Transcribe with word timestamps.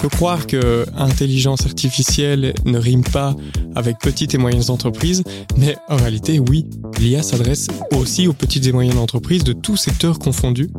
peut 0.00 0.08
croire 0.08 0.46
que 0.46 0.86
intelligence 0.96 1.66
artificielle 1.66 2.54
ne 2.64 2.78
rime 2.78 3.04
pas 3.04 3.36
avec 3.74 3.98
petites 3.98 4.34
et 4.34 4.38
moyennes 4.38 4.70
entreprises, 4.70 5.22
mais 5.58 5.76
en 5.88 5.96
réalité, 5.96 6.38
oui, 6.38 6.64
l'IA 6.98 7.22
s'adresse 7.22 7.66
aussi 7.94 8.26
aux 8.26 8.32
petites 8.32 8.66
et 8.66 8.72
moyennes 8.72 8.96
entreprises 8.96 9.44
de 9.44 9.52
tous 9.52 9.76
secteurs 9.76 10.18
confondus. 10.18 10.70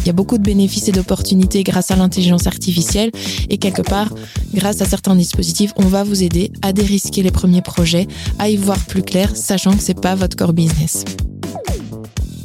Il 0.00 0.06
y 0.06 0.10
a 0.10 0.12
beaucoup 0.12 0.36
de 0.36 0.42
bénéfices 0.42 0.88
et 0.88 0.92
d'opportunités 0.92 1.62
grâce 1.62 1.90
à 1.90 1.96
l'intelligence 1.96 2.46
artificielle 2.46 3.12
et 3.48 3.56
quelque 3.56 3.82
part, 3.82 4.12
grâce 4.52 4.82
à 4.82 4.84
certains 4.84 5.16
dispositifs, 5.16 5.72
on 5.76 5.86
va 5.86 6.04
vous 6.04 6.22
aider 6.22 6.52
à 6.60 6.74
dérisquer 6.74 7.22
les 7.22 7.30
premiers 7.30 7.62
projets, 7.62 8.08
à 8.38 8.50
y 8.50 8.56
voir 8.56 8.78
plus 8.80 9.02
clair, 9.02 9.34
sachant 9.34 9.72
que 9.72 9.82
c'est 9.82 9.98
pas 9.98 10.16
votre 10.16 10.36
core 10.36 10.52
business. 10.52 11.04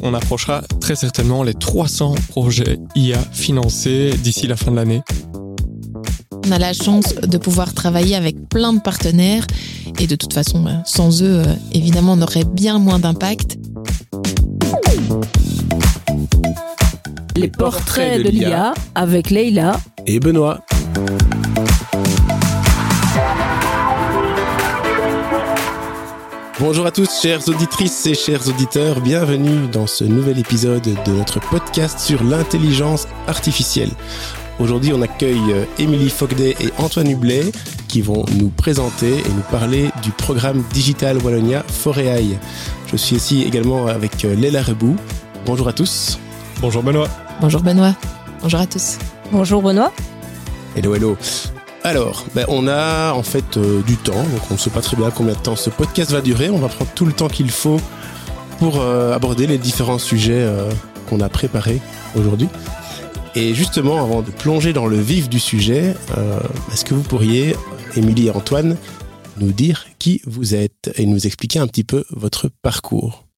On 0.00 0.14
approchera 0.14 0.62
très 0.80 0.94
certainement 0.94 1.42
les 1.42 1.54
300 1.54 2.14
projets 2.28 2.78
IA 2.94 3.18
financés 3.32 4.12
d'ici 4.22 4.46
la 4.46 4.56
fin 4.56 4.70
de 4.70 4.76
l'année. 4.76 5.02
On 6.48 6.52
a 6.52 6.58
la 6.58 6.72
chance 6.72 7.14
de 7.14 7.36
pouvoir 7.36 7.74
travailler 7.74 8.16
avec 8.16 8.48
plein 8.48 8.72
de 8.72 8.80
partenaires 8.80 9.46
et 10.00 10.06
de 10.06 10.16
toute 10.16 10.32
façon, 10.32 10.66
euh, 10.66 10.70
sans 10.86 11.22
eux, 11.22 11.42
euh, 11.44 11.54
évidemment, 11.74 12.14
on 12.14 12.22
aurait 12.22 12.44
bien 12.44 12.78
moins 12.78 12.98
d'impact. 12.98 13.58
Les 17.36 17.48
portraits 17.48 18.22
de 18.22 18.30
l'IA 18.30 18.72
avec 18.94 19.28
Leïla 19.28 19.78
et 20.06 20.20
Benoît. 20.20 20.60
Bonjour 26.58 26.86
à 26.86 26.90
tous, 26.90 27.20
chères 27.20 27.46
auditrices 27.48 28.06
et 28.06 28.14
chers 28.14 28.48
auditeurs, 28.48 29.02
bienvenue 29.02 29.68
dans 29.70 29.86
ce 29.86 30.04
nouvel 30.04 30.38
épisode 30.38 30.82
de 30.82 31.12
notre 31.12 31.40
podcast 31.40 31.98
sur 31.98 32.24
l'intelligence 32.24 33.06
artificielle. 33.26 33.90
Aujourd'hui, 34.58 34.92
on 34.92 35.00
accueille 35.02 35.52
euh, 35.52 35.64
Émilie 35.78 36.10
Fogday 36.10 36.56
et 36.58 36.70
Antoine 36.78 37.08
Hublet 37.08 37.52
qui 37.86 38.02
vont 38.02 38.24
nous 38.34 38.48
présenter 38.48 39.18
et 39.18 39.28
nous 39.28 39.44
parler 39.52 39.90
du 40.02 40.10
programme 40.10 40.64
Digital 40.72 41.16
Wallonia 41.18 41.62
Foréaille. 41.68 42.38
Je 42.90 42.96
suis 42.96 43.16
ici 43.16 43.44
également 43.44 43.86
avec 43.86 44.24
euh, 44.24 44.34
Léla 44.34 44.62
Rebou. 44.62 44.96
Bonjour 45.46 45.68
à 45.68 45.72
tous. 45.72 46.18
Bonjour 46.60 46.82
Benoît. 46.82 47.06
Bonjour 47.40 47.62
Benoît. 47.62 47.94
Bonjour 48.42 48.58
à 48.58 48.66
tous. 48.66 48.98
Bonjour 49.30 49.62
Benoît. 49.62 49.92
Hello, 50.74 50.92
hello. 50.92 51.16
Alors, 51.84 52.24
ben, 52.34 52.44
on 52.48 52.66
a 52.66 53.12
en 53.12 53.22
fait 53.22 53.56
euh, 53.58 53.80
du 53.82 53.96
temps, 53.96 54.24
donc 54.24 54.40
on 54.50 54.54
ne 54.54 54.58
sait 54.58 54.70
pas 54.70 54.82
très 54.82 54.96
bien 54.96 55.12
combien 55.12 55.34
de 55.34 55.38
temps 55.38 55.54
ce 55.54 55.70
podcast 55.70 56.10
va 56.10 56.20
durer. 56.20 56.50
On 56.50 56.58
va 56.58 56.68
prendre 56.68 56.90
tout 56.96 57.06
le 57.06 57.12
temps 57.12 57.28
qu'il 57.28 57.52
faut 57.52 57.80
pour 58.58 58.82
aborder 58.82 59.46
les 59.46 59.56
différents 59.56 60.00
sujets 60.00 60.44
qu'on 61.08 61.20
a 61.20 61.28
préparés 61.28 61.80
aujourd'hui. 62.16 62.48
Et 63.40 63.54
justement, 63.54 64.02
avant 64.02 64.22
de 64.22 64.32
plonger 64.32 64.72
dans 64.72 64.86
le 64.86 65.00
vif 65.00 65.28
du 65.28 65.38
sujet, 65.38 65.94
euh, 66.16 66.40
est-ce 66.72 66.84
que 66.84 66.92
vous 66.92 67.04
pourriez, 67.04 67.54
Émilie 67.94 68.26
et 68.26 68.30
Antoine, 68.32 68.76
nous 69.36 69.52
dire 69.52 69.86
qui 70.00 70.20
vous 70.26 70.56
êtes 70.56 70.90
et 70.96 71.06
nous 71.06 71.24
expliquer 71.24 71.60
un 71.60 71.68
petit 71.68 71.84
peu 71.84 72.04
votre 72.10 72.50
parcours? 72.62 73.28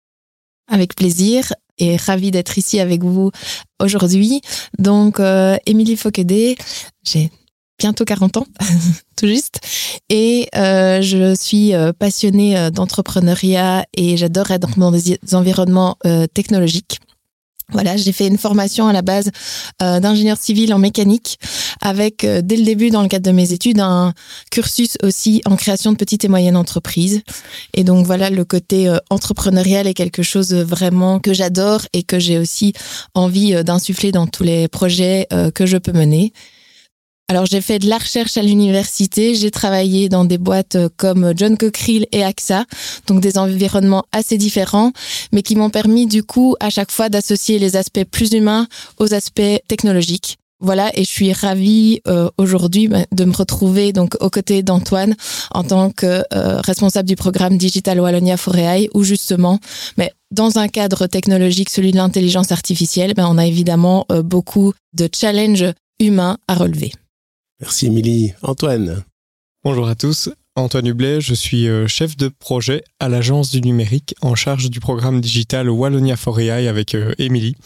Avec 0.69 0.97
plaisir 0.97 1.53
et 1.77 1.97
ravi 1.97 2.31
d'être 2.31 2.57
ici 2.57 2.81
avec 2.81 3.05
vous 3.05 3.31
aujourd'hui. 3.79 4.41
Donc, 4.79 5.21
euh, 5.21 5.59
Émilie 5.67 5.97
Fauquedet, 5.97 6.57
j'ai 7.05 7.31
bientôt 7.79 8.07
40 8.07 8.39
ans, 8.39 8.47
tout 9.19 9.27
juste. 9.27 9.61
Et 10.09 10.49
euh, 10.57 11.03
je 11.03 11.35
suis 11.35 11.73
passionnée 11.99 12.71
d'entrepreneuriat 12.71 13.85
et 13.95 14.17
j'adore 14.17 14.51
être 14.51 14.79
dans 14.79 14.93
des 14.93 15.19
environnements 15.35 15.99
technologiques. 16.33 17.01
Voilà, 17.73 17.97
j'ai 17.97 18.13
fait 18.13 18.27
une 18.27 18.39
formation 18.39 18.89
à 18.89 18.93
la 18.93 19.03
base 19.03 19.31
euh, 19.83 20.01
d'ingénieur 20.01 20.37
civil 20.39 20.75
en 20.75 20.79
mécanique, 20.79 21.39
avec 21.81 22.25
euh, 22.25 22.41
dès 22.43 22.57
le 22.57 22.65
début, 22.65 22.91
dans 22.91 23.03
le 23.03 23.09
cadre 23.09 23.27
de 23.27 23.33
mes 23.33 23.53
études, 23.53 23.81
un 23.81 24.13
cursus 24.51 24.97
aussi 25.03 25.43
en 25.45 25.57
création 25.57 25.93
de 25.93 25.97
petites 25.97 26.25
et 26.25 26.29
moyennes 26.29 26.57
entreprises. 26.57 27.23
Et 27.75 27.85
donc 27.85 28.07
voilà, 28.07 28.31
le 28.31 28.45
côté 28.45 28.89
euh, 28.89 28.99
entrepreneurial 29.11 29.87
est 29.87 29.95
quelque 29.95 30.23
chose 30.23 30.53
vraiment 30.53 31.21
que 31.21 31.33
j'adore 31.33 31.83
et 31.93 32.03
que 32.03 32.19
j'ai 32.19 32.39
aussi 32.39 32.73
envie 33.15 33.63
d'insuffler 33.65 34.13
dans 34.13 34.27
tous 34.27 34.43
les 34.43 34.69
projets 34.69 35.27
que 35.55 35.67
je 35.67 35.77
peux 35.77 35.93
mener. 35.93 36.33
Alors 37.31 37.47
j'ai 37.47 37.61
fait 37.61 37.79
de 37.79 37.89
la 37.89 37.99
recherche 37.99 38.37
à 38.39 38.43
l'université, 38.43 39.37
j'ai 39.37 39.53
travaillé 39.53 40.09
dans 40.09 40.25
des 40.25 40.37
boîtes 40.37 40.75
euh, 40.75 40.89
comme 40.97 41.33
John 41.37 41.57
Cockerill 41.57 42.09
et 42.11 42.25
AXA, 42.25 42.65
donc 43.07 43.21
des 43.21 43.39
environnements 43.39 44.03
assez 44.11 44.37
différents, 44.37 44.91
mais 45.31 45.43
qui 45.43 45.55
m'ont 45.55 45.71
permis 45.71 46.09
du 46.09 46.25
coup 46.25 46.57
à 46.59 46.71
chaque 46.71 46.91
fois 46.91 47.09
d'associer 47.09 47.61
les 47.61 47.77
aspects 47.77 48.03
plus 48.03 48.33
humains 48.33 48.67
aux 48.99 49.15
aspects 49.15 49.63
technologiques. 49.69 50.39
Voilà, 50.59 50.91
et 50.95 51.05
je 51.05 51.09
suis 51.09 51.33
ravie 51.33 52.01
euh, 52.09 52.29
aujourd'hui 52.37 52.89
bah, 52.89 53.05
de 53.13 53.25
me 53.25 53.33
retrouver 53.33 53.93
donc 53.93 54.17
aux 54.19 54.29
côtés 54.29 54.65
d'Antoine 54.65 55.15
en 55.53 55.63
tant 55.63 55.91
que 55.91 56.25
euh, 56.35 56.61
responsable 56.63 57.09
du 57.09 57.15
programme 57.15 57.57
Digital 57.59 58.01
Wallonia 58.01 58.39
Foréaille, 58.39 58.89
où 58.93 59.05
justement, 59.05 59.61
mais 59.97 60.11
dans 60.33 60.59
un 60.59 60.67
cadre 60.67 61.07
technologique, 61.07 61.71
celui 61.71 61.93
de 61.93 61.97
l'intelligence 61.97 62.51
artificielle, 62.51 63.15
ben, 63.15 63.29
on 63.31 63.39
a 63.39 63.47
évidemment 63.47 64.05
beaucoup 64.25 64.73
de 64.95 65.09
challenges 65.15 65.73
humains 66.01 66.37
à 66.49 66.55
relever. 66.55 66.91
Merci 67.61 67.87
Émilie. 67.87 68.33
Antoine. 68.43 69.05
Bonjour 69.65 69.87
à 69.87 69.95
tous. 69.95 70.31
Antoine 70.57 70.87
Hublet, 70.87 71.21
je 71.21 71.35
suis 71.35 71.69
euh, 71.69 71.87
chef 71.87 72.17
de 72.17 72.29
projet 72.29 72.83
à 72.99 73.11
l'agence 73.11 73.51
du 73.51 73.61
numérique 73.61 74.15
en 74.23 74.35
charge 74.35 74.71
du 74.71 74.81
programme 74.81 75.21
digital 75.21 75.69
Wallonia 75.69 76.17
for 76.17 76.41
AI 76.41 76.69
avec 76.69 76.95
euh, 76.95 77.15
Émilie. 77.19 77.57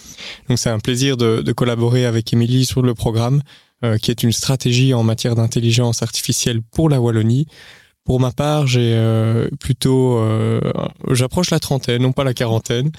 Donc 0.49 0.59
c'est 0.59 0.71
un 0.71 0.81
plaisir 0.81 1.17
de, 1.17 1.53
collaborer 1.53 2.07
avec 2.07 2.33
Émilie 2.33 2.67
sur 2.67 2.83
le 2.83 2.95
programme 2.95 3.41
euh, 3.85 3.97
qui 3.97 4.11
est 4.11 4.25
une 4.25 4.33
stratégie 4.33 4.95
en 4.95 5.05
matière 5.05 5.37
d'intelligence 5.37 6.03
artificielle 6.03 6.61
pour 6.61 6.89
la 6.89 7.01
Wallonie. 7.01 7.47
Pour 8.05 8.19
ma 8.19 8.33
part, 8.33 8.67
j'ai 8.67 9.01
plutôt, 9.61 10.23
j'approche 11.11 11.49
la 11.49 11.59
trentaine, 11.59 12.03
non 12.03 12.13
pas 12.13 12.23
la 12.23 12.35
quarantaine. 12.35 12.91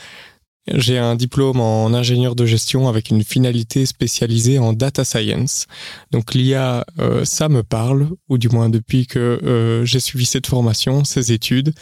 J'ai 0.73 0.97
un 0.97 1.15
diplôme 1.15 1.59
en 1.59 1.87
ingénieur 1.93 2.35
de 2.35 2.45
gestion 2.45 2.87
avec 2.87 3.11
une 3.11 3.23
finalité 3.23 3.85
spécialisée 3.85 4.57
en 4.57 4.73
data 4.73 5.03
science. 5.03 5.67
Donc 6.11 6.33
l'IA, 6.33 6.85
euh, 6.99 7.23
ça 7.23 7.49
me 7.49 7.61
parle, 7.61 8.09
ou 8.29 8.39
du 8.39 8.49
moins 8.49 8.69
depuis 8.69 9.05
que 9.05 9.19
euh, 9.19 9.85
j'ai 9.85 9.99
suivi 9.99 10.25
cette 10.25 10.47
formation, 10.47 11.03
ces 11.03 11.31
études. 11.31 11.73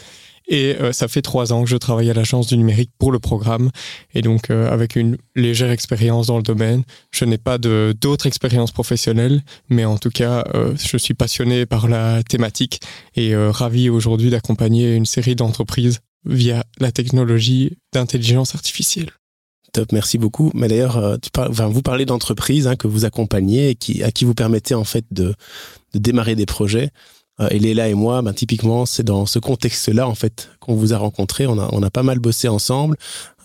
Et 0.46 0.76
euh, 0.78 0.92
ça 0.92 1.08
fait 1.08 1.22
trois 1.22 1.54
ans 1.54 1.64
que 1.64 1.70
je 1.70 1.78
travaille 1.78 2.10
à 2.10 2.12
l'agence 2.12 2.48
du 2.48 2.58
numérique 2.58 2.90
pour 2.98 3.10
le 3.10 3.18
programme. 3.18 3.70
Et 4.14 4.20
donc 4.20 4.50
avec 4.50 4.96
une 4.96 5.16
légère 5.34 5.70
expérience 5.70 6.26
dans 6.26 6.36
le 6.36 6.42
domaine, 6.42 6.82
je 7.10 7.24
n'ai 7.24 7.38
pas 7.38 7.56
d'autres 7.56 8.26
expériences 8.26 8.72
professionnelles, 8.72 9.42
mais 9.70 9.86
en 9.86 9.96
tout 9.96 10.10
cas, 10.10 10.44
je 10.76 10.98
suis 10.98 11.14
passionné 11.14 11.64
par 11.64 11.88
la 11.88 12.22
thématique 12.22 12.82
et 13.16 13.34
ravi 13.34 13.88
aujourd'hui 13.88 14.28
d'accompagner 14.28 14.94
une 14.94 15.06
série 15.06 15.34
d'entreprises 15.34 16.00
via 16.24 16.64
la 16.78 16.92
technologie 16.92 17.78
d'intelligence 17.92 18.54
artificielle. 18.54 19.10
Top, 19.74 19.90
merci 19.90 20.18
beaucoup. 20.18 20.52
Mais 20.54 20.68
d'ailleurs, 20.68 20.96
euh, 20.96 21.16
vous 21.68 21.82
parlez 21.82 22.06
d'entreprises 22.06 22.68
hein, 22.68 22.76
que 22.76 22.86
vous 22.86 23.04
accompagnez 23.04 23.70
et 23.70 23.74
qui, 23.74 24.04
à 24.04 24.12
qui 24.12 24.24
vous 24.24 24.34
permettez 24.34 24.74
en 24.74 24.84
fait 24.84 25.04
de, 25.10 25.34
démarrer 25.94 26.36
des 26.36 26.46
projets. 26.46 26.90
Euh, 27.40 27.48
et 27.50 27.58
Léla 27.58 27.88
et 27.88 27.94
moi, 27.94 28.22
ben, 28.22 28.32
typiquement, 28.32 28.86
c'est 28.86 29.02
dans 29.02 29.26
ce 29.26 29.40
contexte-là 29.40 30.06
en 30.08 30.14
fait 30.14 30.50
qu'on 30.60 30.76
vous 30.76 30.94
a 30.94 30.98
rencontré. 30.98 31.48
On 31.48 31.58
a, 31.58 31.68
on 31.72 31.82
a 31.82 31.90
pas 31.90 32.04
mal 32.04 32.20
bossé 32.20 32.46
ensemble. 32.46 32.96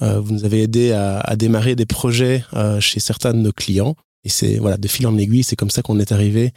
Euh, 0.03 0.19
vous 0.19 0.33
nous 0.33 0.45
avez 0.45 0.61
aidé 0.61 0.91
à, 0.91 1.35
démarrer 1.35 1.75
des 1.75 1.87
projets 1.87 2.43
chez 2.79 2.99
certains 2.99 3.33
de 3.33 3.39
nos 3.39 3.51
clients. 3.51 3.95
Et 4.23 4.29
c'est 4.29 4.57
voilà, 4.57 4.77
de 4.77 4.87
fil 4.87 5.07
en 5.07 5.17
aiguille, 5.17 5.43
c'est 5.43 5.55
comme 5.55 5.71
ça 5.71 5.81
qu'on 5.81 5.99
est 5.99 6.11
arrivé 6.11 6.51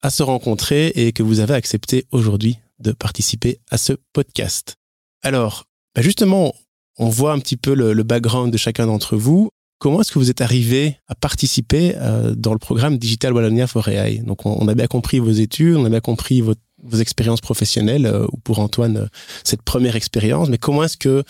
à 0.00 0.10
se 0.10 0.22
rencontrer 0.22 0.88
et 0.94 1.12
que 1.12 1.24
vous 1.24 1.40
avez 1.40 1.54
accepté 1.54 2.06
aujourd'hui 2.12 2.58
de 2.78 2.92
participer 2.92 3.58
à 3.70 3.78
ce 3.78 3.94
podcast. 4.12 4.77
Alors, 5.22 5.64
bah 5.94 6.02
justement, 6.02 6.54
on 6.98 7.08
voit 7.08 7.32
un 7.32 7.38
petit 7.38 7.56
peu 7.56 7.74
le, 7.74 8.02
background 8.02 8.52
de 8.52 8.58
chacun 8.58 8.86
d'entre 8.86 9.16
vous. 9.16 9.50
Comment 9.78 10.00
est-ce 10.00 10.10
que 10.10 10.18
vous 10.18 10.30
êtes 10.30 10.40
arrivé 10.40 10.96
à 11.06 11.14
participer 11.14 11.94
euh, 11.96 12.34
dans 12.34 12.52
le 12.52 12.58
programme 12.58 12.98
Digital 12.98 13.32
Wallonia 13.32 13.68
for 13.68 13.88
AI 13.88 14.18
Donc, 14.18 14.44
on, 14.44 14.66
a 14.66 14.74
bien 14.74 14.88
compris 14.88 15.20
vos 15.20 15.30
études, 15.30 15.76
on 15.76 15.84
a 15.84 15.88
bien 15.88 16.00
compris 16.00 16.40
vos 16.40 16.54
expériences 16.98 17.40
professionnelles, 17.40 18.06
euh, 18.06 18.26
ou 18.32 18.38
pour 18.38 18.58
Antoine, 18.58 18.96
euh, 18.96 19.06
cette 19.44 19.62
première 19.62 19.94
expérience. 19.94 20.48
Mais 20.48 20.58
comment 20.58 20.82
est-ce 20.82 20.96
que 20.96 21.22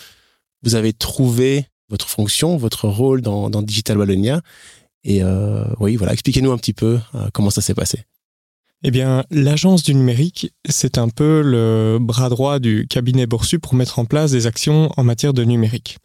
vous 0.63 0.73
avez 0.73 0.93
trouvé 0.93 1.67
votre 1.89 2.09
fonction, 2.09 2.57
votre 2.57 2.87
rôle 2.87 3.21
dans, 3.21 3.51
dans 3.51 3.61
Digital 3.61 3.99
Wallonia? 3.99 4.41
Et 5.03 5.21
oui, 5.79 5.95
voilà, 5.95 6.11
expliquez-nous 6.11 6.51
un 6.51 6.57
petit 6.57 6.73
peu 6.73 6.99
comment 7.31 7.49
ça 7.49 7.61
s'est 7.61 7.73
passé. 7.73 8.03
Eh 8.81 8.91
bien, 8.91 9.25
l'agence 9.29 9.83
du 9.83 9.93
numérique, 9.93 10.53
c'est 10.67 10.97
un 10.97 11.09
peu 11.09 11.41
le 11.41 11.97
bras 11.99 12.29
droit 12.29 12.59
du 12.59 12.87
cabinet 12.87 13.27
Borsu 13.27 13.59
pour 13.59 13.73
mettre 13.73 13.99
en 13.99 14.05
place 14.05 14.31
des 14.31 14.47
actions 14.47 14.89
en 14.95 15.03
matière 15.03 15.33
de 15.33 15.43
numérique. 15.43 15.97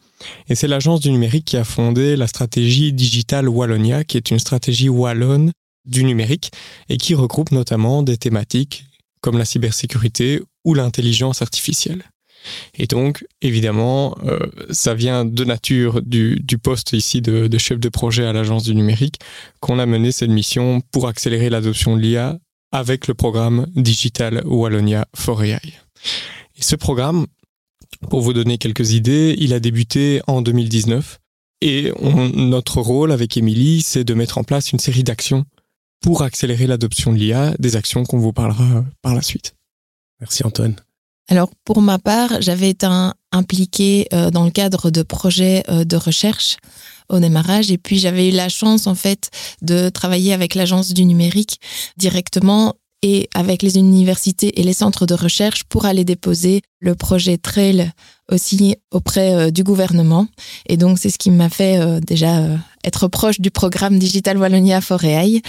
Et 0.48 0.56
c'est 0.56 0.66
l'agence 0.66 1.00
du 1.00 1.12
numérique 1.12 1.44
qui 1.44 1.56
a 1.56 1.62
fondé 1.62 2.16
la 2.16 2.26
stratégie 2.26 2.92
Digital 2.92 3.48
Wallonia, 3.48 4.02
qui 4.02 4.16
est 4.16 4.30
une 4.30 4.40
stratégie 4.40 4.88
wallonne 4.88 5.52
du 5.84 6.02
numérique 6.02 6.50
et 6.88 6.96
qui 6.96 7.14
regroupe 7.14 7.52
notamment 7.52 8.02
des 8.02 8.16
thématiques 8.16 8.86
comme 9.20 9.38
la 9.38 9.44
cybersécurité 9.44 10.42
ou 10.64 10.74
l'intelligence 10.74 11.42
artificielle. 11.42 12.02
Et 12.74 12.86
donc, 12.86 13.24
évidemment, 13.40 14.16
euh, 14.24 14.38
ça 14.70 14.94
vient 14.94 15.24
de 15.24 15.44
nature 15.44 16.02
du, 16.02 16.42
poste 16.62 16.92
ici 16.92 17.22
de, 17.22 17.56
chef 17.58 17.78
de 17.78 17.88
projet 17.88 18.26
à 18.26 18.32
l'Agence 18.32 18.64
du 18.64 18.74
numérique 18.74 19.20
qu'on 19.60 19.78
a 19.78 19.86
mené 19.86 20.12
cette 20.12 20.30
mission 20.30 20.82
pour 20.90 21.08
accélérer 21.08 21.50
l'adoption 21.50 21.96
de 21.96 22.02
l'IA 22.02 22.38
avec 22.74 23.06
le 23.06 23.14
programme 23.14 23.68
Digital 23.76 24.42
Wallonia 24.44 25.06
for 25.14 25.44
AI. 25.44 25.60
Et 26.56 26.62
ce 26.62 26.74
programme, 26.74 27.26
pour 28.10 28.20
vous 28.20 28.32
donner 28.32 28.58
quelques 28.58 28.94
idées, 28.94 29.36
il 29.38 29.54
a 29.54 29.60
débuté 29.60 30.20
en 30.26 30.42
2019 30.42 31.20
et 31.60 31.92
on, 32.00 32.30
notre 32.30 32.80
rôle 32.80 33.12
avec 33.12 33.36
Émilie, 33.36 33.80
c'est 33.80 34.02
de 34.02 34.12
mettre 34.12 34.38
en 34.38 34.42
place 34.42 34.72
une 34.72 34.80
série 34.80 35.04
d'actions 35.04 35.44
pour 36.02 36.22
accélérer 36.22 36.66
l'adoption 36.66 37.12
de 37.12 37.18
l'IA, 37.18 37.54
des 37.60 37.76
actions 37.76 38.04
qu'on 38.04 38.18
vous 38.18 38.32
parlera 38.32 38.84
par 39.02 39.14
la 39.14 39.22
suite. 39.22 39.54
Merci 40.20 40.44
Antoine. 40.44 40.74
Alors 41.28 41.50
pour 41.64 41.80
ma 41.80 42.00
part, 42.00 42.42
j'avais 42.42 42.70
été 42.70 42.88
impliquée 43.30 44.08
euh, 44.12 44.30
dans 44.32 44.44
le 44.44 44.50
cadre 44.50 44.90
de 44.90 45.04
projets 45.04 45.62
euh, 45.68 45.84
de 45.84 45.96
recherche 45.96 46.56
au 47.08 47.18
démarrage 47.18 47.70
et 47.70 47.78
puis 47.78 47.98
j'avais 47.98 48.28
eu 48.28 48.32
la 48.32 48.48
chance 48.48 48.86
en 48.86 48.94
fait 48.94 49.30
de 49.62 49.88
travailler 49.88 50.32
avec 50.32 50.54
l'agence 50.54 50.92
du 50.94 51.04
numérique 51.04 51.60
directement 51.96 52.74
et 53.04 53.28
avec 53.34 53.62
les 53.62 53.76
universités 53.76 54.58
et 54.58 54.62
les 54.62 54.72
centres 54.72 55.04
de 55.04 55.12
recherche 55.12 55.64
pour 55.64 55.84
aller 55.84 56.04
déposer 56.04 56.62
le 56.80 56.94
projet 56.94 57.36
Trail 57.36 57.92
aussi 58.32 58.76
auprès 58.90 59.34
euh, 59.34 59.50
du 59.50 59.62
gouvernement. 59.62 60.26
Et 60.70 60.78
donc, 60.78 60.98
c'est 60.98 61.10
ce 61.10 61.18
qui 61.18 61.30
m'a 61.30 61.50
fait 61.50 61.78
euh, 61.78 62.00
déjà 62.00 62.38
euh, 62.38 62.56
être 62.82 63.06
proche 63.08 63.40
du 63.40 63.50
programme 63.50 63.98
Digital 63.98 64.38
Wallonia 64.38 64.80
for 64.80 65.04
AI 65.04 65.42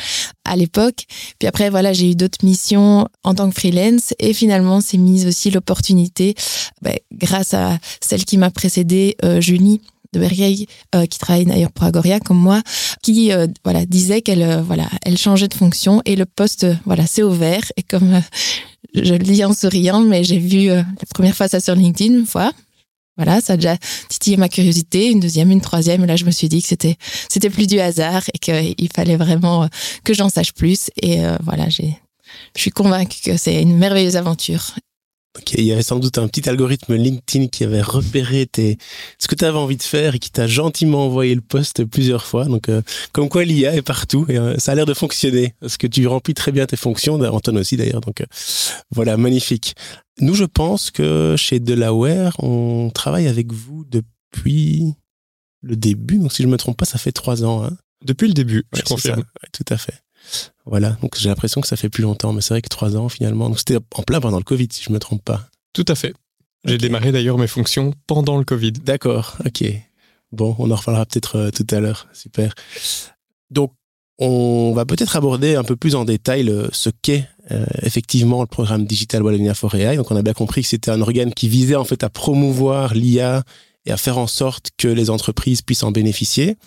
à 0.43 0.57
l'époque. 0.57 1.05
Puis 1.39 1.47
après, 1.47 1.69
voilà, 1.69 1.93
j'ai 1.93 2.11
eu 2.11 2.15
d'autres 2.15 2.43
missions 2.43 3.07
en 3.23 3.33
tant 3.33 3.49
que 3.49 3.57
freelance 3.57 4.13
et 4.19 4.33
finalement, 4.33 4.81
c'est 4.81 4.97
mise 4.97 5.25
aussi 5.25 5.49
l'opportunité, 5.49 6.35
bah, 6.81 6.91
grâce 7.13 7.53
à 7.53 7.77
celle 8.01 8.25
qui 8.25 8.37
m'a 8.37 8.51
précédée, 8.51 9.15
Julie, 9.39 9.79
de 10.15 10.19
Berrier, 10.19 10.67
euh, 10.95 11.05
qui 11.05 11.19
travaille 11.19 11.45
d'ailleurs 11.45 11.71
pour 11.71 11.83
Agoria 11.83 12.19
comme 12.19 12.37
moi, 12.37 12.61
qui 13.03 13.31
euh, 13.31 13.47
voilà 13.63 13.85
disait 13.85 14.21
qu'elle 14.21 14.41
euh, 14.41 14.61
voilà 14.61 14.87
elle 15.03 15.17
changeait 15.17 15.47
de 15.47 15.53
fonction 15.53 16.01
et 16.05 16.15
le 16.15 16.25
poste 16.25 16.65
voilà 16.85 17.05
s'est 17.05 17.23
ouvert 17.23 17.63
et 17.77 17.83
comme 17.83 18.21
je 18.93 19.13
le 19.13 19.19
dis 19.19 19.43
en 19.43 19.53
souriant, 19.53 19.99
mais 19.99 20.23
j'ai 20.23 20.39
vu 20.39 20.67
la 20.67 20.85
première 21.13 21.35
fois 21.35 21.47
ça 21.47 21.59
sur 21.59 21.75
LinkedIn 21.75 22.13
une 22.13 22.25
fois. 22.25 22.51
Voilà, 23.17 23.39
ça 23.39 23.53
a 23.53 23.55
déjà 23.55 23.77
titillé 24.09 24.35
ma 24.35 24.49
curiosité, 24.49 25.09
une 25.09 25.21
deuxième, 25.21 25.49
une 25.49 25.61
troisième, 25.61 26.03
et 26.03 26.07
là 26.07 26.17
je 26.17 26.25
me 26.25 26.31
suis 26.31 26.49
dit 26.49 26.61
que 26.61 26.67
c'était 26.67 26.97
c'était 27.29 27.49
plus 27.49 27.67
du 27.67 27.79
hasard 27.79 28.23
et 28.33 28.39
qu'il 28.39 28.89
fallait 28.93 29.15
vraiment 29.15 29.67
que 30.03 30.13
j'en 30.13 30.29
sache 30.29 30.53
plus. 30.53 30.89
Et 31.01 31.19
voilà, 31.43 31.69
j'ai 31.69 31.97
je 32.55 32.61
suis 32.61 32.71
convaincue 32.71 33.19
que 33.23 33.37
c'est 33.37 33.61
une 33.61 33.77
merveilleuse 33.77 34.15
aventure 34.15 34.75
il 35.53 35.63
y 35.63 35.71
avait 35.71 35.83
sans 35.83 35.99
doute 35.99 36.17
un 36.17 36.27
petit 36.27 36.47
algorithme 36.49 36.95
LinkedIn 36.95 37.47
qui 37.47 37.63
avait 37.63 37.81
repéré 37.81 38.45
tes, 38.45 38.77
ce 39.19 39.27
que 39.27 39.35
tu 39.35 39.45
avais 39.45 39.57
envie 39.57 39.77
de 39.77 39.83
faire 39.83 40.15
et 40.15 40.19
qui 40.19 40.31
t'a 40.31 40.47
gentiment 40.47 41.05
envoyé 41.05 41.35
le 41.35 41.41
poste 41.41 41.85
plusieurs 41.85 42.25
fois. 42.25 42.45
Donc, 42.45 42.69
euh, 42.69 42.81
comme 43.11 43.29
quoi 43.29 43.43
l'IA 43.43 43.75
est 43.75 43.81
partout 43.81 44.25
et 44.29 44.37
euh, 44.37 44.57
ça 44.57 44.71
a 44.71 44.75
l'air 44.75 44.85
de 44.85 44.93
fonctionner 44.93 45.55
parce 45.59 45.77
que 45.77 45.87
tu 45.87 46.05
remplis 46.07 46.33
très 46.33 46.51
bien 46.51 46.65
tes 46.65 46.77
fonctions, 46.77 47.15
Anton 47.15 47.55
aussi 47.55 47.77
d'ailleurs. 47.77 48.01
Donc, 48.01 48.21
euh, 48.21 48.25
voilà, 48.91 49.17
magnifique. 49.17 49.75
Nous, 50.19 50.33
je 50.33 50.45
pense 50.45 50.91
que 50.91 51.35
chez 51.37 51.59
Delaware, 51.59 52.35
on 52.39 52.89
travaille 52.93 53.27
avec 53.27 53.51
vous 53.51 53.85
depuis 53.85 54.93
le 55.61 55.75
début. 55.75 56.17
Donc, 56.17 56.31
si 56.31 56.43
je 56.43 56.47
me 56.47 56.57
trompe 56.57 56.77
pas, 56.77 56.85
ça 56.85 56.97
fait 56.97 57.11
trois 57.11 57.43
ans. 57.43 57.63
Hein. 57.63 57.77
Depuis 58.03 58.27
le 58.27 58.33
début, 58.33 58.63
je 58.73 58.81
confirme. 58.83 59.23
tout 59.51 59.65
à 59.69 59.77
fait. 59.77 59.95
Voilà, 60.65 60.97
donc 61.01 61.17
j'ai 61.17 61.29
l'impression 61.29 61.61
que 61.61 61.67
ça 61.67 61.75
fait 61.75 61.89
plus 61.89 62.03
longtemps, 62.03 62.33
mais 62.33 62.41
c'est 62.41 62.53
vrai 62.53 62.61
que 62.61 62.69
trois 62.69 62.95
ans 62.95 63.09
finalement. 63.09 63.49
Donc 63.49 63.59
c'était 63.59 63.77
en 63.77 64.03
plein 64.03 64.19
pendant 64.19 64.37
le 64.37 64.43
Covid, 64.43 64.67
si 64.71 64.83
je 64.83 64.91
me 64.91 64.99
trompe 64.99 65.23
pas. 65.23 65.47
Tout 65.73 65.85
à 65.87 65.95
fait. 65.95 66.13
J'ai 66.65 66.77
démarré 66.77 67.11
d'ailleurs 67.11 67.37
mes 67.37 67.47
fonctions 67.47 67.93
pendant 68.07 68.37
le 68.37 68.43
Covid. 68.43 68.71
D'accord, 68.71 69.37
ok. 69.45 69.63
Bon, 70.31 70.55
on 70.57 70.71
en 70.71 70.75
reparlera 70.75 71.05
peut-être 71.05 71.37
euh, 71.37 71.51
tout 71.51 71.67
à 71.69 71.79
l'heure. 71.79 72.07
Super. 72.11 72.55
Donc, 73.51 73.73
on 74.17 74.73
va 74.73 74.85
peut-être 74.85 75.15
aborder 75.15 75.55
un 75.55 75.63
peu 75.63 75.75
plus 75.75 75.93
en 75.95 76.05
détail 76.05 76.51
ce 76.71 76.89
qu'est 76.89 77.27
euh, 77.51 77.65
effectivement 77.81 78.41
le 78.41 78.47
programme 78.47 78.85
Digital 78.85 79.21
Wallonia 79.21 79.53
for 79.53 79.75
AI. 79.75 79.97
Donc, 79.97 80.09
on 80.09 80.15
a 80.15 80.23
bien 80.23 80.33
compris 80.33 80.63
que 80.63 80.67
c'était 80.67 80.89
un 80.89 81.01
organe 81.01 81.33
qui 81.33 81.49
visait 81.49 81.75
en 81.75 81.83
fait 81.83 82.03
à 82.03 82.09
promouvoir 82.09 82.95
l'IA 82.95 83.43
et 83.85 83.91
à 83.91 83.97
faire 83.97 84.17
en 84.17 84.27
sorte 84.27 84.71
que 84.77 84.87
les 84.87 85.09
entreprises 85.09 85.61
puissent 85.61 85.83
en 85.83 85.91
bénéficier. 85.91 86.57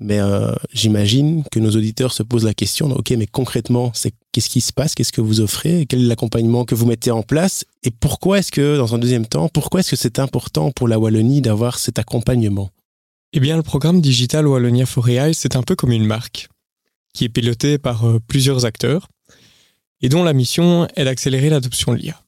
Mais 0.00 0.18
euh, 0.18 0.52
j'imagine 0.72 1.44
que 1.52 1.60
nos 1.60 1.70
auditeurs 1.70 2.12
se 2.12 2.22
posent 2.22 2.46
la 2.46 2.54
question, 2.54 2.90
ok, 2.90 3.10
mais 3.10 3.26
concrètement, 3.26 3.92
c'est 3.94 4.14
qu'est-ce 4.32 4.48
qui 4.48 4.62
se 4.62 4.72
passe, 4.72 4.94
qu'est-ce 4.94 5.12
que 5.12 5.20
vous 5.20 5.40
offrez, 5.40 5.84
quel 5.86 6.00
est 6.00 6.06
l'accompagnement 6.06 6.64
que 6.64 6.74
vous 6.74 6.86
mettez 6.86 7.10
en 7.10 7.22
place, 7.22 7.66
et 7.82 7.90
pourquoi 7.90 8.38
est-ce 8.38 8.50
que, 8.50 8.78
dans 8.78 8.94
un 8.94 8.98
deuxième 8.98 9.26
temps, 9.26 9.48
pourquoi 9.48 9.80
est-ce 9.80 9.90
que 9.90 9.96
c'est 9.96 10.18
important 10.18 10.70
pour 10.70 10.88
la 10.88 10.98
Wallonie 10.98 11.42
d'avoir 11.42 11.78
cet 11.78 11.98
accompagnement? 11.98 12.70
Eh 13.32 13.40
bien, 13.40 13.56
le 13.56 13.62
programme 13.62 14.00
Digital 14.00 14.46
Wallonia 14.46 14.86
for 14.86 15.08
AI, 15.08 15.34
c'est 15.34 15.54
un 15.54 15.62
peu 15.62 15.76
comme 15.76 15.92
une 15.92 16.06
marque 16.06 16.48
qui 17.12 17.24
est 17.24 17.28
pilotée 17.28 17.78
par 17.78 18.08
euh, 18.08 18.18
plusieurs 18.26 18.64
acteurs 18.64 19.08
et 20.00 20.08
dont 20.08 20.24
la 20.24 20.32
mission 20.32 20.88
est 20.96 21.04
d'accélérer 21.04 21.50
l'adoption 21.50 21.92
de 21.92 21.98
l'IA. 21.98 22.22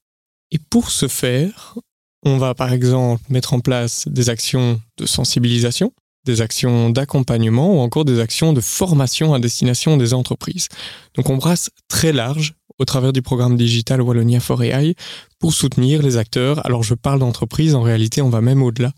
Et 0.50 0.58
pour 0.58 0.90
ce 0.90 1.08
faire, 1.08 1.78
on 2.24 2.36
va 2.36 2.54
par 2.54 2.72
exemple 2.72 3.22
mettre 3.30 3.54
en 3.54 3.60
place 3.60 4.06
des 4.06 4.28
actions 4.28 4.80
de 4.98 5.06
sensibilisation, 5.06 5.92
des 6.24 6.40
actions 6.40 6.90
d'accompagnement 6.90 7.76
ou 7.76 7.80
encore 7.80 8.04
des 8.04 8.20
actions 8.20 8.52
de 8.52 8.60
formation 8.60 9.34
à 9.34 9.38
destination 9.38 9.96
des 9.96 10.14
entreprises. 10.14 10.68
Donc 11.16 11.30
on 11.30 11.36
brasse 11.36 11.70
très 11.88 12.12
large 12.12 12.54
au 12.78 12.84
travers 12.84 13.12
du 13.12 13.22
programme 13.22 13.56
digital 13.56 14.00
Wallonia 14.00 14.40
for 14.40 14.62
AI 14.62 14.94
pour 15.38 15.52
soutenir 15.52 16.02
les 16.02 16.16
acteurs. 16.16 16.64
Alors 16.66 16.82
je 16.82 16.94
parle 16.94 17.20
d'entreprise, 17.20 17.74
en 17.74 17.82
réalité 17.82 18.22
on 18.22 18.30
va 18.30 18.40
même 18.40 18.62
au-delà. 18.62 18.92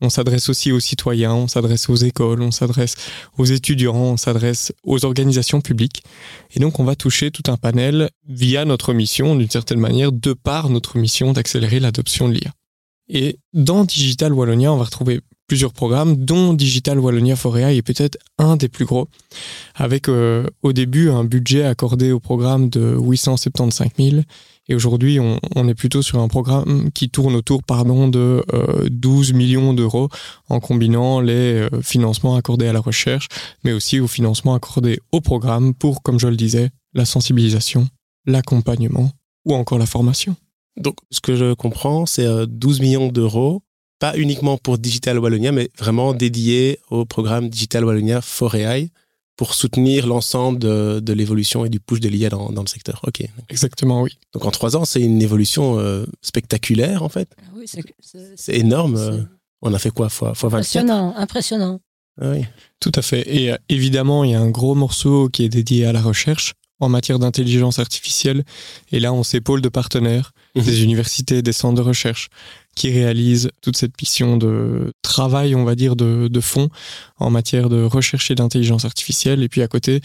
On 0.00 0.10
s'adresse 0.10 0.48
aussi 0.48 0.70
aux 0.70 0.78
citoyens, 0.78 1.34
on 1.34 1.48
s'adresse 1.48 1.88
aux 1.88 1.96
écoles, 1.96 2.42
on 2.42 2.52
s'adresse 2.52 2.94
aux 3.36 3.44
étudiants, 3.44 3.96
on 3.96 4.16
s'adresse 4.16 4.72
aux 4.84 5.04
organisations 5.04 5.60
publiques. 5.60 6.04
Et 6.52 6.60
donc 6.60 6.78
on 6.78 6.84
va 6.84 6.94
toucher 6.94 7.32
tout 7.32 7.50
un 7.50 7.56
panel 7.56 8.08
via 8.28 8.64
notre 8.64 8.92
mission, 8.92 9.34
d'une 9.34 9.50
certaine 9.50 9.80
manière, 9.80 10.12
de 10.12 10.34
par 10.34 10.70
notre 10.70 10.98
mission 10.98 11.32
d'accélérer 11.32 11.80
l'adoption 11.80 12.28
de 12.28 12.34
l'IA. 12.34 12.52
Et 13.08 13.38
dans 13.52 13.84
Digital 13.84 14.32
Wallonia, 14.32 14.72
on 14.72 14.76
va 14.76 14.84
retrouver 14.84 15.20
plusieurs 15.48 15.72
programmes, 15.72 16.14
dont 16.16 16.52
Digital 16.52 17.00
Wallonia 17.00 17.34
Forea 17.34 17.72
est 17.72 17.82
peut-être 17.82 18.18
un 18.38 18.56
des 18.56 18.68
plus 18.68 18.84
gros, 18.84 19.08
avec 19.74 20.08
euh, 20.08 20.46
au 20.62 20.74
début 20.74 21.08
un 21.08 21.24
budget 21.24 21.64
accordé 21.64 22.12
au 22.12 22.20
programme 22.20 22.68
de 22.68 22.96
875 22.98 23.88
000. 23.98 24.22
Et 24.70 24.74
aujourd'hui, 24.74 25.18
on, 25.18 25.68
est 25.68 25.74
plutôt 25.74 26.02
sur 26.02 26.20
un 26.20 26.28
programme 26.28 26.90
qui 26.92 27.08
tourne 27.08 27.34
autour 27.34 27.62
pardon, 27.62 28.06
de 28.06 28.44
12 28.90 29.30
euh, 29.30 29.34
millions 29.34 29.72
d'euros 29.72 30.10
en 30.50 30.60
combinant 30.60 31.20
les 31.20 31.54
euh, 31.72 31.80
financements 31.80 32.36
accordés 32.36 32.68
à 32.68 32.74
la 32.74 32.80
recherche, 32.80 33.28
mais 33.64 33.72
aussi 33.72 33.98
aux 33.98 34.06
financements 34.06 34.54
accordés 34.54 35.00
au 35.10 35.22
programme 35.22 35.72
pour, 35.72 36.02
comme 36.02 36.20
je 36.20 36.28
le 36.28 36.36
disais, 36.36 36.68
la 36.92 37.06
sensibilisation, 37.06 37.88
l'accompagnement 38.26 39.10
ou 39.46 39.54
encore 39.54 39.78
la 39.78 39.86
formation. 39.86 40.36
Donc, 40.78 40.96
ce 41.10 41.20
que 41.20 41.36
je 41.36 41.54
comprends, 41.54 42.06
c'est 42.06 42.46
12 42.46 42.80
millions 42.80 43.08
d'euros 43.08 43.62
pas 43.98 44.16
uniquement 44.16 44.58
pour 44.58 44.78
Digital 44.78 45.18
Wallonia, 45.18 45.52
mais 45.52 45.70
vraiment 45.76 46.14
dédié 46.14 46.78
au 46.90 47.04
programme 47.04 47.48
Digital 47.48 47.84
Wallonia 47.84 48.20
for 48.20 48.54
AI 48.54 48.90
pour 49.36 49.54
soutenir 49.54 50.06
l'ensemble 50.06 50.58
de, 50.58 51.12
l'évolution 51.12 51.64
et 51.64 51.68
du 51.68 51.80
push 51.80 52.00
de 52.00 52.08
l'IA 52.08 52.28
dans, 52.28 52.50
le 52.50 52.66
secteur. 52.66 53.00
Ok. 53.06 53.22
Exactement, 53.48 54.02
oui. 54.02 54.18
Donc 54.32 54.44
en 54.44 54.50
trois 54.50 54.76
ans, 54.76 54.84
c'est 54.84 55.00
une 55.00 55.22
évolution 55.22 55.78
euh, 55.78 56.04
spectaculaire 56.22 57.02
en 57.02 57.08
fait. 57.08 57.28
Oui, 57.54 57.66
c'est 58.36 58.56
énorme. 58.56 58.96
Euh, 58.96 59.22
on 59.62 59.72
a 59.72 59.78
fait 59.78 59.90
quoi 59.90 60.08
fois, 60.08 60.34
fois 60.34 60.48
24 60.48 60.54
Impressionnant, 60.58 61.14
impressionnant. 61.16 61.80
Ah 62.20 62.30
oui. 62.30 62.44
Tout 62.80 62.92
à 62.96 63.02
fait. 63.02 63.22
Et 63.32 63.52
euh, 63.52 63.56
évidemment, 63.68 64.24
il 64.24 64.32
y 64.32 64.34
a 64.34 64.40
un 64.40 64.50
gros 64.50 64.74
morceau 64.74 65.28
qui 65.28 65.44
est 65.44 65.48
dédié 65.48 65.86
à 65.86 65.92
la 65.92 66.02
recherche 66.02 66.54
en 66.80 66.88
matière 66.88 67.18
d'intelligence 67.18 67.78
artificielle. 67.78 68.44
Et 68.90 69.00
là, 69.00 69.12
on 69.12 69.22
s'épaule 69.22 69.60
de 69.60 69.68
partenaires, 69.68 70.32
mhm. 70.60 70.66
des 70.66 70.82
universités, 70.82 71.42
des 71.42 71.52
centres 71.52 71.76
de 71.76 71.82
recherche, 71.82 72.28
qui 72.74 72.90
réalisent 72.90 73.50
toute 73.62 73.76
cette 73.76 74.00
mission 74.00 74.36
de 74.36 74.92
travail, 75.02 75.54
on 75.54 75.64
va 75.64 75.74
dire, 75.74 75.96
de, 75.96 76.28
de 76.28 76.40
fond 76.40 76.68
en 77.18 77.30
matière 77.30 77.68
de 77.68 77.82
recherche 77.82 78.30
et 78.30 78.34
d'intelligence 78.34 78.84
artificielle. 78.84 79.42
Et 79.42 79.48
puis 79.48 79.62
à 79.62 79.68
côté, 79.68 80.00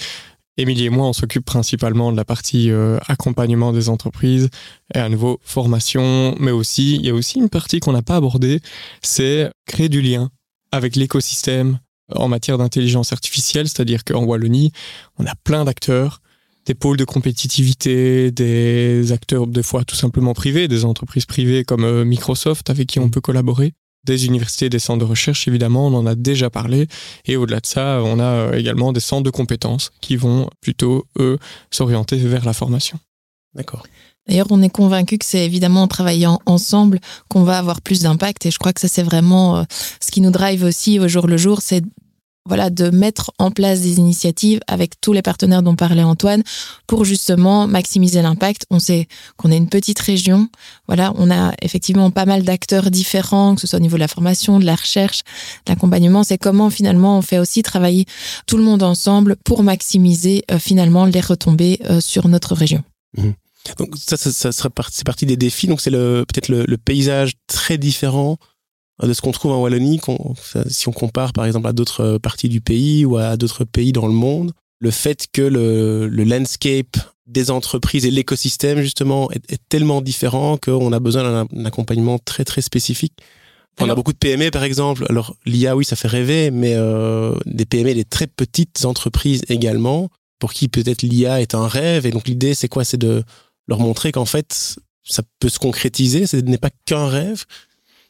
Émilie 0.57 0.85
et 0.85 0.89
moi, 0.89 1.07
on 1.07 1.13
s'occupe 1.13 1.45
principalement 1.45 2.11
de 2.11 2.17
la 2.17 2.25
partie 2.25 2.69
euh, 2.69 2.99
accompagnement 3.07 3.73
des 3.73 3.89
entreprises 3.89 4.49
et 4.93 4.99
à 4.99 5.09
nouveau 5.09 5.39
formation, 5.43 6.35
mais 6.39 6.51
aussi, 6.51 6.95
il 6.95 7.05
y 7.05 7.09
a 7.09 7.13
aussi 7.13 7.39
une 7.39 7.49
partie 7.49 7.79
qu'on 7.79 7.93
n'a 7.93 8.03
pas 8.03 8.17
abordée, 8.17 8.59
c'est 9.01 9.49
créer 9.65 9.89
du 9.89 10.01
lien 10.01 10.29
avec 10.71 10.95
l'écosystème 10.95 11.79
en 12.15 12.27
matière 12.27 12.59
d'intelligence 12.59 13.13
artificielle, 13.13 13.67
c'est-à-dire 13.67 14.03
qu'en 14.03 14.23
Wallonie, 14.23 14.71
on 15.17 15.25
a 15.25 15.33
plein 15.43 15.65
d'acteurs 15.65 16.21
des 16.65 16.73
pôles 16.73 16.97
de 16.97 17.05
compétitivité, 17.05 18.31
des 18.31 19.11
acteurs 19.11 19.47
des 19.47 19.63
fois 19.63 19.83
tout 19.83 19.95
simplement 19.95 20.33
privés, 20.33 20.67
des 20.67 20.85
entreprises 20.85 21.25
privées 21.25 21.63
comme 21.63 21.83
euh, 21.83 22.05
Microsoft 22.05 22.69
avec 22.69 22.87
qui 22.87 22.99
on 22.99 23.07
mm. 23.07 23.11
peut 23.11 23.21
collaborer, 23.21 23.73
des 24.05 24.25
universités, 24.25 24.69
des 24.69 24.79
centres 24.79 24.99
de 24.99 25.09
recherche 25.09 25.47
évidemment, 25.47 25.87
on 25.87 25.93
en 25.93 26.05
a 26.05 26.15
déjà 26.15 26.49
parlé, 26.49 26.87
et 27.25 27.37
au-delà 27.37 27.59
de 27.59 27.65
ça, 27.65 28.01
on 28.03 28.19
a 28.19 28.23
euh, 28.23 28.57
également 28.57 28.93
des 28.93 28.99
centres 28.99 29.23
de 29.23 29.29
compétences 29.29 29.91
qui 30.01 30.15
vont 30.15 30.49
plutôt, 30.61 31.05
eux, 31.19 31.37
s'orienter 31.71 32.17
vers 32.17 32.45
la 32.45 32.53
formation. 32.53 32.99
D'accord. 33.55 33.83
D'ailleurs, 34.27 34.47
on 34.51 34.61
est 34.61 34.69
convaincu 34.69 35.17
que 35.17 35.25
c'est 35.25 35.45
évidemment 35.45 35.83
en 35.83 35.87
travaillant 35.87 36.39
ensemble 36.45 36.99
qu'on 37.27 37.43
va 37.43 37.57
avoir 37.57 37.81
plus 37.81 38.01
d'impact. 38.01 38.45
Et 38.45 38.51
je 38.51 38.57
crois 38.57 38.71
que 38.71 38.79
ça, 38.79 38.87
c'est 38.87 39.03
vraiment 39.03 39.57
euh, 39.57 39.63
ce 39.99 40.11
qui 40.11 40.21
nous 40.21 40.31
drive 40.31 40.63
aussi 40.63 40.99
au 40.99 41.07
jour 41.07 41.27
le 41.27 41.35
jour, 41.35 41.61
c'est 41.61 41.83
voilà, 42.45 42.69
de 42.69 42.89
mettre 42.89 43.31
en 43.39 43.51
place 43.51 43.81
des 43.81 43.97
initiatives 43.97 44.59
avec 44.67 44.99
tous 44.99 45.13
les 45.13 45.21
partenaires 45.21 45.63
dont 45.63 45.75
parlait 45.75 46.03
Antoine 46.03 46.43
pour 46.87 47.05
justement 47.05 47.67
maximiser 47.67 48.21
l'impact. 48.21 48.65
On 48.69 48.79
sait 48.79 49.07
qu'on 49.37 49.51
est 49.51 49.57
une 49.57 49.69
petite 49.69 49.99
région. 49.99 50.49
Voilà, 50.87 51.13
on 51.15 51.31
a 51.31 51.53
effectivement 51.61 52.11
pas 52.11 52.25
mal 52.25 52.43
d'acteurs 52.43 52.91
différents, 52.91 53.55
que 53.55 53.61
ce 53.61 53.67
soit 53.67 53.79
au 53.79 53.81
niveau 53.81 53.95
de 53.95 54.01
la 54.01 54.07
formation, 54.07 54.59
de 54.59 54.65
la 54.65 54.75
recherche, 54.75 55.19
de 55.65 55.71
l'accompagnement. 55.71 56.23
C'est 56.23 56.37
comment 56.37 56.69
finalement 56.69 57.17
on 57.17 57.21
fait 57.21 57.39
aussi 57.39 57.63
travailler 57.63 58.05
tout 58.45 58.57
le 58.57 58.63
monde 58.63 58.83
ensemble 58.83 59.37
pour 59.45 59.63
maximiser 59.63 60.43
euh, 60.51 60.59
finalement 60.59 61.05
les 61.05 61.21
retombées 61.21 61.79
euh, 61.89 62.01
sur 62.01 62.27
notre 62.27 62.55
région. 62.55 62.83
Mmh. 63.17 63.31
Donc 63.77 63.95
ça, 63.95 64.17
ça, 64.17 64.31
ça 64.31 64.51
c'est 64.91 65.05
partie 65.05 65.25
des 65.25 65.37
défis. 65.37 65.67
Donc 65.67 65.79
c'est 65.79 65.91
peut-être 65.91 66.49
le, 66.49 66.65
le 66.67 66.77
paysage 66.77 67.33
très 67.47 67.77
différent 67.77 68.37
de 69.07 69.13
ce 69.13 69.21
qu'on 69.21 69.31
trouve 69.31 69.51
en 69.51 69.61
Wallonie, 69.61 69.99
si 70.67 70.87
on 70.87 70.91
compare 70.91 71.33
par 71.33 71.45
exemple 71.45 71.67
à 71.67 71.73
d'autres 71.73 72.01
euh, 72.01 72.19
parties 72.19 72.49
du 72.49 72.61
pays 72.61 73.05
ou 73.05 73.17
à 73.17 73.37
d'autres 73.37 73.63
pays 73.63 73.91
dans 73.91 74.07
le 74.07 74.13
monde, 74.13 74.51
le 74.79 74.91
fait 74.91 75.27
que 75.31 75.41
le, 75.41 76.07
le 76.07 76.23
landscape 76.23 76.97
des 77.27 77.51
entreprises 77.51 78.05
et 78.05 78.11
l'écosystème 78.11 78.81
justement 78.81 79.31
est, 79.31 79.51
est, 79.51 79.61
tellement 79.69 80.01
différent 80.01 80.57
qu'on 80.57 80.91
a 80.91 80.99
besoin 80.99 81.45
d'un 81.45 81.65
accompagnement 81.65 82.19
très 82.19 82.43
très 82.43 82.61
spécifique. 82.61 83.13
On 83.79 83.89
a 83.89 83.95
beaucoup 83.95 84.13
de 84.13 84.17
PME 84.17 84.51
par 84.51 84.63
exemple. 84.63 85.05
Alors 85.09 85.35
l'IA 85.45 85.75
oui 85.75 85.85
ça 85.85 85.95
fait 85.95 86.07
rêver, 86.07 86.51
mais 86.51 86.73
euh, 86.75 87.33
des 87.45 87.65
PME, 87.65 87.93
des 87.95 88.05
très 88.05 88.27
petites 88.27 88.85
entreprises 88.85 89.43
également, 89.49 90.09
pour 90.39 90.53
qui 90.53 90.67
peut-être 90.67 91.01
l'IA 91.01 91.41
est 91.41 91.55
un 91.55 91.67
rêve. 91.67 92.05
Et 92.05 92.11
donc 92.11 92.27
l'idée 92.27 92.53
c'est 92.53 92.67
quoi? 92.67 92.83
C'est 92.83 92.97
de 92.97 93.23
leur 93.67 93.79
montrer 93.79 94.11
qu'en 94.11 94.25
fait 94.25 94.77
ça 95.03 95.23
peut 95.39 95.49
se 95.49 95.59
concrétiser, 95.59 96.27
ce 96.27 96.37
n'est 96.37 96.57
pas 96.57 96.69
qu'un 96.85 97.07
rêve, 97.07 97.45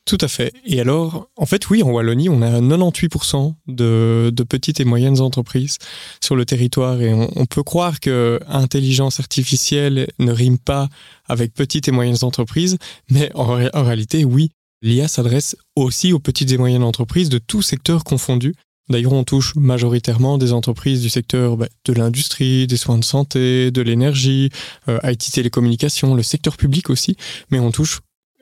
tout 0.06 0.18
à 0.20 0.28
fait. 0.28 0.52
Et 0.66 0.82
alors, 0.82 1.30
en 1.38 1.46
fait, 1.46 1.70
oui, 1.70 1.82
en 1.82 1.90
Wallonie, 1.90 2.28
on 2.28 2.42
a 2.42 2.60
98% 2.60 3.54
de, 3.68 4.32
de, 4.34 4.44
petites 4.44 4.82
et 4.82 4.86
moyennes 4.86 5.22
entreprises 5.22 5.78
sur 6.22 6.36
le 6.36 6.46
territoire 6.46 7.02
et 7.02 7.14
on, 7.14 7.46
peut 7.46 7.64
croire 7.64 8.02
que 8.02 8.38
intelligence 8.48 9.22
artificielle 9.22 10.08
ne 10.20 10.32
rime 10.34 10.58
pas 10.58 10.90
avec 11.30 11.54
petites 11.54 11.88
et 11.88 11.92
moyennes 11.92 12.24
entreprises, 12.24 12.78
mais 13.10 13.32
en, 13.34 13.46
réalité, 13.56 14.26
oui, 14.26 14.52
l'IA 14.82 15.08
s'adresse 15.08 15.56
aussi 15.78 16.12
aux 16.12 16.20
petites 16.20 16.52
et 16.52 16.58
moyennes 16.58 16.84
entreprises 16.84 17.30
de 17.30 17.38
tous 17.38 17.62
secteurs 17.62 18.04
confondus. 18.04 18.56
D'ailleurs, 18.90 19.14
on 19.14 19.24
touche 19.24 19.56
majoritairement 19.56 20.38
des 20.38 20.52
entreprises 20.52 21.02
du 21.02 21.10
secteur 21.10 21.56
bah, 21.56 21.70
de 21.86 21.94
l'industrie, 21.94 22.68
des 22.68 22.76
soins 22.76 22.98
de 22.98 23.06
santé, 23.06 23.72
de 23.72 23.82
l'énergie, 23.82 24.50
euh, 24.90 25.00
IT 25.06 25.32
télécommunications, 25.32 26.14
le 26.14 26.24
secteur 26.24 26.58
public 26.58 26.90
aussi, 26.90 27.16
mais 27.50 27.60
on 27.60 27.72
touche 27.72 28.02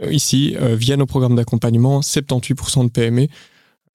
ici, 0.09 0.55
euh, 0.59 0.75
via 0.75 0.97
nos 0.97 1.05
programmes 1.05 1.35
d'accompagnement, 1.35 2.01
78% 2.01 2.85
de 2.85 2.89
PME, 2.89 3.27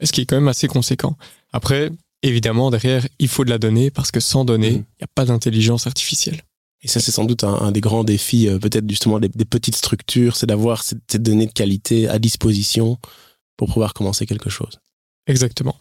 ce 0.02 0.12
qui 0.12 0.20
est 0.20 0.26
quand 0.26 0.36
même 0.36 0.48
assez 0.48 0.68
conséquent. 0.68 1.16
Après, 1.52 1.90
évidemment, 2.22 2.70
derrière, 2.70 3.06
il 3.18 3.28
faut 3.28 3.44
de 3.44 3.50
la 3.50 3.58
donnée 3.58 3.90
parce 3.90 4.10
que 4.10 4.20
sans 4.20 4.44
données, 4.44 4.72
mmh. 4.72 4.84
il 4.98 5.00
n'y 5.00 5.04
a 5.04 5.10
pas 5.14 5.24
d'intelligence 5.24 5.86
artificielle. 5.86 6.42
Et 6.82 6.88
ça, 6.88 7.00
c'est 7.00 7.12
sans 7.12 7.24
doute 7.24 7.42
un, 7.44 7.54
un, 7.54 7.72
des 7.72 7.80
grands 7.80 8.04
défis, 8.04 8.48
euh, 8.48 8.58
peut-être 8.58 8.88
justement 8.88 9.18
des, 9.18 9.28
des, 9.28 9.44
petites 9.44 9.76
structures, 9.76 10.36
c'est 10.36 10.46
d'avoir 10.46 10.82
cette, 10.82 11.00
cette, 11.10 11.22
donnée 11.22 11.46
de 11.46 11.52
qualité 11.52 12.08
à 12.08 12.18
disposition 12.18 12.98
pour 13.56 13.68
pouvoir 13.72 13.94
commencer 13.94 14.26
quelque 14.26 14.50
chose. 14.50 14.78
Exactement. 15.26 15.76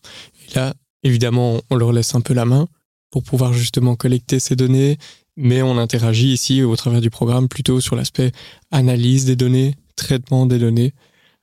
Et 0.49 0.55
là, 0.55 0.73
évidemment, 1.03 1.61
on 1.69 1.75
leur 1.75 1.91
laisse 1.91 2.15
un 2.15 2.21
peu 2.21 2.33
la 2.33 2.45
main 2.45 2.67
pour 3.11 3.23
pouvoir 3.23 3.53
justement 3.53 3.95
collecter 3.95 4.39
ces 4.39 4.55
données, 4.55 4.97
mais 5.37 5.61
on 5.61 5.77
interagit 5.77 6.31
ici 6.31 6.63
au 6.63 6.75
travers 6.75 7.01
du 7.01 7.09
programme 7.09 7.47
plutôt 7.47 7.81
sur 7.81 7.95
l'aspect 7.95 8.31
analyse 8.71 9.25
des 9.25 9.35
données, 9.35 9.75
traitement 9.95 10.45
des 10.45 10.59
données, 10.59 10.93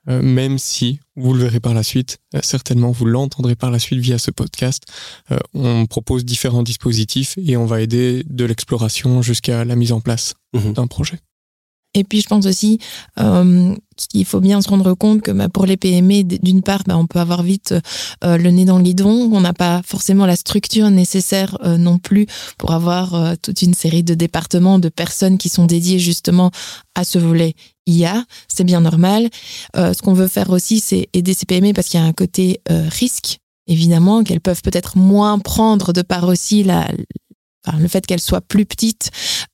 euh, 0.09 0.21
même 0.21 0.59
si, 0.59 0.99
vous 1.15 1.33
le 1.33 1.41
verrez 1.41 1.61
par 1.61 1.75
la 1.75 1.83
suite, 1.83 2.19
euh, 2.35 2.41
certainement 2.43 2.91
vous 2.91 3.05
l'entendrez 3.05 3.55
par 3.55 3.71
la 3.71 3.79
suite 3.79 4.01
via 4.01 4.19
ce 4.19 4.31
podcast, 4.31 4.85
euh, 5.31 5.39
on 5.55 5.87
propose 5.87 6.25
différents 6.25 6.65
dispositifs 6.65 7.35
et 7.39 7.57
on 7.57 7.67
va 7.67 7.81
aider 7.81 8.25
de 8.29 8.45
l'exploration 8.45 9.23
jusqu'à 9.23 9.65
la 9.65 9.77
mise 9.77 9.93
en 9.93 10.01
place 10.01 10.35
mmh. 10.55 10.73
d'un 10.73 10.87
projet. 10.87 11.19
Et 11.95 12.05
puis 12.05 12.21
je 12.21 12.29
pense 12.29 12.47
aussi 12.47 12.79
euh, 13.21 13.75
qu'il 13.97 14.25
faut 14.25 14.41
bien 14.41 14.61
se 14.63 14.69
rendre 14.69 14.95
compte 14.95 15.23
que 15.23 15.31
bah, 15.31 15.49
pour 15.49 15.67
les 15.67 15.77
PME, 15.77 16.23
d'une 16.25 16.63
part, 16.63 16.83
bah, 16.87 16.97
on 16.97 17.07
peut 17.07 17.19
avoir 17.19 17.43
vite 17.43 17.75
euh, 18.25 18.39
le 18.39 18.51
nez 18.51 18.65
dans 18.65 18.79
le 18.79 18.85
guidon. 18.85 19.31
On 19.33 19.41
n'a 19.41 19.53
pas 19.53 19.83
forcément 19.85 20.27
la 20.27 20.37
structure 20.37 20.91
nécessaire 20.91 21.59
euh, 21.65 21.77
non 21.77 21.99
plus 21.99 22.27
pour 22.59 22.73
avoir 22.73 23.15
euh, 23.15 23.35
toute 23.41 23.63
une 23.63 23.75
série 23.75 24.03
de 24.03 24.15
départements, 24.15 24.79
de 24.79 24.89
personnes 24.89 25.39
qui 25.39 25.49
sont 25.49 25.67
dédiées 25.67 25.99
justement 25.99 26.51
à 26.95 27.05
ce 27.05 27.19
volet 27.19 27.55
IA. 27.87 28.25
C'est 28.49 28.65
bien 28.65 28.81
normal. 28.81 29.29
Euh, 29.77 29.93
ce 29.93 30.03
qu'on 30.03 30.15
veut 30.15 30.29
faire 30.29 30.51
aussi, 30.51 30.81
c'est 30.81 31.09
aider 31.13 31.35
ces 31.35 31.47
PME 31.47 31.73
parce 31.73 31.89
qu'il 31.89 32.01
y 32.01 32.03
a 32.03 32.07
un 32.07 32.13
côté 32.13 32.61
euh, 32.71 32.89
risque 32.89 33.39
évidemment, 33.69 34.25
qu'elles 34.25 34.41
peuvent 34.41 34.61
peut-être 34.61 34.99
moins 34.99 35.39
prendre 35.39 35.93
de 35.93 36.03
par 36.03 36.27
aussi 36.27 36.65
la, 36.65 36.89
Le 37.79 37.89
fait 37.89 38.05
qu'elles 38.05 38.21
soient 38.21 38.41
plus 38.41 38.67
petites, 38.67 39.11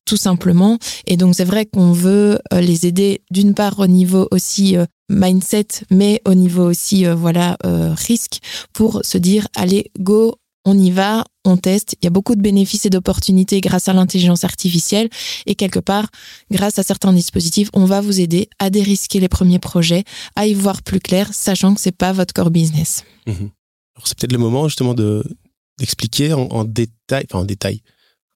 tout 0.07 0.17
simplement. 0.17 0.79
Et 1.07 1.17
donc, 1.17 1.35
c'est 1.35 1.45
vrai 1.45 1.67
qu'on 1.67 1.93
veut 1.93 2.39
euh, 2.53 2.61
les 2.61 2.87
aider 2.87 3.23
d'une 3.31 3.55
part 3.55 3.79
au 3.79 3.87
niveau 3.87 4.27
aussi 4.31 4.77
euh, 4.77 4.87
mindset, 5.11 5.85
mais 5.91 6.23
au 6.27 6.35
niveau 6.35 6.65
aussi, 6.65 7.07
euh, 7.07 7.15
voilà, 7.15 7.57
risque 7.97 8.39
pour 8.73 9.01
se 9.05 9.19
dire, 9.19 9.47
allez, 9.55 9.91
go, 9.99 10.37
on 10.65 10.79
y 10.79 10.91
va, 10.91 11.25
on 11.45 11.57
teste. 11.57 11.97
Il 12.01 12.05
y 12.05 12.09
a 12.09 12.11
beaucoup 12.11 12.35
de 12.35 12.43
bénéfices 12.43 12.87
et 12.87 12.91
d'opportunités 12.91 13.61
grâce 13.61 13.89
à 13.89 13.93
l'intelligence 13.93 14.45
artificielle. 14.45 15.09
Et 15.47 15.55
quelque 15.55 15.79
part, 15.79 16.09
grâce 16.51 16.79
à 16.79 16.83
certains 16.83 17.13
dispositifs, 17.13 17.69
on 17.75 17.85
va 17.85 18.01
vous 18.01 18.21
aider 18.21 18.49
à 18.59 18.71
dérisquer 18.71 19.21
les 19.21 19.29
premiers 19.29 19.59
projets, 19.59 20.05
à 20.37 20.47
y 20.47 20.55
voir 20.55 20.83
plus 20.83 21.01
clair, 21.01 21.33
sachant 21.33 21.75
que 21.75 21.81
c'est 21.81 21.97
pas 21.97 22.13
votre 22.13 22.35
core 22.35 22.51
business. 22.51 23.05
Mmh. 23.27 23.33
Alors, 23.97 24.07
c'est 24.07 24.19
peut-être 24.19 24.33
le 24.33 24.39
moment 24.39 24.69
justement 24.69 24.95
de 24.95 25.25
d'expliquer 25.79 26.33
en, 26.33 26.49
en 26.51 26.65
détail, 26.65 27.25
enfin 27.31 27.41
en 27.41 27.45
détail, 27.45 27.83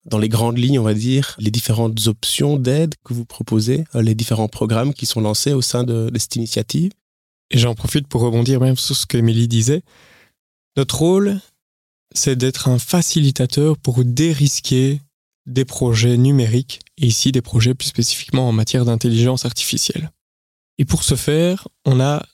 dans 0.05 0.19
les 0.19 0.29
grandes 0.29 0.59
lignes, 0.59 0.79
on 0.79 0.85
va 0.85 0.95
dire, 0.95 1.37
les 1.39 1.51
différentes 1.51 2.07
options 2.07 2.57
d'aide 2.57 2.95
que 3.05 3.15
vous 3.15 3.25
proposez, 3.25 3.85
euh, 3.95 4.03
les 4.03 4.15
différents 4.15 4.49
programmes 4.49 4.95
qui 4.95 5.07
sont 5.07 5.21
lancés 5.21 5.53
au 5.53 5.63
sein 5.63 5.85
de, 5.85 6.11
cette 6.17 6.37
initiative. 6.37 6.93
Et 7.51 7.59
j'en 7.59 7.75
profite 7.75 8.09
pour 8.09 8.23
rebondir 8.23 8.61
même 8.61 8.77
sur 8.77 8.97
ce 8.97 9.07
qu'Émilie 9.07 9.49
disait. 9.49 9.83
Notre 10.77 10.99
rôle, 10.99 11.41
c'est 12.15 12.37
d'être 12.37 12.69
un 12.69 12.79
facilitateur 12.79 13.77
pour 13.79 14.05
dérisquer 14.05 15.01
des 15.47 15.65
projets 15.65 16.17
numériques, 16.17 16.81
et 16.99 17.07
ici 17.07 17.33
des 17.33 17.43
projets 17.43 17.75
plus 17.75 17.89
spécifiquement 17.89 18.49
en 18.49 18.53
matière 18.53 18.85
d'intelligence 18.85 19.45
artificielle. 19.45 20.13
Et 20.79 20.85
pour 20.85 21.03
ce 21.03 21.17
faire, 21.17 21.69
on 21.85 22.01
a 22.01 22.25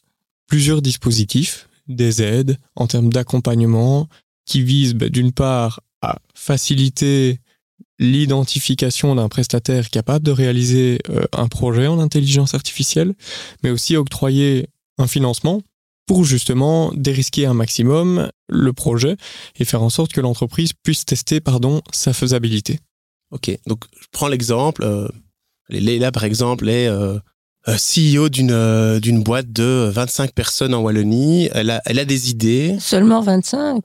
plusieurs 0.46 0.82
dispositifs, 0.82 1.68
des 1.88 2.22
aides 2.22 2.58
en 2.76 2.86
termes 2.86 3.10
d'accompagnement, 3.10 4.08
qui 4.44 4.62
visent 4.62 4.94
bah, 4.94 5.08
d'une 5.08 5.32
part 5.32 5.80
à 6.02 6.18
faciliter 6.34 7.40
l'identification 7.98 9.14
d'un 9.14 9.28
prestataire 9.28 9.90
capable 9.90 10.24
de 10.24 10.30
réaliser 10.30 11.00
euh, 11.10 11.24
un 11.32 11.48
projet 11.48 11.86
en 11.86 11.98
intelligence 11.98 12.54
artificielle, 12.54 13.14
mais 13.62 13.70
aussi 13.70 13.96
octroyer 13.96 14.68
un 14.98 15.06
financement 15.06 15.62
pour 16.06 16.24
justement 16.24 16.90
dérisquer 16.94 17.46
un 17.46 17.54
maximum 17.54 18.30
le 18.48 18.72
projet 18.72 19.16
et 19.58 19.64
faire 19.64 19.82
en 19.82 19.90
sorte 19.90 20.12
que 20.12 20.20
l'entreprise 20.20 20.72
puisse 20.72 21.04
tester 21.04 21.40
pardon, 21.40 21.82
sa 21.92 22.12
faisabilité. 22.12 22.80
Ok, 23.30 23.56
donc 23.66 23.84
je 24.00 24.06
prends 24.10 24.28
l'exemple. 24.28 24.82
Euh, 24.82 25.08
Leila, 25.68 26.10
par 26.10 26.24
exemple, 26.24 26.68
est 26.68 26.88
euh, 26.88 27.18
CEO 27.66 28.30
d'une 28.30 28.52
euh, 28.52 29.00
d'une 29.00 29.22
boîte 29.22 29.52
de 29.52 29.90
25 29.92 30.32
personnes 30.32 30.74
en 30.74 30.80
Wallonie. 30.80 31.50
Elle 31.52 31.70
a, 31.70 31.82
elle 31.84 31.98
a 31.98 32.06
des 32.06 32.30
idées. 32.30 32.78
Seulement 32.80 33.20
25 33.20 33.82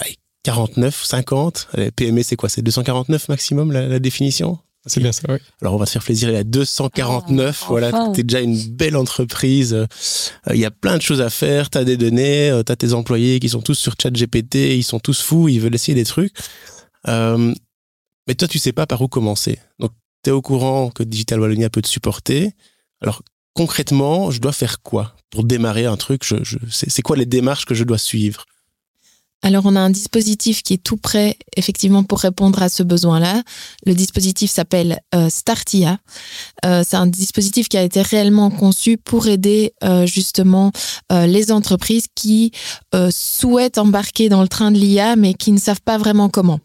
ouais, 0.00 0.16
49, 0.42 1.04
50. 1.04 1.68
PME, 1.96 2.22
c'est 2.22 2.36
quoi? 2.36 2.48
C'est 2.48 2.62
249 2.62 3.28
maximum 3.28 3.72
la, 3.72 3.86
la 3.86 3.98
définition? 3.98 4.58
C'est 4.86 5.00
bien 5.00 5.12
ça, 5.12 5.22
oui. 5.28 5.36
Alors, 5.60 5.74
on 5.74 5.76
va 5.76 5.86
se 5.86 5.92
faire 5.92 6.02
plaisir. 6.02 6.28
Il 6.28 6.34
y 6.34 6.38
a 6.38 6.44
249. 6.44 7.60
Ah, 7.62 7.66
voilà, 7.68 7.88
enfin. 7.88 8.12
t'es 8.12 8.24
déjà 8.24 8.40
une 8.40 8.60
belle 8.70 8.96
entreprise. 8.96 9.74
Euh, 9.74 9.86
il 10.52 10.58
y 10.58 10.64
a 10.64 10.72
plein 10.72 10.96
de 10.96 11.02
choses 11.02 11.20
à 11.20 11.30
faire. 11.30 11.70
T'as 11.70 11.84
des 11.84 11.96
données. 11.96 12.50
Euh, 12.50 12.64
t'as 12.64 12.74
tes 12.74 12.92
employés 12.92 13.38
qui 13.38 13.48
sont 13.48 13.60
tous 13.60 13.76
sur 13.76 13.94
ChatGPT. 14.00 14.76
Ils 14.76 14.82
sont 14.82 14.98
tous 14.98 15.22
fous. 15.22 15.48
Ils 15.48 15.60
veulent 15.60 15.74
essayer 15.74 15.94
des 15.94 16.04
trucs. 16.04 16.34
Euh, 17.06 17.54
mais 18.26 18.34
toi, 18.34 18.48
tu 18.48 18.58
sais 18.58 18.72
pas 18.72 18.86
par 18.86 19.00
où 19.02 19.08
commencer. 19.08 19.60
Donc, 19.78 19.92
t'es 20.22 20.32
au 20.32 20.42
courant 20.42 20.90
que 20.90 21.04
Digital 21.04 21.40
Wallonia 21.40 21.70
peut 21.70 21.82
te 21.82 21.88
supporter. 21.88 22.50
Alors, 23.00 23.22
concrètement, 23.54 24.32
je 24.32 24.40
dois 24.40 24.52
faire 24.52 24.82
quoi 24.82 25.14
pour 25.30 25.44
démarrer 25.44 25.86
un 25.86 25.96
truc? 25.96 26.24
Je, 26.24 26.42
je, 26.42 26.58
C'est 26.70 27.02
quoi 27.02 27.16
les 27.16 27.26
démarches 27.26 27.66
que 27.66 27.74
je 27.74 27.84
dois 27.84 27.98
suivre? 27.98 28.46
Alors, 29.44 29.66
on 29.66 29.74
a 29.74 29.80
un 29.80 29.90
dispositif 29.90 30.62
qui 30.62 30.74
est 30.74 30.82
tout 30.82 30.96
prêt, 30.96 31.36
effectivement, 31.56 32.04
pour 32.04 32.20
répondre 32.20 32.62
à 32.62 32.68
ce 32.68 32.84
besoin-là. 32.84 33.42
Le 33.84 33.94
dispositif 33.94 34.52
s'appelle 34.52 35.00
euh, 35.16 35.28
Startia. 35.28 35.98
Euh, 36.64 36.84
c'est 36.86 36.96
un 36.96 37.08
dispositif 37.08 37.68
qui 37.68 37.76
a 37.76 37.82
été 37.82 38.02
réellement 38.02 38.50
conçu 38.50 38.98
pour 38.98 39.26
aider 39.26 39.74
euh, 39.82 40.06
justement 40.06 40.70
euh, 41.10 41.26
les 41.26 41.50
entreprises 41.50 42.06
qui 42.14 42.52
euh, 42.94 43.10
souhaitent 43.10 43.78
embarquer 43.78 44.28
dans 44.28 44.42
le 44.42 44.48
train 44.48 44.70
de 44.70 44.78
l'IA, 44.78 45.16
mais 45.16 45.34
qui 45.34 45.50
ne 45.50 45.58
savent 45.58 45.82
pas 45.82 45.98
vraiment 45.98 46.28
comment. 46.28 46.60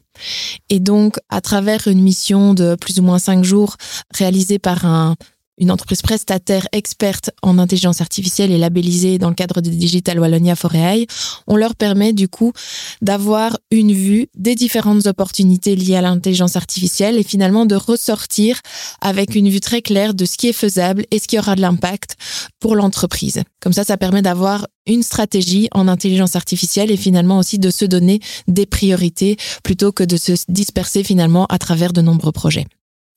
Et 0.69 0.79
donc, 0.79 1.17
à 1.29 1.41
travers 1.41 1.87
une 1.87 2.01
mission 2.01 2.53
de 2.53 2.75
plus 2.75 2.99
ou 2.99 3.03
moins 3.03 3.19
cinq 3.19 3.43
jours 3.43 3.75
réalisée 4.13 4.59
par 4.59 4.85
un 4.85 5.15
une 5.57 5.71
entreprise 5.71 6.01
prestataire 6.01 6.67
experte 6.71 7.31
en 7.41 7.57
intelligence 7.57 8.01
artificielle 8.01 8.51
et 8.51 8.57
labellisée 8.57 9.17
dans 9.17 9.29
le 9.29 9.35
cadre 9.35 9.61
de 9.61 9.69
Digital 9.69 10.19
Wallonia 10.19 10.55
Foreai, 10.55 11.07
on 11.47 11.55
leur 11.55 11.75
permet 11.75 12.13
du 12.13 12.27
coup 12.27 12.53
d'avoir 13.01 13.57
une 13.71 13.91
vue 13.91 14.27
des 14.35 14.55
différentes 14.55 15.07
opportunités 15.07 15.75
liées 15.75 15.95
à 15.95 16.01
l'intelligence 16.01 16.55
artificielle 16.55 17.17
et 17.17 17.23
finalement 17.23 17.65
de 17.65 17.75
ressortir 17.75 18.61
avec 19.01 19.35
une 19.35 19.49
vue 19.49 19.59
très 19.59 19.81
claire 19.81 20.13
de 20.13 20.25
ce 20.25 20.37
qui 20.37 20.47
est 20.47 20.53
faisable 20.53 21.05
et 21.11 21.19
ce 21.19 21.27
qui 21.27 21.39
aura 21.39 21.55
de 21.55 21.61
l'impact 21.61 22.15
pour 22.59 22.75
l'entreprise. 22.75 23.41
Comme 23.59 23.73
ça, 23.73 23.83
ça 23.83 23.97
permet 23.97 24.21
d'avoir 24.21 24.67
une 24.85 25.03
stratégie 25.03 25.67
en 25.73 25.87
intelligence 25.87 26.35
artificielle 26.35 26.91
et 26.91 26.97
finalement 26.97 27.39
aussi 27.39 27.59
de 27.59 27.69
se 27.69 27.85
donner 27.85 28.19
des 28.47 28.65
priorités 28.65 29.37
plutôt 29.63 29.91
que 29.91 30.03
de 30.03 30.17
se 30.17 30.33
disperser 30.47 31.03
finalement 31.03 31.45
à 31.47 31.57
travers 31.57 31.93
de 31.93 32.01
nombreux 32.01 32.31
projets. 32.31 32.65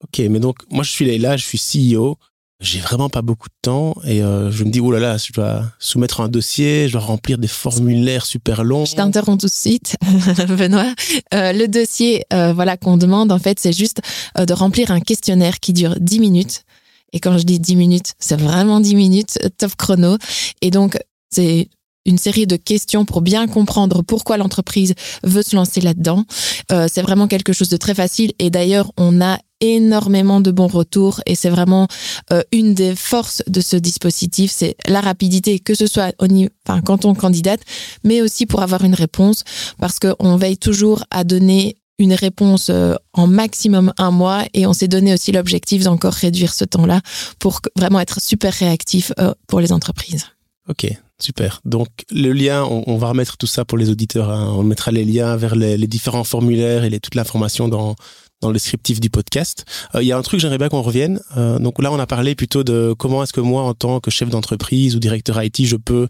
Ok, 0.02 0.18
mais 0.30 0.40
donc 0.40 0.56
moi 0.70 0.82
je 0.82 0.90
suis 0.90 1.18
là, 1.18 1.37
je 1.37 1.44
suis 1.44 1.59
CEO 1.59 2.16
j'ai 2.61 2.81
vraiment 2.81 3.09
pas 3.09 3.23
beaucoup 3.23 3.49
de 3.49 3.55
temps 3.62 3.95
et 4.05 4.23
euh, 4.23 4.50
je 4.50 4.64
me 4.64 4.71
dis 4.71 4.81
oh 4.81 4.93
là 4.93 5.00
là 5.00 5.17
je 5.17 5.33
dois 5.33 5.64
soumettre 5.79 6.21
un 6.21 6.29
dossier 6.29 6.88
je 6.88 6.93
dois 6.93 7.00
remplir 7.00 7.38
des 7.38 7.49
formulaires 7.49 8.26
super 8.26 8.64
longs. 8.64 8.85
Je 8.85 8.95
t'interromps 8.95 9.40
tout 9.40 9.47
de 9.47 9.52
suite 9.52 9.97
Benoît. 10.49 10.93
Euh, 11.35 11.52
le 11.52 11.67
dossier 11.69 12.25
euh, 12.33 12.52
voilà 12.52 12.76
qu'on 12.76 12.97
demande 12.97 13.33
en 13.33 13.38
fait 13.38 13.59
c'est 13.59 13.73
juste 13.73 14.00
euh, 14.38 14.45
de 14.45 14.52
remplir 14.52 14.90
un 14.90 15.00
questionnaire 15.00 15.61
qui 15.61 15.73
dure 15.73 15.97
10 15.99 16.21
minutes. 16.21 16.64
Et 17.12 17.19
quand 17.19 17.38
je 17.38 17.45
dis 17.45 17.59
10 17.59 17.76
minutes 17.76 18.14
c'est 18.19 18.38
vraiment 18.38 18.81
10 18.81 18.95
minutes 18.95 19.38
top 19.59 19.75
chrono. 19.76 20.19
Et 20.61 20.71
donc 20.71 20.99
c'est 21.31 21.69
une 22.07 22.19
série 22.19 22.47
de 22.47 22.57
questions 22.57 23.05
pour 23.05 23.21
bien 23.21 23.47
comprendre 23.47 24.02
pourquoi 24.02 24.37
l'entreprise 24.37 24.95
veut 25.23 25.43
se 25.43 25.55
lancer 25.55 25.81
là-dedans. 25.81 26.25
Euh, 26.73 26.88
c'est 26.93 27.02
vraiment 27.02 27.29
quelque 27.29 27.52
chose 27.52 27.69
de 27.69 27.76
très 27.76 27.95
facile. 27.95 28.33
Et 28.38 28.50
d'ailleurs 28.50 28.93
on 28.97 29.21
a 29.21 29.38
énormément 29.61 30.40
de 30.40 30.50
bons 30.50 30.67
retours 30.67 31.21
et 31.26 31.35
c'est 31.35 31.50
vraiment 31.50 31.88
euh, 32.33 32.43
une 32.52 32.75
des 32.75 32.95
forces 32.97 33.43
de 33.47 33.61
ce 33.61 33.76
dispositif, 33.76 34.50
c'est 34.50 34.76
la 34.87 35.00
rapidité, 35.00 35.59
que 35.59 35.75
ce 35.75 35.87
soit 35.87 36.14
au 36.19 36.26
niveau, 36.26 36.50
enfin, 36.67 36.81
quand 36.81 37.05
on 37.05 37.14
candidate, 37.14 37.61
mais 38.05 38.23
aussi 38.23 38.47
pour 38.47 38.62
avoir 38.62 38.85
une 38.85 38.95
réponse, 38.95 39.45
parce 39.79 39.99
qu'on 39.99 40.37
veille 40.37 40.59
toujours 40.59 41.05
à 41.11 41.25
donner 41.25 41.76
une 42.00 42.14
réponse 42.14 42.71
euh, 42.71 42.95
en 43.12 43.26
maximum 43.26 43.93
un 43.99 44.11
mois 44.11 44.45
et 44.55 44.67
on 44.67 44.73
s'est 44.73 44.88
donné 44.88 45.12
aussi 45.12 45.33
l'objectif 45.33 45.85
d'encore 45.85 46.14
réduire 46.14 46.52
ce 46.52 46.64
temps-là 46.64 47.02
pour 47.38 47.61
vraiment 47.76 48.00
être 48.00 48.21
super 48.21 48.52
réactif 48.55 49.12
euh, 49.19 49.35
pour 49.47 49.61
les 49.61 49.73
entreprises. 49.73 50.26
Ok, 50.69 50.87
super. 51.21 51.61
Donc 51.64 51.88
le 52.11 52.33
lien, 52.33 52.64
on, 52.64 52.97
va 52.97 53.09
remettre 53.09 53.37
tout 53.37 53.47
ça 53.47 53.64
pour 53.64 53.76
les 53.76 53.90
auditeurs. 53.90 54.31
Hein. 54.31 54.52
On 54.57 54.62
mettra 54.62 54.93
les 54.93 55.05
liens 55.05 55.37
vers 55.37 55.57
les, 55.57 55.87
différents 55.87 56.25
formulaires 56.25 56.85
et 56.85 57.00
toute 57.00 57.14
l'information 57.14 57.69
dans, 57.69 57.97
dans 58.40 58.49
le 58.49 58.54
descriptif 58.54 59.00
du 59.00 59.11
podcast. 59.11 59.64
Euh, 59.94 60.02
il 60.02 60.06
y 60.06 60.12
a 60.12 60.18
un 60.18 60.23
truc, 60.23 60.40
j'aimerais 60.40 60.59
bien 60.59 60.68
qu'on 60.68 60.82
revienne. 60.82 61.20
Euh, 61.37 61.59
donc 61.59 61.80
là, 61.82 61.92
on 61.92 61.99
a 61.99 62.06
parlé 62.06 62.35
plutôt 62.35 62.64
de 62.64 62.94
comment 62.99 63.23
est-ce 63.23 63.32
que 63.32 63.40
moi, 63.40 63.62
en 63.62 63.75
tant 63.75 64.00
que 64.00 64.11
chef 64.11 64.30
d'entreprise 64.30 64.97
ou 64.97 64.99
directeur 64.99 65.42
IT, 65.42 65.66
je 65.66 65.76
peux 65.76 66.09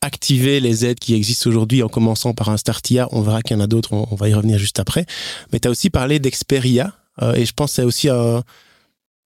activer 0.00 0.60
les 0.60 0.84
aides 0.86 1.00
qui 1.00 1.14
existent 1.14 1.50
aujourd'hui 1.50 1.82
en 1.82 1.88
commençant 1.88 2.34
par 2.34 2.48
un 2.50 2.56
Startia. 2.56 3.08
On 3.10 3.20
verra 3.22 3.42
qu'il 3.42 3.56
y 3.56 3.60
en 3.60 3.62
a 3.62 3.66
d'autres, 3.66 3.92
on, 3.92 4.14
va 4.14 4.28
y 4.28 4.34
revenir 4.34 4.58
juste 4.58 4.78
après. 4.78 5.06
Mais 5.52 5.58
tu 5.58 5.68
as 5.68 5.70
aussi 5.70 5.90
parlé 5.90 6.18
d'Experia 6.18 6.92
euh, 7.20 7.34
et 7.34 7.44
je 7.44 7.52
pense 7.52 7.70
que 7.72 7.76
c'est 7.76 7.84
aussi 7.84 8.08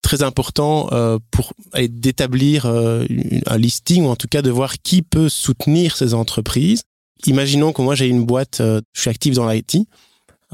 très 0.02 0.22
important 0.22 0.88
euh, 0.92 1.18
pour 1.30 1.52
d'établir 1.74 2.66
un 2.66 3.58
listing 3.58 4.04
ou 4.04 4.08
en 4.08 4.16
tout 4.16 4.28
cas 4.28 4.40
de 4.40 4.50
voir 4.50 4.78
qui 4.78 5.02
peut 5.02 5.28
soutenir 5.28 5.96
ces 5.96 6.14
entreprises. 6.14 6.82
Imaginons 7.26 7.72
que 7.72 7.82
moi 7.82 7.94
j'ai 7.94 8.06
une 8.06 8.24
boîte, 8.24 8.58
je 8.60 9.00
suis 9.00 9.10
actif 9.10 9.34
dans 9.34 9.48
l'IT, 9.48 9.78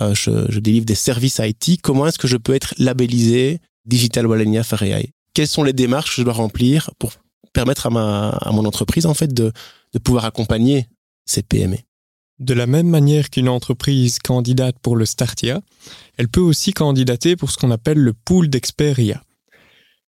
euh, 0.01 0.15
je, 0.15 0.59
délivre 0.59 0.87
des 0.87 0.95
services 0.95 1.41
IT. 1.41 1.81
Comment 1.83 2.07
est-ce 2.07 2.19
que 2.19 2.29
je 2.29 2.37
peux 2.37 2.55
être 2.55 2.75
labellisé 2.79 3.61
Digital 3.85 4.27
Wallonia 4.27 4.63
Fair 4.63 5.03
Quelles 5.35 5.49
sont 5.49 5.65
les 5.65 5.73
démarches 5.73 6.11
que 6.11 6.23
je 6.23 6.25
dois 6.25 6.33
remplir 6.33 6.91
pour 6.99 7.13
permettre 7.53 7.87
à, 7.87 7.91
ma, 7.91 8.31
à 8.31 8.53
mon 8.53 8.65
entreprise 8.65 9.07
en 9.07 9.15
fait 9.15 9.33
de, 9.33 9.53
de 9.93 9.99
pouvoir 9.99 10.25
accompagner 10.25 10.87
ces 11.27 11.43
PME 11.43 11.79
de 12.43 12.55
la 12.55 12.67
même 12.67 12.89
manière 12.89 13.31
qu'une 13.31 13.49
entreprise 13.49 14.19
candidate 14.19 14.77
pour 14.83 14.97
le 14.97 15.07
Startia, 15.07 15.61
elle 16.17 16.29
peut 16.29 16.41
aussi 16.41 16.73
candidater 16.73 17.37
pour 17.37 17.51
ce 17.51 17.57
qu'on 17.57 17.71
appelle 17.71 17.99
le 17.99 18.13
pool 18.13 18.49
d'experts 18.49 18.99
IA. 18.99 19.23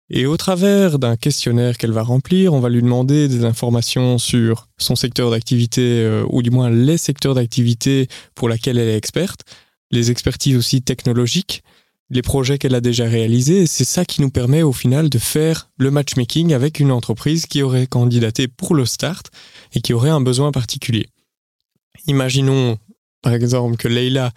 Et 0.09 0.25
au 0.25 0.35
travers 0.35 0.99
d'un 0.99 1.15
questionnaire 1.15 1.77
qu'elle 1.77 1.91
va 1.91 2.03
remplir, 2.03 2.53
on 2.53 2.59
va 2.59 2.69
lui 2.69 2.81
demander 2.81 3.27
des 3.29 3.45
informations 3.45 4.17
sur 4.17 4.67
son 4.77 4.95
secteur 4.95 5.31
d'activité, 5.31 5.81
euh, 5.81 6.25
ou 6.29 6.41
du 6.41 6.51
moins 6.51 6.69
les 6.69 6.97
secteurs 6.97 7.33
d'activité 7.33 8.07
pour 8.35 8.49
lesquels 8.49 8.77
elle 8.77 8.89
est 8.89 8.97
experte, 8.97 9.43
les 9.91 10.11
expertises 10.11 10.55
aussi 10.55 10.81
technologiques, 10.81 11.63
les 12.09 12.21
projets 12.21 12.57
qu'elle 12.57 12.75
a 12.75 12.81
déjà 12.81 13.05
réalisés. 13.05 13.67
C'est 13.67 13.85
ça 13.85 14.05
qui 14.05 14.21
nous 14.21 14.29
permet 14.29 14.63
au 14.63 14.73
final 14.73 15.09
de 15.09 15.17
faire 15.17 15.69
le 15.77 15.91
matchmaking 15.91 16.53
avec 16.53 16.79
une 16.79 16.91
entreprise 16.91 17.45
qui 17.45 17.63
aurait 17.63 17.87
candidaté 17.87 18.47
pour 18.47 18.75
le 18.75 18.85
start 18.85 19.27
et 19.73 19.81
qui 19.81 19.93
aurait 19.93 20.09
un 20.09 20.21
besoin 20.21 20.51
particulier. 20.51 21.07
Imaginons 22.07 22.77
par 23.21 23.33
exemple 23.33 23.77
que 23.77 23.87
Leila 23.87 24.31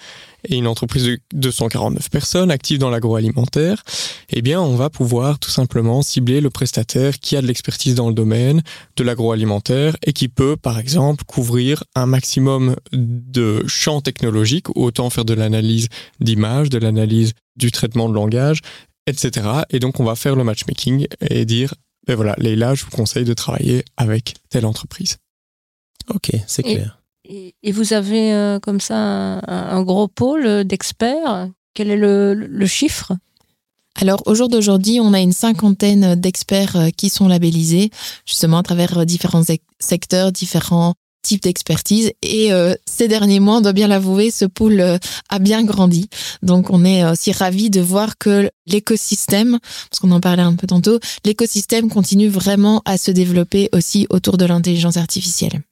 est 0.49 0.57
une 0.57 0.67
entreprise 0.67 1.05
de 1.05 1.19
249 1.33 2.11
personnes 2.11 2.51
active 2.51 2.79
dans 2.79 2.91
l'agroalimentaire, 2.91 3.83
eh 4.31 4.43
bien 4.43 4.61
on 4.61 4.77
va 4.77 4.91
pouvoir 4.91 5.39
tout 5.39 5.51
simplement 5.51 6.03
cibler 6.03 6.41
le 6.41 6.51
prestataire 6.51 7.19
qui 7.19 7.37
a 7.37 7.43
de 7.43 7.47
l'expertise 7.47 7.95
dans 7.95 8.09
le 8.09 8.15
domaine 8.15 8.63
de 8.97 9.05
l'agroalimentaire 9.05 9.97
et 10.05 10.13
qui 10.13 10.29
peut 10.29 10.57
par 10.57 10.79
exemple 10.79 11.25
couvrir 11.25 11.85
un 11.95 12.07
maximum 12.07 12.77
de 12.93 13.65
champs 13.67 14.01
technologiques, 14.01 14.75
autant 14.77 15.11
faire 15.11 15.25
de 15.25 15.35
l'analyse 15.35 15.89
d'image, 16.21 16.69
de 16.69 16.79
l'analyse 16.79 17.33
du 17.57 17.71
traitement 17.71 18.09
de 18.09 18.15
langage, 18.15 18.61
etc. 19.07 19.49
Et 19.71 19.79
donc 19.79 20.01
on 20.01 20.05
va 20.05 20.15
faire 20.15 20.37
le 20.37 20.45
matchmaking 20.45 21.07
et 21.21 21.45
dire, 21.45 21.75
ben 22.07 22.17
voilà, 22.17 22.35
Leila, 22.39 22.75
je 22.75 22.85
vous 22.85 22.91
conseille 22.91 23.25
de 23.25 23.35
travailler 23.35 23.85
avec 23.97 24.35
telle 24.51 24.67
entreprise. 24.67 25.17
Ok, 26.13 26.33
c'est 26.47 26.63
clair. 26.63 27.04
Et, 27.25 27.55
vous 27.73 27.93
avez 27.93 28.33
euh, 28.33 28.61
comme 28.61 28.81
ça 28.81 28.97
un, 28.97 29.83
gros 29.83 30.09
pôle 30.09 30.65
d'experts. 30.65 31.49
Quel 31.75 31.91
est 31.91 31.97
le, 31.97 32.35
le 32.35 32.67
chiffre? 32.67 33.13
Alors 34.01 34.23
au 34.27 34.35
jour 34.35 34.49
d'aujourd'hui, 34.49 34.99
on 35.01 35.13
a 35.13 35.21
une 35.21 35.33
cinquantaine 35.33 36.15
d'experts 36.17 36.77
euh, 36.77 36.91
qui 36.91 37.09
sont 37.09 37.29
labellisés 37.29 37.91
justement 38.27 38.59
à 38.59 38.63
travers 38.63 38.99
euh, 38.99 39.05
différents 39.05 39.45
secteurs, 39.79 40.33
différents 40.33 40.95
types 41.23 41.43
d'expertise. 41.43 42.13
Et 42.23 42.53
euh, 42.53 42.75
ces 42.87 43.09
derniers 43.09 43.41
mois, 43.41 43.59
on 43.59 43.61
doit 43.61 43.73
bien 43.73 43.89
l'avouer, 43.89 44.31
ce 44.31 44.45
pool 44.45 44.81
euh, 44.81 44.99
a 45.31 45.39
bien 45.39 45.65
grandi. 45.65 46.09
Donc 46.43 46.71
on 46.71 46.85
est 46.85 47.05
aussi 47.05 47.33
ravis 47.33 47.71
de 47.71 47.81
voir 47.81 48.19
que 48.19 48.51
l'écosystème, 48.67 49.59
parce 49.91 50.01
qu'on 50.01 50.11
en 50.11 50.21
parlait 50.21 50.43
un 50.43 50.55
peu 50.55 50.67
tantôt, 50.67 50.99
l'écosystème 51.25 51.89
continue 51.89 52.29
vraiment 52.29 52.83
à 52.85 52.99
se 52.99 53.11
développer 53.11 53.69
aussi 53.73 54.07
autour 54.11 54.37
de 54.37 54.45
l'intelligence 54.45 54.97
artificielle. 54.97 55.63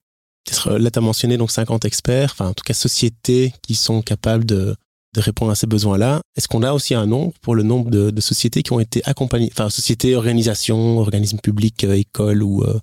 Là, 0.66 0.90
tu 0.90 0.98
as 0.98 1.02
mentionné 1.02 1.36
donc 1.36 1.50
50 1.50 1.84
experts, 1.84 2.34
en 2.40 2.52
tout 2.52 2.64
cas 2.64 2.74
sociétés 2.74 3.54
qui 3.62 3.74
sont 3.74 4.02
capables 4.02 4.44
de, 4.44 4.76
répondre 5.16 5.52
à 5.52 5.54
ces 5.54 5.66
besoins-là. 5.66 6.20
Est-ce 6.36 6.48
qu'on 6.48 6.62
a 6.62 6.72
aussi 6.72 6.94
un 6.94 7.06
nombre 7.06 7.34
pour 7.42 7.54
le 7.54 7.62
nombre 7.62 7.90
de, 7.90 8.20
sociétés 8.20 8.62
qui 8.62 8.72
ont 8.72 8.80
été 8.80 9.02
accompagnées, 9.04 9.50
enfin 9.52 9.70
sociétés, 9.70 10.16
organisations, 10.16 10.98
organismes 10.98 11.38
publics, 11.38 11.84
euh, 11.84 11.94
écoles 11.94 12.42
ou 12.42 12.64
euh, 12.64 12.80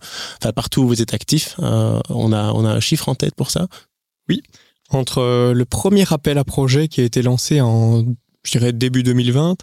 partout 0.53 0.83
où 0.83 0.87
vous 0.87 1.01
êtes 1.01 1.13
actifs, 1.13 1.55
euh, 1.59 1.99
on 2.09 2.31
a 2.31 2.51
on 2.53 2.65
a 2.65 2.69
un 2.69 2.79
chiffre 2.79 3.09
en 3.09 3.15
tête 3.15 3.35
pour 3.35 3.51
ça? 3.51 3.67
Oui, 4.29 4.43
entre 4.89 5.53
le 5.53 5.65
premier 5.65 6.05
appel 6.13 6.37
à 6.37 6.43
projet 6.43 6.87
qui 6.87 7.01
a 7.01 7.03
été 7.03 7.21
lancé 7.21 7.61
en 7.61 8.05
je 8.43 8.51
dirais 8.51 8.73
début 8.73 9.03
2020 9.03 9.57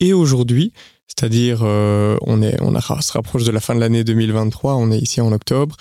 et 0.00 0.12
aujourd'hui, 0.12 0.72
c'est-à-dire 1.08 1.60
euh, 1.62 2.16
on 2.22 2.42
est 2.42 2.56
on 2.60 2.74
a, 2.74 2.80
se 3.02 3.12
rapproche 3.12 3.44
de 3.44 3.50
la 3.50 3.60
fin 3.60 3.74
de 3.74 3.80
l'année 3.80 4.04
2023, 4.04 4.76
on 4.76 4.92
est 4.92 4.98
ici 4.98 5.20
en 5.20 5.32
octobre, 5.32 5.76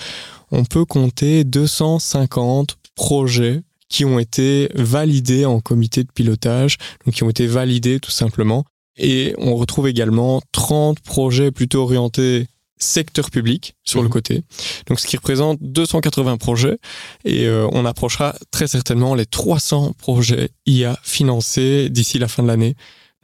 on 0.52 0.66
peut 0.66 0.86
compter 0.86 1.44
250 1.44 2.78
projets 2.96 3.62
qui 3.90 4.04
ont 4.04 4.20
été 4.20 4.70
validés 4.76 5.46
en 5.46 5.60
comité 5.60 6.04
de 6.04 6.12
pilotage, 6.12 6.78
donc 7.06 7.16
qui 7.16 7.24
ont 7.24 7.30
été 7.30 7.48
validés 7.48 8.00
tout 8.00 8.12
simplement. 8.12 8.66
Et 8.98 9.36
on 9.38 9.56
retrouve 9.56 9.88
également 9.88 10.42
30 10.52 11.00
projets 11.02 11.52
plutôt 11.52 11.84
orientés 11.84 12.48
secteur 12.80 13.32
public 13.32 13.76
sur 13.84 14.02
mmh. 14.02 14.04
le 14.04 14.10
côté. 14.10 14.44
Donc 14.88 15.00
ce 15.00 15.08
qui 15.08 15.18
représente 15.18 15.58
280 15.62 16.38
projets 16.38 16.78
et 17.26 17.46
euh, 17.46 17.68
on 17.72 17.86
approchera 17.86 18.36
très 18.52 18.68
certainement 18.68 19.16
les 19.16 19.26
300 19.26 19.94
projets 19.98 20.50
IA 20.66 20.98
financés 21.04 21.90
d'ici 21.90 22.20
la 22.20 22.28
fin 22.28 22.44
de 22.44 22.48
l'année. 22.48 22.76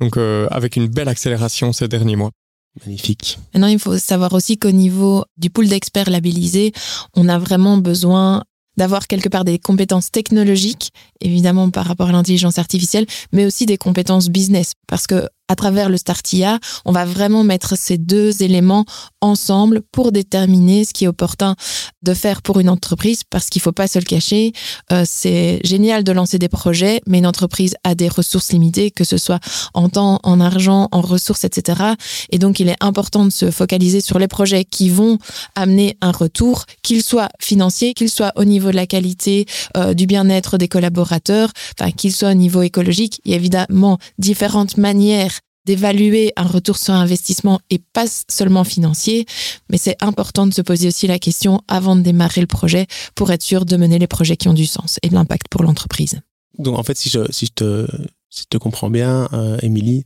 Donc 0.04 0.18
euh, 0.18 0.48
avec 0.52 0.76
une 0.76 0.88
belle 0.88 1.08
accélération 1.08 1.72
ces 1.72 1.88
derniers 1.88 2.18
mois. 2.18 2.32
Magnifique. 2.86 3.38
Maintenant, 3.54 3.68
il 3.68 3.80
faut 3.80 3.98
savoir 3.98 4.34
aussi 4.34 4.58
qu'au 4.58 4.72
niveau 4.72 5.24
du 5.38 5.50
pool 5.50 5.70
d'experts 5.70 6.10
labellisés, 6.10 6.74
on 7.16 7.30
a 7.30 7.38
vraiment 7.38 7.78
besoin 7.78 8.44
d'avoir 8.76 9.08
quelque 9.08 9.30
part 9.30 9.46
des 9.46 9.60
compétences 9.60 10.12
technologiques, 10.12 10.92
évidemment 11.22 11.70
par 11.70 11.86
rapport 11.86 12.10
à 12.10 12.12
l'intelligence 12.12 12.58
artificielle, 12.58 13.06
mais 13.32 13.46
aussi 13.46 13.66
des 13.66 13.78
compétences 13.78 14.28
business. 14.28 14.74
Parce 14.88 15.08
que 15.08 15.30
à 15.50 15.56
travers 15.56 15.90
le 15.90 15.98
Startia, 15.98 16.60
on 16.86 16.92
va 16.92 17.06
vraiment 17.06 17.44
mettre 17.44 17.78
ces 17.78 17.98
deux 17.98 18.42
éléments 18.42 18.86
ensemble 19.22 19.82
pour 19.92 20.12
déterminer 20.12 20.86
ce 20.86 20.94
qui 20.94 21.06
est 21.06 21.08
opportun 21.08 21.56
de 22.02 22.14
faire 22.14 22.42
pour 22.42 22.60
une 22.60 22.70
entreprise 22.70 23.24
parce 23.30 23.50
qu'il 23.50 23.62
faut 23.62 23.72
pas 23.72 23.88
se 23.88 24.00
le 24.00 24.06
cacher. 24.06 24.54
Euh, 24.92 25.04
c'est 25.06 25.60
génial 25.64 26.04
de 26.04 26.12
lancer 26.12 26.40
des 26.40 26.50
projets, 26.50 27.02
mais 27.08 27.20
une 27.20 27.28
entreprise 27.28 27.76
a 27.84 27.96
des 27.96 28.08
ressources 28.08 28.52
limitées, 28.52 28.92
que 28.92 29.04
ce 29.04 29.18
soit 29.18 29.40
en 29.74 29.90
temps, 29.90 30.20
en 30.24 30.40
argent, 30.40 30.88
en 30.92 31.02
ressources, 31.02 31.44
etc. 31.44 31.94
Et 32.30 32.40
donc, 32.40 32.60
il 32.60 32.70
est 32.70 32.82
important 32.82 33.26
de 33.26 33.30
se 33.30 33.52
focaliser 33.52 34.02
sur 34.02 34.20
les 34.20 34.28
projets 34.28 34.66
qui 34.66 34.90
vont 34.90 35.18
amener 35.56 35.98
un 36.02 36.12
retour, 36.12 36.66
qu'ils 36.82 37.04
soient 37.04 37.30
financiers, 37.40 37.94
qu'ils 37.94 38.10
soient 38.10 38.34
au 38.36 38.46
niveau 38.46 38.72
de 38.72 38.76
la 38.76 38.88
qualité, 38.88 39.46
euh, 39.78 39.94
du 39.94 40.06
bien-être 40.06 40.58
des 40.58 40.68
collaborateurs, 40.68 41.52
enfin, 41.78 41.92
qu'ils 41.92 42.14
soient 42.14 42.32
au 42.32 42.36
niveau 42.36 42.62
écologique. 42.62 43.22
Il 43.26 43.32
y 43.32 43.34
a 43.34 43.38
évidemment 43.38 43.98
différentes 44.18 44.78
manières 44.78 45.34
d'évaluer 45.66 46.34
un 46.36 46.48
retour 46.48 46.78
sur 46.78 46.94
investissement 46.94 47.60
et 47.70 47.80
pas 47.80 48.06
seulement 48.30 48.64
financier, 48.64 49.26
mais 49.70 49.78
c'est 49.78 50.02
important 50.02 50.48
de 50.48 50.54
se 50.54 50.62
poser 50.62 50.88
aussi 50.88 51.08
la 51.08 51.20
question 51.20 51.62
avant 51.68 51.96
de 51.96 52.02
démarrer 52.02 52.42
le 52.42 52.48
projet 52.48 52.88
pour 53.16 53.32
être 53.32 53.44
sûr 53.44 53.66
de 53.66 53.78
mener 53.78 54.00
les 54.00 54.08
projets 54.08 54.38
qui 54.38 54.50
ont 54.50 54.54
du 54.54 54.66
sens 54.66 55.00
et 55.04 55.10
de 55.10 55.14
l'impact 55.14 55.48
pour 55.50 55.64
l'entreprise. 55.64 56.20
Donc 56.58 56.78
en 56.78 56.84
fait, 56.84 56.98
si 56.98 57.10
je, 57.10 57.32
si 57.32 57.48
je, 57.48 57.52
te, 57.52 57.88
si 58.30 58.44
je 58.44 58.48
te 58.50 58.58
comprends 58.58 58.90
bien, 58.90 59.28
euh, 59.34 59.58
Émilie, 59.62 60.06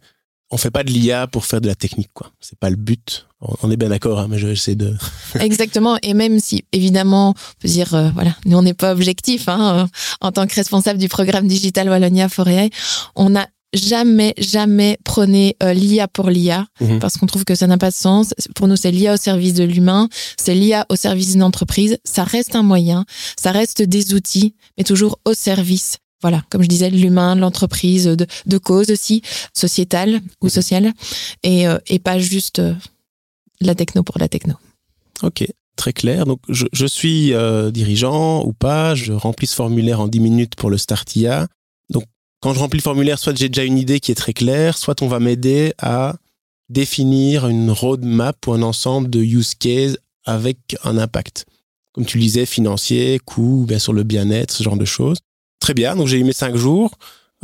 on 0.49 0.57
fait 0.57 0.71
pas 0.71 0.83
de 0.83 0.91
l'IA 0.91 1.27
pour 1.27 1.45
faire 1.45 1.59
de 1.59 1.67
la 1.67 1.75
technique, 1.75 2.09
quoi. 2.13 2.31
C'est 2.39 2.57
pas 2.57 2.69
le 2.69 2.77
but. 2.77 3.27
On 3.61 3.69
est 3.69 3.75
bien 3.75 3.89
d'accord, 3.89 4.19
hein, 4.19 4.27
mais 4.29 4.39
j'essaie 4.39 4.75
de. 4.75 4.95
Exactement. 5.39 5.97
Et 6.01 6.13
même 6.13 6.39
si, 6.39 6.63
évidemment, 6.71 7.31
on 7.31 7.61
peut 7.61 7.67
dire, 7.67 7.93
euh, 7.93 8.09
voilà, 8.13 8.35
nous 8.45 8.57
on 8.57 8.61
n'est 8.61 8.73
pas 8.73 8.93
objectif, 8.93 9.49
hein, 9.49 9.79
euh, 9.79 9.87
en 10.21 10.31
tant 10.31 10.47
que 10.47 10.55
responsable 10.55 10.99
du 10.99 11.09
programme 11.09 11.47
digital 11.47 11.89
Wallonia 11.89 12.29
Forêt, 12.29 12.69
on 13.15 13.35
a 13.35 13.45
jamais, 13.73 14.33
jamais 14.37 14.97
prenez 15.03 15.55
euh, 15.61 15.73
l'IA 15.73 16.07
pour 16.07 16.29
l'IA, 16.29 16.67
Mhm. 16.81 16.99
parce 16.99 17.17
qu'on 17.17 17.25
trouve 17.25 17.43
que 17.45 17.55
ça 17.55 17.67
n'a 17.67 17.77
pas 17.77 17.89
de 17.89 17.95
sens. 17.95 18.33
Pour 18.55 18.67
nous, 18.67 18.75
c'est 18.75 18.91
l'IA 18.91 19.13
au 19.13 19.17
service 19.17 19.53
de 19.53 19.63
l'humain, 19.63 20.09
c'est 20.37 20.55
l'IA 20.55 20.85
au 20.89 20.95
service 20.95 21.31
d'une 21.33 21.43
entreprise. 21.43 21.97
Ça 22.03 22.23
reste 22.23 22.55
un 22.55 22.63
moyen, 22.63 23.05
ça 23.39 23.51
reste 23.51 23.81
des 23.81 24.13
outils, 24.13 24.55
mais 24.77 24.83
toujours 24.83 25.19
au 25.25 25.33
service. 25.33 25.97
Voilà, 26.21 26.43
comme 26.49 26.63
je 26.63 26.67
disais, 26.67 26.89
de 26.89 26.97
l'humain, 26.97 27.35
de 27.35 27.41
l'entreprise, 27.41 28.05
de, 28.05 28.25
de 28.47 28.57
cause 28.57 28.89
aussi, 28.89 29.21
sociétale 29.53 30.21
ou 30.41 30.49
sociale, 30.49 30.91
et, 31.43 31.67
euh, 31.67 31.77
et 31.87 31.99
pas 31.99 32.17
juste 32.17 32.57
euh, 32.59 32.73
la 33.61 33.75
techno 33.75 34.01
pour 34.01 34.17
la 34.17 34.27
techno. 34.27 34.55
Ok, 35.21 35.45
très 35.75 35.93
clair. 35.93 36.25
Donc, 36.25 36.39
je, 36.49 36.65
je 36.73 36.85
suis 36.87 37.33
dirigeant 37.71 38.43
ou 38.45 38.53
pas, 38.53 38.95
je 38.95 39.13
remplis 39.13 39.45
ce 39.47 39.55
formulaire 39.55 39.99
en 39.99 40.07
10 40.07 40.19
minutes 40.19 40.55
pour 40.55 40.69
le 40.71 40.77
Startia. 40.77 41.47
Quand 42.41 42.53
je 42.53 42.59
remplis 42.59 42.77
le 42.79 42.83
formulaire, 42.83 43.17
soit 43.19 43.35
j'ai 43.37 43.49
déjà 43.49 43.63
une 43.63 43.77
idée 43.77 43.99
qui 43.99 44.11
est 44.11 44.15
très 44.15 44.33
claire, 44.33 44.77
soit 44.77 45.01
on 45.01 45.07
va 45.07 45.19
m'aider 45.19 45.73
à 45.79 46.15
définir 46.69 47.47
une 47.47 47.71
roadmap 47.71 48.45
ou 48.47 48.53
un 48.53 48.61
ensemble 48.61 49.09
de 49.09 49.21
use 49.21 49.55
cases 49.55 49.97
avec 50.25 50.75
un 50.83 50.97
impact. 50.97 51.45
Comme 51.93 52.05
tu 52.05 52.19
disais, 52.19 52.45
financier, 52.45 53.19
coût, 53.25 53.65
bien 53.67 53.79
sûr 53.79 53.93
le 53.93 54.03
bien-être, 54.03 54.51
ce 54.51 54.61
genre 54.61 54.77
de 54.77 54.85
choses. 54.85 55.17
Très 55.59 55.73
bien, 55.73 55.95
donc 55.95 56.07
j'ai 56.07 56.19
eu 56.19 56.23
mes 56.23 56.33
cinq 56.33 56.55
jours. 56.55 56.91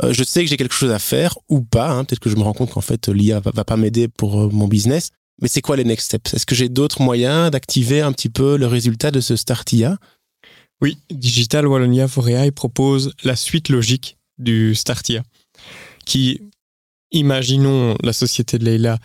Euh, 0.02 0.12
je 0.12 0.22
sais 0.22 0.44
que 0.44 0.50
j'ai 0.50 0.56
quelque 0.56 0.74
chose 0.74 0.90
à 0.92 0.98
faire 0.98 1.36
ou 1.48 1.60
pas. 1.62 1.90
hein. 1.90 2.04
Peut-être 2.04 2.20
que 2.20 2.30
je 2.30 2.36
me 2.36 2.42
rends 2.42 2.52
compte 2.52 2.70
qu'en 2.70 2.80
fait 2.80 3.08
l'IA 3.08 3.40
va, 3.40 3.50
va 3.52 3.64
pas 3.64 3.76
m'aider 3.76 4.06
pour 4.08 4.40
euh, 4.42 4.48
mon 4.52 4.68
business. 4.68 5.10
Mais 5.42 5.48
c'est 5.48 5.60
quoi 5.62 5.76
les 5.76 5.84
next 5.84 6.06
steps? 6.06 6.34
Est-ce 6.34 6.46
que 6.46 6.54
j'ai 6.54 6.68
d'autres 6.68 7.02
moyens 7.02 7.50
d'activer 7.50 8.00
un 8.00 8.12
petit 8.12 8.28
peu 8.28 8.56
le 8.56 8.66
résultat 8.68 9.10
de 9.10 9.20
ce 9.20 9.34
Start 9.34 9.72
IA 9.72 9.98
Oui, 10.80 10.98
Digital 11.10 11.66
Wallonia 11.66 12.06
Foréa 12.06 12.50
propose 12.52 13.12
la 13.24 13.34
suite 13.34 13.68
logique 13.68 14.16
du 14.38 14.74
Startia, 14.74 15.22
qui, 16.04 16.40
imaginons 17.12 17.96
la 18.02 18.12
société 18.12 18.58
de 18.58 18.64
Leila 18.64 18.98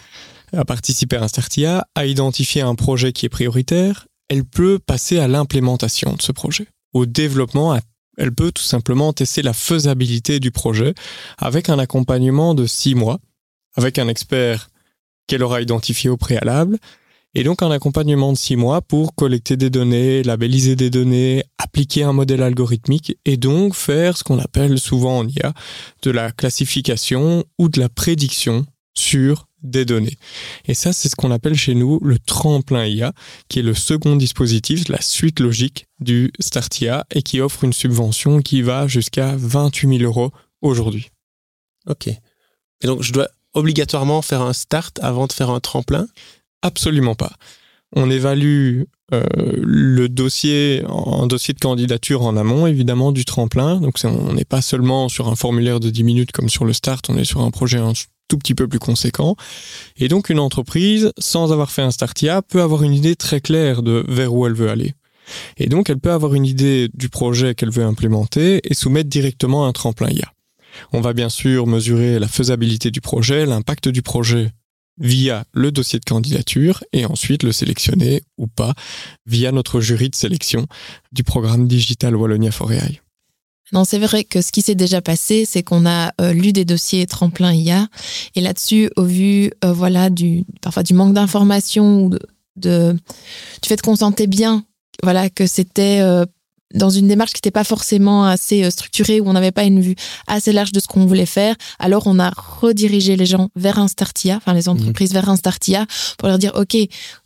a 0.56 0.66
participé 0.66 1.16
à 1.16 1.24
un 1.24 1.28
Startia, 1.28 1.88
a 1.96 2.06
identifié 2.06 2.62
un 2.62 2.76
projet 2.76 3.14
qui 3.14 3.26
est 3.26 3.30
prioritaire, 3.30 4.08
elle 4.30 4.46
peut 4.46 4.80
passer 4.80 5.20
à 5.20 5.28
l'implémentation 5.28 6.14
de 6.14 6.22
ce 6.22 6.32
projet, 6.32 6.68
au 6.94 7.06
développement, 7.06 7.78
elle 8.18 8.34
peut 8.34 8.52
tout 8.52 8.64
simplement 8.64 9.14
tester 9.14 9.42
la 9.42 9.54
faisabilité 9.54 10.40
du 10.40 10.52
projet 10.52 10.94
avec 11.38 11.70
un 11.70 11.80
accompagnement 11.80 12.56
de 12.56 12.66
six 12.66 12.96
mois, 12.96 13.20
avec 13.76 14.00
un 14.00 14.08
expert 14.08 14.70
qu'elle 15.28 15.44
aura 15.44 15.62
identifié 15.62 16.10
au 16.10 16.18
préalable, 16.18 16.78
et 17.36 17.44
donc 17.44 17.62
un 17.62 17.72
accompagnement 17.72 18.34
de 18.34 18.38
six 18.38 18.56
mois 18.56 18.82
pour 18.82 19.16
collecter 19.16 19.58
des 19.58 19.70
données, 19.70 20.24
labelliser 20.24 20.76
des 20.76 20.90
données, 20.90 21.44
appliquer 21.58 22.04
un 22.04 22.14
modèle 22.14 22.42
algorithmique 22.42 23.18
et 23.26 23.38
donc 23.38 23.76
faire 23.76 24.18
ce 24.18 24.24
qu'on 24.24 24.40
appelle 24.40 24.80
souvent 24.80 25.20
en 25.20 25.28
IA 25.28 25.54
de 26.02 26.12
la 26.12 26.32
classification 26.32 27.44
ou 27.58 27.70
de 27.70 27.80
la 27.80 27.90
prédiction 27.90 28.66
sur 28.98 29.48
des 29.62 29.86
données. 29.86 30.18
Et 30.66 30.74
ça, 30.74 30.94
c'est 30.94 31.10
ce 31.10 31.16
qu'on 31.16 31.32
appelle 31.32 31.56
chez 31.56 31.76
nous 31.76 32.00
le 32.02 32.18
tremplin 32.18 32.86
IA, 32.86 33.14
qui 33.50 33.60
est 33.60 33.64
le 33.64 33.74
second 33.74 34.16
dispositif, 34.16 34.88
la 34.88 35.02
suite 35.02 35.40
logique 35.40 35.88
du 36.00 36.32
Start 36.40 36.80
IA 36.82 37.06
et 37.12 37.22
qui 37.22 37.42
offre 37.42 37.64
une 37.64 37.74
subvention 37.74 38.42
qui 38.42 38.62
va 38.62 38.88
jusqu'à 38.88 39.36
28 39.38 40.00
000 40.00 40.04
euros 40.04 40.32
aujourd'hui. 40.62 41.10
Ok. 41.88 42.08
Et 42.08 42.88
donc, 42.88 43.04
je 43.04 43.12
dois 43.12 43.28
obligatoirement 43.54 44.22
faire 44.22 44.42
un 44.42 44.54
start 44.54 45.00
avant 45.02 45.28
de 45.28 45.34
faire 45.34 45.50
un 45.50 45.60
tremplin? 45.60 46.08
Absolument 46.62 47.16
pas. 47.16 47.34
On 47.96 48.10
évalue 48.10 48.84
euh, 49.14 49.24
le 49.62 50.08
dossier, 50.08 50.84
un 50.88 51.26
dossier 51.26 51.54
de 51.54 51.60
candidature 51.60 52.22
en 52.22 52.38
amont, 52.38 52.68
évidemment, 52.68 53.12
du 53.12 53.26
tremplin. 53.26 53.78
Donc, 53.78 53.96
on 54.04 54.34
n'est 54.34 54.46
pas 54.46 54.62
seulement 54.62 55.10
sur 55.10 55.28
un 55.28 55.36
formulaire 55.36 55.80
de 55.80 55.90
10 55.90 56.04
minutes 56.04 56.32
comme 56.32 56.50
sur 56.50 56.66
le 56.66 56.74
start, 56.74 57.10
on 57.10 57.18
est 57.18 57.26
sur 57.26 57.42
un 57.42 57.50
projet 57.50 57.80
un 57.80 57.94
tout 58.28 58.38
petit 58.38 58.54
peu 58.54 58.68
plus 58.68 58.80
conséquent. 58.80 59.36
Et 59.98 60.08
donc, 60.08 60.30
une 60.30 60.40
entreprise, 60.40 61.12
sans 61.18 61.52
avoir 61.52 61.72
fait 61.72 61.82
un 61.82 61.92
startia, 61.92 62.44
peut 62.44 62.62
avoir 62.62 62.84
une 62.84 62.94
idée 62.94 63.16
très 63.16 63.42
claire 63.42 63.82
de 63.82 64.06
vers 64.08 64.34
où 64.34 64.46
elle 64.46 64.54
veut 64.54 64.70
aller. 64.70 64.94
Et 65.58 65.68
donc, 65.68 65.90
elle 65.90 66.00
peut 66.00 66.12
avoir 66.12 66.36
une 66.36 66.46
idée 66.46 66.90
du 66.94 67.10
projet 67.10 67.56
qu'elle 67.56 67.72
veut 67.72 67.84
implémenter 67.84 68.62
et 68.64 68.74
soumettre 68.76 69.10
directement 69.10 69.66
un 69.66 69.72
tremplin 69.72 70.10
IA. 70.10 70.32
On 70.94 71.02
va 71.02 71.14
bien 71.14 71.30
sûr 71.30 71.66
mesurer 71.66 72.20
la 72.20 72.28
faisabilité 72.28 72.92
du 72.92 73.02
projet, 73.02 73.48
l'impact 73.48 73.90
du 73.90 74.04
projet 74.04 74.52
via 75.00 75.46
le 75.54 75.72
dossier 75.72 76.00
de 76.00 76.06
candidature 76.06 76.84
et 76.94 77.06
ensuite 77.06 77.44
le 77.44 77.52
sélectionner 77.52 78.22
ou 78.38 78.48
pas 78.48 78.74
via 79.26 79.52
notre 79.52 79.80
jury 79.82 80.10
de 80.10 80.16
sélection 80.16 80.68
du 81.12 81.24
programme 81.24 81.68
digital 81.68 82.16
Wallonia 82.16 82.52
Foréaille. 82.52 83.00
Non, 83.72 83.86
c'est 83.86 84.00
vrai 84.00 84.24
que 84.24 84.42
ce 84.42 84.52
qui 84.52 84.62
s'est 84.64 84.74
déjà 84.76 85.00
passé, 85.00 85.46
c'est 85.46 85.62
qu'on 85.62 85.86
a 85.86 86.12
euh, 86.20 86.34
lu 86.34 86.54
des 86.54 86.66
dossiers 86.66 87.06
tremplin 87.06 87.54
IA 87.54 87.88
et 88.36 88.42
là-dessus, 88.42 88.90
au 88.96 89.04
vu 89.04 89.52
euh, 89.64 89.72
voilà 89.72 90.10
du 90.10 90.44
parfois 90.62 90.82
du 90.84 90.94
manque 90.96 91.14
d'informations 91.14 92.04
ou 92.06 92.10
de, 92.10 92.20
de- 92.56 92.94
du 93.62 93.68
fait 93.70 93.80
qu'on 93.82 93.96
sentait 93.96 94.26
bien 94.28 94.66
voilà 95.04 95.30
que 95.30 95.46
c'était 95.48 96.00
euh, 96.02 96.26
dans 96.74 96.90
une 96.90 97.08
démarche 97.08 97.32
qui 97.32 97.38
n'était 97.38 97.52
pas 97.52 97.64
forcément 97.64 98.26
assez 98.26 98.64
euh, 98.64 98.70
structurée 98.70 99.20
où 99.20 99.28
on 99.28 99.34
n'avait 99.34 99.52
pas 99.52 99.64
une 99.64 99.82
vue 99.82 99.96
assez 100.28 100.52
large 100.52 100.72
de 100.72 100.80
ce 100.80 100.88
qu'on 100.88 101.06
voulait 101.06 101.26
faire, 101.26 101.56
alors 101.80 102.04
on 102.06 102.20
a 102.20 102.32
redirigé 102.62 103.16
les 103.16 103.26
gens 103.26 103.50
vers 103.56 103.80
un 103.80 103.88
Startia, 103.88 104.38
enfin 104.38 104.54
les 104.54 104.70
entreprises 104.70 105.12
vers 105.14 105.30
un 105.30 105.36
Startia 105.36 105.86
pour 106.18 106.28
leur 106.28 106.38
dire 106.38 106.52
ok 106.56 106.78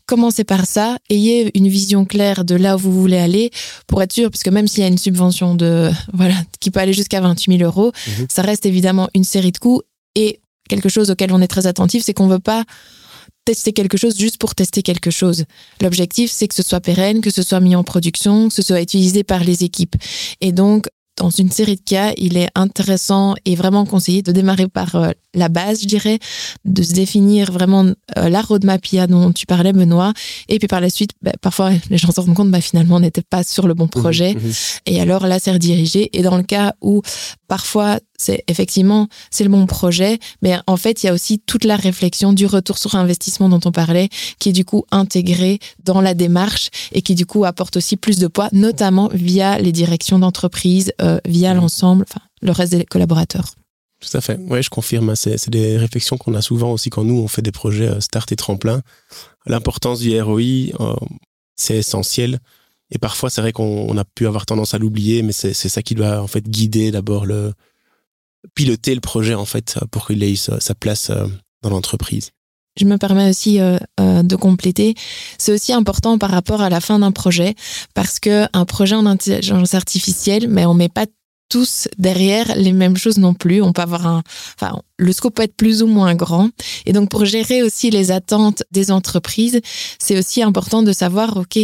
commencez 0.05 0.43
par 0.43 0.65
ça, 0.65 0.97
ayez 1.09 1.49
une 1.57 1.67
vision 1.69 2.03
claire 2.05 2.43
de 2.43 2.55
là 2.55 2.75
où 2.75 2.79
vous 2.79 2.91
voulez 3.01 3.17
aller 3.17 3.51
pour 3.87 4.01
être 4.03 4.11
sûr, 4.11 4.29
parce 4.29 4.43
que 4.43 4.49
même 4.49 4.67
s'il 4.67 4.81
y 4.81 4.85
a 4.85 4.89
une 4.89 4.97
subvention 4.97 5.55
de 5.55 5.89
voilà 6.13 6.35
qui 6.59 6.71
peut 6.71 6.79
aller 6.81 6.93
jusqu'à 6.93 7.21
28 7.21 7.57
000 7.59 7.63
euros, 7.69 7.91
Mhm. 8.07 8.27
ça 8.29 8.41
reste 8.41 8.65
évidemment 8.65 9.09
une 9.13 9.23
série 9.23 9.51
de 9.51 9.57
coûts 9.57 9.81
et 10.15 10.39
quelque 10.69 10.89
chose 10.89 11.09
auquel 11.09 11.31
on 11.33 11.41
est 11.41 11.47
très 11.47 11.67
attentif, 11.67 12.03
c'est 12.03 12.13
qu'on 12.13 12.27
veut 12.27 12.39
pas 12.39 12.63
tester 13.45 13.73
quelque 13.73 13.97
chose 13.97 14.17
juste 14.17 14.37
pour 14.37 14.55
tester 14.55 14.81
quelque 14.81 15.11
chose. 15.11 15.45
L'objectif, 15.81 16.31
c'est 16.31 16.47
que 16.47 16.55
ce 16.55 16.63
soit 16.63 16.79
pérenne, 16.79 17.21
que 17.21 17.29
ce 17.29 17.43
soit 17.43 17.59
mis 17.59 17.75
en 17.75 17.83
production, 17.83 18.49
que 18.49 18.53
ce 18.53 18.61
soit 18.61 18.81
utilisé 18.81 19.23
par 19.23 19.43
les 19.43 19.63
équipes. 19.63 19.95
Et 20.41 20.51
donc, 20.51 20.87
dans 21.17 21.29
une 21.29 21.51
série 21.51 21.75
de 21.75 21.81
cas, 21.81 22.11
il 22.17 22.37
est 22.37 22.49
intéressant 22.55 23.35
et 23.45 23.55
vraiment 23.55 23.85
conseillé 23.85 24.21
de 24.21 24.31
démarrer 24.31 24.67
par 24.67 24.95
euh, 24.95 25.11
la 25.35 25.47
base, 25.47 25.81
je 25.81 25.87
dirais, 25.87 26.19
de 26.65 26.81
se 26.81 26.93
définir 26.93 27.51
vraiment 27.51 27.85
euh, 28.17 28.29
la 28.29 28.41
roadmap 28.41 28.85
IA 28.91 29.05
dont 29.05 29.31
tu 29.31 29.45
parlais, 29.45 29.73
Benoît. 29.73 30.13
Et 30.49 30.57
puis 30.57 30.67
par 30.67 30.81
la 30.81 30.89
suite, 30.89 31.11
bah, 31.21 31.33
parfois, 31.39 31.71
les 31.89 31.97
gens 31.97 32.11
se 32.11 32.19
rendent 32.19 32.33
compte, 32.33 32.51
bah, 32.51 32.61
finalement, 32.61 32.95
on 32.95 33.01
n'était 33.01 33.21
pas 33.21 33.43
sur 33.43 33.67
le 33.67 33.75
bon 33.75 33.87
projet. 33.87 34.33
Mhm. 34.33 34.51
Et 34.87 35.01
alors 35.01 35.27
là, 35.27 35.37
c'est 35.39 35.51
redirigé. 35.51 36.09
Et 36.17 36.23
dans 36.23 36.37
le 36.37 36.43
cas 36.43 36.73
où 36.81 37.01
parfois, 37.47 37.99
c'est 38.17 38.43
effectivement, 38.47 39.07
c'est 39.31 39.43
le 39.43 39.49
bon 39.49 39.65
projet, 39.65 40.19
mais 40.41 40.57
en 40.67 40.77
fait, 40.77 41.03
il 41.03 41.07
y 41.07 41.09
a 41.09 41.13
aussi 41.13 41.39
toute 41.39 41.63
la 41.65 41.75
réflexion 41.75 42.31
du 42.33 42.45
retour 42.45 42.77
sur 42.77 42.95
investissement 42.95 43.49
dont 43.49 43.59
on 43.65 43.71
parlait, 43.71 44.09
qui 44.39 44.49
est 44.49 44.53
du 44.53 44.65
coup 44.65 44.85
intégré 44.91 45.59
dans 45.83 45.99
la 46.01 46.13
démarche 46.13 46.69
et 46.91 47.01
qui 47.01 47.15
du 47.15 47.25
coup 47.25 47.43
apporte 47.45 47.77
aussi 47.77 47.97
plus 47.97 48.19
de 48.19 48.27
poids, 48.27 48.49
notamment 48.51 49.09
via 49.13 49.57
les 49.59 49.71
directions 49.71 50.19
d'entreprise, 50.19 50.91
euh, 51.01 51.19
via 51.25 51.53
Mhm. 51.53 51.61
l'ensemble, 51.61 52.05
enfin, 52.09 52.21
le 52.41 52.51
reste 52.51 52.73
des 52.75 52.85
collaborateurs. 52.85 53.53
Tout 53.99 54.17
à 54.17 54.21
fait. 54.21 54.37
Oui, 54.49 54.61
je 54.61 54.69
confirme. 54.69 55.09
hein. 55.09 55.15
C'est 55.15 55.49
des 55.49 55.77
réflexions 55.77 56.17
qu'on 56.17 56.33
a 56.33 56.41
souvent 56.41 56.71
aussi 56.73 56.89
quand 56.89 57.03
nous, 57.05 57.19
on 57.19 57.27
fait 57.29 57.41
des 57.41 57.53
projets 57.53 57.87
euh, 57.87 57.99
start 58.01 58.31
et 58.33 58.35
tremplin. 58.35 58.81
L'importance 59.45 59.99
du 59.99 60.19
ROI, 60.21 60.41
euh, 60.79 60.93
c'est 61.55 61.77
essentiel. 61.77 62.39
Et 62.91 62.97
parfois, 62.99 63.29
c'est 63.29 63.41
vrai 63.41 63.51
qu'on 63.53 63.87
on 63.89 63.97
a 63.97 64.03
pu 64.03 64.27
avoir 64.27 64.45
tendance 64.45 64.73
à 64.73 64.77
l'oublier, 64.77 65.23
mais 65.23 65.31
c'est 65.31 65.53
c'est 65.53 65.69
ça 65.69 65.81
qui 65.81 65.95
doit 65.95 66.21
en 66.21 66.27
fait 66.27 66.47
guider 66.47 66.91
d'abord 66.91 67.25
le 67.25 67.53
piloter 68.55 68.95
le 68.95 69.01
projet 69.01 69.33
en 69.33 69.45
fait 69.45 69.79
pour 69.91 70.07
qu'il 70.07 70.23
ait 70.23 70.35
sa, 70.35 70.75
place 70.75 71.09
euh, 71.09 71.25
dans 71.61 71.69
l'entreprise. 71.69 72.31
Je 72.79 72.85
me 72.85 72.97
permets 72.97 73.29
aussi 73.29 73.59
euh, 73.59 73.77
euh, 73.99 74.23
de 74.23 74.35
compléter. 74.35 74.95
C'est 75.37 75.53
aussi 75.53 75.73
important 75.73 76.17
par 76.17 76.31
rapport 76.31 76.61
à 76.61 76.69
la 76.69 76.81
fin 76.81 76.99
d'un 76.99 77.11
projet 77.11 77.55
parce 77.93 78.19
que 78.19 78.45
un 78.53 78.65
projet 78.65 78.95
en 78.95 79.05
intelligence 79.05 79.75
artificielle, 79.75 80.47
mais 80.49 80.65
on 80.65 80.73
met 80.73 80.89
pas 80.89 81.05
tous 81.53 81.87
derrière 81.99 82.55
les 82.55 82.73
mêmes 82.73 82.97
choses 82.97 83.19
non 83.19 83.35
plus. 83.35 83.61
On 83.61 83.73
peut 83.73 83.83
avoir 83.83 84.07
un, 84.07 84.23
enfin, 84.55 84.81
le 84.97 85.13
scope 85.13 85.35
peut 85.35 85.43
être 85.43 85.55
plus 85.55 85.83
ou 85.83 85.87
moins 85.87 86.15
grand. 86.15 86.49
Et 86.87 86.93
donc, 86.93 87.11
pour 87.11 87.25
gérer 87.25 87.61
aussi 87.61 87.91
les 87.91 88.09
attentes 88.09 88.63
des 88.71 88.89
entreprises, 88.89 89.61
c'est 89.99 90.17
aussi 90.17 90.41
important 90.41 90.81
de 90.81 90.91
savoir, 90.91 91.37
OK, 91.37 91.59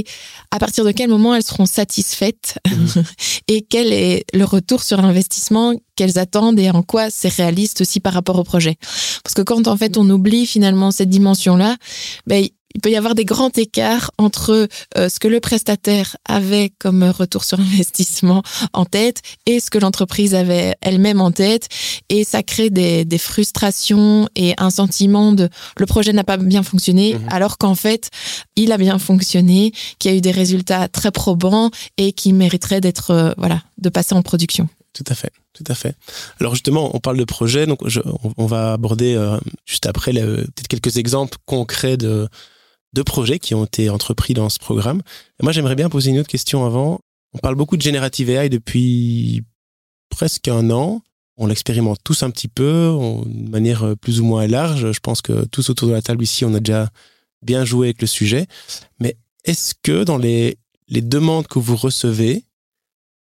à 0.52 0.60
partir 0.60 0.86
de 0.86 0.91
quel 0.91 1.10
moment 1.10 1.34
elles 1.34 1.41
seront 1.41 1.65
satisfaites 1.65 2.60
mmh. 2.67 2.99
et 3.47 3.63
quel 3.63 3.91
est 3.91 4.25
le 4.32 4.43
retour 4.43 4.84
sur 4.84 4.99
investissement 4.99 5.73
qu'elles 5.95 6.19
attendent 6.19 6.60
et 6.60 6.69
en 6.69 6.84
quoi 6.84 7.10
c'est 7.10 7.34
réaliste 7.34 7.82
aussi 7.82 7.99
par 7.99 8.13
rapport 8.13 8.38
au 8.38 8.43
projet. 8.43 8.75
Parce 9.23 9.34
que 9.34 9.41
quand, 9.41 9.67
en 9.67 9.75
fait, 9.75 9.97
on 9.97 10.08
oublie 10.08 10.45
finalement 10.45 10.91
cette 10.91 11.10
dimension-là, 11.10 11.78
ben, 12.28 12.45
il 12.80 12.82
peut 12.82 12.92
y 12.92 12.96
avoir 12.96 13.13
des 13.13 13.26
grands 13.26 13.52
écarts 13.58 14.10
entre 14.18 14.70
euh, 14.98 15.10
ce 15.10 15.20
que 15.20 15.28
le 15.28 15.42
prestataire 15.42 16.15
avait 16.24 16.72
comme 16.80 17.04
retour 17.04 17.44
sur 17.44 17.60
investissement 17.74 18.42
en 18.72 18.86
tête 18.86 19.22
et 19.46 19.60
ce 19.60 19.70
que 19.70 19.78
l'entreprise 19.78 20.34
avait 20.34 20.76
elle-même 20.80 21.20
en 21.20 21.32
tête. 21.32 21.68
Et 22.08 22.24
ça 22.24 22.42
crée 22.42 22.70
des, 22.70 23.04
des, 23.04 23.18
frustrations 23.18 24.30
et 24.38 24.54
un 24.58 24.70
sentiment 24.70 25.34
de 25.34 25.50
le 25.76 25.86
projet 25.88 26.13
n'a 26.13 26.24
pas 26.24 26.38
bien 26.38 26.63
fonctionné, 26.63 27.15
mhm. 27.15 27.28
alors 27.30 27.58
qu'en 27.58 27.76
fait, 27.76 28.12
il 28.56 28.72
a 28.72 28.78
bien 28.78 28.98
fonctionné, 28.98 29.74
qu'il 30.00 30.12
y 30.12 30.13
a 30.13 30.18
eu 30.18 30.22
des 30.22 30.32
résultats 30.32 30.88
très 30.88 31.12
probants 31.12 31.72
et 31.98 32.13
qui 32.13 32.32
mériteraient 32.32 32.80
d'être, 32.80 33.12
euh, 33.12 33.34
voilà, 33.38 33.62
de 33.78 33.89
passer 33.89 34.15
en 34.15 34.22
production. 34.22 34.70
Tout 34.94 35.04
à 35.08 35.15
fait, 35.15 35.32
tout 35.52 35.65
à 35.68 35.76
fait. 35.76 35.96
Alors 36.39 36.56
justement, 36.56 36.96
on 36.96 37.00
parle 37.00 37.18
de 37.18 37.26
projet, 37.26 37.65
donc 37.65 37.82
on, 38.38 38.46
va 38.46 38.72
aborder 38.72 39.15
euh, 39.15 39.38
juste 39.65 39.86
après 39.86 40.13
peut-être 40.13 40.68
quelques 40.70 40.96
exemples 40.96 41.38
concrets 41.46 41.98
de 41.98 42.30
deux 42.93 43.04
projets 43.04 43.39
qui 43.39 43.54
ont 43.56 43.65
été 43.65 43.89
entrepris 43.89 44.34
dans 44.34 44.49
ce 44.49 44.60
programme. 44.60 45.02
moi, 45.41 45.52
j'aimerais 45.52 45.75
bien 45.75 45.89
poser 45.89 46.12
une 46.12 46.19
autre 46.19 46.30
question 46.30 46.65
avant. 46.65 46.99
On 47.34 47.38
parle 47.38 47.56
beaucoup 47.56 47.78
de 47.78 47.82
Generative 47.82 48.30
AI 48.30 48.49
depuis 48.49 49.43
presque 50.10 50.47
un 50.47 50.71
an. 50.71 51.02
On 51.38 51.47
l'expérimente 51.47 51.99
tous 52.04 52.23
un 52.23 52.32
petit 52.32 52.47
peu, 52.47 52.93
de 53.25 53.49
manière 53.49 53.95
plus 54.02 54.19
ou 54.19 54.25
moins 54.25 54.47
large. 54.47 54.91
Je 54.91 54.99
pense 54.99 55.21
que 55.21 55.45
tous 55.45 55.69
autour 55.69 55.88
de 55.88 55.93
la 55.93 56.02
table 56.02 56.23
ici, 56.23 56.43
on 56.43 56.54
a 56.54 56.60
déjà 56.60 56.89
bien 57.41 57.63
joué 57.63 57.88
avec 57.88 58.02
le 58.02 58.08
sujet. 58.08 58.47
Mais 58.99 59.15
est-ce 59.45 59.73
que 59.82 60.04
dans 60.04 60.17
les, 60.17 60.58
les 60.89 61.02
demandes 61.02 61.47
que 61.47 61.60
vous 61.60 61.78
recevez, 61.78 62.43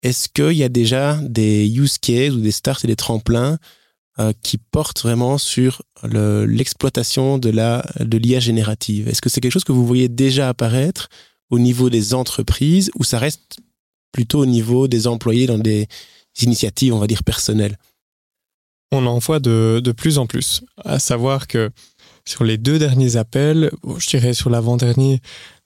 est-ce 0.02 0.30
qu'il 0.30 0.58
y 0.58 0.64
a 0.64 0.70
déjà 0.70 1.20
des 1.24 1.68
use 1.68 1.98
cases 1.98 2.34
ou 2.34 2.40
des 2.40 2.52
starts 2.52 2.86
et 2.86 2.88
des 2.88 2.96
tremplins 2.96 3.58
euh, 4.20 4.32
qui 4.44 4.58
porte 4.58 5.02
vraiment 5.02 5.38
sur 5.38 5.82
l'exploitation 6.04 7.38
de 7.38 7.50
la 7.50 7.86
de 8.00 8.18
l'IA 8.18 8.40
générative. 8.40 9.08
Est-ce 9.10 9.22
que 9.22 9.30
c'est 9.30 9.42
quelque 9.42 9.52
chose 9.52 9.64
que 9.64 9.72
vous 9.72 9.86
voyez 9.86 10.08
déjà 10.08 10.50
apparaître 10.50 11.10
au 11.50 11.60
niveau 11.60 11.90
des 11.90 12.14
entreprises 12.14 12.92
ou 12.96 13.04
ça 13.04 13.20
reste 13.20 13.58
plutôt 14.12 14.40
au 14.40 14.46
niveau 14.46 14.88
des 14.88 15.08
employés 15.08 15.48
dans 15.48 15.58
des 15.58 15.88
initiatives, 16.42 16.94
on 16.94 17.00
va 17.00 17.08
dire, 17.08 17.24
personnelles? 17.24 17.78
On 18.92 19.06
en 19.06 19.18
voit 19.20 19.40
de, 19.40 19.82
de 19.84 19.92
plus 19.92 20.18
en 20.18 20.28
plus. 20.28 20.62
À 20.84 21.00
savoir 21.00 21.48
que 21.48 21.72
sur 22.26 22.44
les 22.44 22.58
deux 22.58 22.80
derniers 22.80 23.18
appels, 23.18 23.72
je 23.98 24.08
dirais 24.08 24.34
sur 24.34 24.50
l'avant-dernier, 24.50 25.22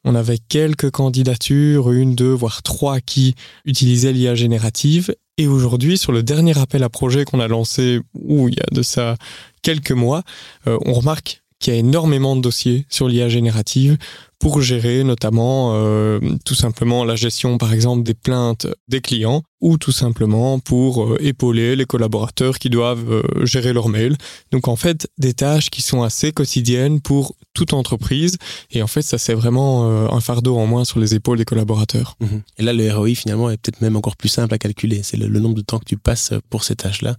on 0.06 0.16
avait 0.16 0.38
quelques 0.38 0.92
candidatures, 0.92 1.92
une, 1.92 2.16
deux, 2.16 2.32
voire 2.32 2.64
trois 2.64 3.00
qui 3.00 3.36
utilisaient 3.66 4.14
l'IA 4.14 4.36
générative. 4.36 5.14
Et 5.38 5.48
aujourd'hui, 5.48 5.98
sur 5.98 6.12
le 6.12 6.24
dernier 6.24 6.58
appel 6.58 6.84
à 6.84 6.90
projet 6.90 7.26
qu'on 7.26 7.40
a 7.40 7.48
lancé, 7.48 8.00
où 8.14 8.50
il 8.50 8.56
y 8.56 8.60
a 8.60 8.74
de 8.74 8.82
ça 8.82 9.16
quelques 9.62 9.92
mois, 9.92 10.24
euh, 10.68 10.78
on 10.86 10.94
remarque 10.94 11.44
qu'il 11.60 11.74
y 11.74 11.76
a 11.76 11.80
énormément 11.80 12.38
de 12.38 12.42
dossiers 12.42 12.86
sur 12.90 13.10
l'IA 13.10 13.28
générative 13.28 13.98
pour 14.40 14.62
gérer 14.62 15.04
notamment 15.04 15.74
euh, 15.74 16.20
tout 16.46 16.56
simplement 16.56 17.04
la 17.04 17.18
gestion 17.18 17.58
par 17.58 17.74
exemple 17.74 18.04
des 18.04 18.14
plaintes 18.14 18.68
des 18.88 19.02
clients 19.02 19.44
ou 19.60 19.78
tout 19.78 19.92
simplement 19.92 20.60
pour 20.60 21.04
euh, 21.04 21.18
épauler 21.20 21.76
les 21.76 21.86
collaborateurs 21.86 22.60
qui 22.60 22.70
doivent 22.70 23.24
gérer 23.44 23.74
leurs 23.74 23.90
mails. 23.90 24.16
Donc 24.52 24.70
en 24.70 24.78
fait 24.78 25.10
des 25.18 25.34
tâches 25.34 25.70
qui 25.70 25.82
sont 25.82 26.02
assez 26.02 26.32
quotidiennes 26.32 27.02
pour 27.02 27.36
toute 27.60 27.74
entreprise 27.74 28.38
et 28.72 28.82
en 28.82 28.88
fait 28.88 29.02
ça 29.02 29.18
c'est 29.18 29.34
vraiment 29.34 30.12
un 30.14 30.20
fardeau 30.22 30.58
en 30.58 30.66
moins 30.66 30.86
sur 30.86 31.00
les 31.00 31.14
épaules 31.14 31.38
des 31.38 31.46
collaborateurs. 31.46 32.16
Mhm. 32.22 32.42
Et 32.58 32.64
là 32.64 32.74
le 32.74 32.92
ROI 32.92 33.16
finalement 33.16 33.50
est 33.50 33.58
peut-être 33.58 33.82
même 33.82 33.96
encore 33.96 34.16
plus 34.16 34.30
simple 34.30 34.54
à 34.54 34.58
calculer, 34.58 35.02
c'est 35.04 35.18
le, 35.18 35.40
nombre 35.40 35.56
de 35.56 35.62
temps 35.62 35.80
que 35.80 35.86
tu 35.86 35.98
passes 35.98 36.32
pour 36.50 36.64
ces 36.64 36.76
tâches-là. 36.76 37.16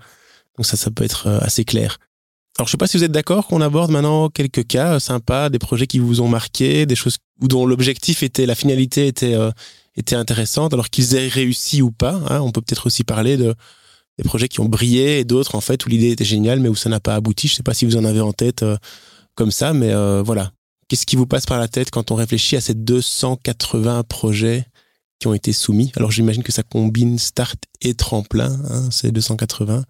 Donc 0.56 0.66
ça 0.66 0.76
ça 0.76 0.90
peut 0.90 1.04
être 1.04 1.26
assez 1.42 1.64
clair. 1.64 1.98
Alors, 2.58 2.66
je 2.66 2.72
sais 2.72 2.76
pas 2.76 2.86
si 2.86 2.98
vous 2.98 3.04
êtes 3.04 3.12
d'accord 3.12 3.46
qu'on 3.46 3.62
aborde 3.62 3.90
maintenant 3.90 4.28
quelques 4.28 4.66
cas 4.66 4.94
euh, 4.94 4.98
sympas, 4.98 5.48
des 5.48 5.58
projets 5.58 5.86
qui 5.86 5.98
vous 5.98 6.20
ont 6.20 6.28
marqué, 6.28 6.84
des 6.84 6.96
choses 6.96 7.16
dont 7.40 7.64
l'objectif 7.64 8.22
était, 8.22 8.44
la 8.44 8.54
finalité 8.54 9.06
était, 9.06 9.34
euh, 9.34 9.50
était 9.96 10.16
intéressante, 10.16 10.74
alors 10.74 10.90
qu'ils 10.90 11.14
aient 11.14 11.28
réussi 11.28 11.80
ou 11.80 11.90
pas. 11.90 12.20
Hein. 12.28 12.40
On 12.40 12.50
peut 12.50 12.60
peut-être 12.60 12.86
aussi 12.86 13.02
parler 13.02 13.36
de 13.36 13.54
des 14.18 14.24
projets 14.24 14.48
qui 14.48 14.60
ont 14.60 14.68
brillé 14.68 15.20
et 15.20 15.24
d'autres 15.24 15.54
en 15.54 15.62
fait 15.62 15.86
où 15.86 15.88
l'idée 15.88 16.10
était 16.10 16.26
géniale 16.26 16.60
mais 16.60 16.68
où 16.68 16.74
ça 16.76 16.90
n'a 16.90 17.00
pas 17.00 17.14
abouti. 17.14 17.48
Je 17.48 17.54
sais 17.54 17.62
pas 17.62 17.72
si 17.72 17.86
vous 17.86 17.96
en 17.96 18.04
avez 18.04 18.20
en 18.20 18.34
tête 18.34 18.62
euh, 18.62 18.76
comme 19.40 19.50
ça, 19.50 19.72
mais 19.72 19.94
voilà. 20.22 20.52
Qu'est-ce 20.88 21.06
qui 21.06 21.16
vous 21.16 21.26
passe 21.26 21.46
par 21.46 21.58
la 21.58 21.66
tête 21.66 21.90
quand 21.90 22.10
on 22.10 22.14
réfléchit 22.14 22.56
à 22.56 22.60
ces 22.60 22.74
280 22.74 24.02
projets 24.02 24.66
qui 25.18 25.28
ont 25.28 25.32
été 25.32 25.54
soumis? 25.54 25.92
Alors, 25.96 26.10
j'imagine 26.10 26.42
que 26.42 26.52
ça 26.52 26.62
combine 26.62 27.18
start 27.18 27.58
et 27.80 27.94
tremplin, 27.94 28.58
hein, 28.68 28.90
ces 28.90 29.10
280. 29.12 29.84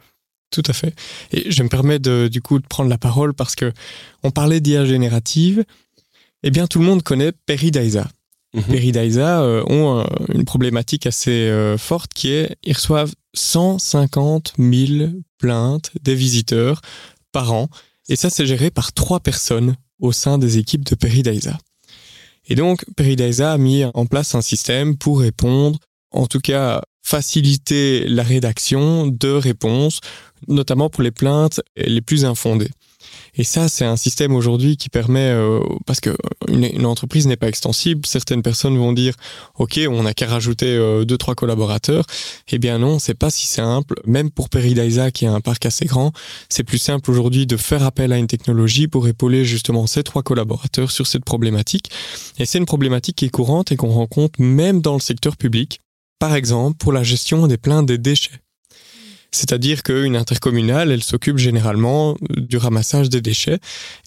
Tout 0.51 0.63
à 0.67 0.73
fait. 0.73 0.95
Et 1.33 1.51
je 1.51 1.63
me 1.65 1.69
permets 1.69 1.99
de, 1.99 2.29
du 2.31 2.43
coup 2.43 2.61
de 2.61 2.67
prendre 2.67 2.91
la 2.91 2.99
parole 2.99 3.35
parce 3.35 3.57
que 3.57 3.73
on 4.23 4.31
parlait 4.31 4.61
d'IA 4.61 4.85
générative. 4.85 5.65
Eh 6.45 6.51
bien, 6.51 6.67
tout 6.67 6.79
le 6.79 6.85
monde 6.85 7.03
connaît 7.03 7.33
Peridaisa. 7.33 8.07
Mm 8.53 8.63
Peridaisa 8.63 9.43
euh, 9.43 9.65
ont 9.69 10.01
euh, 10.01 10.05
une 10.35 10.45
problématique 10.45 11.07
assez 11.07 11.49
euh, 11.49 11.79
forte 11.79 12.13
qui 12.13 12.33
est 12.33 12.57
ils 12.65 12.75
reçoivent 12.75 13.15
150 13.35 14.55
000 14.59 15.11
plaintes 15.39 15.93
des 16.03 16.15
visiteurs 16.15 16.83
par 17.33 17.53
an. 17.53 17.69
Et 18.11 18.17
ça, 18.17 18.29
c'est 18.29 18.45
géré 18.45 18.71
par 18.71 18.93
trois 18.93 19.21
personnes 19.21 19.77
au 20.01 20.13
sein 20.13 20.37
des 20.37 20.59
équipes 20.59 20.85
de 20.85 20.97
Peridaisa. 20.97 21.57
Et 22.49 22.57
donc, 22.57 22.85
Peridaisa 22.97 23.53
a 23.53 23.59
mis 23.59 23.85
en 23.85 24.05
place 24.05 24.35
un 24.35 24.43
système 24.43 24.99
pour 24.99 25.21
répondre, 25.21 25.79
en 26.11 26.27
tout 26.27 26.41
cas 26.41 26.83
faciliter 27.03 28.07
la 28.09 28.23
rédaction 28.23 29.07
de 29.07 29.31
réponses 29.31 30.01
notamment 30.49 30.91
pour 30.91 31.03
les 31.03 31.11
plaintes 31.11 31.61
les 31.77 32.01
plus 32.01 32.25
infondées. 32.25 32.71
Et 33.35 33.45
ça, 33.45 33.69
c'est 33.69 33.85
un 33.85 33.97
système 33.97 34.35
aujourd'hui 34.35 34.77
qui 34.77 34.89
permet, 34.89 35.31
euh, 35.31 35.61
parce 35.87 36.01
que 36.01 36.17
une, 36.49 36.87
entreprise 36.87 37.27
n'est 37.27 37.37
pas 37.37 37.49
extensible, 37.49 38.07
certaines 38.07 38.43
personnes 38.43 38.77
vont 38.77 38.93
dire, 38.93 39.15
ok, 39.59 39.81
on 39.89 40.03
n'a 40.03 40.15
qu'à 40.15 40.27
rajouter 40.27 40.67
euh, 40.67 41.05
deux 41.05 41.17
trois 41.17 41.35
collaborateurs. 41.35 42.05
Eh 42.51 42.59
bien 42.59 42.79
non, 42.79 42.99
c'est 42.99 43.15
pas 43.15 43.31
si 43.31 43.47
simple. 43.47 44.01
Même 44.07 44.31
pour 44.31 44.49
Peridaisa, 44.49 45.11
qui 45.11 45.27
a 45.27 45.33
un 45.33 45.41
parc 45.41 45.67
assez 45.67 45.85
grand, 45.85 46.13
c'est 46.49 46.65
plus 46.65 46.79
simple 46.79 47.11
aujourd'hui 47.11 47.47
de 47.47 47.57
faire 47.57 47.83
appel 47.83 48.13
à 48.13 48.19
une 48.19 48.27
technologie 48.27 48.89
pour 48.89 49.07
épauler 49.07 49.45
justement 49.45 49.87
ces 49.87 50.03
trois 50.03 50.23
collaborateurs 50.23 50.91
sur 50.91 51.07
cette 51.07 51.25
problématique. 51.25 51.91
Et 52.39 52.47
c'est 52.47 52.59
une 52.59 52.67
problématique 52.67 53.17
qui 53.17 53.27
est 53.27 53.31
courante 53.31 53.73
et 53.73 53.77
qu'on 53.77 53.91
rencontre 53.91 54.41
même 54.41 54.81
dans 54.81 54.95
le 54.95 55.01
secteur 55.01 55.37
public. 55.37 55.81
Par 56.19 56.35
exemple, 56.35 56.77
pour 56.77 56.93
la 56.93 57.03
gestion 57.03 57.47
des 57.47 57.57
plaintes 57.57 57.87
des 57.87 57.99
déchets. 57.99 58.41
C'est-à-dire 59.33 59.83
qu'une 59.83 60.17
intercommunale, 60.17 60.91
elle 60.91 61.03
s'occupe 61.03 61.39
généralement 61.39 62.17
du 62.37 62.57
ramassage 62.57 63.09
des 63.09 63.21
déchets 63.21 63.59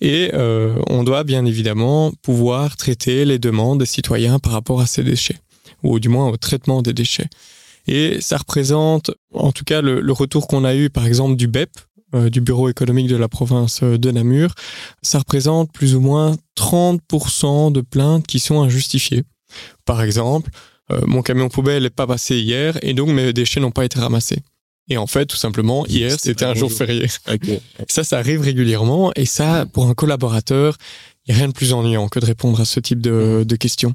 et 0.02 0.32
euh, 0.34 0.76
on 0.90 1.04
doit 1.04 1.24
bien 1.24 1.46
évidemment 1.46 2.12
pouvoir 2.22 2.76
traiter 2.76 3.24
les 3.26 3.40
demandes 3.40 3.80
des 3.80 3.86
citoyens 3.86 4.40
par 4.40 4.52
rapport 4.52 4.82
à 4.82 4.86
ces 4.86 5.04
déchets, 5.04 5.38
ou 5.82 6.00
du 6.00 6.10
moins 6.10 6.28
au 6.28 6.38
traitement 6.38 6.82
des 6.82 6.94
déchets. 6.94 7.30
Et 7.88 8.22
ça 8.22 8.38
représente, 8.38 9.12
en 9.34 9.52
tout 9.52 9.64
cas, 9.64 9.82
le, 9.82 10.12
retour 10.12 10.48
qu'on 10.48 10.64
a 10.64 10.76
eu, 10.76 10.90
par 10.90 11.06
exemple, 11.06 11.36
du 11.36 11.48
BEP, 11.48 11.70
euh, 12.16 12.30
du 12.30 12.42
Bureau 12.42 12.70
économique 12.70 13.08
de 13.08 13.18
la 13.18 13.28
province 13.28 13.82
de 13.84 14.12
Namur, 14.12 14.54
ça 15.02 15.20
représente 15.20 15.72
plus 15.72 15.96
ou 15.96 16.00
moins 16.00 16.36
30% 16.58 17.72
de 17.72 17.82
plaintes 17.82 18.28
qui 18.28 18.40
sont 18.40 18.62
injustifiées. 18.62 19.24
Par 19.86 20.02
exemple, 20.02 20.50
euh, 20.92 21.02
mon 21.08 21.22
camion 21.22 21.50
poubelle 21.50 21.84
n'est 21.84 21.90
pas 21.90 22.08
passé 22.08 22.40
hier 22.40 22.78
et 22.82 22.94
donc 22.94 23.10
mes 23.10 23.34
déchets 23.34 23.60
n'ont 23.60 23.72
pas 23.72 23.86
été 23.86 24.00
ramassés. 24.00 24.40
Et 24.90 24.98
en 24.98 25.08
fait, 25.08 25.26
tout 25.26 25.38
simplement, 25.38 25.86
hier, 25.88 26.18
c'était 26.20 26.44
un 26.44 26.54
jour 26.54 26.72
férié. 26.72 27.08
Ça, 27.88 28.04
ça 28.04 28.18
arrive 28.18 28.42
régulièrement. 28.42 29.12
Et 29.16 29.26
ça, 29.26 29.66
pour 29.72 29.88
un 29.88 29.94
collaborateur, 29.94 30.78
il 31.26 31.32
n'y 31.32 31.36
a 31.36 31.38
rien 31.38 31.48
de 31.48 31.54
plus 31.54 31.72
ennuyant 31.72 32.10
que 32.10 32.20
de 32.20 32.26
répondre 32.26 32.60
à 32.60 32.66
ce 32.66 32.82
type 32.82 33.00
de, 33.00 33.46
de, 33.48 33.56
questions. 33.56 33.94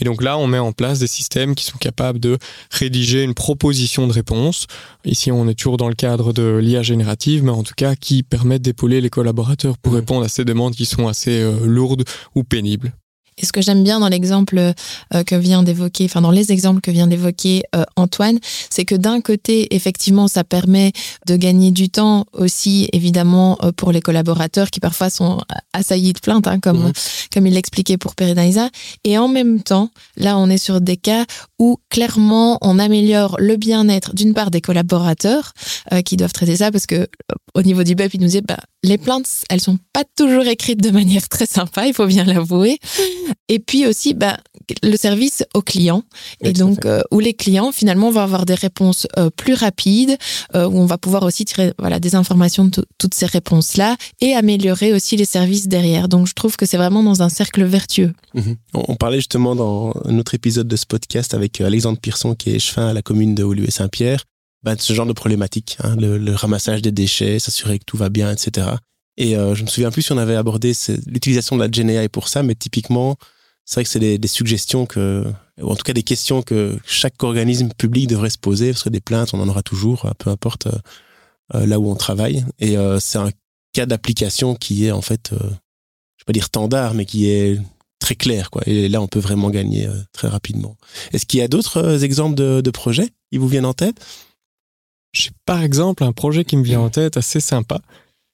Et 0.00 0.04
donc 0.04 0.22
là, 0.22 0.38
on 0.38 0.46
met 0.46 0.60
en 0.60 0.70
place 0.70 1.00
des 1.00 1.08
systèmes 1.08 1.56
qui 1.56 1.64
sont 1.64 1.78
capables 1.78 2.20
de 2.20 2.38
rédiger 2.70 3.24
une 3.24 3.34
proposition 3.34 4.06
de 4.06 4.12
réponse. 4.12 4.68
Ici, 5.04 5.32
on 5.32 5.48
est 5.48 5.54
toujours 5.54 5.76
dans 5.76 5.88
le 5.88 5.96
cadre 5.96 6.32
de 6.32 6.56
l'IA 6.62 6.82
générative, 6.82 7.42
mais 7.42 7.50
en 7.50 7.64
tout 7.64 7.74
cas, 7.76 7.96
qui 7.96 8.22
permettent 8.22 8.62
d'épauler 8.62 9.00
les 9.00 9.10
collaborateurs 9.10 9.76
pour 9.76 9.92
mmh. 9.92 9.96
répondre 9.96 10.24
à 10.24 10.28
ces 10.28 10.44
demandes 10.44 10.76
qui 10.76 10.86
sont 10.86 11.08
assez 11.08 11.40
euh, 11.40 11.58
lourdes 11.64 12.04
ou 12.36 12.44
pénibles. 12.44 12.92
Et 13.40 13.46
ce 13.46 13.52
que 13.52 13.60
j'aime 13.62 13.82
bien 13.84 14.00
dans 14.00 14.08
l'exemple 14.08 14.58
euh, 14.58 15.24
que 15.24 15.34
vient 15.34 15.62
d'évoquer, 15.62 16.04
enfin 16.06 16.20
dans 16.20 16.30
les 16.30 16.52
exemples 16.52 16.80
que 16.80 16.90
vient 16.90 17.06
d'évoquer 17.06 17.62
euh, 17.74 17.84
Antoine, 17.96 18.38
c'est 18.70 18.84
que 18.84 18.94
d'un 18.94 19.20
côté, 19.20 19.74
effectivement, 19.74 20.28
ça 20.28 20.44
permet 20.44 20.92
de 21.26 21.36
gagner 21.36 21.70
du 21.70 21.88
temps 21.88 22.26
aussi, 22.32 22.88
évidemment, 22.92 23.58
euh, 23.62 23.72
pour 23.72 23.92
les 23.92 24.00
collaborateurs 24.00 24.70
qui 24.70 24.80
parfois 24.80 25.10
sont 25.10 25.40
assaillis 25.72 26.12
de 26.12 26.20
plaintes, 26.20 26.46
hein, 26.46 26.58
comme, 26.60 26.78
Mhm. 26.78 26.92
comme 27.32 27.46
il 27.46 27.54
l'expliquait 27.54 27.96
pour 27.96 28.14
Peredaisa. 28.14 28.68
Et 29.04 29.18
en 29.18 29.28
même 29.28 29.62
temps, 29.62 29.90
là, 30.16 30.36
on 30.38 30.48
est 30.50 30.58
sur 30.58 30.80
des 30.80 30.96
cas 30.96 31.24
où 31.58 31.78
clairement, 31.90 32.58
on 32.60 32.78
améliore 32.78 33.36
le 33.38 33.56
bien-être 33.56 34.14
d'une 34.14 34.34
part 34.34 34.50
des 34.50 34.60
collaborateurs 34.60 35.52
euh, 35.92 36.02
qui 36.02 36.16
doivent 36.16 36.32
traiter 36.32 36.56
ça, 36.56 36.70
parce 36.70 36.86
que 36.86 36.94
euh, 36.96 37.06
au 37.54 37.62
niveau 37.62 37.82
du 37.84 37.94
BEP, 37.94 38.14
il 38.14 38.20
nous 38.20 38.26
disait, 38.26 38.42
bah, 38.42 38.58
les 38.84 38.98
plaintes, 38.98 39.26
elles 39.50 39.60
sont 39.60 39.78
pas 39.92 40.04
toujours 40.16 40.46
écrites 40.46 40.80
de 40.82 40.90
manière 40.90 41.28
très 41.28 41.46
sympa, 41.46 41.86
il 41.86 41.94
faut 41.94 42.06
bien 42.06 42.24
l'avouer. 42.24 42.78
Et 43.48 43.58
puis 43.58 43.86
aussi, 43.86 44.14
bah, 44.14 44.38
le 44.82 44.96
service 44.96 45.44
aux 45.54 45.62
clients. 45.62 46.02
Oui, 46.42 46.50
et 46.50 46.52
donc, 46.52 46.84
euh, 46.84 47.02
où 47.10 47.20
les 47.20 47.34
clients, 47.34 47.72
finalement, 47.72 48.10
vont 48.10 48.20
avoir 48.20 48.44
des 48.46 48.54
réponses 48.54 49.06
euh, 49.18 49.30
plus 49.30 49.54
rapides, 49.54 50.16
euh, 50.54 50.66
où 50.68 50.78
on 50.78 50.86
va 50.86 50.98
pouvoir 50.98 51.22
aussi 51.22 51.44
tirer 51.44 51.72
voilà, 51.78 52.00
des 52.00 52.14
informations 52.14 52.64
de 52.66 52.70
to- 52.70 52.82
toutes 52.98 53.14
ces 53.14 53.26
réponses-là 53.26 53.96
et 54.20 54.34
améliorer 54.34 54.92
aussi 54.92 55.16
les 55.16 55.24
services 55.24 55.68
derrière. 55.68 56.08
Donc, 56.08 56.26
je 56.26 56.34
trouve 56.34 56.56
que 56.56 56.66
c'est 56.66 56.76
vraiment 56.76 57.02
dans 57.02 57.22
un 57.22 57.28
cercle 57.28 57.64
vertueux. 57.64 58.12
Mhm. 58.34 58.56
On, 58.74 58.84
on 58.88 58.96
parlait 58.96 59.18
justement 59.18 59.54
dans 59.56 59.94
un 60.04 60.18
autre 60.18 60.34
épisode 60.34 60.68
de 60.68 60.76
ce 60.76 60.86
podcast 60.86 61.34
avec 61.34 61.60
Alexandre 61.60 61.98
Pierson, 61.98 62.34
qui 62.34 62.50
est 62.54 62.58
chefin 62.58 62.88
à 62.88 62.92
la 62.92 63.02
commune 63.02 63.34
de 63.34 63.42
Woluwe 63.44 63.70
Saint-Pierre, 63.70 64.24
bah, 64.64 64.74
de 64.74 64.80
ce 64.80 64.92
genre 64.92 65.06
de 65.06 65.12
problématique, 65.12 65.76
hein, 65.82 65.94
le, 65.98 66.18
le 66.18 66.34
ramassage 66.34 66.82
des 66.82 66.90
déchets, 66.92 67.38
s'assurer 67.38 67.78
que 67.78 67.84
tout 67.84 67.96
va 67.96 68.08
bien, 68.08 68.30
etc. 68.32 68.66
Et 69.18 69.36
euh, 69.36 69.54
je 69.54 69.64
me 69.64 69.68
souviens 69.68 69.90
plus 69.90 70.02
si 70.02 70.12
on 70.12 70.16
avait 70.16 70.36
abordé 70.36 70.72
l'utilisation 71.06 71.56
de 71.56 71.60
la 71.60 71.68
GNI 71.68 72.08
pour 72.08 72.28
ça, 72.28 72.42
mais 72.42 72.54
typiquement, 72.54 73.16
c'est 73.68 73.74
vrai 73.74 73.84
que 73.84 73.90
c'est 73.90 74.18
des, 74.18 74.28
suggestions 74.28 74.86
que, 74.86 75.26
ou 75.60 75.70
en 75.70 75.76
tout 75.76 75.82
cas 75.82 75.92
des 75.92 76.02
questions 76.02 76.40
que 76.40 76.78
chaque 76.86 77.22
organisme 77.22 77.68
public 77.76 78.06
devrait 78.06 78.30
se 78.30 78.38
poser, 78.38 78.70
parce 78.70 78.84
que 78.84 78.88
des 78.88 79.02
plaintes, 79.02 79.34
on 79.34 79.40
en 79.40 79.48
aura 79.48 79.62
toujours, 79.62 80.06
euh, 80.06 80.12
peu 80.16 80.30
importe 80.30 80.68
euh, 80.68 80.78
euh, 81.54 81.66
là 81.66 81.78
où 81.78 81.90
on 81.90 81.94
travaille. 81.94 82.46
Et 82.60 82.78
euh, 82.78 82.98
c'est 82.98 83.18
un 83.18 83.30
cas 83.74 83.84
d'application 83.84 84.54
qui 84.54 84.86
est 84.86 84.90
en 84.90 85.02
fait, 85.02 85.32
je 85.32 85.36
vais 85.36 86.24
pas 86.24 86.32
dire 86.32 86.44
standard, 86.44 86.94
mais 86.94 87.04
qui 87.04 87.28
est 87.28 87.60
très 87.98 88.14
clair, 88.14 88.50
quoi. 88.50 88.62
Et 88.64 88.88
là, 88.88 89.02
on 89.02 89.06
peut 89.06 89.18
vraiment 89.18 89.50
gagner 89.50 89.86
très 90.12 90.28
rapidement. 90.28 90.78
Est-ce 91.12 91.26
qu'il 91.26 91.40
y 91.40 91.42
a 91.42 91.48
d'autres 91.48 92.04
exemples 92.04 92.36
de, 92.36 92.62
de 92.62 92.70
projets 92.70 93.10
qui 93.30 93.36
vous 93.36 93.48
viennent 93.48 93.66
en 93.66 93.74
tête? 93.74 94.00
J'ai 95.12 95.30
par 95.44 95.62
exemple 95.62 96.04
un 96.04 96.12
projet 96.12 96.46
qui 96.46 96.56
me 96.56 96.62
vient 96.62 96.80
en 96.80 96.88
tête 96.88 97.18
assez 97.18 97.40
sympa. 97.40 97.82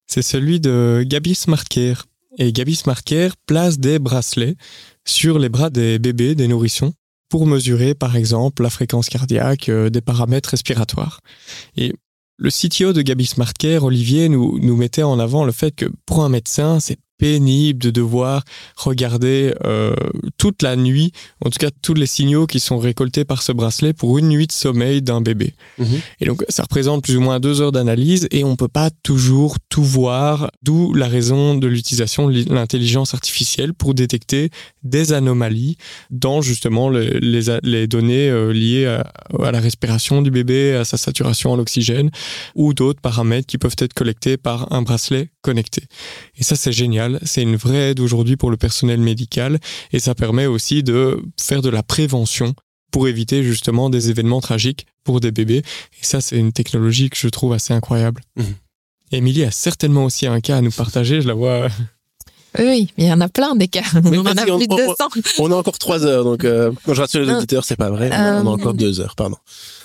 C'est 0.06 0.22
celui 0.22 0.60
de 0.60 1.04
Gabi 1.06 1.34
Smartcare. 1.34 2.06
Et 2.38 2.52
Gabi 2.52 2.74
Smartcare 2.74 3.36
place 3.46 3.78
des 3.78 3.98
bracelets 3.98 4.56
sur 5.04 5.38
les 5.38 5.48
bras 5.48 5.70
des 5.70 5.98
bébés, 5.98 6.34
des 6.34 6.48
nourrissons, 6.48 6.92
pour 7.28 7.46
mesurer 7.46 7.94
par 7.94 8.16
exemple 8.16 8.62
la 8.62 8.70
fréquence 8.70 9.08
cardiaque, 9.08 9.68
euh, 9.68 9.90
des 9.90 10.00
paramètres 10.00 10.50
respiratoires. 10.50 11.20
Et 11.76 11.92
le 12.36 12.50
CTO 12.50 12.92
de 12.92 13.02
Gabi 13.02 13.26
Smartcare, 13.26 13.84
Olivier, 13.84 14.28
nous 14.28 14.76
mettait 14.76 15.04
en 15.04 15.20
avant 15.20 15.44
le 15.44 15.52
fait 15.52 15.70
que 15.70 15.86
pour 16.06 16.24
un 16.24 16.28
médecin, 16.28 16.80
c'est 16.80 16.98
pénible 17.18 17.78
de 17.78 17.90
devoir 17.90 18.42
regarder 18.76 19.54
euh, 19.64 19.94
toute 20.36 20.62
la 20.62 20.76
nuit, 20.76 21.12
en 21.44 21.50
tout 21.50 21.58
cas 21.58 21.70
tous 21.82 21.94
les 21.94 22.06
signaux 22.06 22.46
qui 22.46 22.60
sont 22.60 22.78
récoltés 22.78 23.24
par 23.24 23.42
ce 23.42 23.52
bracelet 23.52 23.92
pour 23.92 24.18
une 24.18 24.28
nuit 24.28 24.46
de 24.46 24.52
sommeil 24.52 25.00
d'un 25.02 25.20
bébé. 25.20 25.54
Et 26.20 26.26
donc, 26.26 26.44
ça 26.48 26.62
représente 26.64 27.02
plus 27.04 27.16
ou 27.16 27.20
moins 27.20 27.40
deux 27.40 27.60
heures 27.60 27.72
d'analyse 27.72 28.26
et 28.30 28.42
on 28.44 28.56
peut 28.56 28.68
pas 28.68 28.90
toujours 29.02 29.56
tout 29.68 29.84
voir, 29.84 30.50
d'où 30.62 30.92
la 30.94 31.06
raison 31.08 31.54
de 31.56 31.66
l'utilisation 31.66 32.28
de 32.28 32.44
l'intelligence 32.52 33.14
artificielle 33.14 33.74
pour 33.74 33.94
détecter 33.94 34.50
des 34.82 35.12
anomalies 35.12 35.76
dans 36.10 36.42
justement 36.42 36.88
le- 36.88 37.18
les, 37.20 37.86
données 37.86 38.28
euh, 38.28 38.52
liées 38.52 38.86
à, 38.86 39.12
à 39.42 39.52
la 39.52 39.60
respiration 39.60 40.20
du 40.22 40.30
bébé, 40.30 40.74
à 40.74 40.84
sa 40.84 40.96
saturation 40.96 41.52
en 41.52 41.58
oxygène 41.58 42.10
ou 42.54 42.74
d'autres 42.74 43.00
paramètres 43.00 43.46
qui 43.46 43.58
peuvent 43.58 43.76
être 43.78 43.94
collectés 43.94 44.36
par 44.36 44.72
un 44.72 44.82
bracelet 44.82 45.30
connecté. 45.42 45.84
Et 46.38 46.42
ça, 46.42 46.56
c'est 46.56 46.72
génial. 46.72 47.03
C'est 47.24 47.42
une 47.42 47.56
vraie 47.56 47.90
aide 47.90 48.00
aujourd'hui 48.00 48.36
pour 48.36 48.50
le 48.50 48.56
personnel 48.56 49.00
médical 49.00 49.58
et 49.92 49.98
ça 50.00 50.14
permet 50.14 50.46
aussi 50.46 50.82
de 50.82 51.20
faire 51.40 51.62
de 51.62 51.68
la 51.70 51.82
prévention 51.82 52.54
pour 52.90 53.08
éviter 53.08 53.42
justement 53.42 53.90
des 53.90 54.10
événements 54.10 54.40
tragiques 54.40 54.86
pour 55.02 55.20
des 55.20 55.30
bébés. 55.32 55.58
Et 56.00 56.04
ça, 56.04 56.20
c'est 56.20 56.36
une 56.38 56.52
technologie 56.52 57.10
que 57.10 57.16
je 57.16 57.28
trouve 57.28 57.52
assez 57.52 57.72
incroyable. 57.74 58.22
Mhm. 58.36 58.54
Émilie 59.12 59.44
a 59.44 59.50
certainement 59.50 60.04
aussi 60.04 60.26
un 60.26 60.40
cas 60.40 60.56
à 60.58 60.60
nous 60.60 60.70
partager. 60.70 61.20
Je 61.20 61.28
la 61.28 61.34
vois. 61.34 61.68
Oui, 62.58 62.88
mais 62.96 63.04
il 63.04 63.08
y 63.08 63.12
en 63.12 63.20
a 63.20 63.28
plein 63.28 63.56
des 63.56 63.66
cas. 63.68 63.82
Oui, 64.04 64.18
on 64.18 64.20
en 64.22 64.26
a 64.36 64.42
on- 64.48 64.58
plus 64.58 64.68
de 64.68 64.72
on- 64.72 64.76
200. 64.76 65.08
On 65.40 65.50
a 65.50 65.56
encore 65.56 65.78
trois 65.78 66.04
heures, 66.06 66.22
donc 66.24 66.44
euh, 66.44 66.70
quand 66.84 66.94
je 66.94 67.00
rassure 67.00 67.20
les 67.22 67.28
Euh, 67.30 67.36
auditeurs, 67.38 67.64
c'est 67.64 67.76
pas 67.76 67.90
vrai. 67.90 68.10
On 68.12 68.14
a- 68.14 68.42
on 68.42 68.46
a 68.46 68.50
euh, 68.50 68.54
encore 68.54 68.74
deux 68.74 69.00
heures, 69.00 69.16
pardon. 69.16 69.36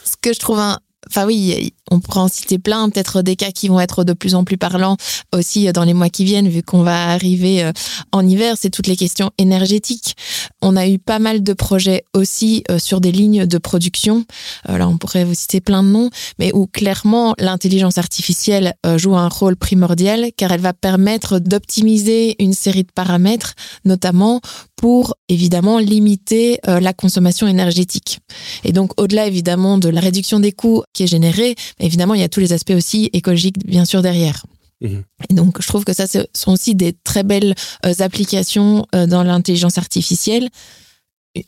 ce 0.03 0.13
que 0.21 0.33
je 0.33 0.39
trouve 0.39 0.59
un... 0.59 0.77
Enfin 1.07 1.25
oui, 1.25 1.73
on 1.89 1.99
pourra 1.99 2.23
en 2.23 2.27
citer 2.27 2.59
plein, 2.59 2.89
peut-être 2.89 3.21
des 3.21 3.35
cas 3.35 3.51
qui 3.51 3.67
vont 3.67 3.79
être 3.79 4.03
de 4.03 4.13
plus 4.13 4.35
en 4.35 4.43
plus 4.43 4.57
parlants 4.57 4.97
aussi 5.33 5.71
dans 5.71 5.83
les 5.83 5.93
mois 5.93 6.09
qui 6.09 6.25
viennent, 6.25 6.49
vu 6.49 6.63
qu'on 6.63 6.83
va 6.83 7.09
arriver 7.11 7.63
euh, 7.63 7.71
en 8.11 8.27
hiver, 8.27 8.55
c'est 8.59 8.69
toutes 8.69 8.87
les 8.87 8.95
questions 8.95 9.31
énergétiques. 9.37 10.15
On 10.61 10.75
a 10.75 10.87
eu 10.87 10.99
pas 10.99 11.19
mal 11.19 11.43
de 11.43 11.53
projets 11.53 12.03
aussi 12.13 12.63
euh, 12.69 12.79
sur 12.79 13.01
des 13.01 13.11
lignes 13.11 13.45
de 13.45 13.57
production. 13.57 14.25
Euh, 14.67 14.77
Là, 14.77 14.87
on 14.87 14.97
pourrait 14.97 15.25
vous 15.25 15.33
citer 15.33 15.59
plein 15.61 15.83
de 15.83 15.89
noms, 15.89 16.09
mais 16.39 16.51
où 16.53 16.65
clairement 16.65 17.35
l'intelligence 17.37 17.97
artificielle 17.97 18.75
euh, 18.85 18.97
joue 18.97 19.15
un 19.15 19.27
rôle 19.27 19.57
primordial, 19.57 20.29
car 20.37 20.51
elle 20.51 20.61
va 20.61 20.73
permettre 20.73 21.39
d'optimiser 21.39 22.41
une 22.41 22.53
série 22.53 22.83
de 22.83 22.91
paramètres, 22.93 23.55
notamment 23.83 24.39
pour 24.75 25.15
évidemment 25.27 25.77
limiter 25.77 26.59
euh, 26.67 26.79
la 26.79 26.93
consommation 26.93 27.47
énergétique. 27.47 28.19
Et 28.63 28.71
donc, 28.71 28.99
au-delà 28.99 29.27
évidemment 29.27 29.77
de 29.77 29.89
la 29.89 29.99
réduction 29.99 30.39
des 30.39 30.53
coûts 30.53 30.83
qui 30.93 31.03
est 31.03 31.07
générée, 31.07 31.55
évidemment, 31.79 32.13
il 32.13 32.21
y 32.21 32.23
a 32.23 32.29
tous 32.29 32.39
les 32.39 32.53
aspects 32.53 32.73
aussi 32.75 33.09
écologiques, 33.13 33.65
bien 33.65 33.85
sûr, 33.85 34.01
derrière. 34.01 34.43
Mhm. 34.81 35.03
Et 35.29 35.33
donc, 35.33 35.61
je 35.61 35.67
trouve 35.67 35.83
que 35.83 35.93
ça, 35.93 36.07
ce 36.07 36.19
sont 36.33 36.51
aussi 36.51 36.75
des 36.75 36.93
très 36.93 37.23
belles 37.23 37.55
euh, 37.85 37.93
applications 37.99 38.85
euh, 38.95 39.07
dans 39.07 39.23
l'intelligence 39.23 39.77
artificielle. 39.77 40.49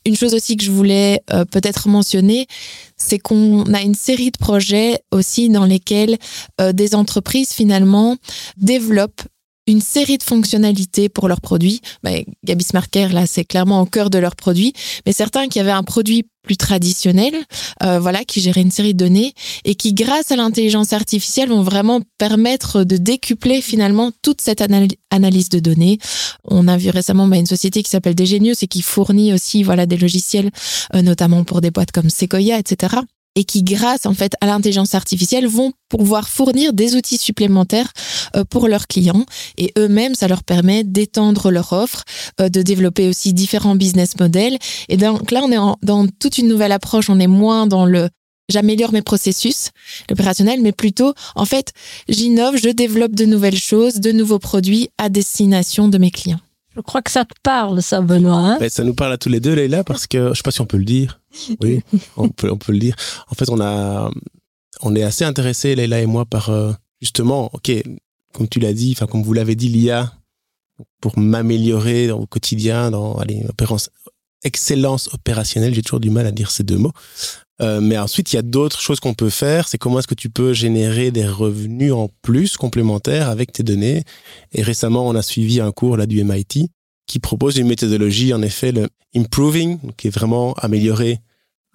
Une 0.05 0.15
chose 0.15 0.33
aussi 0.35 0.57
que 0.57 0.63
je 0.63 0.71
voulais 0.71 1.21
euh, 1.33 1.43
peut-être 1.43 1.87
mentionner, 1.87 2.47
c'est 2.97 3.19
qu'on 3.19 3.73
a 3.73 3.81
une 3.81 3.95
série 3.95 4.31
de 4.31 4.37
projets 4.37 4.99
aussi 5.11 5.49
dans 5.49 5.65
lesquels 5.65 6.17
des 6.73 6.93
entreprises 6.93 7.49
finalement 7.49 8.15
développent 8.57 9.23
une 9.67 9.81
série 9.81 10.17
de 10.17 10.23
fonctionnalités 10.23 11.09
pour 11.09 11.27
leurs 11.27 11.41
produits. 11.41 11.81
Bah, 12.03 12.11
Gabi 12.43 12.63
Smartcare, 12.63 13.13
là, 13.13 13.25
c'est 13.27 13.45
clairement 13.45 13.81
au 13.81 13.85
cœur 13.85 14.09
de 14.09 14.17
leurs 14.17 14.35
produits. 14.35 14.73
Mais 15.05 15.13
certains 15.13 15.47
qui 15.47 15.59
avaient 15.59 15.71
un 15.71 15.83
produit 15.83 16.25
plus 16.43 16.57
traditionnel, 16.57 17.33
euh, 17.83 17.99
voilà, 17.99 18.23
qui 18.23 18.41
gérait 18.41 18.61
une 18.61 18.71
série 18.71 18.93
de 18.93 18.97
données 18.99 19.33
et 19.63 19.75
qui, 19.75 19.93
grâce 19.93 20.31
à 20.31 20.35
l'intelligence 20.35 20.91
artificielle, 20.91 21.49
vont 21.49 21.61
vraiment 21.61 22.01
permettre 22.17 22.83
de 22.83 22.97
décupler 22.97 23.61
finalement 23.61 24.11
toute 24.23 24.41
cette 24.41 24.61
anal- 24.61 24.87
analyse 25.11 25.49
de 25.49 25.59
données. 25.59 25.99
On 26.43 26.67
a 26.67 26.77
vu 26.77 26.89
récemment 26.89 27.27
bah, 27.27 27.37
une 27.37 27.45
société 27.45 27.83
qui 27.83 27.91
s'appelle 27.91 28.15
Degenius 28.15 28.63
et 28.63 28.67
qui 28.67 28.81
fournit 28.81 29.33
aussi 29.33 29.61
voilà 29.61 29.85
des 29.85 29.97
logiciels, 29.97 30.49
euh, 30.95 31.03
notamment 31.03 31.43
pour 31.43 31.61
des 31.61 31.69
boîtes 31.69 31.91
comme 31.91 32.09
Sequoia, 32.09 32.57
etc 32.57 32.95
et 33.35 33.43
qui, 33.43 33.63
grâce 33.63 34.05
en 34.05 34.13
fait 34.13 34.33
à 34.41 34.45
l'intelligence 34.45 34.93
artificielle, 34.95 35.47
vont 35.47 35.71
pouvoir 35.89 36.27
fournir 36.29 36.73
des 36.73 36.95
outils 36.95 37.17
supplémentaires 37.17 37.91
euh, 38.35 38.43
pour 38.43 38.67
leurs 38.67 38.87
clients. 38.87 39.25
Et 39.57 39.71
eux-mêmes, 39.77 40.15
ça 40.15 40.27
leur 40.27 40.43
permet 40.43 40.83
d'étendre 40.83 41.51
leur 41.51 41.71
offre, 41.73 42.03
euh, 42.39 42.49
de 42.49 42.61
développer 42.61 43.07
aussi 43.07 43.33
différents 43.33 43.75
business 43.75 44.19
models. 44.19 44.57
Et 44.89 44.97
donc 44.97 45.31
là, 45.31 45.41
on 45.43 45.51
est 45.51 45.57
en- 45.57 45.77
dans 45.81 46.07
toute 46.07 46.37
une 46.37 46.47
nouvelle 46.47 46.71
approche. 46.71 47.09
On 47.09 47.19
est 47.19 47.27
moins 47.27 47.67
dans 47.67 47.85
le 47.85 48.09
j'améliore 48.49 48.91
mes 48.91 49.01
processus 49.01 49.69
opérationnels, 50.11 50.59
mais 50.61 50.73
plutôt, 50.73 51.13
en 51.35 51.45
fait, 51.45 51.71
j'innove, 52.09 52.57
je 52.57 52.67
développe 52.69 53.15
de 53.15 53.23
nouvelles 53.23 53.57
choses, 53.57 53.95
de 53.95 54.11
nouveaux 54.11 54.39
produits 54.39 54.89
à 54.97 55.07
destination 55.07 55.87
de 55.87 55.97
mes 55.97 56.11
clients. 56.11 56.41
Je 56.75 56.81
crois 56.81 57.01
que 57.01 57.11
ça 57.11 57.25
te 57.25 57.33
parle, 57.43 57.81
ça, 57.81 58.01
Benoît. 58.01 58.35
hein 58.37 58.57
Ben, 58.59 58.69
ça 58.69 58.83
nous 58.83 58.93
parle 58.93 59.13
à 59.13 59.17
tous 59.17 59.29
les 59.29 59.39
deux, 59.39 59.53
Leïla, 59.53 59.83
parce 59.83 60.07
que 60.07 60.29
je 60.29 60.33
sais 60.35 60.43
pas 60.43 60.51
si 60.51 60.61
on 60.61 60.65
peut 60.65 60.77
le 60.77 60.85
dire. 60.85 61.19
Oui, 61.61 61.81
on 62.17 62.29
peut, 62.29 62.49
on 62.51 62.57
peut 62.57 62.71
le 62.71 62.79
dire. 62.79 62.95
En 63.29 63.35
fait, 63.35 63.49
on 63.49 63.59
a, 63.59 64.09
on 64.81 64.95
est 64.95 65.03
assez 65.03 65.25
intéressés, 65.25 65.75
Leïla 65.75 66.01
et 66.01 66.05
moi, 66.05 66.25
par 66.25 66.49
euh, 66.49 66.71
justement, 67.01 67.49
ok, 67.53 67.71
comme 68.33 68.47
tu 68.47 68.59
l'as 68.59 68.73
dit, 68.73 68.93
enfin 68.95 69.05
comme 69.07 69.21
vous 69.23 69.33
l'avez 69.33 69.55
dit, 69.55 69.67
l'IA 69.67 70.13
pour 71.01 71.17
m'améliorer 71.19 72.09
au 72.11 72.25
quotidien, 72.25 72.89
dans 72.91 73.15
allez, 73.17 73.43
opérance- 73.49 73.89
excellence 74.43 75.09
opérationnelle. 75.13 75.73
J'ai 75.75 75.81
toujours 75.83 75.99
du 75.99 76.09
mal 76.09 76.25
à 76.25 76.31
dire 76.31 76.49
ces 76.51 76.63
deux 76.63 76.77
mots. 76.77 76.93
Euh, 77.61 77.79
mais 77.79 77.97
ensuite, 77.97 78.33
il 78.33 78.37
y 78.37 78.39
a 78.39 78.43
d'autres 78.43 78.81
choses 78.81 78.99
qu'on 78.99 79.13
peut 79.13 79.29
faire. 79.29 79.67
C'est 79.67 79.77
comment 79.77 79.99
est-ce 79.99 80.07
que 80.07 80.15
tu 80.15 80.29
peux 80.29 80.53
générer 80.53 81.11
des 81.11 81.27
revenus 81.27 81.93
en 81.93 82.09
plus 82.21 82.57
complémentaires 82.57 83.29
avec 83.29 83.51
tes 83.51 83.63
données. 83.63 84.03
Et 84.51 84.63
récemment, 84.63 85.07
on 85.07 85.15
a 85.15 85.21
suivi 85.21 85.61
un 85.61 85.71
cours 85.71 85.97
là 85.97 86.05
du 86.05 86.23
MIT 86.23 86.69
qui 87.07 87.19
propose 87.19 87.57
une 87.57 87.67
méthodologie, 87.67 88.33
en 88.33 88.41
effet, 88.41 88.71
le 88.71 88.89
improving, 89.15 89.79
qui 89.97 90.07
est 90.07 90.11
vraiment 90.11 90.53
améliorer 90.53 91.19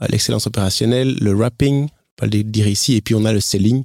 euh, 0.03 0.07
l'excellence 0.09 0.47
opérationnelle, 0.47 1.17
le 1.21 1.35
wrapping, 1.35 1.89
pas 2.17 2.27
le 2.27 2.43
dire 2.43 2.67
ici, 2.67 2.95
et 2.95 3.01
puis 3.01 3.15
on 3.15 3.25
a 3.25 3.33
le 3.33 3.41
selling, 3.41 3.85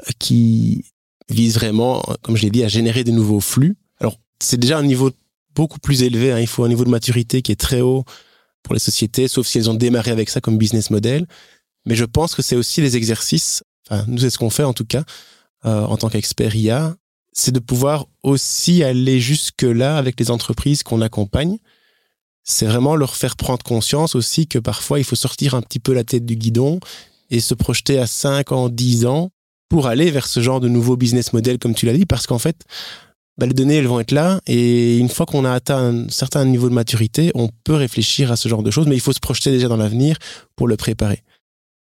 euh, 0.00 0.12
qui 0.18 0.84
vise 1.28 1.54
vraiment, 1.54 2.02
comme 2.22 2.36
je 2.36 2.42
l'ai 2.42 2.50
dit, 2.50 2.62
à 2.64 2.68
générer 2.68 3.02
de 3.02 3.10
nouveaux 3.10 3.40
flux. 3.40 3.76
Alors, 3.98 4.18
c'est 4.38 4.58
déjà 4.58 4.78
un 4.78 4.82
niveau 4.82 5.10
beaucoup 5.54 5.78
plus 5.78 6.02
élevé. 6.02 6.32
Hein. 6.32 6.40
Il 6.40 6.46
faut 6.46 6.64
un 6.64 6.68
niveau 6.68 6.84
de 6.84 6.90
maturité 6.90 7.42
qui 7.42 7.52
est 7.52 7.60
très 7.60 7.80
haut 7.80 8.04
pour 8.64 8.74
les 8.74 8.80
sociétés, 8.80 9.28
sauf 9.28 9.46
si 9.46 9.58
elles 9.58 9.70
ont 9.70 9.74
démarré 9.74 10.10
avec 10.10 10.28
ça 10.28 10.40
comme 10.40 10.58
business 10.58 10.90
model. 10.90 11.26
Mais 11.86 11.94
je 11.94 12.04
pense 12.04 12.34
que 12.34 12.42
c'est 12.42 12.56
aussi 12.56 12.80
les 12.80 12.96
exercices, 12.96 13.62
enfin, 13.88 14.04
nous, 14.08 14.18
c'est 14.18 14.30
ce 14.30 14.38
qu'on 14.38 14.50
fait 14.50 14.64
en 14.64 14.72
tout 14.72 14.86
cas, 14.86 15.04
euh, 15.64 15.82
en 15.82 15.96
tant 15.96 16.08
qu'expert 16.08 16.56
IA, 16.56 16.96
c'est 17.32 17.52
de 17.52 17.60
pouvoir 17.60 18.06
aussi 18.22 18.82
aller 18.82 19.20
jusque-là 19.20 19.96
avec 19.98 20.18
les 20.18 20.30
entreprises 20.30 20.82
qu'on 20.82 21.00
accompagne. 21.00 21.58
C'est 22.42 22.66
vraiment 22.66 22.96
leur 22.96 23.16
faire 23.16 23.36
prendre 23.36 23.62
conscience 23.62 24.14
aussi 24.14 24.46
que 24.46 24.58
parfois, 24.58 24.98
il 24.98 25.04
faut 25.04 25.16
sortir 25.16 25.54
un 25.54 25.62
petit 25.62 25.80
peu 25.80 25.92
la 25.92 26.04
tête 26.04 26.24
du 26.24 26.36
guidon 26.36 26.80
et 27.30 27.40
se 27.40 27.54
projeter 27.54 27.98
à 27.98 28.06
5 28.06 28.52
ans, 28.52 28.68
10 28.68 29.06
ans 29.06 29.30
pour 29.68 29.88
aller 29.88 30.10
vers 30.10 30.26
ce 30.26 30.40
genre 30.40 30.60
de 30.60 30.68
nouveau 30.68 30.96
business 30.96 31.32
model, 31.32 31.58
comme 31.58 31.74
tu 31.74 31.86
l'as 31.86 31.94
dit, 31.94 32.06
parce 32.06 32.26
qu'en 32.26 32.38
fait, 32.38 32.64
bah, 33.36 33.46
les 33.46 33.54
données, 33.54 33.76
elles 33.76 33.86
vont 33.86 34.00
être 34.00 34.12
là. 34.12 34.40
Et 34.46 34.98
une 34.98 35.08
fois 35.08 35.26
qu'on 35.26 35.44
a 35.44 35.52
atteint 35.52 35.78
un 35.78 36.08
certain 36.08 36.44
niveau 36.44 36.68
de 36.68 36.74
maturité, 36.74 37.32
on 37.34 37.48
peut 37.64 37.74
réfléchir 37.74 38.30
à 38.30 38.36
ce 38.36 38.48
genre 38.48 38.62
de 38.62 38.70
choses, 38.70 38.86
mais 38.86 38.94
il 38.94 39.00
faut 39.00 39.12
se 39.12 39.20
projeter 39.20 39.50
déjà 39.50 39.68
dans 39.68 39.76
l'avenir 39.76 40.16
pour 40.56 40.68
le 40.68 40.76
préparer. 40.76 41.22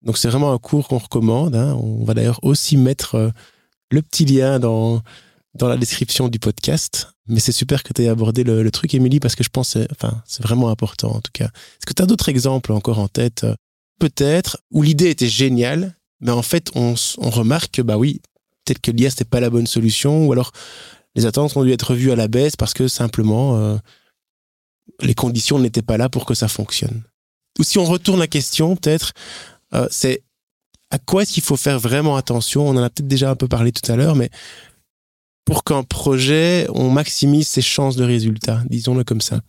Donc 0.02 0.18
c'est 0.18 0.28
vraiment 0.28 0.52
un 0.52 0.58
cours 0.58 0.88
qu'on 0.88 0.98
recommande. 0.98 1.54
Hein. 1.54 1.74
On 1.74 2.04
va 2.04 2.14
d'ailleurs 2.14 2.40
aussi 2.42 2.76
mettre 2.76 3.14
euh, 3.16 3.30
le 3.90 4.02
petit 4.02 4.24
lien 4.24 4.58
dans, 4.58 5.02
dans 5.54 5.68
la 5.68 5.76
description 5.76 6.28
du 6.28 6.38
podcast. 6.38 7.08
Mais 7.28 7.38
c'est 7.38 7.52
super 7.52 7.82
que 7.82 7.92
tu 7.92 8.02
aies 8.02 8.08
abordé 8.08 8.42
le, 8.42 8.68
truc, 8.70 8.94
Émilie, 8.94 9.20
parce 9.20 9.36
que 9.36 9.44
je 9.44 9.48
pense 9.48 9.74
que 9.74 9.86
enfin, 9.92 10.22
c'est 10.26 10.42
vraiment 10.42 10.70
important 10.70 11.12
en 11.12 11.20
tout 11.20 11.30
cas. 11.32 11.44
Est-ce 11.44 11.86
que 11.86 11.92
tu 11.92 12.02
as 12.02 12.06
d'autres 12.06 12.28
exemples 12.28 12.72
encore 12.72 12.98
en 12.98 13.08
tête? 13.08 13.46
Peut-être, 14.00 14.58
où 14.72 14.82
l'idée 14.82 15.10
était 15.10 15.28
géniale, 15.28 15.94
mais 16.20 16.32
en 16.32 16.42
fait 16.42 16.72
on, 16.74 16.94
on 17.18 17.30
remarque 17.30 17.74
que 17.74 17.82
bah 17.82 17.96
oui, 17.96 18.20
peut-être 18.64 18.80
que 18.80 18.90
l'IA 18.90 19.10
c'était 19.10 19.24
pas 19.24 19.38
la 19.38 19.50
bonne 19.50 19.68
solution, 19.68 20.26
ou 20.26 20.32
alors 20.32 20.50
les 21.14 21.26
attentes 21.26 21.56
ont 21.56 21.64
dû 21.64 21.72
être 21.72 21.90
revues 21.90 22.12
à 22.12 22.16
la 22.16 22.28
baisse 22.28 22.56
parce 22.56 22.74
que 22.74 22.88
simplement 22.88 23.56
euh, 23.56 23.76
les 25.00 25.14
conditions 25.14 25.58
n'étaient 25.58 25.82
pas 25.82 25.96
là 25.96 26.08
pour 26.08 26.26
que 26.26 26.34
ça 26.34 26.48
fonctionne. 26.48 27.02
Ou 27.58 27.64
si 27.64 27.78
on 27.78 27.84
retourne 27.84 28.18
la 28.18 28.26
question, 28.26 28.76
peut-être, 28.76 29.12
euh, 29.74 29.86
c'est 29.90 30.22
à 30.90 30.98
quoi 30.98 31.22
est-ce 31.22 31.32
qu'il 31.32 31.42
faut 31.42 31.56
faire 31.56 31.78
vraiment 31.78 32.16
attention? 32.16 32.66
On 32.66 32.76
en 32.76 32.82
a 32.82 32.90
peut-être 32.90 33.08
déjà 33.08 33.30
un 33.30 33.36
peu 33.36 33.48
parlé 33.48 33.72
tout 33.72 33.90
à 33.90 33.96
l'heure, 33.96 34.14
mais 34.14 34.30
pour 35.44 35.64
qu'un 35.64 35.82
projet, 35.82 36.66
on 36.70 36.90
maximise 36.90 37.48
ses 37.48 37.62
chances 37.62 37.96
de 37.96 38.04
résultat, 38.04 38.62
disons-le 38.68 39.04
comme 39.04 39.20
ça. 39.20 39.40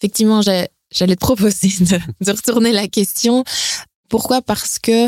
Effectivement, 0.00 0.40
j'allais 0.42 0.68
te 1.16 1.20
proposer 1.20 1.68
de, 1.68 2.30
retourner 2.30 2.72
la 2.72 2.88
question. 2.88 3.44
Pourquoi? 4.08 4.42
Parce 4.42 4.78
que, 4.78 5.06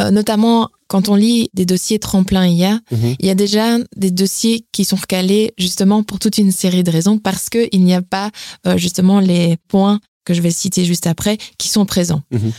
euh, 0.00 0.10
notamment 0.10 0.70
quand 0.92 1.08
on 1.08 1.14
lit 1.14 1.48
des 1.54 1.64
dossiers 1.64 1.98
tremplin 1.98 2.46
IA, 2.46 2.74
mhm. 2.90 3.16
il 3.18 3.24
y 3.24 3.30
a 3.30 3.34
déjà 3.34 3.78
des 3.96 4.10
dossiers 4.10 4.66
qui 4.72 4.84
sont 4.84 4.96
recalés 4.96 5.54
justement 5.56 6.02
pour 6.02 6.18
toute 6.18 6.36
une 6.36 6.52
série 6.52 6.84
de 6.84 6.90
raisons 6.90 7.16
parce 7.16 7.48
qu'il 7.48 7.82
n'y 7.82 7.94
a 7.94 8.02
pas 8.02 8.30
euh, 8.66 8.76
justement 8.76 9.18
les 9.18 9.56
points 9.68 10.00
que 10.26 10.34
je 10.34 10.42
vais 10.42 10.50
citer 10.50 10.84
juste 10.84 11.06
après 11.06 11.38
qui 11.56 11.68
sont 11.68 11.86
présents. 11.86 12.20
Mhm. 12.30 12.52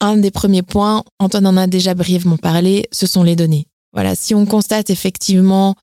Un 0.00 0.16
des 0.18 0.30
premiers 0.30 0.62
points, 0.62 1.02
Antoine 1.18 1.48
en 1.48 1.56
a 1.56 1.66
déjà 1.66 1.94
brièvement 1.94 2.36
parlé, 2.36 2.84
ce 2.92 3.08
sont 3.08 3.24
les 3.24 3.34
données. 3.34 3.66
Voilà, 3.92 4.14
si 4.14 4.32
on 4.36 4.46
constate 4.46 4.90
effectivement 4.90 5.74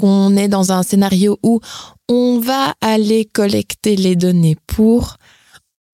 qu'on 0.00 0.36
est 0.36 0.48
dans 0.48 0.72
un 0.72 0.82
scénario 0.82 1.38
où 1.44 1.60
on 2.08 2.40
va 2.40 2.74
aller 2.80 3.26
collecter 3.26 3.94
les 3.94 4.16
données 4.16 4.56
pour 4.66 5.18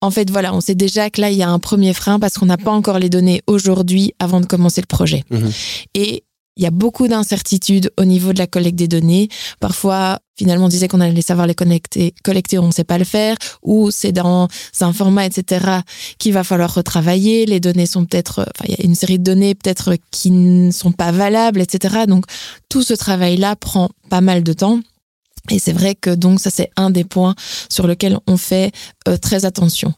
en 0.03 0.11
fait, 0.11 0.29
voilà, 0.29 0.53
on 0.53 0.59
sait 0.59 0.75
déjà 0.75 1.09
que 1.09 1.21
là, 1.21 1.31
il 1.31 1.37
y 1.37 1.43
a 1.43 1.49
un 1.49 1.59
premier 1.59 1.93
frein 1.93 2.19
parce 2.19 2.37
qu'on 2.37 2.45
n'a 2.45 2.57
pas 2.57 2.71
encore 2.71 2.99
les 2.99 3.09
données 3.09 3.41
aujourd'hui 3.47 4.13
avant 4.19 4.41
de 4.41 4.45
commencer 4.45 4.81
le 4.81 4.87
projet. 4.87 5.23
Mhm. 5.31 5.51
Et 5.93 6.25
il 6.57 6.63
y 6.63 6.65
a 6.67 6.71
beaucoup 6.71 7.07
d'incertitudes 7.07 7.89
au 7.97 8.03
niveau 8.03 8.33
de 8.33 8.37
la 8.37 8.45
collecte 8.45 8.77
des 8.77 8.89
données. 8.89 9.29
Parfois, 9.61 10.19
finalement, 10.37 10.65
on 10.65 10.69
disait 10.69 10.89
qu'on 10.89 10.99
allait 10.99 11.21
savoir 11.21 11.47
les 11.47 11.55
connecter, 11.55 12.13
collecter, 12.21 12.59
on 12.59 12.67
ne 12.67 12.71
sait 12.73 12.83
pas 12.83 12.97
le 12.97 13.05
faire, 13.05 13.37
ou 13.63 13.91
c'est 13.91 14.11
dans 14.11 14.49
un 14.81 14.93
format, 14.93 15.25
etc., 15.25 15.79
qu'il 16.19 16.33
va 16.33 16.43
falloir 16.43 16.73
retravailler. 16.73 17.45
Les 17.45 17.61
données 17.61 17.85
sont 17.85 18.05
peut-être, 18.05 18.41
enfin, 18.41 18.65
il 18.67 18.71
y 18.71 18.81
a 18.81 18.85
une 18.85 18.95
série 18.95 19.19
de 19.19 19.23
données 19.23 19.55
peut-être 19.55 19.95
qui 20.11 20.31
ne 20.31 20.69
sont 20.71 20.91
pas 20.91 21.13
valables, 21.13 21.61
etc. 21.61 22.03
Donc, 22.09 22.25
tout 22.67 22.83
ce 22.83 22.93
travail-là 22.93 23.55
prend 23.55 23.89
pas 24.09 24.21
mal 24.21 24.43
de 24.43 24.51
temps. 24.51 24.79
Et 25.49 25.59
c'est 25.59 25.73
vrai 25.73 25.95
que 25.95 26.09
donc 26.09 26.39
ça 26.39 26.49
c'est 26.49 26.69
un 26.77 26.89
des 26.89 27.03
points 27.03 27.35
sur 27.69 27.87
lequel 27.87 28.17
on 28.27 28.37
fait 28.37 28.71
euh, 29.07 29.17
très 29.17 29.45
attention. 29.45 29.93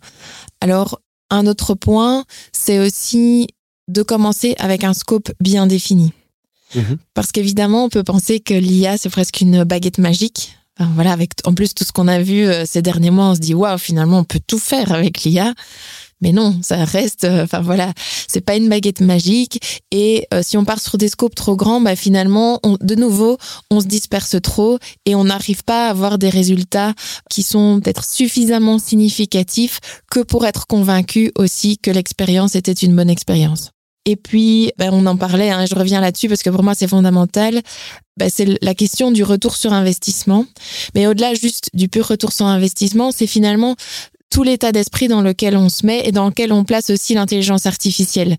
Alors 0.59 0.99
un 1.29 1.47
autre 1.47 1.73
point, 1.73 2.23
c'est 2.51 2.79
aussi 2.79 3.47
de 3.87 4.01
commencer 4.01 4.55
avec 4.57 4.83
un 4.83 4.93
scope 4.93 5.31
bien 5.39 5.67
défini. 5.67 6.13
Mhm. 6.73 6.97
Parce 7.13 7.31
qu'évidemment, 7.31 7.85
on 7.85 7.89
peut 7.89 8.03
penser 8.03 8.39
que 8.39 8.53
l'IA 8.53 8.97
c'est 8.97 9.09
presque 9.09 9.41
une 9.41 9.63
baguette 9.63 9.99
magique. 9.99 10.57
voilà, 10.79 11.13
avec 11.13 11.31
en 11.45 11.53
plus 11.53 11.73
tout 11.73 11.83
ce 11.83 11.91
qu'on 11.91 12.07
a 12.07 12.19
vu 12.19 12.45
euh, 12.45 12.65
ces 12.65 12.81
derniers 12.81 13.11
mois, 13.11 13.29
on 13.29 13.35
se 13.35 13.39
dit 13.39 13.53
waouh, 13.53 13.77
finalement 13.77 14.19
on 14.19 14.23
peut 14.23 14.41
tout 14.45 14.59
faire 14.59 14.91
avec 14.91 15.23
l'IA. 15.23 15.53
Mais 16.21 16.31
non, 16.31 16.57
ça 16.61 16.83
reste, 16.85 17.25
euh, 17.25 17.43
enfin 17.43 17.61
voilà, 17.61 17.91
c'est 18.27 18.41
pas 18.41 18.55
une 18.55 18.69
baguette 18.69 19.01
magique. 19.01 19.81
Et 19.91 20.27
euh, 20.33 20.41
si 20.43 20.57
on 20.57 20.65
part 20.65 20.79
sur 20.79 20.97
des 20.97 21.09
scopes 21.09 21.35
trop 21.35 21.55
grands, 21.55 21.81
bah 21.81 21.95
finalement, 21.95 22.59
de 22.81 22.95
nouveau, 22.95 23.37
on 23.69 23.81
se 23.81 23.85
disperse 23.85 24.37
trop 24.41 24.79
et 25.05 25.15
on 25.15 25.25
n'arrive 25.25 25.63
pas 25.63 25.87
à 25.87 25.89
avoir 25.89 26.17
des 26.17 26.29
résultats 26.29 26.93
qui 27.29 27.43
sont 27.43 27.81
peut-être 27.83 28.05
suffisamment 28.05 28.79
significatifs 28.79 29.79
que 30.09 30.21
pour 30.21 30.45
être 30.45 30.67
convaincu 30.67 31.31
aussi 31.37 31.77
que 31.77 31.91
l'expérience 31.91 32.55
était 32.55 32.71
une 32.71 32.95
bonne 32.95 33.09
expérience. 33.09 33.71
Et 34.05 34.15
puis, 34.15 34.71
ben, 34.77 34.91
on 34.93 35.05
en 35.07 35.17
parlait, 35.17 35.49
hein, 35.49 35.65
je 35.65 35.73
reviens 35.73 35.99
là-dessus 35.99 36.29
parce 36.29 36.43
que 36.43 36.51
pour 36.51 36.63
moi 36.63 36.75
c'est 36.75 36.87
fondamental. 36.87 37.61
Ben, 38.17 38.29
c'est 38.33 38.57
la 38.61 38.75
question 38.75 39.11
du 39.11 39.23
retour 39.23 39.55
sur 39.55 39.73
investissement. 39.73 40.45
Mais 40.93 41.07
au-delà 41.07 41.33
juste 41.33 41.69
du 41.73 41.89
pur 41.89 42.07
retour 42.07 42.31
sur 42.31 42.45
investissement, 42.45 43.11
c'est 43.11 43.27
finalement 43.27 43.75
tout 44.29 44.43
l'état 44.43 44.71
d'esprit 44.71 45.07
dans 45.07 45.21
lequel 45.21 45.55
on 45.55 45.69
se 45.69 45.85
met 45.85 46.05
et 46.05 46.11
dans 46.11 46.27
lequel 46.27 46.51
on 46.51 46.63
place 46.63 46.89
aussi 46.89 47.13
l'intelligence 47.13 47.65
artificielle. 47.65 48.37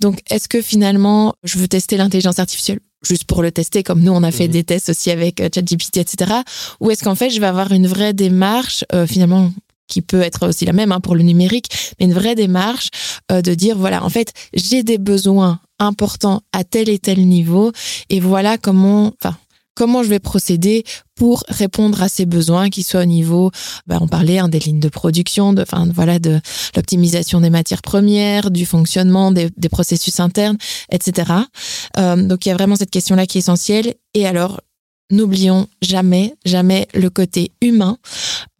Donc, 0.00 0.20
est-ce 0.30 0.48
que 0.48 0.62
finalement, 0.62 1.34
je 1.42 1.58
veux 1.58 1.68
tester 1.68 1.96
l'intelligence 1.96 2.38
artificielle 2.38 2.78
juste 3.02 3.24
pour 3.24 3.42
le 3.42 3.50
tester, 3.50 3.82
comme 3.82 4.00
nous, 4.00 4.12
on 4.12 4.22
a 4.22 4.30
fait 4.30 4.46
mhm. 4.46 4.52
des 4.52 4.64
tests 4.64 4.88
aussi 4.90 5.10
avec 5.10 5.40
euh, 5.40 5.48
ChatGPT, 5.52 5.98
etc. 5.98 6.32
Ou 6.80 6.90
est-ce 6.90 7.02
qu'en 7.02 7.14
fait, 7.14 7.30
je 7.30 7.40
vais 7.40 7.46
avoir 7.46 7.72
une 7.72 7.86
vraie 7.86 8.12
démarche, 8.12 8.84
euh, 8.94 9.06
finalement, 9.06 9.52
qui 9.88 10.00
peut 10.00 10.22
être 10.22 10.48
aussi 10.48 10.64
la 10.64 10.72
même 10.72 10.92
hein, 10.92 11.00
pour 11.00 11.14
le 11.14 11.22
numérique, 11.22 11.66
mais 11.98 12.06
une 12.06 12.14
vraie 12.14 12.34
démarche 12.34 12.88
euh, 13.30 13.42
de 13.42 13.54
dire, 13.54 13.76
voilà, 13.76 14.04
en 14.04 14.08
fait, 14.08 14.32
j'ai 14.54 14.82
des 14.82 14.98
besoins 14.98 15.60
importants 15.78 16.42
à 16.52 16.64
tel 16.64 16.88
et 16.88 16.98
tel 16.98 17.26
niveau, 17.26 17.72
et 18.08 18.20
voilà 18.20 18.56
comment, 18.56 19.12
enfin, 19.22 19.36
comment 19.74 20.02
je 20.02 20.08
vais 20.08 20.18
procéder 20.18 20.84
pour 21.14 21.44
répondre 21.48 22.02
à 22.02 22.08
ces 22.08 22.26
besoins 22.26 22.70
qui 22.70 22.82
soient 22.82 23.02
au 23.02 23.06
niveau, 23.06 23.50
ben 23.86 23.98
on 24.00 24.08
parlait 24.08 24.38
hein, 24.38 24.48
des 24.48 24.58
lignes 24.58 24.80
de 24.80 24.88
production, 24.88 25.52
de, 25.52 25.62
enfin 25.62 25.88
voilà, 25.94 26.18
de 26.18 26.40
l'optimisation 26.74 27.40
des 27.40 27.50
matières 27.50 27.82
premières, 27.82 28.50
du 28.50 28.66
fonctionnement 28.66 29.30
des, 29.32 29.50
des 29.56 29.68
processus 29.68 30.20
internes, 30.20 30.58
etc. 30.90 31.32
Euh, 31.98 32.16
donc 32.16 32.46
il 32.46 32.48
y 32.48 32.52
a 32.52 32.54
vraiment 32.54 32.76
cette 32.76 32.90
question-là 32.90 33.26
qui 33.26 33.38
est 33.38 33.40
essentielle. 33.40 33.94
Et 34.14 34.26
alors 34.26 34.60
n'oublions 35.10 35.68
jamais, 35.82 36.34
jamais 36.44 36.88
le 36.94 37.10
côté 37.10 37.52
humain. 37.60 37.98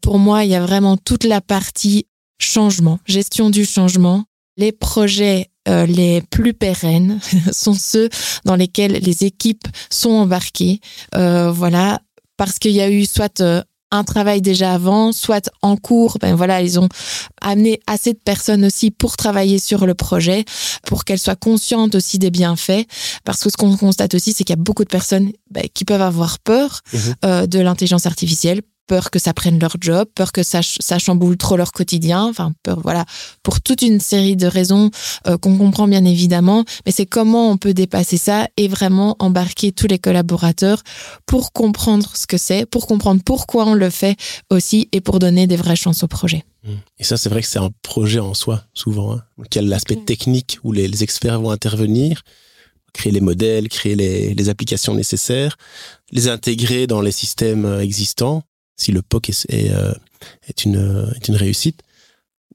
Pour 0.02 0.18
moi, 0.18 0.44
il 0.44 0.50
y 0.50 0.54
a 0.54 0.60
vraiment 0.60 0.96
toute 0.96 1.24
la 1.24 1.40
partie 1.40 2.06
changement, 2.38 2.98
gestion 3.06 3.50
du 3.50 3.64
changement, 3.64 4.24
les 4.56 4.72
projets 4.72 5.48
euh, 5.68 5.86
les 5.86 6.22
plus 6.22 6.54
pérennes 6.54 7.20
sont 7.52 7.74
ceux 7.74 8.08
dans 8.44 8.56
lesquels 8.56 8.92
les 8.92 9.24
équipes 9.24 9.68
sont 9.90 10.10
embarquées. 10.10 10.80
Euh, 11.14 11.52
voilà, 11.52 12.00
parce 12.36 12.58
qu'il 12.58 12.72
y 12.72 12.80
a 12.80 12.90
eu 12.90 13.06
soit 13.06 13.40
euh, 13.40 13.62
un 13.92 14.02
travail 14.02 14.40
déjà 14.40 14.72
avant, 14.72 15.12
soit 15.12 15.50
en 15.60 15.76
cours, 15.76 16.18
ben 16.20 16.34
voilà, 16.34 16.62
ils 16.62 16.80
ont 16.80 16.88
amené 17.40 17.78
assez 17.86 18.12
de 18.12 18.18
personnes 18.18 18.64
aussi 18.64 18.90
pour 18.90 19.16
travailler 19.16 19.58
sur 19.58 19.86
le 19.86 19.94
projet, 19.94 20.44
pour 20.84 21.04
qu'elles 21.04 21.18
soient 21.18 21.36
conscientes 21.36 21.94
aussi 21.94 22.18
des 22.18 22.30
bienfaits. 22.30 22.86
Parce 23.24 23.40
que 23.40 23.50
ce 23.50 23.56
qu'on 23.56 23.76
constate 23.76 24.14
aussi, 24.14 24.32
c'est 24.32 24.44
qu'il 24.44 24.56
y 24.56 24.58
a 24.58 24.62
beaucoup 24.62 24.84
de 24.84 24.88
personnes 24.88 25.30
ben, 25.50 25.64
qui 25.74 25.84
peuvent 25.84 26.02
avoir 26.02 26.38
peur 26.38 26.80
mmh 26.92 27.46
de 27.46 27.58
l'intelligence 27.60 28.06
artificielle, 28.06 28.62
peur 28.86 29.10
que 29.10 29.18
ça 29.18 29.32
prenne 29.32 29.58
leur 29.58 29.76
job, 29.80 30.08
peur 30.14 30.32
que 30.32 30.42
ça, 30.42 30.60
ça 30.62 30.98
chamboule 30.98 31.36
trop 31.36 31.56
leur 31.56 31.72
quotidien, 31.72 32.24
enfin 32.24 32.52
peur, 32.62 32.80
voilà, 32.80 33.04
pour 33.42 33.60
toute 33.60 33.82
une 33.82 34.00
série 34.00 34.36
de 34.36 34.46
raisons 34.46 34.90
euh, 35.26 35.38
qu'on 35.38 35.56
comprend 35.56 35.88
bien 35.88 36.04
évidemment, 36.04 36.64
mais 36.84 36.92
c'est 36.92 37.06
comment 37.06 37.50
on 37.50 37.56
peut 37.56 37.74
dépasser 37.74 38.16
ça 38.16 38.48
et 38.56 38.68
vraiment 38.68 39.16
embarquer 39.18 39.72
tous 39.72 39.86
les 39.86 39.98
collaborateurs 39.98 40.82
pour 41.26 41.52
comprendre 41.52 42.10
ce 42.14 42.26
que 42.26 42.36
c'est, 42.36 42.66
pour 42.66 42.86
comprendre 42.86 43.22
pourquoi 43.24 43.66
on 43.66 43.74
le 43.74 43.90
fait 43.90 44.16
aussi 44.50 44.88
et 44.92 45.00
pour 45.00 45.18
donner 45.18 45.46
des 45.46 45.56
vraies 45.56 45.76
chances 45.76 46.02
au 46.02 46.08
projet. 46.08 46.44
Mmh. 46.64 46.70
Et 46.98 47.04
ça, 47.04 47.16
c'est 47.16 47.28
vrai 47.28 47.42
que 47.42 47.48
c'est 47.48 47.58
un 47.58 47.70
projet 47.82 48.20
en 48.20 48.34
soi, 48.34 48.64
souvent. 48.74 49.14
Hein. 49.14 49.22
a 49.56 49.62
l'aspect 49.62 49.96
technique 49.96 50.58
où 50.62 50.72
les, 50.72 51.02
experts 51.02 51.40
vont 51.40 51.50
intervenir, 51.50 52.22
créer 52.92 53.12
les 53.12 53.20
modèles, 53.20 53.68
créer 53.68 53.96
les, 53.96 54.34
les, 54.34 54.48
applications 54.48 54.94
nécessaires, 54.94 55.56
les 56.10 56.28
intégrer 56.28 56.86
dans 56.86 57.00
les 57.00 57.10
systèmes 57.10 57.64
euh, 57.64 57.80
existants 57.80 58.44
si 58.82 58.92
le 58.92 59.02
POC 59.02 59.30
est, 59.30 59.70
euh, 59.70 59.92
est, 60.48 60.64
une, 60.64 61.12
réussite. 61.28 61.82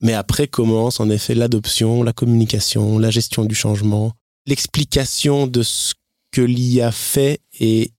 Mais 0.01 0.13
après 0.13 0.47
commence 0.47 0.99
en 0.99 1.09
effet 1.09 1.33
l'adoption, 1.33 2.03
la 2.03 2.13
communication, 2.13 2.99
la 2.99 3.09
gestion 3.09 3.45
du 3.45 3.55
changement, 3.55 4.13
l'explication 4.45 5.47
de 5.47 5.63
ce 5.63 5.95
que 6.31 6.41
l'IA 6.41 6.91
fait 6.91 7.39
et 7.59 7.91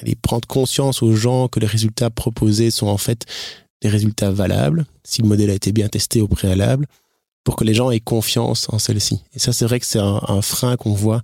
aller 0.00 0.14
prendre 0.14 0.46
conscience 0.46 1.02
aux 1.02 1.14
gens 1.14 1.48
que 1.48 1.60
les 1.60 1.66
résultats 1.66 2.10
proposés 2.10 2.70
sont 2.70 2.86
en 2.86 2.98
fait 2.98 3.26
des 3.80 3.88
résultats 3.88 4.30
valables, 4.30 4.86
si 5.04 5.22
le 5.22 5.28
modèle 5.28 5.50
a 5.50 5.54
été 5.54 5.72
bien 5.72 5.88
testé 5.88 6.20
au 6.20 6.28
préalable, 6.28 6.86
pour 7.44 7.56
que 7.56 7.64
les 7.64 7.74
gens 7.74 7.90
aient 7.90 8.00
confiance 8.00 8.68
en 8.72 8.78
celle-ci. 8.78 9.22
Et 9.34 9.40
ça, 9.40 9.52
c'est 9.52 9.64
vrai 9.64 9.80
que 9.80 9.86
c'est 9.86 9.98
un, 9.98 10.42
frein 10.42 10.76
qu'on 10.76 10.92
voit 10.92 11.22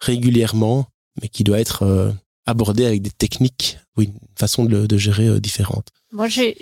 régulièrement, 0.00 0.86
mais 1.20 1.28
qui 1.28 1.42
doit 1.42 1.58
être 1.58 1.82
euh, 1.82 2.12
abordé 2.46 2.86
avec 2.86 3.02
des 3.02 3.10
techniques, 3.10 3.78
oui, 3.96 4.06
une 4.06 4.38
façon 4.38 4.64
de, 4.64 4.96
gérer 4.96 5.26
euh, 5.26 5.40
différente. 5.40 5.88
Moi, 6.12 6.28
j'ai 6.28 6.56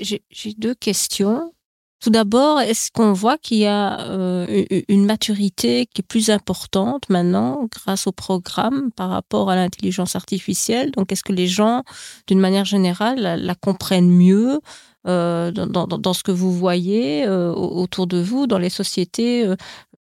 deux 0.59 0.75
questions. 0.75 1.53
Tout 2.01 2.11
d'abord, 2.11 2.61
est-ce 2.61 2.91
qu'on 2.91 3.13
voit 3.13 3.39
qu'il 3.39 3.59
y 3.59 3.67
a 3.67 4.01
euh, 4.01 4.65
une 4.89 5.07
maturité 5.07 5.87
qui 5.87 6.03
est 6.03 6.07
plus 6.07 6.29
importante 6.29 7.09
maintenant 7.09 7.67
grâce 7.71 8.07
au 8.07 8.13
programme 8.13 8.91
par 8.93 9.09
rapport 9.09 9.49
à 9.51 9.57
l'intelligence 9.57 10.15
artificielle? 10.17 10.91
Donc, 10.91 11.13
est-ce 11.13 11.23
que 11.23 11.33
les 11.33 11.47
gens, 11.47 11.83
d'une 12.27 12.41
manière 12.41 12.67
générale, 12.67 13.21
la, 13.21 13.55
comprennent 13.55 14.11
mieux 14.11 14.61
euh, 15.07 15.51
dans, 15.51 16.13
ce 16.13 16.23
que 16.23 16.33
vous 16.33 16.53
voyez 16.53 17.27
autour 17.29 18.07
de 18.07 18.21
vous, 18.21 18.47
dans 18.47 18.59
les 18.59 18.71
sociétés 18.71 19.49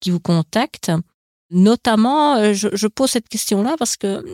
qui 0.00 0.10
vous 0.10 0.20
contactent? 0.20 0.92
Notamment, 1.54 2.36
euh, 2.36 2.52
je, 2.52 2.68
je, 2.72 2.86
pose 2.86 3.10
cette 3.10 3.28
question-là 3.28 3.76
parce 3.78 3.96
que 3.96 4.24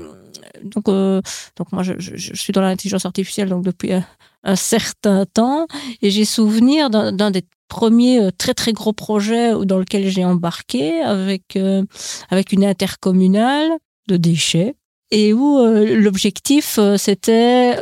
donc, 0.64 0.86
donc 0.86 1.72
moi, 1.72 1.82
je, 1.82 1.92
je, 1.98 2.16
je 2.16 2.34
suis 2.34 2.52
dans 2.52 2.62
l'intelligence 2.62 3.06
artificielle 3.06 3.48
donc 3.48 3.64
depuis 3.64 3.92
un 4.42 4.56
certain 4.56 5.26
temps 5.26 5.66
et 6.02 6.10
j'ai 6.10 6.24
souvenir 6.24 6.90
d'un 6.90 7.30
des 7.30 7.44
premiers 7.70 8.20
euh, 8.20 8.30
très 8.36 8.52
très 8.52 8.74
gros 8.74 8.92
projets 8.92 9.52
dans 9.64 9.78
lequel 9.78 10.08
j'ai 10.08 10.24
embarqué 10.24 11.00
avec 11.00 11.56
euh, 11.56 11.82
avec 12.28 12.52
une 12.52 12.64
intercommunale 12.64 13.70
de 14.08 14.18
déchets 14.18 14.74
et 15.10 15.32
où 15.32 15.58
euh, 15.58 15.96
l'objectif 15.96 16.78
c'était 16.96 17.76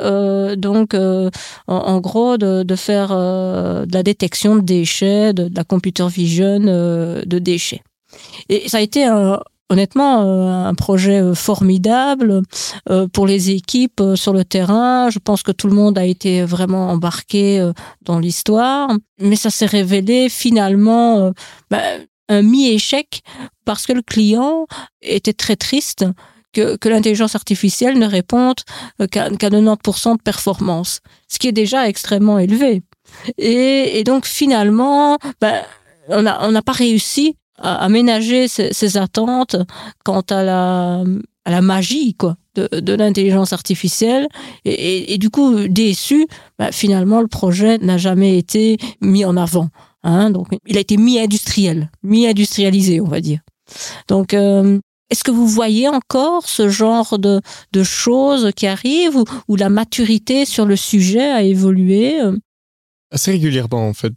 donc 0.57 0.95
en, 0.95 2.01
gros 2.01 2.39
de, 2.39 2.63
de 2.63 2.77
faire 2.77 3.09
de 3.09 3.93
la 3.93 4.03
détection 4.03 4.57
de 4.57 4.63
déchets, 4.63 5.35
de, 5.35 5.49
de 5.49 5.57
la 5.57 5.65
computer 5.65 6.07
vision 6.09 6.59
de 6.61 7.39
déchets. 7.39 7.83
Et 8.49 8.69
ça 8.69 8.79
a 8.79 8.81
été 8.81 9.07
honnêtement 9.69 10.23
euh, 10.23 10.69
un 10.69 10.75
projet 10.75 11.21
euh, 11.21 11.35
formidable 11.35 12.43
euh, 12.91 13.07
pour 13.09 13.27
les 13.27 13.51
équipes 13.51 14.03
sur 14.15 14.33
le 14.33 14.45
terrain. 14.45 15.11
Je 15.11 15.19
pense 15.19 15.43
que 15.43 15.53
tout 15.53 15.69
le 15.69 15.75
monde 15.75 15.99
a 15.99 16.05
été 16.05 16.43
vraiment 16.43 16.89
embarqué 16.91 17.71
dans 18.03 18.19
l'histoire, 18.19 18.91
mais 19.21 19.37
ça 19.37 19.51
s'est 19.51 19.67
révélé 19.67 20.29
finalement 20.29 21.33
bah, 21.71 21.83
un 22.29 22.43
mi-échec 22.43 23.23
parce 23.65 23.87
que 23.87 23.93
le 23.93 24.03
client 24.03 24.67
était 25.03 25.33
très 25.33 25.57
triste 25.57 26.05
que, 26.53 26.77
l'intelligence 26.89 27.35
artificielle 27.35 27.99
ne 27.99 28.07
réponde 28.07 28.57
qu'à 29.11 29.29
90% 29.29 30.17
de 30.17 30.23
performance, 30.23 31.01
ce 31.29 31.39
qui 31.39 31.49
est 31.49 31.53
déjà 31.53 31.89
extrêmement 31.89 32.39
élevé. 32.39 32.83
Et, 33.37 34.03
donc 34.05 34.27
finalement, 34.27 35.19
bah, 35.41 35.63
on 36.09 36.23
n'a 36.23 36.63
pas 36.63 36.73
réussi 36.73 37.37
aménager 37.61 38.49
ses, 38.49 38.97
attentes 38.97 39.57
quant 40.05 40.23
à 40.31 40.43
la, 40.43 41.05
à 41.45 41.61
magie 41.61 42.15
quoi 42.15 42.37
de, 42.55 42.95
l'intelligence 42.95 43.53
artificielle. 43.53 44.29
Et, 44.65 45.19
du 45.19 45.31
coup 45.31 45.69
déçu 45.69 46.27
bah, 46.59 46.73
finalement 46.73 47.21
le 47.21 47.29
projet 47.29 47.79
n'a 47.79 47.99
jamais 47.99 48.39
été 48.39 48.79
mis 49.01 49.25
en 49.25 49.37
avant 49.37 49.69
hein, 50.03 50.31
donc 50.31 50.49
il 50.67 50.77
a 50.77 50.81
été 50.81 50.97
mis 50.97 51.19
industriel 51.19 51.91
mis 52.03 52.27
industrialisé 52.27 53.01
on 53.01 53.09
va 53.09 53.21
dire. 53.21 53.41
Donc 54.09 54.35
euh, 54.35 54.79
est-ce 55.11 55.25
que 55.25 55.31
vous 55.31 55.47
voyez 55.47 55.89
encore 55.89 56.49
ce 56.49 56.69
genre 56.69 57.19
de, 57.19 57.41
choses 57.83 58.51
qui 58.57 58.67
arrivent 58.67 59.17
ou, 59.17 59.25
ou 59.49 59.57
la 59.57 59.69
maturité 59.69 60.45
sur 60.45 60.67
le 60.67 60.77
sujet 60.77 61.29
a 61.29 61.43
évolué 61.43 62.21
Assez 63.11 63.31
régulièrement 63.31 63.89
en 63.89 63.95
fait. 63.95 64.13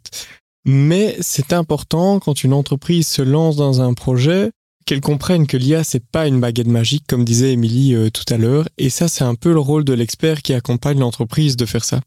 Mais 0.64 1.16
c'est 1.20 1.52
important 1.52 2.20
quand 2.20 2.44
une 2.44 2.52
entreprise 2.52 3.08
se 3.08 3.22
lance 3.22 3.56
dans 3.56 3.80
un 3.80 3.94
projet 3.94 4.50
qu'elle 4.84 5.00
comprenne 5.00 5.46
que 5.46 5.56
l'IA 5.56 5.84
c'est 5.84 6.04
pas 6.04 6.26
une 6.26 6.40
baguette 6.40 6.66
magique 6.66 7.04
comme 7.08 7.24
disait 7.24 7.52
Émilie 7.52 7.94
euh, 7.94 8.10
tout 8.10 8.24
à 8.32 8.36
l'heure 8.36 8.68
et 8.78 8.90
ça 8.90 9.06
c'est 9.08 9.24
un 9.24 9.34
peu 9.34 9.52
le 9.52 9.60
rôle 9.60 9.84
de 9.84 9.92
l'expert 9.92 10.42
qui 10.42 10.54
accompagne 10.54 10.98
l'entreprise 10.98 11.56
de 11.56 11.66
faire 11.66 11.84
ça. 11.84 12.00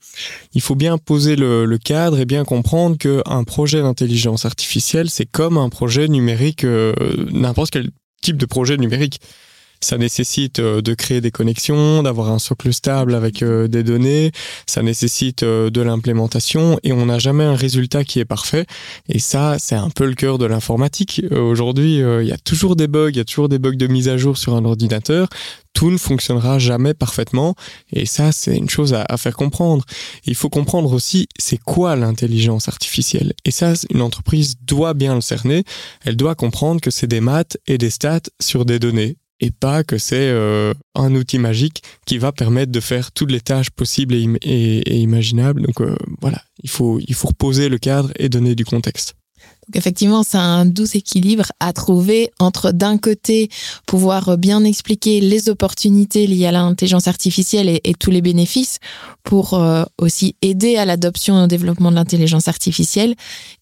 Il 0.53 0.61
faut 0.61 0.75
bien 0.75 0.97
poser 0.97 1.35
le, 1.35 1.77
cadre 1.77 2.19
et 2.19 2.25
bien 2.25 2.43
comprendre 2.45 2.97
que 2.97 3.21
un 3.25 3.43
projet 3.43 3.81
d'intelligence 3.81 4.45
artificielle 4.45 5.09
c'est 5.09 5.25
comme 5.25 5.57
un 5.57 5.69
projet 5.69 6.07
numérique 6.07 6.63
euh, 6.63 6.93
n'importe 7.31 7.71
quel 7.71 7.91
type 8.21 8.37
de 8.37 8.45
projet 8.45 8.77
numérique 8.77 9.19
ça 9.81 9.97
nécessite 9.97 10.59
euh, 10.59 10.81
de 10.81 10.93
créer 10.93 11.21
des 11.21 11.31
connexions, 11.31 12.03
d'avoir 12.03 12.31
un 12.31 12.39
socle 12.39 12.73
stable 12.73 13.13
avec 13.13 13.43
euh, 13.43 13.67
des 13.67 13.83
données, 13.83 14.31
ça 14.65 14.81
nécessite 14.81 15.43
euh, 15.43 15.69
de 15.69 15.81
l'implémentation 15.81 16.79
et 16.83 16.91
on 16.91 17.05
n'a 17.05 17.19
jamais 17.19 17.43
un 17.43 17.55
résultat 17.55 18.03
qui 18.03 18.19
est 18.19 18.25
parfait. 18.25 18.65
Et 19.09 19.19
ça, 19.19 19.57
c'est 19.59 19.75
un 19.75 19.89
peu 19.89 20.05
le 20.05 20.15
cœur 20.15 20.37
de 20.37 20.45
l'informatique. 20.45 21.21
Aujourd'hui, 21.31 21.97
il 21.97 22.27
y 22.27 22.31
a 22.31 22.37
toujours 22.37 22.75
des 22.75 22.87
bugs, 22.87 23.09
il 23.09 23.17
y 23.17 23.19
a 23.19 23.25
toujours 23.25 23.49
des 23.49 23.59
bugs 23.59 23.75
de 23.75 23.87
mise 23.87 24.07
à 24.09 24.17
jour 24.17 24.37
sur 24.37 24.55
un 24.55 24.65
ordinateur 24.65 25.27
tout 25.75 25.91
ne 25.91 25.97
fonctionnera 25.97 26.57
jamais 26.57 26.95
parfaitement. 26.95 27.53
Et 27.91 28.07
ça, 28.07 28.31
c'est 28.31 28.55
une 28.55 28.69
chose 28.69 28.95
à, 28.95 29.17
faire 29.17 29.35
comprendre. 29.35 29.85
Il 30.25 30.33
faut 30.33 30.49
comprendre 30.49 30.91
aussi, 30.93 31.27
c'est 31.37 31.57
quoi 31.57 31.95
l'intelligence 31.95 32.67
artificielle? 32.67 33.33
Et 33.43 33.51
ça, 33.51 33.73
une 33.91 34.01
entreprise 34.01 34.55
doit 34.61 34.93
bien 34.93 35.13
le 35.13 35.21
cerner. 35.21 35.63
Elle 36.03 36.15
doit 36.15 36.33
comprendre 36.33 36.81
que 36.81 36.89
c'est 36.89 37.07
des 37.07 37.21
maths 37.21 37.57
et 37.67 37.77
des 37.77 37.89
stats 37.89 38.21
sur 38.39 38.65
des 38.65 38.79
données 38.79 39.17
et 39.39 39.51
pas 39.51 39.83
que 39.83 39.97
c'est 39.97 40.29
euh, 40.29 40.73
un 40.95 41.13
outil 41.15 41.39
magique 41.39 41.83
qui 42.05 42.17
va 42.17 42.31
permettre 42.31 42.71
de 42.71 42.79
faire 42.79 43.11
toutes 43.11 43.31
les 43.31 43.41
tâches 43.41 43.69
possibles 43.69 44.15
et, 44.15 44.95
imaginables. 44.95 45.61
Donc 45.61 45.81
euh, 45.81 45.95
voilà, 46.21 46.41
il 46.63 46.69
faut, 46.69 46.99
il 47.05 47.13
faut 47.13 47.29
reposer 47.29 47.69
le 47.69 47.77
cadre 47.77 48.11
et 48.17 48.29
donner 48.29 48.55
du 48.55 48.65
contexte. 48.65 49.15
Donc 49.67 49.77
effectivement, 49.77 50.21
c'est 50.21 50.37
un 50.37 50.65
doux 50.65 50.85
équilibre 50.95 51.45
à 51.59 51.73
trouver 51.73 52.29
entre 52.39 52.71
d'un 52.71 52.99
côté 52.99 53.49
pouvoir 53.87 54.37
bien 54.37 54.63
expliquer 54.63 55.21
les 55.21 55.49
opportunités 55.49 56.27
liées 56.27 56.45
à 56.45 56.51
l'intelligence 56.51 57.07
artificielle 57.07 57.69
et, 57.69 57.93
tous 57.99 58.11
les 58.11 58.21
bénéfices 58.21 58.79
pour 59.23 59.55
euh, 59.55 59.83
aussi 59.97 60.35
aider 60.43 60.77
à 60.77 60.85
l'adoption 60.85 61.39
et 61.39 61.43
au 61.43 61.47
développement 61.47 61.89
de 61.89 61.95
l'intelligence 61.95 62.47
artificielle 62.47 63.15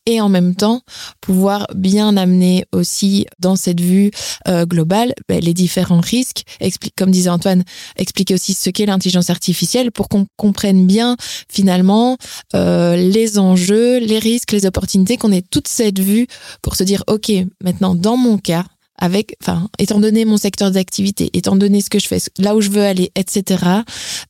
et 0.06 0.22
en 0.22 0.30
même 0.30 0.56
temps 0.56 0.82
pouvoir 1.22 1.68
bien 1.76 2.18
amener 2.18 2.66
aussi 2.72 3.26
dans 3.40 3.56
cette 3.56 3.80
vue 3.80 4.12
euh, 4.48 4.66
globale 4.66 5.14
ben, 5.30 5.40
les 5.40 5.54
différents 5.54 6.02
risques, 6.02 6.44
explique, 6.60 6.96
comme 6.96 7.12
disait 7.12 7.30
Antoine, 7.30 7.64
expliquer 7.98 8.34
aussi 8.34 8.54
ce 8.54 8.70
qu'est 8.70 8.86
l'intelligence 8.86 9.30
artificielle 9.30 9.92
pour 9.92 10.10
qu'on 10.10 10.26
comprenne 10.38 10.86
bien 10.86 11.16
finalement 11.50 12.18
euh, 12.56 12.96
les 12.96 13.40
enjeux, 13.40 14.00
les 14.00 14.20
risques, 14.20 14.52
les 14.52 14.66
opportunités, 14.66 15.18
qu'on 15.18 15.32
ait 15.32 15.42
toute 15.42 15.68
cette 15.68 16.00
vue 16.00 16.28
pour 16.62 16.76
se 16.76 16.84
dire, 16.84 17.04
OK, 17.08 17.32
maintenant 17.64 17.96
dans 17.96 18.18
mon 18.18 18.38
cas, 18.38 18.66
avec, 18.98 19.36
enfin, 19.42 19.70
étant 19.80 20.00
donné 20.00 20.26
mon 20.26 20.38
secteur 20.38 20.72
d'activité, 20.72 21.30
étant 21.34 21.56
donné 21.56 21.82
ce 21.82 21.90
que 21.90 22.00
je 22.00 22.08
fais, 22.08 22.20
là 22.38 22.56
où 22.56 22.62
je 22.62 22.70
veux 22.70 22.84
aller, 22.84 23.12
etc. 23.16 23.64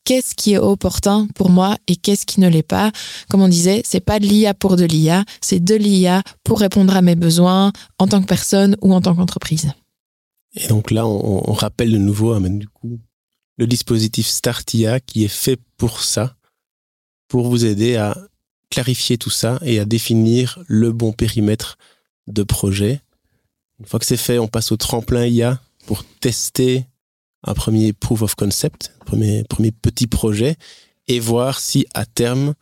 Qu'est-ce 0.03 0.35
qui 0.35 0.53
est 0.53 0.57
opportun 0.57 1.27
pour 1.35 1.49
moi 1.49 1.77
et 1.87 1.95
qu'est-ce 1.95 2.25
qui 2.25 2.39
ne 2.39 2.47
l'est 2.47 2.63
pas? 2.63 2.91
Comme 3.29 3.41
on 3.41 3.47
disait, 3.47 3.81
c'est 3.85 3.99
pas 3.99 4.19
de 4.19 4.25
l'IA 4.25 4.53
pour 4.53 4.75
de 4.75 4.85
l'IA, 4.85 5.25
c'est 5.41 5.63
de 5.63 5.75
l'IA 5.75 6.23
pour 6.43 6.59
répondre 6.59 6.95
à 6.95 7.01
mes 7.01 7.15
besoins 7.15 7.71
en 7.99 8.07
tant 8.07 8.21
que 8.21 8.27
personne 8.27 8.77
ou 8.81 8.93
en 8.93 9.01
tant 9.01 9.15
qu'entreprise. 9.15 9.71
Et 10.55 10.67
donc 10.67 10.91
là, 10.91 11.07
on, 11.07 11.53
rappelle 11.53 11.91
de 11.91 11.97
nouveau, 11.97 12.33
hein, 12.33 12.41
du 12.41 12.67
coup, 12.67 12.99
le 13.57 13.67
dispositif 13.67 14.27
StartIA 14.27 14.99
qui 14.99 15.23
est 15.23 15.27
fait 15.27 15.59
pour 15.77 16.01
ça, 16.01 16.35
pour 17.27 17.49
vous 17.49 17.65
aider 17.65 17.95
à 17.95 18.17
clarifier 18.69 19.17
tout 19.17 19.29
ça 19.29 19.59
et 19.63 19.79
à 19.79 19.85
définir 19.85 20.63
le 20.67 20.91
bon 20.91 21.11
périmètre 21.11 21.77
de 22.27 22.43
projet 22.43 23.01
une 23.83 23.89
fois 23.89 23.99
que 23.99 24.05
c'est 24.05 24.15
fait, 24.15 24.39
on 24.39 24.47
passe 24.47 24.71
au 24.71 24.77
tremplin 24.77 25.25
IA 25.25 25.59
pour 25.85 26.05
tester 26.21 26.85
un 27.43 27.53
premier 27.53 27.91
proof 27.91 28.21
of 28.21 28.33
concept, 28.33 28.93
premier, 29.05 29.43
premier 29.43 29.71
petit 29.71 30.07
projet, 30.07 30.55
et 31.09 31.19
voir 31.19 31.59
si 31.59 31.85
à 31.93 32.05
terme, 32.05 32.53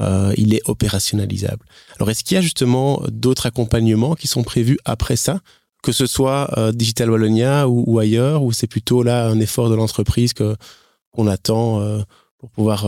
euh, 0.00 0.32
il 0.38 0.54
est 0.54 0.66
opérationnalisable. 0.66 1.66
Alors, 1.96 2.08
est-ce 2.08 2.24
qu'il 2.24 2.36
y 2.36 2.38
a 2.38 2.40
justement 2.40 3.02
d'autres 3.08 3.44
accompagnements 3.44 4.14
qui 4.14 4.26
sont 4.26 4.42
prévus 4.42 4.78
après 4.86 5.16
ça, 5.16 5.42
que 5.82 5.92
ce 5.92 6.06
soit 6.06 6.58
euh, 6.58 6.72
Digital 6.72 7.10
Wallonia 7.10 7.68
ou, 7.68 7.98
ailleurs, 7.98 8.42
ou 8.42 8.52
c'est 8.52 8.66
plutôt 8.66 9.02
là 9.02 9.26
un 9.26 9.40
effort 9.40 9.68
de 9.68 9.74
l'entreprise 9.74 10.32
qu'on 10.32 11.26
attend 11.26 11.82
euh, 11.82 12.00
pour 12.38 12.48
pouvoir 12.48 12.86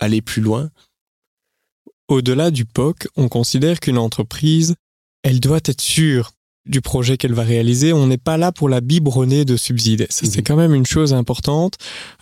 aller 0.00 0.22
plus 0.22 0.40
loin? 0.40 0.70
Au-delà 2.08 2.50
du 2.50 2.64
POC, 2.64 3.08
on 3.16 3.28
considère 3.28 3.78
qu'une 3.78 3.98
entreprise, 3.98 4.74
elle 5.22 5.40
doit 5.40 5.60
être 5.66 5.82
sûre 5.82 6.32
du 6.66 6.80
projet 6.80 7.16
qu'elle 7.16 7.34
va 7.34 7.42
réaliser. 7.42 7.92
On 7.92 8.06
n'est 8.06 8.18
pas 8.18 8.36
là 8.36 8.52
pour 8.52 8.68
la 8.68 8.80
biberonner 8.80 9.44
de 9.44 9.56
subsides. 9.56 10.06
Ça, 10.10 10.26
c'est 10.26 10.38
mhm. 10.38 10.44
quand 10.44 10.56
même 10.56 10.74
une 10.74 10.86
chose 10.86 11.12
importante. 11.12 11.76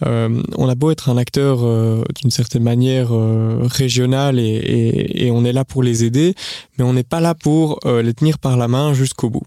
Euh, 0.05 0.43
on 0.57 0.69
a 0.69 0.75
beau 0.75 0.91
être 0.91 1.09
un 1.09 1.17
acteur 1.17 1.61
euh, 1.63 2.03
d'une 2.21 2.31
certaine 2.31 2.63
manière 2.63 3.13
euh, 3.13 3.61
régional 3.63 4.39
et, 4.39 4.43
et, 4.43 5.27
et, 5.27 5.31
on 5.31 5.45
est 5.45 5.53
là 5.53 5.65
pour 5.65 5.83
les 5.83 6.05
aider, 6.05 6.35
mais 6.77 6.85
on 6.85 6.93
n'est 6.93 7.05
pas 7.05 7.21
là 7.21 7.35
pour 7.35 7.81
les 7.85 8.15
tenir 8.15 8.39
par 8.39 8.57
la 8.57 8.69
main 8.69 8.95
jusqu'au 8.95 9.31
bout. 9.31 9.43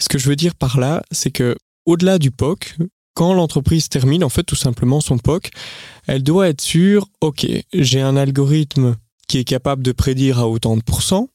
Ce 0.00 0.08
que 0.08 0.18
je 0.18 0.28
veux 0.28 0.36
dire 0.36 0.54
par 0.54 0.78
là, 0.78 1.02
c'est 1.10 1.30
que 1.30 1.56
au-delà 1.86 2.18
du 2.18 2.30
POC, 2.30 2.76
quand 3.14 3.32
l'entreprise 3.32 3.88
termine 3.88 4.24
en 4.24 4.28
fait 4.28 4.42
tout 4.42 4.56
simplement 4.56 5.00
son 5.00 5.18
POC, 5.18 5.50
elle 6.06 6.22
doit 6.22 6.48
être 6.48 6.60
sûre, 6.60 7.06
ok, 7.20 7.46
j'ai 7.72 8.00
un 8.00 8.16
algorithme 8.16 8.96
qui 9.28 9.38
est 9.38 9.44
capable 9.44 9.82
de 9.82 9.92
prédire 9.92 10.40
à 10.40 10.48
autant 10.48 10.76
de 10.76 10.82
pourcents, 10.82 11.28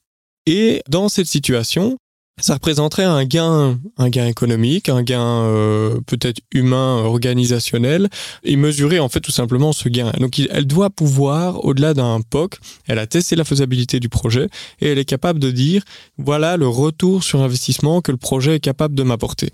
et 0.46 0.82
dans 0.90 1.10
cette 1.10 1.28
situation, 1.28 1.98
ça 2.42 2.56
représenterait 2.56 3.04
un 3.04 3.26
gain, 3.26 3.80
un 3.98 4.10
gain 4.10 4.28
économique, 4.28 4.90
un 4.90 5.04
gain 5.04 5.44
euh, 5.44 6.00
peut-être 6.06 6.42
humain, 6.54 6.98
organisationnel, 6.98 8.10
et 8.44 8.56
mesurer 8.56 9.00
en 9.00 9.10
fait 9.10 9.20
tout 9.20 9.32
simplement 9.32 9.74
ce 9.74 9.90
gain. 9.90 10.12
Donc 10.20 10.40
elle 10.40 10.66
doit 10.66 10.90
pouvoir, 10.90 11.66
au-delà 11.66 11.94
d'un 11.94 12.22
POC, 12.22 12.58
elle 12.88 13.00
a 13.00 13.08
testé 13.08 13.36
la 13.36 13.44
faisabilité 13.44 14.00
du 14.00 14.10
projet 14.10 14.48
et 14.82 14.90
elle 14.92 15.00
est 15.00 15.06
capable 15.06 15.40
de 15.40 15.52
dire 15.52 15.84
voilà 16.18 16.58
le 16.58 16.68
retour 16.68 17.24
sur 17.24 17.42
investissement 17.42 18.02
que 18.02 18.12
le 18.12 18.18
projet 18.18 18.56
est 18.56 18.60
capable 18.60 18.96
de 18.96 19.04
m'apporter. 19.04 19.52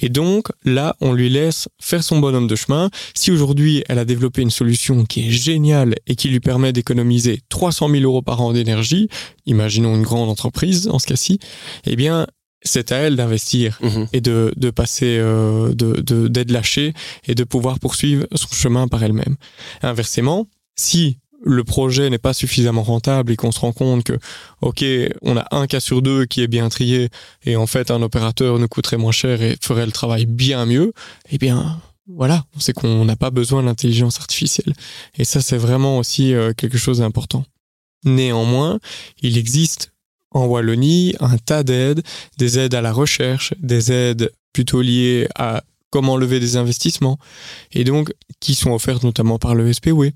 Et 0.00 0.08
donc, 0.08 0.48
là, 0.64 0.96
on 1.00 1.12
lui 1.12 1.28
laisse 1.28 1.68
faire 1.80 2.02
son 2.02 2.18
bonhomme 2.20 2.46
de 2.46 2.56
chemin. 2.56 2.90
Si 3.14 3.30
aujourd'hui, 3.30 3.82
elle 3.88 3.98
a 3.98 4.04
développé 4.04 4.42
une 4.42 4.50
solution 4.50 5.04
qui 5.04 5.26
est 5.28 5.30
géniale 5.30 5.94
et 6.06 6.14
qui 6.16 6.28
lui 6.28 6.40
permet 6.40 6.72
d'économiser 6.72 7.40
300 7.48 7.88
000 7.90 8.02
euros 8.04 8.22
par 8.22 8.40
an 8.40 8.52
d'énergie, 8.52 9.08
imaginons 9.46 9.94
une 9.94 10.02
grande 10.02 10.28
entreprise 10.30 10.88
en 10.88 10.98
ce 10.98 11.06
cas-ci, 11.06 11.38
eh 11.86 11.96
bien, 11.96 12.26
c'est 12.62 12.90
à 12.92 12.96
elle 12.96 13.16
d'investir 13.16 13.78
Mhm. 13.82 14.06
et 14.12 14.20
de, 14.20 14.52
de 14.56 14.70
passer, 14.70 15.16
euh, 15.18 15.72
de, 15.74 16.00
de- 16.00 16.26
d'être 16.28 16.50
lâchée 16.50 16.92
et 17.26 17.34
de 17.34 17.44
pouvoir 17.44 17.78
poursuivre 17.78 18.26
son 18.34 18.48
chemin 18.52 18.88
par 18.88 19.02
elle-même. 19.04 19.36
Inversement, 19.82 20.48
si 20.76 21.18
le 21.42 21.64
projet 21.64 22.10
n'est 22.10 22.18
pas 22.18 22.34
suffisamment 22.34 22.82
rentable 22.82 23.32
et 23.32 23.36
qu'on 23.36 23.52
se 23.52 23.60
rend 23.60 23.72
compte 23.72 24.04
que, 24.04 24.18
OK, 24.60 24.84
on 25.22 25.36
a 25.36 25.46
un 25.50 25.66
cas 25.66 25.80
sur 25.80 26.02
deux 26.02 26.26
qui 26.26 26.42
est 26.42 26.48
bien 26.48 26.68
trié 26.68 27.08
et 27.44 27.56
en 27.56 27.66
fait 27.66 27.90
un 27.90 28.02
opérateur 28.02 28.58
nous 28.58 28.68
coûterait 28.68 28.96
moins 28.96 29.12
cher 29.12 29.42
et 29.42 29.56
ferait 29.60 29.86
le 29.86 29.92
travail 29.92 30.26
bien 30.26 30.66
mieux, 30.66 30.92
eh 31.30 31.38
bien, 31.38 31.80
voilà, 32.08 32.44
c'est 32.58 32.72
qu'on 32.72 33.04
n'a 33.04 33.16
pas 33.16 33.30
besoin 33.30 33.62
de 33.62 33.66
l'intelligence 33.66 34.18
artificielle. 34.18 34.74
Et 35.16 35.24
ça, 35.24 35.40
c'est 35.40 35.58
vraiment 35.58 35.98
aussi 35.98 36.34
euh, 36.34 36.52
quelque 36.54 36.78
chose 36.78 36.98
d'important. 36.98 37.44
Néanmoins, 38.04 38.78
il 39.20 39.36
existe 39.36 39.92
en 40.30 40.46
Wallonie 40.46 41.14
un 41.20 41.36
tas 41.36 41.62
d'aides, 41.62 42.02
des 42.38 42.58
aides 42.58 42.74
à 42.74 42.80
la 42.80 42.92
recherche, 42.92 43.54
des 43.60 43.92
aides 43.92 44.32
plutôt 44.52 44.82
liées 44.82 45.28
à 45.34 45.62
comment 45.90 46.16
lever 46.16 46.40
des 46.40 46.56
investissements, 46.56 47.18
et 47.72 47.84
donc 47.84 48.12
qui 48.40 48.54
sont 48.54 48.72
offertes 48.72 49.04
notamment 49.04 49.38
par 49.38 49.54
le 49.54 49.72
SPW. 49.72 50.08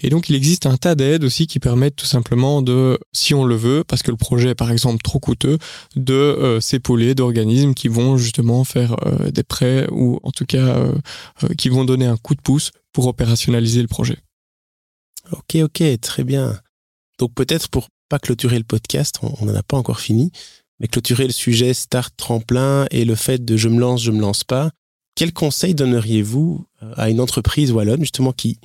Et 0.00 0.10
donc 0.10 0.28
il 0.28 0.34
existe 0.34 0.66
un 0.66 0.76
tas 0.76 0.94
d'aides 0.94 1.24
aussi 1.24 1.46
qui 1.46 1.60
permettent 1.60 1.96
tout 1.96 2.06
simplement 2.06 2.62
de, 2.62 2.98
si 3.12 3.34
on 3.34 3.44
le 3.44 3.56
veut, 3.56 3.84
parce 3.86 4.02
que 4.02 4.10
le 4.10 4.16
projet 4.16 4.50
est 4.50 4.54
par 4.54 4.70
exemple 4.70 5.02
trop 5.02 5.18
coûteux, 5.18 5.58
de 5.96 6.14
euh, 6.14 6.60
s'épauler 6.60 7.14
d'organismes 7.14 7.74
qui 7.74 7.88
vont 7.88 8.16
justement 8.16 8.64
faire 8.64 8.96
euh, 9.06 9.30
des 9.30 9.42
prêts 9.42 9.86
ou 9.90 10.20
en 10.22 10.30
tout 10.30 10.46
cas 10.46 10.58
euh, 10.58 10.94
qui 11.56 11.68
vont 11.68 11.84
donner 11.84 12.06
un 12.06 12.16
coup 12.16 12.34
de 12.34 12.42
pouce 12.42 12.70
pour 12.92 13.06
opérationnaliser 13.06 13.82
le 13.82 13.88
projet. 13.88 14.18
Ok, 15.32 15.56
ok, 15.56 15.82
très 16.00 16.24
bien. 16.24 16.58
Donc 17.18 17.34
peut-être 17.34 17.68
pour 17.68 17.88
pas 18.08 18.18
clôturer 18.18 18.58
le 18.58 18.64
podcast, 18.64 19.18
on 19.22 19.46
n'en 19.46 19.54
a 19.54 19.62
pas 19.62 19.76
encore 19.76 20.00
fini, 20.00 20.30
mais 20.80 20.88
clôturer 20.88 21.26
le 21.26 21.32
sujet 21.32 21.72
start 21.72 22.14
tremplin 22.16 22.86
et 22.90 23.04
le 23.04 23.14
fait 23.14 23.44
de 23.44 23.56
je 23.56 23.68
me 23.68 23.80
lance, 23.80 24.02
je 24.02 24.10
me 24.10 24.20
lance 24.20 24.44
pas. 24.44 24.70
Quel 25.14 25.32
conseil 25.32 25.74
donneriez-vous 25.74 26.64
euh, 26.82 26.92
à 26.96 27.10
une 27.10 27.20
entreprise 27.20 27.72
wallonne 27.72 28.00
justement 28.00 28.32
qui 28.32 28.58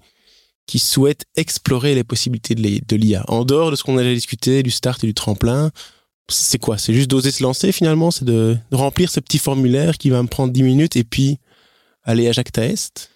qui 0.65 0.77
souhaite 0.77 1.23
explorer 1.35 1.95
les 1.95 2.03
possibilités 2.03 2.53
de 2.53 2.61
l'I- 2.61 2.81
de 2.87 2.95
l'IA 2.95 3.23
en 3.27 3.43
dehors 3.43 3.71
de 3.71 3.75
ce 3.75 3.83
qu'on 3.83 3.97
a 3.97 4.03
déjà 4.03 4.13
discuté 4.13 4.61
du 4.61 4.69
start 4.69 5.03
et 5.03 5.07
du 5.07 5.15
tremplin 5.15 5.71
C'est 6.29 6.59
quoi? 6.59 6.77
C'est 6.77 6.93
juste 6.93 7.09
d'oser 7.09 7.31
se 7.31 7.41
lancer 7.41 7.71
finalement? 7.71 8.11
C'est 8.11 8.25
de, 8.25 8.55
de 8.69 8.75
remplir 8.75 9.09
ce 9.09 9.19
petit 9.19 9.39
formulaire 9.39 9.97
qui 9.97 10.11
va 10.11 10.21
me 10.21 10.27
prendre 10.27 10.53
10 10.53 10.61
minutes 10.61 10.95
et 10.95 11.03
puis 11.03 11.39
aller 12.03 12.27
à 12.27 12.33
Jacques 12.33 12.51
Taest? 12.51 13.09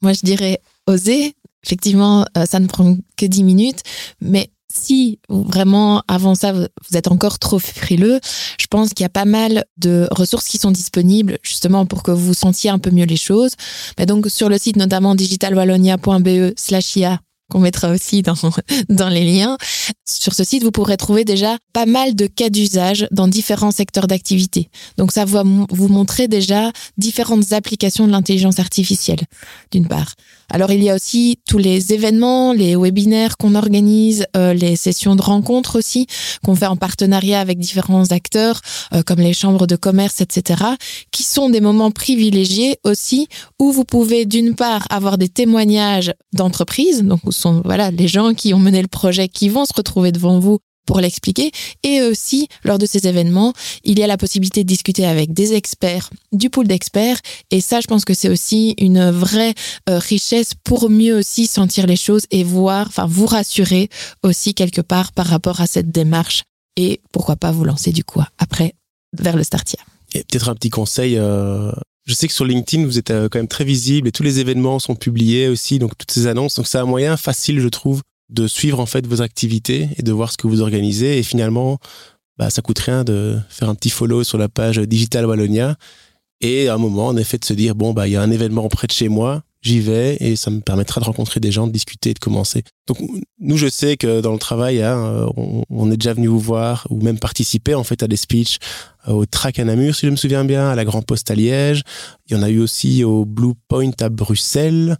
Moi, 0.00 0.12
je 0.12 0.20
dirais 0.22 0.60
oser. 0.86 1.34
Effectivement, 1.64 2.24
euh, 2.36 2.46
ça 2.46 2.60
ne 2.60 2.68
prend 2.68 2.96
que 3.16 3.26
10 3.26 3.42
minutes. 3.42 3.82
Mais 4.20 4.50
si 4.72 5.18
vraiment, 5.28 6.02
avant 6.08 6.34
ça, 6.34 6.52
vous 6.52 6.96
êtes 6.96 7.08
encore 7.08 7.38
trop 7.38 7.58
frileux, 7.58 8.20
je 8.60 8.66
pense 8.66 8.90
qu'il 8.90 9.04
y 9.04 9.06
a 9.06 9.10
pas 9.10 9.24
mal 9.24 9.64
de 9.76 10.08
ressources 10.10 10.48
qui 10.48 10.58
sont 10.58 10.70
disponibles 10.70 11.38
justement 11.42 11.86
pour 11.86 12.02
que 12.02 12.10
vous 12.10 12.34
sentiez 12.34 12.70
un 12.70 12.78
peu 12.78 12.90
mieux 12.90 13.06
les 13.06 13.16
choses. 13.16 13.52
Mais 13.98 14.06
donc, 14.06 14.28
sur 14.28 14.48
le 14.48 14.58
site 14.58 14.76
notamment 14.76 15.14
digitalwallonia.be 15.14 16.52
slash 16.56 16.96
IA, 16.96 17.20
qu'on 17.52 17.60
mettra 17.60 17.90
aussi 17.90 18.22
dans, 18.22 18.34
dans 18.88 19.08
les 19.08 19.24
liens. 19.24 19.58
Sur 20.08 20.32
ce 20.32 20.42
site, 20.42 20.62
vous 20.62 20.70
pourrez 20.70 20.96
trouver 20.96 21.24
déjà 21.24 21.58
pas 21.72 21.86
mal 21.86 22.14
de 22.14 22.26
cas 22.26 22.48
d'usage 22.48 23.06
dans 23.10 23.28
différents 23.28 23.70
secteurs 23.70 24.06
d'activité. 24.06 24.70
Donc 24.96 25.12
ça 25.12 25.24
va 25.24 25.42
vous 25.44 25.88
montrer 25.88 26.28
déjà 26.28 26.72
différentes 26.96 27.52
applications 27.52 28.06
de 28.06 28.12
l'intelligence 28.12 28.58
artificielle, 28.58 29.20
d'une 29.70 29.86
part. 29.86 30.14
Alors 30.52 30.70
il 30.70 30.82
y 30.82 30.90
a 30.90 30.94
aussi 30.94 31.38
tous 31.48 31.56
les 31.56 31.94
événements, 31.94 32.52
les 32.52 32.76
webinaires 32.76 33.38
qu'on 33.38 33.54
organise, 33.54 34.26
euh, 34.36 34.52
les 34.52 34.76
sessions 34.76 35.16
de 35.16 35.22
rencontres 35.22 35.78
aussi 35.78 36.06
qu'on 36.44 36.54
fait 36.54 36.66
en 36.66 36.76
partenariat 36.76 37.40
avec 37.40 37.58
différents 37.58 38.04
acteurs 38.10 38.60
euh, 38.92 39.02
comme 39.02 39.20
les 39.20 39.32
chambres 39.32 39.66
de 39.66 39.76
commerce, 39.76 40.20
etc., 40.20 40.62
qui 41.10 41.22
sont 41.22 41.48
des 41.48 41.62
moments 41.62 41.90
privilégiés 41.90 42.76
aussi 42.84 43.28
où 43.58 43.72
vous 43.72 43.84
pouvez 43.84 44.26
d'une 44.26 44.54
part 44.54 44.84
avoir 44.90 45.16
des 45.16 45.30
témoignages 45.30 46.12
d'entreprises, 46.34 47.02
donc 47.02 47.20
où 47.24 47.32
sont 47.32 47.62
voilà 47.64 47.90
les 47.90 48.06
gens 48.06 48.34
qui 48.34 48.52
ont 48.52 48.58
mené 48.58 48.82
le 48.82 48.88
projet 48.88 49.28
qui 49.28 49.48
vont 49.48 49.64
se 49.64 49.72
retrouver 49.74 50.12
devant 50.12 50.38
vous 50.38 50.58
pour 50.86 51.00
l'expliquer. 51.00 51.52
Et 51.82 52.02
aussi, 52.02 52.48
lors 52.64 52.78
de 52.78 52.86
ces 52.86 53.06
événements, 53.06 53.52
il 53.84 53.98
y 53.98 54.02
a 54.02 54.06
la 54.06 54.16
possibilité 54.16 54.64
de 54.64 54.68
discuter 54.68 55.06
avec 55.06 55.32
des 55.32 55.54
experts, 55.54 56.10
du 56.32 56.50
pool 56.50 56.66
d'experts. 56.66 57.18
Et 57.50 57.60
ça, 57.60 57.80
je 57.80 57.86
pense 57.86 58.04
que 58.04 58.14
c'est 58.14 58.28
aussi 58.28 58.74
une 58.78 59.10
vraie 59.10 59.54
euh, 59.88 59.98
richesse 59.98 60.54
pour 60.64 60.90
mieux 60.90 61.16
aussi 61.16 61.46
sentir 61.46 61.86
les 61.86 61.96
choses 61.96 62.26
et 62.30 62.44
voir, 62.44 62.86
enfin, 62.88 63.06
vous 63.06 63.26
rassurer 63.26 63.88
aussi 64.22 64.54
quelque 64.54 64.80
part 64.80 65.12
par 65.12 65.26
rapport 65.26 65.60
à 65.60 65.66
cette 65.66 65.90
démarche. 65.90 66.42
Et 66.76 67.00
pourquoi 67.12 67.36
pas 67.36 67.52
vous 67.52 67.64
lancer 67.64 67.92
du 67.92 68.02
coup 68.02 68.22
après 68.38 68.74
vers 69.18 69.36
le 69.36 69.42
Startia. 69.42 69.78
Et 70.14 70.24
peut-être 70.24 70.48
un 70.48 70.54
petit 70.54 70.70
conseil. 70.70 71.16
euh, 71.18 71.70
je 72.04 72.14
sais 72.14 72.26
que 72.26 72.32
sur 72.32 72.44
LinkedIn, 72.44 72.84
vous 72.84 72.98
êtes 72.98 73.10
euh, 73.10 73.28
quand 73.30 73.38
même 73.38 73.48
très 73.48 73.64
visible 73.64 74.08
et 74.08 74.12
tous 74.12 74.22
les 74.22 74.40
événements 74.40 74.78
sont 74.78 74.94
publiés 74.94 75.48
aussi, 75.48 75.78
donc 75.78 75.96
toutes 75.96 76.10
ces 76.10 76.26
annonces. 76.26 76.56
Donc 76.56 76.66
c'est 76.66 76.78
un 76.78 76.84
moyen 76.84 77.16
facile, 77.16 77.60
je 77.60 77.68
trouve, 77.68 78.02
de 78.32 78.46
suivre 78.46 78.80
en 78.80 78.86
fait 78.86 79.06
vos 79.06 79.22
activités 79.22 79.88
et 79.96 80.02
de 80.02 80.12
voir 80.12 80.32
ce 80.32 80.36
que 80.36 80.46
vous 80.46 80.60
organisez. 80.60 81.18
Et 81.18 81.22
finalement, 81.22 81.78
bah, 82.38 82.50
ça 82.50 82.62
coûte 82.62 82.78
rien 82.78 83.04
de 83.04 83.38
faire 83.48 83.68
un 83.68 83.74
petit 83.74 83.90
follow 83.90 84.24
sur 84.24 84.38
la 84.38 84.48
page 84.48 84.78
Digital 84.78 85.26
Wallonia 85.26 85.76
et 86.42 86.68
à 86.68 86.74
un 86.74 86.78
moment, 86.78 87.06
en 87.06 87.16
effet, 87.16 87.38
de 87.38 87.44
se 87.44 87.54
dire 87.54 87.74
bon 87.74 87.92
bah 87.92 88.08
il 88.08 88.12
y 88.12 88.16
a 88.16 88.22
un 88.22 88.30
événement 88.30 88.68
près 88.68 88.88
de 88.88 88.92
chez 88.92 89.08
moi. 89.08 89.42
J'y 89.62 89.78
vais 89.78 90.16
et 90.18 90.34
ça 90.34 90.50
me 90.50 90.58
permettra 90.58 91.00
de 91.00 91.04
rencontrer 91.04 91.38
des 91.38 91.52
gens, 91.52 91.68
de 91.68 91.72
discuter, 91.72 92.10
et 92.10 92.14
de 92.14 92.18
commencer. 92.18 92.64
Donc 92.88 92.98
nous, 93.38 93.56
je 93.56 93.68
sais 93.68 93.96
que 93.96 94.20
dans 94.20 94.32
le 94.32 94.38
travail, 94.40 94.82
hein, 94.82 95.28
on, 95.36 95.62
on 95.70 95.92
est 95.92 95.96
déjà 95.96 96.14
venu 96.14 96.26
vous 96.26 96.40
voir 96.40 96.84
ou 96.90 97.00
même 97.00 97.20
participer 97.20 97.76
en 97.76 97.84
fait 97.84 98.02
à 98.02 98.08
des 98.08 98.16
speeches 98.16 98.58
euh, 99.06 99.12
au 99.12 99.24
Track 99.24 99.60
à 99.60 99.64
Namur, 99.64 99.94
si 99.94 100.06
je 100.06 100.10
me 100.10 100.16
souviens 100.16 100.44
bien, 100.44 100.68
à 100.68 100.74
la 100.74 100.84
Grand 100.84 101.02
Poste 101.02 101.30
à 101.30 101.36
Liège. 101.36 101.82
Il 102.26 102.36
y 102.36 102.36
en 102.36 102.42
a 102.42 102.50
eu 102.50 102.58
aussi 102.58 103.04
au 103.04 103.24
Blue 103.24 103.54
Point 103.68 103.92
à 104.00 104.08
Bruxelles. 104.08 104.96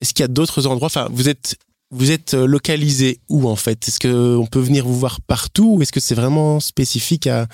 Est-ce 0.00 0.14
qu'il 0.14 0.22
y 0.22 0.24
a 0.24 0.28
d'autres 0.28 0.66
endroits? 0.66 0.86
Enfin, 0.86 1.08
vous 1.12 1.28
êtes 1.28 1.56
vous 1.90 2.10
êtes 2.10 2.34
euh, 2.34 2.46
localisé 2.46 3.20
où 3.28 3.48
en 3.48 3.56
fait? 3.56 3.88
Est-ce 3.88 4.00
que 4.00 4.36
on 4.36 4.46
peut 4.46 4.60
venir 4.60 4.86
vous 4.86 4.98
voir 4.98 5.20
partout 5.20 5.76
ou 5.76 5.82
est-ce 5.82 5.92
que 5.92 6.00
c'est 6.00 6.14
vraiment 6.14 6.60
spécifique 6.60 7.26
à 7.26 7.46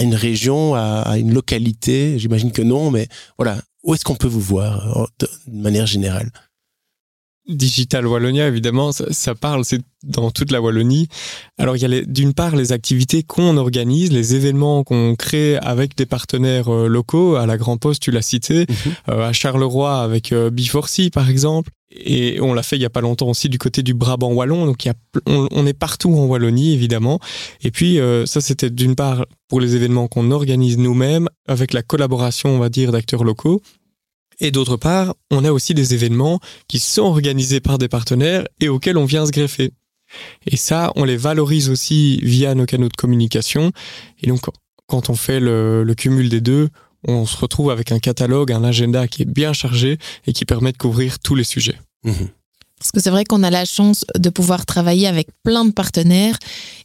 une 0.00 0.14
région, 0.14 0.74
à, 0.74 1.18
une 1.18 1.32
localité? 1.32 2.18
J'imagine 2.18 2.52
que 2.52 2.62
non, 2.62 2.90
mais 2.90 3.08
voilà. 3.38 3.60
Où 3.84 3.94
est-ce 3.94 4.04
qu'on 4.04 4.14
peut 4.14 4.28
vous 4.28 4.40
voir 4.40 4.98
euh, 4.98 5.06
de 5.20 5.28
manière 5.52 5.86
générale? 5.86 6.30
Digital 7.48 8.06
Wallonia, 8.06 8.46
évidemment, 8.46 8.92
ça, 8.92 9.06
ça 9.10 9.34
parle, 9.34 9.64
c'est 9.64 9.80
dans 10.04 10.30
toute 10.30 10.52
la 10.52 10.60
Wallonie. 10.60 11.08
Alors, 11.58 11.76
il 11.76 11.82
y 11.82 11.84
a 11.84 12.02
d'une 12.02 12.34
part 12.34 12.54
les 12.54 12.72
activités 12.72 13.22
qu'on 13.22 13.56
organise, 13.56 14.12
les 14.12 14.34
événements 14.36 14.84
qu'on 14.84 15.16
crée 15.16 15.56
avec 15.58 15.96
des 15.96 16.06
partenaires 16.06 16.72
euh, 16.72 16.86
locaux. 16.86 17.36
À 17.36 17.46
la 17.46 17.56
Grand 17.56 17.78
Poste, 17.78 18.02
tu 18.02 18.10
l'as 18.10 18.22
cité, 18.22 18.66
euh, 19.08 19.28
à 19.28 19.32
Charleroi 19.32 20.02
avec 20.02 20.32
euh, 20.32 20.50
B4C, 20.50 21.10
par 21.10 21.28
exemple. 21.28 21.70
Et 21.94 22.40
on 22.40 22.54
l'a 22.54 22.62
fait 22.62 22.76
il 22.76 22.82
y 22.82 22.86
a 22.86 22.90
pas 22.90 23.00
longtemps 23.00 23.28
aussi 23.28 23.48
du 23.48 23.58
côté 23.58 23.82
du 23.82 23.92
Brabant 23.92 24.32
wallon. 24.32 24.64
Donc, 24.64 24.84
il 24.84 24.88
y 24.88 24.90
a, 24.90 24.94
on, 25.26 25.48
on 25.50 25.66
est 25.66 25.72
partout 25.74 26.14
en 26.14 26.26
Wallonie, 26.26 26.72
évidemment. 26.72 27.18
Et 27.62 27.70
puis, 27.70 27.98
euh, 27.98 28.24
ça, 28.24 28.40
c'était 28.40 28.70
d'une 28.70 28.94
part 28.94 29.26
pour 29.48 29.60
les 29.60 29.74
événements 29.76 30.08
qu'on 30.08 30.30
organise 30.30 30.78
nous-mêmes, 30.78 31.28
avec 31.46 31.72
la 31.72 31.82
collaboration, 31.82 32.50
on 32.50 32.58
va 32.58 32.68
dire, 32.68 32.92
d'acteurs 32.92 33.24
locaux. 33.24 33.60
Et 34.42 34.50
d'autre 34.50 34.76
part, 34.76 35.14
on 35.30 35.44
a 35.44 35.52
aussi 35.52 35.72
des 35.72 35.94
événements 35.94 36.40
qui 36.66 36.80
sont 36.80 37.02
organisés 37.02 37.60
par 37.60 37.78
des 37.78 37.86
partenaires 37.86 38.44
et 38.60 38.68
auxquels 38.68 38.98
on 38.98 39.04
vient 39.04 39.24
se 39.24 39.30
greffer. 39.30 39.70
Et 40.46 40.56
ça, 40.56 40.92
on 40.96 41.04
les 41.04 41.16
valorise 41.16 41.70
aussi 41.70 42.18
via 42.22 42.54
nos 42.56 42.66
canaux 42.66 42.88
de 42.88 42.96
communication. 42.96 43.70
Et 44.20 44.26
donc, 44.26 44.40
quand 44.88 45.10
on 45.10 45.14
fait 45.14 45.38
le, 45.38 45.84
le 45.84 45.94
cumul 45.94 46.28
des 46.28 46.40
deux, 46.40 46.68
on 47.06 47.24
se 47.24 47.36
retrouve 47.36 47.70
avec 47.70 47.92
un 47.92 48.00
catalogue, 48.00 48.50
un 48.50 48.64
agenda 48.64 49.06
qui 49.06 49.22
est 49.22 49.32
bien 49.32 49.52
chargé 49.52 49.98
et 50.26 50.32
qui 50.32 50.44
permet 50.44 50.72
de 50.72 50.76
couvrir 50.76 51.20
tous 51.20 51.36
les 51.36 51.44
sujets. 51.44 51.78
Mhm. 52.02 52.28
Parce 52.78 52.90
que 52.90 53.00
c'est 53.00 53.10
vrai 53.10 53.24
qu'on 53.24 53.44
a 53.44 53.50
la 53.50 53.64
chance 53.64 54.04
de 54.18 54.28
pouvoir 54.28 54.66
travailler 54.66 55.06
avec 55.06 55.28
plein 55.44 55.64
de 55.64 55.70
partenaires 55.70 56.36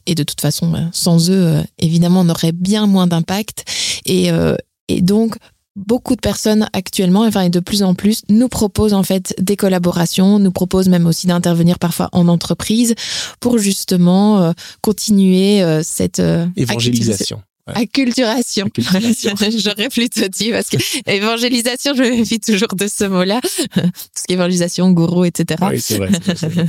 et 0.06 0.14
de 0.14 0.22
toute 0.22 0.40
façon, 0.40 0.74
euh, 0.74 0.82
sans 0.92 1.28
eux, 1.28 1.46
euh, 1.46 1.62
évidemment, 1.80 2.20
on 2.20 2.28
aurait 2.28 2.52
bien 2.52 2.86
moins 2.86 3.08
d'impact. 3.08 3.64
Et, 4.06 4.30
euh, 4.30 4.54
et 4.86 5.02
donc, 5.02 5.34
beaucoup 5.78 6.16
de 6.16 6.20
personnes 6.20 6.68
actuellement, 6.72 7.22
enfin 7.22 7.42
et 7.42 7.50
de 7.50 7.60
plus 7.60 7.82
en 7.82 7.94
plus, 7.94 8.22
nous 8.28 8.48
proposent 8.48 8.94
en 8.94 9.02
fait 9.02 9.34
des 9.38 9.56
collaborations, 9.56 10.38
nous 10.38 10.50
proposent 10.50 10.88
même 10.88 11.06
aussi 11.06 11.26
d'intervenir 11.26 11.78
parfois 11.78 12.08
en 12.12 12.28
entreprise 12.28 12.94
pour 13.40 13.58
justement 13.58 14.42
euh, 14.42 14.52
continuer 14.82 15.62
euh, 15.62 15.82
cette 15.82 16.20
euh, 16.20 16.46
évangélisation. 16.56 17.42
Acculturation. 17.74 18.66
Acculturation. 18.66 19.34
J'aurais 19.58 19.88
plutôt 19.88 20.26
dit 20.28 20.50
parce 20.50 20.68
que 20.68 20.78
évangélisation, 21.06 21.94
je 21.94 22.02
me 22.02 22.10
méfie 22.10 22.40
toujours 22.40 22.74
de 22.74 22.86
ce 22.86 23.04
mot-là. 23.04 23.40
Parce 23.74 24.24
qu'évangélisation, 24.26 24.90
gourou, 24.92 25.24
etc. 25.26 25.62
Oui, 25.70 25.80
c'est 25.80 25.98
vrai, 25.98 26.08
vrai. 26.08 26.66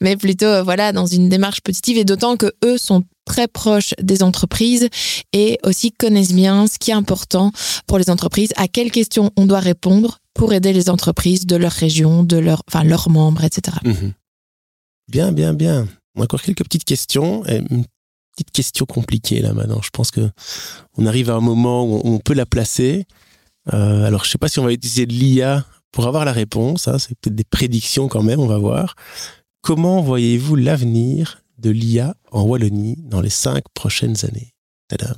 Mais 0.00 0.16
plutôt, 0.16 0.64
voilà, 0.64 0.92
dans 0.92 1.06
une 1.06 1.28
démarche 1.28 1.60
positive 1.60 1.96
et 1.96 2.04
d'autant 2.04 2.36
que 2.36 2.52
eux 2.64 2.76
sont 2.76 3.04
très 3.24 3.48
proches 3.48 3.94
des 4.00 4.22
entreprises 4.22 4.88
et 5.32 5.58
aussi 5.64 5.92
connaissent 5.92 6.32
bien 6.32 6.66
ce 6.66 6.78
qui 6.78 6.90
est 6.90 6.94
important 6.94 7.52
pour 7.86 7.98
les 7.98 8.10
entreprises, 8.10 8.52
à 8.56 8.68
quelles 8.68 8.90
questions 8.90 9.30
on 9.36 9.46
doit 9.46 9.60
répondre 9.60 10.18
pour 10.34 10.52
aider 10.52 10.72
les 10.72 10.90
entreprises 10.90 11.46
de 11.46 11.56
leur 11.56 11.72
région, 11.72 12.22
de 12.24 12.38
leur, 12.38 12.62
enfin, 12.68 12.84
leurs 12.84 13.10
membres, 13.10 13.44
etc. 13.44 13.76
Mhm. 13.84 14.12
Bien, 15.08 15.32
bien, 15.32 15.52
bien. 15.52 15.88
Encore 16.18 16.42
quelques 16.42 16.64
petites 16.64 16.84
questions. 16.84 17.44
Une 17.46 17.84
petite 18.32 18.50
question 18.52 18.86
compliquée 18.86 19.40
là 19.40 19.52
maintenant. 19.52 19.80
Je 19.82 19.90
pense 19.90 20.10
que 20.10 20.30
on 20.96 21.06
arrive 21.06 21.30
à 21.30 21.34
un 21.34 21.40
moment 21.40 21.84
où 21.84 22.00
on 22.04 22.18
peut 22.18 22.34
la 22.34 22.46
placer. 22.46 23.04
Euh, 23.72 24.04
alors, 24.04 24.24
je 24.24 24.30
sais 24.30 24.38
pas 24.38 24.48
si 24.48 24.58
on 24.58 24.64
va 24.64 24.72
utiliser 24.72 25.06
de 25.06 25.12
l'IA 25.12 25.64
pour 25.92 26.06
avoir 26.06 26.24
la 26.24 26.32
réponse. 26.32 26.88
Hein. 26.88 26.98
C'est 26.98 27.18
peut-être 27.20 27.34
des 27.34 27.44
prédictions 27.44 28.08
quand 28.08 28.22
même. 28.22 28.40
On 28.40 28.46
va 28.46 28.58
voir. 28.58 28.94
Comment 29.60 30.00
voyez-vous 30.00 30.56
l'avenir 30.56 31.41
de 31.62 31.70
l'IA 31.70 32.14
en 32.30 32.42
Wallonie 32.42 32.96
dans 32.98 33.20
les 33.20 33.30
cinq 33.30 33.64
prochaines 33.74 34.24
années 34.24 34.52
Tadam. 34.88 35.16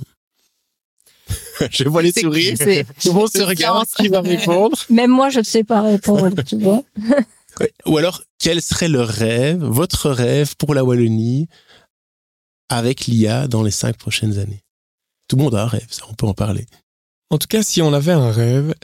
je 1.71 1.87
vois 1.89 2.03
les 2.03 2.11
sourires. 2.11 2.57
Tout 2.57 3.09
le 3.09 3.13
monde 3.13 3.29
se 3.29 3.41
regarde. 3.41 3.87
Qui 3.97 4.09
va 4.09 4.21
répondre 4.21 4.77
Même 4.89 5.11
moi, 5.11 5.29
je 5.29 5.39
ne 5.39 5.43
sais 5.43 5.63
pas 5.63 5.81
répondre, 5.81 6.41
tu 6.43 6.57
vois. 6.59 6.83
Ou 7.85 7.97
alors, 7.97 8.21
quel 8.39 8.61
serait 8.61 8.89
le 8.89 9.01
rêve, 9.01 9.63
votre 9.63 10.09
rêve 10.11 10.55
pour 10.57 10.73
la 10.73 10.83
Wallonie 10.83 11.47
avec 12.69 13.05
l'IA 13.05 13.47
dans 13.47 13.63
les 13.63 13.71
cinq 13.71 13.97
prochaines 13.97 14.37
années? 14.37 14.63
Tout 15.27 15.37
le 15.37 15.43
monde 15.43 15.55
a 15.55 15.63
un 15.63 15.67
rêve, 15.67 15.87
ça, 15.89 16.03
on 16.09 16.13
peut 16.13 16.27
en 16.27 16.33
parler. 16.33 16.67
En 17.31 17.37
tout 17.37 17.47
cas, 17.47 17.63
si 17.63 17.81
on 17.81 17.93
avait 17.93 18.11
un 18.11 18.31
rêve, 18.31 18.75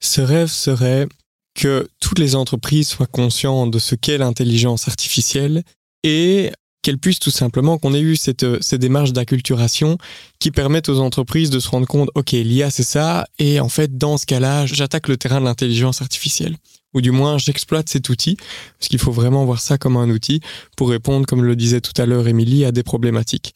ce 0.00 0.20
rêve 0.20 0.48
serait 0.48 1.08
que 1.54 1.88
toutes 2.00 2.18
les 2.18 2.36
entreprises 2.36 2.88
soient 2.88 3.06
conscientes 3.06 3.72
de 3.72 3.78
ce 3.78 3.94
qu'est 3.96 4.18
l'intelligence 4.18 4.86
artificielle 4.86 5.64
et 6.04 6.52
qu'elles 6.82 6.98
puissent 6.98 7.18
tout 7.18 7.30
simplement, 7.30 7.78
qu'on 7.78 7.94
ait 7.94 8.00
eu 8.00 8.16
cette, 8.16 8.62
cette 8.62 8.80
démarche 8.80 9.12
d'acculturation 9.12 9.98
qui 10.38 10.50
permettent 10.50 10.88
aux 10.88 11.00
entreprises 11.00 11.50
de 11.50 11.60
se 11.60 11.68
rendre 11.68 11.86
compte, 11.86 12.10
OK, 12.14 12.32
l'IA 12.32 12.70
c'est 12.70 12.82
ça, 12.82 13.26
et 13.38 13.60
en 13.60 13.68
fait, 13.68 13.98
dans 13.98 14.16
ce 14.16 14.26
cas-là, 14.26 14.66
j'attaque 14.66 15.08
le 15.08 15.16
terrain 15.16 15.40
de 15.40 15.44
l'intelligence 15.44 16.00
artificielle. 16.02 16.56
Ou 16.92 17.00
du 17.00 17.12
moins, 17.12 17.38
j'exploite 17.38 17.88
cet 17.88 18.08
outil, 18.08 18.36
parce 18.78 18.88
qu'il 18.88 18.98
faut 18.98 19.12
vraiment 19.12 19.44
voir 19.44 19.60
ça 19.60 19.78
comme 19.78 19.96
un 19.96 20.10
outil 20.10 20.40
pour 20.76 20.90
répondre, 20.90 21.26
comme 21.26 21.44
le 21.44 21.54
disait 21.54 21.80
tout 21.80 22.00
à 22.00 22.06
l'heure 22.06 22.26
Émilie, 22.26 22.64
à 22.64 22.72
des 22.72 22.82
problématiques. 22.82 23.54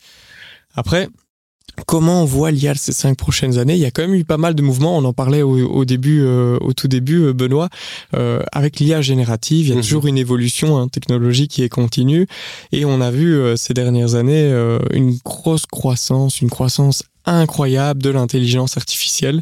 Après, 0.74 1.08
Comment 1.86 2.22
on 2.22 2.24
voit 2.24 2.50
l'IA 2.50 2.74
ces 2.74 2.92
cinq 2.92 3.16
prochaines 3.16 3.58
années? 3.58 3.74
Il 3.74 3.80
y 3.80 3.84
a 3.84 3.90
quand 3.90 4.02
même 4.02 4.14
eu 4.14 4.24
pas 4.24 4.36
mal 4.38 4.54
de 4.54 4.62
mouvements. 4.62 4.96
On 4.96 5.04
en 5.04 5.12
parlait 5.12 5.42
au, 5.42 5.58
au 5.66 5.84
début, 5.84 6.20
euh, 6.22 6.56
au 6.60 6.72
tout 6.72 6.88
début, 6.88 7.22
euh, 7.24 7.32
Benoît. 7.32 7.68
Euh, 8.14 8.40
avec 8.52 8.78
l'IA 8.80 9.02
générative, 9.02 9.66
il 9.66 9.68
y 9.70 9.72
a 9.72 9.76
Mhm. 9.76 9.82
toujours 9.82 10.06
une 10.06 10.18
évolution 10.18 10.78
hein, 10.78 10.88
technologique 10.88 11.50
qui 11.50 11.62
est 11.62 11.68
continue, 11.68 12.26
et 12.72 12.84
on 12.84 13.00
a 13.00 13.10
vu 13.10 13.34
euh, 13.34 13.56
ces 13.56 13.74
dernières 13.74 14.14
années 14.14 14.50
euh, 14.52 14.78
une 14.92 15.18
grosse 15.24 15.66
croissance, 15.66 16.40
une 16.40 16.50
croissance 16.50 17.02
incroyable 17.26 18.02
de 18.02 18.10
l'intelligence 18.10 18.76
artificielle. 18.76 19.40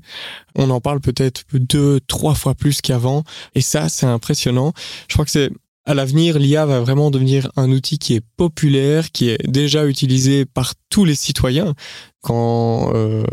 On 0.55 0.71
en 0.71 0.81
parle 0.81 1.01
peut-être 1.01 1.43
deux, 1.53 2.01
trois 2.07 2.35
fois 2.35 2.55
plus 2.55 2.81
qu'avant, 2.81 3.25
et 3.55 3.61
ça, 3.61 3.89
c'est 3.89 4.07
impressionnant. 4.07 4.73
Je 5.09 5.15
crois 5.15 5.25
que 5.25 5.31
c'est 5.33 5.51
à 5.85 5.95
l'avenir, 5.95 6.39
l'IA 6.39 6.65
va 6.65 6.81
vraiment 6.81 7.11
devenir 7.11 7.51
un 7.57 7.71
outil 7.73 7.99
qui 7.99 8.15
est 8.15 8.23
populaire, 8.37 9.11
qui 9.11 9.31
est 9.31 9.47
déjà 9.49 9.87
utilisé 9.87 10.45
par 10.45 10.75
tous 10.91 11.05
les 11.05 11.17
citoyens. 11.17 11.75
Quand 12.21 12.93
euh, 12.95 13.25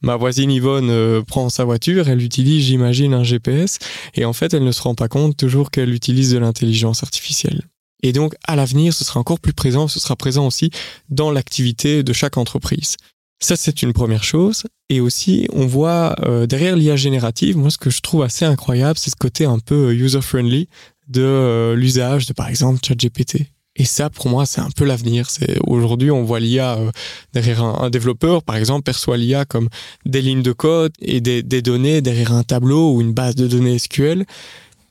ma 0.00 0.16
voisine 0.16 0.50
Yvonne 0.50 0.90
euh, 0.90 1.22
prend 1.22 1.48
sa 1.48 1.64
voiture, 1.64 2.08
elle 2.08 2.22
utilise, 2.22 2.64
j'imagine, 2.64 3.14
un 3.14 3.22
GPS, 3.22 3.78
et 4.14 4.24
en 4.24 4.32
fait, 4.32 4.52
elle 4.52 4.64
ne 4.64 4.72
se 4.72 4.82
rend 4.82 4.96
pas 4.96 5.08
compte 5.08 5.36
toujours 5.36 5.70
qu'elle 5.70 5.94
utilise 5.94 6.32
de 6.32 6.38
l'intelligence 6.38 7.04
artificielle. 7.04 7.62
Et 8.02 8.12
donc, 8.12 8.34
à 8.44 8.56
l'avenir, 8.56 8.92
ce 8.92 9.04
sera 9.04 9.20
encore 9.20 9.38
plus 9.38 9.52
présent, 9.52 9.86
ce 9.86 10.00
sera 10.00 10.16
présent 10.16 10.46
aussi 10.46 10.70
dans 11.08 11.30
l'activité 11.30 12.02
de 12.02 12.12
chaque 12.12 12.36
entreprise. 12.36 12.96
Ça, 13.42 13.56
c'est 13.56 13.82
une 13.82 13.92
première 13.92 14.22
chose. 14.22 14.64
Et 14.88 15.00
aussi, 15.00 15.48
on 15.52 15.66
voit 15.66 16.14
euh, 16.20 16.46
derrière 16.46 16.76
l'IA 16.76 16.96
générative, 16.96 17.56
moi, 17.56 17.70
ce 17.70 17.78
que 17.78 17.90
je 17.90 18.00
trouve 18.00 18.22
assez 18.22 18.44
incroyable, 18.44 18.98
c'est 18.98 19.10
ce 19.10 19.16
côté 19.16 19.44
un 19.44 19.58
peu 19.58 19.92
user-friendly 19.94 20.68
de 21.08 21.22
euh, 21.22 21.74
l'usage 21.74 22.26
de, 22.26 22.32
par 22.32 22.48
exemple, 22.48 22.80
ChatGPT. 22.84 23.46
Et 23.74 23.84
ça, 23.86 24.10
pour 24.10 24.28
moi, 24.28 24.44
c'est 24.44 24.60
un 24.60 24.70
peu 24.70 24.84
l'avenir. 24.84 25.30
C'est 25.30 25.58
aujourd'hui, 25.66 26.10
on 26.10 26.24
voit 26.24 26.40
l'IA 26.40 26.78
euh, 26.78 26.90
derrière 27.32 27.64
un, 27.64 27.88
développeur, 27.88 28.42
par 28.42 28.56
exemple, 28.56 28.82
perçoit 28.82 29.16
l'IA 29.16 29.44
comme 29.46 29.68
des 30.04 30.20
lignes 30.20 30.42
de 30.42 30.52
code 30.52 30.92
et 31.00 31.20
des, 31.20 31.42
des 31.42 31.62
données 31.62 32.02
derrière 32.02 32.32
un 32.32 32.42
tableau 32.42 32.94
ou 32.94 33.00
une 33.00 33.14
base 33.14 33.34
de 33.34 33.46
données 33.46 33.78
SQL. 33.78 34.26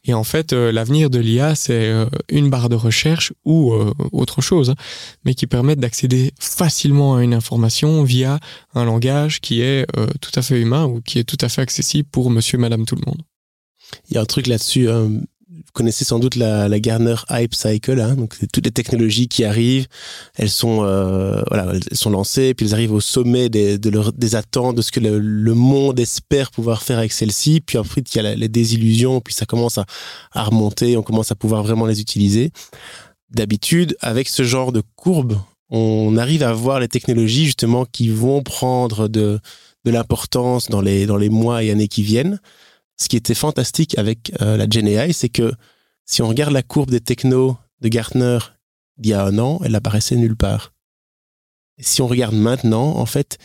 Et 0.04 0.16
en 0.16 0.24
fait, 0.24 0.52
euh, 0.52 0.72
l'avenir 0.72 1.12
de 1.12 1.20
l'IA, 1.20 1.54
c'est 1.54 1.94
une 2.28 2.50
barre 2.50 2.70
de 2.70 2.76
recherche 2.76 3.34
ou 3.46 3.72
autre 4.12 4.42
chose, 4.42 4.72
hein, 4.72 4.76
mais 5.26 5.36
qui 5.36 5.46
permettent 5.46 5.80
d'accéder 5.80 6.32
facilement 6.40 7.18
à 7.18 7.24
une 7.24 7.36
information 7.36 8.04
via 8.04 8.40
un 8.74 8.84
langage 8.84 9.42
qui 9.42 9.62
est 9.62 9.86
tout 10.22 10.32
à 10.34 10.42
fait 10.42 10.60
humain 10.60 10.86
ou 10.86 11.02
qui 11.02 11.20
est 11.20 11.24
tout 11.24 11.38
à 11.40 11.50
fait 11.50 11.62
accessible 11.62 12.10
pour 12.12 12.32
monsieur, 12.32 12.58
madame, 12.58 12.88
tout 12.88 12.96
le 12.96 13.04
monde. 13.06 13.22
Il 14.10 14.16
y 14.16 14.18
a 14.18 14.22
un 14.22 14.26
truc 14.26 14.48
là-dessus. 14.48 14.88
Vous 15.72 15.78
connaissez 15.84 16.04
sans 16.04 16.20
doute 16.20 16.36
la, 16.36 16.80
Gartner 16.82 17.16
Hype 17.30 17.56
Cycle. 17.56 18.02
Hein. 18.02 18.16
Donc, 18.16 18.36
toutes 18.52 18.66
les 18.66 18.74
technologies 18.74 19.30
qui 19.30 19.46
arrivent. 19.46 19.88
Elles 20.36 20.50
sont, 20.50 20.84
euh, 20.84 21.42
voilà, 21.48 21.72
elles 21.74 21.98
sont 21.98 22.10
lancées, 22.10 22.54
puis 22.54 22.66
elles 22.66 22.74
arrivent 22.74 22.92
au 22.92 23.00
sommet 23.00 23.48
des, 23.48 23.78
des 23.78 24.36
attentes, 24.36 24.76
de 24.76 24.82
ce 24.82 24.92
que 24.92 25.00
le, 25.00 25.54
monde 25.54 25.98
espère 25.98 26.52
pouvoir 26.52 26.84
faire 26.84 26.98
avec 26.98 27.14
celles-ci. 27.14 27.62
Puis 27.62 27.78
ensuite, 27.78 28.14
il 28.14 28.22
y 28.22 28.26
a 28.26 28.36
les 28.36 28.50
désillusions, 28.50 29.22
puis 29.22 29.34
ça 29.34 29.46
commence 29.46 29.78
à, 29.78 29.86
à 30.34 30.44
remonter. 30.44 30.98
On 30.98 31.04
commence 31.04 31.32
à 31.32 31.36
pouvoir 31.36 31.64
vraiment 31.64 31.86
les 31.86 32.02
utiliser. 32.02 32.52
D'habitude, 33.30 33.96
avec 34.02 34.28
ce 34.28 34.44
genre 34.44 34.74
de 34.74 34.82
courbe, 34.98 35.40
on 35.70 36.18
arrive 36.18 36.44
à 36.44 36.52
voir 36.52 36.82
les 36.82 36.90
technologies 36.90 37.46
justement 37.46 37.86
qui 37.86 38.10
vont 38.10 38.44
prendre 38.44 39.08
de, 39.08 39.40
de 39.86 39.92
l'importance 39.92 40.68
dans 40.68 40.82
les, 40.82 41.06
dans 41.06 41.16
les 41.16 41.30
mois 41.30 41.64
et 41.64 41.72
années 41.72 41.88
qui 41.88 42.04
viennent 42.04 42.42
ce 42.98 43.10
qui 43.10 43.18
était 43.18 43.34
fantastique 43.34 43.98
avec 43.98 44.32
euh, 44.42 44.58
la 44.58 44.68
GenAI, 44.70 45.14
c'est 45.14 45.30
que 45.30 45.52
si 46.06 46.22
on 46.22 46.28
regarde 46.28 46.54
la 46.54 46.64
courbe 46.64 46.92
des 46.92 47.02
technos 47.02 47.58
de 47.82 47.88
Gartner 47.88 48.40
d'il 48.98 49.12
y 49.12 49.14
a 49.14 49.24
un 49.24 49.38
an, 49.40 49.60
elle 49.64 49.76
apparaissait 49.76 50.16
nulle 50.16 50.36
part. 50.36 50.74
Et 51.78 51.84
si 51.84 52.02
on 52.02 52.08
regarde 52.08 52.36
maintenant, 52.36 52.98
en 52.98 53.06
fait, 53.06 53.38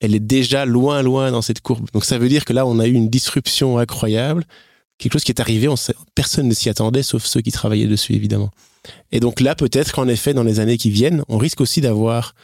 elle 0.00 0.14
est 0.14 0.20
déjà 0.20 0.64
loin, 0.64 1.02
loin 1.02 1.30
dans 1.30 1.42
cette 1.42 1.60
courbe. 1.60 1.88
Donc 1.92 2.04
ça 2.04 2.18
veut 2.18 2.28
dire 2.28 2.44
que 2.44 2.52
là, 2.52 2.66
on 2.66 2.78
a 2.78 2.86
eu 2.86 2.92
une 2.92 3.08
disruption 3.08 3.78
incroyable, 3.78 4.44
quelque 4.98 5.14
chose 5.14 5.24
qui 5.24 5.32
est 5.32 5.40
arrivé, 5.40 5.68
personne 6.14 6.48
ne 6.48 6.54
s'y 6.54 6.68
attendait, 6.68 7.02
sauf 7.02 7.24
ceux 7.24 7.40
qui 7.40 7.52
travaillaient 7.52 7.86
dessus, 7.86 8.14
évidemment. 8.14 8.50
Et 9.10 9.20
donc 9.20 9.40
là, 9.40 9.54
peut-être 9.54 9.92
qu'en 9.92 10.08
effet, 10.08 10.34
dans 10.34 10.42
les 10.42 10.60
années 10.60 10.76
qui 10.76 10.90
viennent, 10.90 11.22
on 11.28 11.38
risque 11.38 11.60
aussi 11.60 11.80
d'avoir 11.80 12.34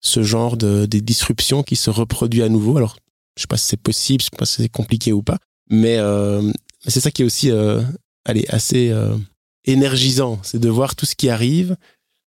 ce 0.00 0.22
genre 0.22 0.56
de, 0.56 0.86
de 0.86 0.98
disruption 0.98 1.62
qui 1.62 1.76
se 1.76 1.90
reproduit 1.90 2.42
à 2.42 2.48
nouveau. 2.48 2.76
Alors, 2.76 2.96
je 3.36 3.42
sais 3.42 3.46
pas 3.46 3.56
si 3.56 3.66
c'est 3.66 3.80
possible, 3.80 4.20
je 4.20 4.26
sais 4.26 4.36
pas 4.36 4.46
si 4.46 4.62
c'est 4.62 4.68
compliqué 4.68 5.12
ou 5.12 5.22
pas, 5.22 5.38
mais, 5.70 5.96
euh, 5.98 6.42
mais 6.42 6.52
c'est 6.90 7.00
ça 7.00 7.10
qui 7.10 7.22
est 7.22 7.24
aussi 7.24 7.50
euh, 7.50 7.82
allez, 8.24 8.44
assez 8.48 8.90
euh, 8.90 9.16
énergisant, 9.64 10.38
c'est 10.42 10.58
de 10.60 10.68
voir 10.68 10.94
tout 10.96 11.06
ce 11.06 11.14
qui 11.14 11.28
arrive 11.28 11.76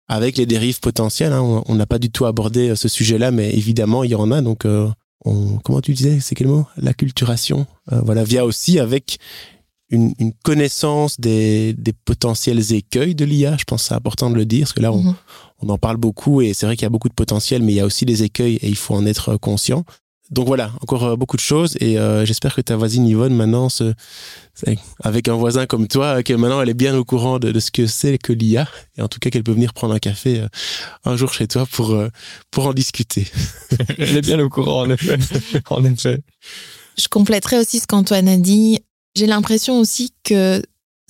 avec 0.08 0.38
les 0.38 0.46
dérives 0.46 0.80
potentielles. 0.80 1.34
hein. 1.34 1.64
On 1.68 1.76
n'a 1.76 1.86
pas 1.86 2.00
du 2.00 2.10
tout 2.10 2.26
abordé 2.26 2.76
ce 2.76 2.88
sujet-là, 2.88 3.32
mais 3.32 3.54
évidemment, 3.56 4.04
il 4.04 4.12
y 4.12 4.16
en 4.16 4.32
a. 4.32 4.42
Donc, 4.42 4.66
euh, 4.66 4.90
on, 5.26 5.58
comment 5.60 5.82
tu 5.82 5.94
disais, 5.94 6.20
c'est 6.20 6.34
quel 6.36 6.48
mot? 6.48 6.66
L'acculturation. 6.78 7.68
Voilà, 7.92 8.24
via 8.24 8.46
aussi 8.46 8.80
avec 8.80 9.18
une, 9.92 10.14
une 10.20 10.34
connaissance 10.44 11.20
des, 11.20 11.74
des 11.74 11.94
potentiels 11.94 12.74
écueils 12.74 13.16
de 13.16 13.26
l'IA. 13.26 13.58
Je 13.58 13.64
pense 13.66 13.84
que 13.84 13.88
c'est 13.90 13.94
important 13.96 14.30
de 14.30 14.36
le 14.36 14.46
dire, 14.46 14.62
parce 14.62 14.74
que 14.74 14.82
là, 14.82 14.92
on, 14.92 15.04
Mhm. 15.04 15.16
on 15.62 15.70
en 15.70 15.78
parle 15.78 15.98
beaucoup 15.98 16.42
et 16.42 16.54
c'est 16.54 16.66
vrai 16.66 16.76
qu'il 16.76 16.84
y 16.84 16.86
a 16.86 16.90
beaucoup 16.90 17.10
de 17.10 17.14
potentiel, 17.14 17.62
mais 17.62 17.74
il 17.74 17.76
y 17.76 17.80
a 17.80 17.86
aussi 17.86 18.06
des 18.06 18.24
écueils 18.24 18.56
et 18.62 18.68
il 18.70 18.76
faut 18.78 18.96
en 18.96 19.06
être 19.06 19.36
conscient. 19.38 19.84
Donc 20.32 20.48
voilà, 20.48 20.72
encore 20.82 21.04
euh, 21.06 21.16
beaucoup 21.16 21.38
de 21.38 21.42
choses 21.42 21.76
et 21.80 21.98
euh, 21.98 22.24
j'espère 22.26 22.54
que 22.54 22.62
ta 22.62 22.76
voisine 22.76 23.08
Yvonne 23.08 23.36
maintenant, 23.36 23.68
se, 23.70 23.94
avec 25.04 25.28
un 25.28 25.34
voisin 25.34 25.66
comme 25.66 25.88
toi, 25.88 26.24
que 26.24 26.34
maintenant 26.34 26.62
elle 26.62 26.70
est 26.70 26.74
bien 26.74 26.96
au 26.96 27.04
courant 27.04 27.40
de, 27.40 27.52
de 27.52 27.60
ce 27.60 27.72
que 27.72 27.88
c'est 27.88 28.18
que 28.18 28.34
l'IA 28.34 28.68
et 28.98 29.02
en 29.02 29.08
tout 29.08 29.20
cas 29.20 29.30
qu'elle 29.30 29.44
peut 29.44 29.54
venir 29.54 29.74
prendre 29.74 29.94
un 29.94 30.00
café 30.00 30.42
euh, 30.42 30.48
un 31.06 31.16
jour 31.16 31.34
chez 31.34 31.48
toi 31.48 31.66
pour, 31.66 31.92
euh, 31.92 32.10
pour 32.52 32.68
en 32.68 32.74
discuter. 32.74 33.28
Elle 33.98 34.18
est 34.18 34.22
bien 34.22 34.40
au 34.40 34.50
courant, 34.50 34.82
en 34.82 34.90
effet. 34.90 35.18
en 35.70 35.84
effet. 35.84 36.20
Je 36.98 37.08
compléterai 37.08 37.58
aussi 37.58 37.80
ce 37.80 37.88
qu'Antoine 37.88 38.28
a 38.28 38.38
dit. 38.38 38.80
J'ai 39.16 39.28
l'impression 39.28 39.80
aussi 39.80 40.14
que 40.24 40.62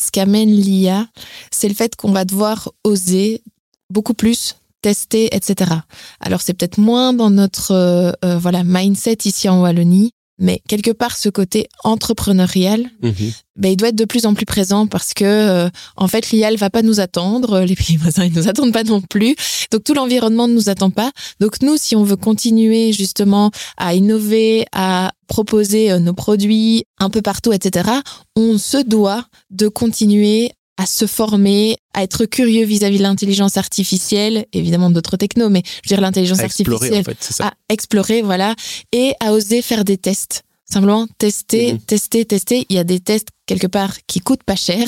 ce 0.01 0.11
qu'amène 0.11 0.49
l'IA, 0.49 1.07
c'est 1.51 1.67
le 1.67 1.75
fait 1.75 1.95
qu'on 1.95 2.11
va 2.11 2.25
devoir 2.25 2.71
oser 2.83 3.41
beaucoup 3.89 4.13
plus 4.13 4.55
tester, 4.81 5.35
etc. 5.35 5.71
Alors 6.19 6.41
c'est 6.41 6.53
peut-être 6.53 6.77
moins 6.79 7.13
dans 7.13 7.29
notre 7.29 7.71
euh, 7.71 8.11
euh, 8.25 8.37
voilà 8.37 8.63
mindset 8.63 9.17
ici 9.25 9.49
en 9.49 9.61
Wallonie 9.61 10.11
mais 10.41 10.61
quelque 10.69 10.91
part 10.91 11.17
ce 11.17 11.27
côté 11.27 11.67
entrepreneurial, 11.83 12.89
Mhm. 13.01 13.13
ben, 13.57 13.69
il 13.73 13.75
doit 13.75 13.89
être 13.89 13.95
de 13.97 14.05
plus 14.05 14.25
en 14.25 14.33
plus 14.33 14.45
présent 14.45 14.87
parce 14.87 15.13
que 15.13 15.25
euh, 15.25 15.69
en 15.97 16.07
fait 16.07 16.31
l'IA 16.31 16.47
elle 16.49 16.57
va 16.57 16.69
pas 16.69 16.81
nous 16.81 17.01
attendre, 17.01 17.59
les 17.67 17.75
pays 17.75 17.97
voisins 17.97 18.23
ils 18.23 18.33
nous 18.33 18.47
attendent 18.47 18.71
pas 18.71 18.85
non 18.85 19.01
plus, 19.01 19.35
donc 19.69 19.83
tout 19.83 19.93
l'environnement 19.93 20.47
ne 20.47 20.53
nous 20.53 20.69
attend 20.69 20.91
pas. 20.91 21.11
Donc 21.41 21.61
nous 21.61 21.75
si 21.75 21.95
on 21.97 22.03
veut 22.05 22.15
continuer 22.15 22.93
justement 22.93 23.51
à 23.75 23.93
innover, 23.95 24.65
à 24.71 25.11
proposer 25.27 25.91
euh, 25.91 25.99
nos 25.99 26.13
produits 26.13 26.85
un 26.99 27.09
peu 27.09 27.21
partout, 27.21 27.51
etc., 27.51 27.89
on 28.37 28.57
se 28.57 28.77
doit 28.77 29.25
de 29.49 29.67
continuer 29.67 30.51
à 30.79 30.85
se 30.85 31.05
former, 31.07 31.75
à 31.93 32.03
être 32.03 32.23
curieux 32.25 32.63
vis-à-vis 32.63 32.99
de 32.99 33.03
l'intelligence 33.03 33.57
artificielle, 33.57 34.45
évidemment 34.53 34.89
d'autres 34.89 35.17
technos, 35.17 35.49
mais 35.49 35.61
je 35.65 35.89
veux 35.89 35.95
dire 35.95 36.01
l'intelligence 36.01 36.39
artificielle 36.39 37.01
en 37.01 37.03
fait, 37.03 37.17
c'est 37.19 37.33
ça. 37.33 37.47
à 37.47 37.53
explorer, 37.67 38.21
voilà, 38.21 38.55
et 38.93 39.13
à 39.19 39.33
oser 39.33 39.61
faire 39.61 39.83
des 39.83 39.97
tests. 39.97 40.43
Simplement 40.71 41.05
tester, 41.17 41.73
Mhm. 41.73 41.79
tester, 41.79 42.25
tester. 42.25 42.65
Il 42.69 42.75
y 42.75 42.79
a 42.79 42.83
des 42.85 42.99
tests 43.01 43.27
quelque 43.45 43.67
part 43.67 43.97
qui 44.07 44.19
coûtent 44.21 44.43
pas 44.43 44.55
cher 44.55 44.87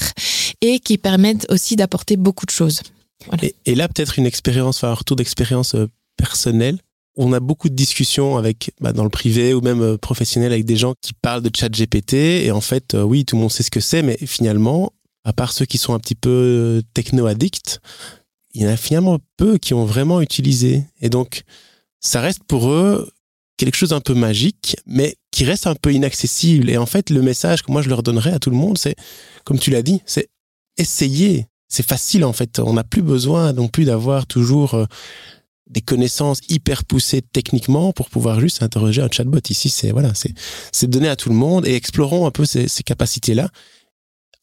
et 0.61 0.79
qui 0.79 0.97
permettent 0.97 1.45
aussi 1.49 1.75
d'apporter 1.75 2.15
beaucoup 2.17 2.45
de 2.45 2.51
choses. 2.51 2.81
Et, 3.41 3.53
et 3.65 3.75
là, 3.75 3.87
peut-être 3.89 4.17
une 4.17 4.25
expérience, 4.27 4.77
enfin, 4.77 4.89
un 4.91 4.93
retour 4.93 5.17
d'expérience 5.17 5.75
euh, 5.75 5.87
personnelle. 6.17 6.77
On 7.17 7.33
a 7.33 7.39
beaucoup 7.41 7.67
de 7.67 7.75
discussions 7.75 8.37
avec, 8.37 8.71
bah, 8.79 8.93
dans 8.93 9.03
le 9.03 9.09
privé 9.09 9.53
ou 9.53 9.61
même 9.61 9.81
euh, 9.81 9.97
professionnel 9.97 10.53
avec 10.53 10.65
des 10.65 10.77
gens 10.77 10.93
qui 11.01 11.11
parlent 11.13 11.41
de 11.41 11.51
chat 11.53 11.67
GPT. 11.69 12.13
Et 12.45 12.51
en 12.51 12.61
fait, 12.61 12.93
euh, 12.93 13.01
oui, 13.03 13.25
tout 13.25 13.35
le 13.35 13.41
monde 13.41 13.51
sait 13.51 13.63
ce 13.63 13.71
que 13.71 13.81
c'est, 13.81 14.01
mais 14.03 14.17
finalement, 14.25 14.93
à 15.23 15.33
part 15.33 15.51
ceux 15.51 15.65
qui 15.65 15.77
sont 15.77 15.93
un 15.93 15.99
petit 15.99 16.15
peu 16.15 16.29
euh, 16.29 16.81
techno-addicts, 16.93 17.79
il 18.53 18.61
y 18.61 18.65
en 18.65 18.69
a 18.69 18.77
finalement 18.77 19.19
peu 19.37 19.57
qui 19.57 19.73
ont 19.73 19.85
vraiment 19.85 20.21
utilisé. 20.21 20.83
Et 21.01 21.09
donc, 21.09 21.43
ça 21.99 22.21
reste 22.21 22.43
pour 22.43 22.69
eux 22.69 23.09
quelque 23.57 23.75
chose 23.75 23.89
d'un 23.89 24.01
peu 24.01 24.15
magique, 24.15 24.75
mais 24.87 25.15
qui 25.29 25.45
reste 25.45 25.67
un 25.67 25.75
peu 25.75 25.93
inaccessible. 25.93 26.69
Et 26.69 26.77
en 26.77 26.85
fait, 26.85 27.09
le 27.09 27.21
message 27.21 27.61
que 27.61 27.71
moi 27.71 27.81
je 27.81 27.89
leur 27.89 28.03
donnerais 28.03 28.33
à 28.33 28.39
tout 28.39 28.49
le 28.49 28.55
monde, 28.55 28.77
c'est, 28.77 28.95
comme 29.45 29.59
tu 29.59 29.69
l'as 29.69 29.83
dit, 29.83 30.01
c'est 30.05 30.29
essayer. 30.77 31.45
C'est 31.67 31.85
facile 31.85 32.25
en 32.25 32.33
fait. 32.33 32.59
On 32.59 32.73
n'a 32.73 32.83
plus 32.83 33.01
besoin 33.03 33.53
non 33.53 33.67
plus 33.67 33.85
d'avoir 33.85 34.25
toujours 34.25 34.73
euh, 34.73 34.85
des 35.69 35.81
connaissances 35.81 36.39
hyper 36.49 36.83
poussées 36.83 37.21
techniquement 37.21 37.93
pour 37.93 38.09
pouvoir 38.09 38.39
juste 38.39 38.61
interroger 38.61 39.01
un 39.01 39.09
chatbot. 39.09 39.39
Ici, 39.49 39.69
c'est 39.69 39.91
voilà, 39.91 40.11
c'est 40.71 40.89
donné 40.89 41.07
à 41.07 41.15
tout 41.15 41.29
le 41.29 41.35
monde 41.35 41.65
et 41.65 41.75
explorons 41.75 42.25
un 42.25 42.31
peu 42.31 42.45
ces, 42.45 42.67
ces 42.67 42.83
capacités-là 42.83 43.49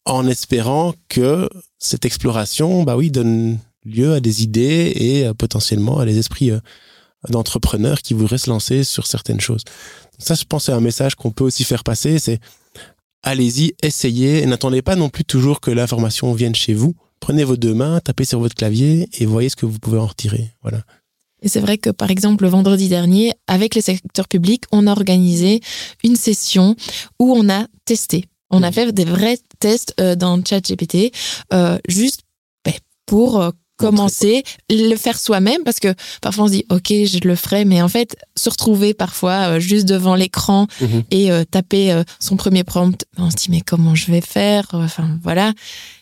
en 0.09 0.27
espérant 0.27 0.95
que 1.09 1.49
cette 1.79 2.05
exploration, 2.05 2.83
bah 2.83 2.97
oui, 2.97 3.11
donne 3.11 3.59
lieu 3.85 4.15
à 4.15 4.21
des 4.21 4.43
idées 4.43 4.93
et 4.97 5.33
potentiellement 5.35 5.99
à 5.99 6.07
des 6.07 6.19
esprits 6.19 6.51
euh, 6.51 6.61
d'entrepreneurs 7.29 8.01
qui 8.01 8.15
voudraient 8.15 8.39
se 8.39 8.51
lancer 8.51 8.85
sur 8.85 9.07
certaines 9.07 9.41
choses. 9.41 9.63
Ça, 10.19 10.35
je 10.35 10.45
pense, 10.45 10.65
c'est 10.65 10.73
un 10.73 10.81
message 10.81 11.15
qu'on 11.15 11.31
peut 11.31 11.45
aussi 11.45 11.65
faire 11.65 11.85
passer. 11.85 12.19
C'est 12.19 12.41
allez-y, 13.23 13.75
essayez 13.83 14.43
et 14.43 14.47
n'attendez 14.47 14.83
pas 14.83 14.97
non 14.97 15.11
plus 15.11 15.25
toujours 15.25 15.61
que 15.61 15.71
l'information 15.71 16.33
vienne 16.33 16.55
chez 16.55 16.75
vous. 16.75 16.95
Prenez 17.21 17.45
vos 17.45 17.57
deux 17.57 17.75
mains, 17.75 18.01
tapez 18.01 18.25
sur 18.25 18.41
votre 18.41 18.55
clavier 18.55 19.09
et 19.19 19.27
voyez 19.27 19.49
ce 19.49 19.57
que 19.57 19.67
vous 19.67 19.79
pouvez 19.79 19.99
en 19.99 20.07
retirer. 20.07 20.51
Voilà. 20.63 20.83
Et 21.43 21.49
c'est 21.49 21.61
vrai 21.61 21.79
que, 21.79 21.91
par 21.91 22.11
exemple, 22.11 22.45
le 22.45 22.51
vendredi 22.51 22.89
dernier, 22.89 23.33
avec 23.47 23.75
les 23.75 23.81
secteurs 23.81 24.27
publics, 24.27 24.65
on 24.73 24.87
a 24.87 24.93
organisé 24.93 25.61
une 26.03 26.17
session 26.17 26.75
où 27.21 27.33
on 27.33 27.49
a 27.49 27.67
testé. 27.85 28.25
On 28.51 28.63
a 28.63 28.69
Mhm. 28.69 28.73
fait 28.73 28.93
des 28.93 29.05
vrais 29.05 29.39
tests 29.61 29.95
euh, 30.01 30.15
dans 30.17 30.43
ChatGPT, 30.45 31.13
euh, 31.53 31.79
juste 31.89 32.21
ben, 32.65 32.75
pour 33.07 33.41
euh, 33.41 33.51
commencer, 33.77 34.43
le 34.71 34.97
faire 34.97 35.19
soi-même, 35.19 35.63
parce 35.65 35.79
que 35.79 35.95
parfois 36.21 36.45
on 36.45 36.47
se 36.49 36.53
dit, 36.53 36.65
OK, 36.71 36.89
je 36.89 37.21
le 37.29 37.37
ferai, 37.37 37.65
mais 37.65 37.81
en 37.81 37.89
fait, 37.89 38.17
se 38.37 38.51
retrouver 38.51 38.93
parfois 38.93 39.51
euh, 39.57 39.61
juste 39.61 39.87
devant 39.87 40.15
l'écran 40.17 40.67
Mhm. 40.81 41.05
et 41.13 41.31
taper 41.51 42.03
son 42.19 42.37
premier 42.37 42.65
prompt, 42.65 43.05
on 43.19 43.31
se 43.31 43.37
dit, 43.37 43.51
mais 43.51 43.61
comment 43.61 43.95
je 43.95 44.11
vais 44.11 44.21
faire 44.21 44.67
Enfin, 44.73 45.19
voilà. 45.23 45.53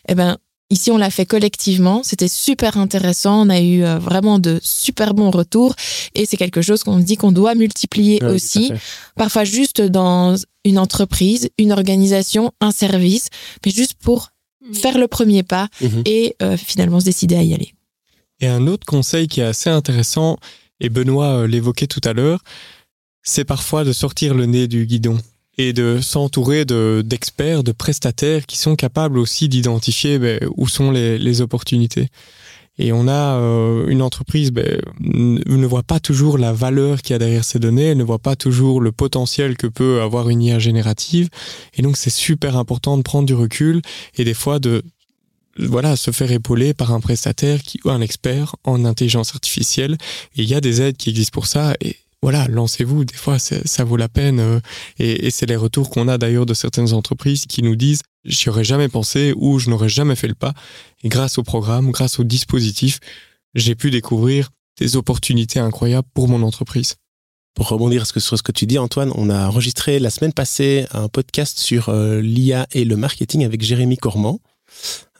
Eh 0.09 0.15
ben, 0.15 0.37
Ici, 0.69 0.91
on 0.91 0.97
l'a 0.97 1.09
fait 1.09 1.25
collectivement. 1.25 2.01
C'était 2.03 2.27
super 2.27 2.77
intéressant. 2.77 3.45
On 3.45 3.49
a 3.49 3.61
eu 3.61 3.83
euh, 3.83 3.99
vraiment 3.99 4.37
de 4.37 4.59
super 4.61 5.13
bons 5.13 5.31
retours. 5.31 5.75
Et 6.13 6.25
c'est 6.25 6.35
quelque 6.35 6.61
chose 6.61 6.83
qu'on 6.83 6.99
dit 6.99 7.15
qu'on 7.15 7.31
doit 7.31 7.55
multiplier 7.55 8.19
Oui, 8.21 8.31
aussi. 8.31 8.71
Parfois 9.15 9.45
juste 9.45 9.81
dans 9.81 10.35
une 10.65 10.77
entreprise, 10.77 11.49
une 11.57 11.71
organisation, 11.71 12.51
un 12.59 12.71
service, 12.71 13.29
mais 13.65 13.71
juste 13.71 13.93
pour 13.93 14.29
faire 14.73 14.97
le 14.97 15.07
premier 15.07 15.43
pas 15.43 15.69
Mhm. 15.79 16.01
et 16.05 16.35
euh, 16.41 16.57
finalement 16.57 16.99
se 16.99 17.05
décider 17.05 17.35
à 17.37 17.43
y 17.43 17.53
aller. 17.53 17.73
Et 18.41 18.47
un 18.47 18.67
autre 18.67 18.85
conseil 18.85 19.27
qui 19.29 19.39
est 19.39 19.45
assez 19.45 19.69
intéressant, 19.69 20.37
et 20.81 20.89
Benoît 20.89 21.37
euh, 21.43 21.47
l'évoquait 21.47 21.87
tout 21.87 22.01
à 22.03 22.11
l'heure, 22.11 22.43
c'est 23.23 23.45
parfois 23.45 23.85
de 23.85 23.93
sortir 23.93 24.33
le 24.33 24.45
nez 24.45 24.67
du 24.67 24.85
guidon 24.85 25.17
et 25.57 25.73
de 25.73 25.99
s'entourer 26.01 26.65
de- 26.65 27.03
d'experts, 27.05 27.63
de, 27.63 27.71
prestataires 27.71 28.45
qui 28.45 28.57
sont 28.57 28.75
capables 28.75 29.17
aussi 29.17 29.49
d'identifier 29.49 30.19
ben, 30.19 30.39
où 30.55 30.67
sont 30.67 30.91
les, 30.91 31.17
les 31.17 31.41
opportunités. 31.41 32.09
Et 32.79 32.91
on 32.91 33.07
a 33.07 33.39
euh, 33.39 33.87
une 33.87 34.03
entreprise 34.03 34.51
ben, 34.51 34.79
ne 34.99 35.65
voit 35.65 35.83
pas 35.83 35.99
toujours 35.99 36.37
la 36.37 36.53
valeur 36.53 37.01
qu'il 37.01 37.13
y 37.13 37.15
a 37.15 37.19
derrière 37.19 37.43
ces 37.43 37.57
données, 37.57 37.85
elle 37.85 37.97
ne 37.97 38.03
voit 38.03 38.19
pas 38.19 38.35
toujours 38.35 38.81
le 38.81 38.91
potentiel 38.91 39.57
que 39.57 39.65
peut 39.67 40.01
avoir 40.01 40.29
une 40.29 40.43
IA 40.43 40.59
générative. 40.59 41.29
Et 41.75 41.81
donc 41.81 41.97
c'est 41.97 42.11
super 42.11 42.55
important 42.55 42.97
de 42.97 43.01
prendre 43.01 43.25
du 43.25 43.33
recul 43.33 43.81
et 44.15 44.23
des 44.23 44.35
fois 44.35 44.59
de 44.59 44.83
voilà, 45.59 45.95
se 45.95 46.11
faire 46.11 46.31
épauler 46.31 46.73
par 46.73 46.93
un 46.93 46.99
prestataire 46.99 47.63
qui, 47.63 47.79
ou 47.83 47.89
un 47.89 48.01
expert 48.01 48.55
en 48.63 48.85
intelligence 48.85 49.33
artificielle. 49.33 49.97
Et 50.35 50.43
il 50.43 50.49
y 50.49 50.53
a 50.53 50.61
des 50.61 50.81
aides 50.81 50.97
qui 50.97 51.09
existent 51.09 51.33
pour 51.33 51.47
ça. 51.47 51.73
Et 51.81 51.95
voilà, 52.21 52.47
lancez-vous. 52.47 53.05
Des 53.05 53.15
fois, 53.15 53.37
ça 53.39 53.83
vaut 53.83 53.97
la 53.97 54.09
peine. 54.09 54.39
euh, 54.39 54.59
Et, 54.99 55.29
c'est 55.29 55.45
les 55.45 55.55
retours 55.55 55.89
qu'on 55.89 56.07
a 56.07 56.17
d'ailleurs 56.17 56.45
de 56.45 56.53
certaines 56.53 56.93
entreprises 56.93 57.45
qui 57.45 57.61
nous 57.61 57.75
disent 57.75 58.01
j'y 58.25 58.49
aurais 58.49 58.63
jamais 58.63 58.89
pensé 58.89 59.33
ou 59.37 59.59
je 59.59 59.69
n'aurais 59.69 59.89
jamais 59.89 60.15
fait 60.15 60.27
le 60.27 60.35
pas. 60.35 60.53
Et 61.03 61.09
grâce 61.09 61.37
au 61.37 61.43
programme, 61.43 61.91
grâce 61.91 62.19
au 62.19 62.23
dispositif, 62.23 62.99
j'ai 63.53 63.75
pu 63.75 63.91
découvrir 63.91 64.49
des 64.79 64.95
opportunités 64.95 65.59
incroyables 65.59 66.07
pour 66.13 66.27
mon 66.27 66.41
entreprise. 66.43 66.95
Pour 67.55 67.69
rebondir 67.69 68.05
sur 68.05 68.21
ce 68.37 68.43
que 68.43 68.51
tu 68.51 68.67
dis, 68.67 68.77
Antoine, 68.77 69.11
on 69.15 69.29
a 69.29 69.47
enregistré 69.47 69.97
la 69.99 70.11
semaine 70.11 70.33
passée 70.33 70.85
un 70.91 71.07
podcast 71.07 71.57
sur 71.57 71.89
euh, 71.89 72.21
l'IA 72.21 72.67
et 72.71 72.85
le 72.85 72.97
marketing 72.97 73.45
avec 73.45 73.63
Jérémy 73.63 73.97
Cormand, 73.97 74.39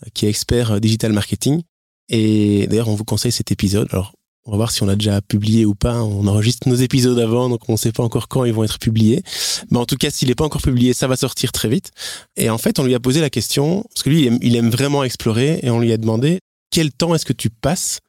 euh, 0.03 0.09
qui 0.13 0.25
est 0.25 0.29
expert 0.29 0.79
digital 0.79 1.13
marketing. 1.13 1.63
Et 2.09 2.67
d'ailleurs, 2.67 2.89
on 2.89 2.95
vous 2.95 3.05
conseille 3.05 3.31
cet 3.31 3.51
épisode. 3.51 3.87
Alors, 3.91 4.13
on 4.47 4.51
va 4.51 4.57
voir 4.57 4.71
si 4.71 4.81
on 4.81 4.87
a 4.87 4.95
déjà 4.95 5.21
publié 5.21 5.65
ou 5.65 5.75
pas. 5.75 6.01
On 6.01 6.25
enregistre 6.25 6.69
nos 6.69 6.75
épisodes 6.75 7.19
avant, 7.19 7.49
donc 7.49 7.67
on 7.67 7.73
ne 7.73 7.77
sait 7.77 7.91
pas 7.91 8.03
encore 8.03 8.29
quand 8.29 8.45
ils 8.45 8.53
vont 8.53 8.63
être 8.63 8.79
publiés. 8.79 9.21
Mais 9.69 9.77
en 9.77 9.85
tout 9.85 9.97
cas, 9.97 10.09
s'il 10.09 10.29
n'est 10.29 10.35
pas 10.35 10.45
encore 10.45 10.61
publié, 10.61 10.93
ça 10.93 11.07
va 11.07 11.17
sortir 11.17 11.51
très 11.51 11.67
vite. 11.67 11.91
Et 12.37 12.49
en 12.49 12.57
fait, 12.57 12.79
on 12.79 12.83
lui 12.83 12.95
a 12.95 12.99
posé 12.99 13.19
la 13.19 13.29
question, 13.29 13.83
parce 13.93 14.03
que 14.03 14.09
lui, 14.09 14.29
il 14.41 14.55
aime, 14.55 14.69
vraiment 14.69 15.03
explorer, 15.03 15.59
et 15.63 15.69
on 15.69 15.79
lui 15.79 15.91
a 15.91 15.97
demandé 15.97 16.39
quel 16.71 16.91
temps 16.91 17.13
est-ce 17.13 17.25
que 17.25 17.33
tu 17.33 17.49
passes 17.49 17.99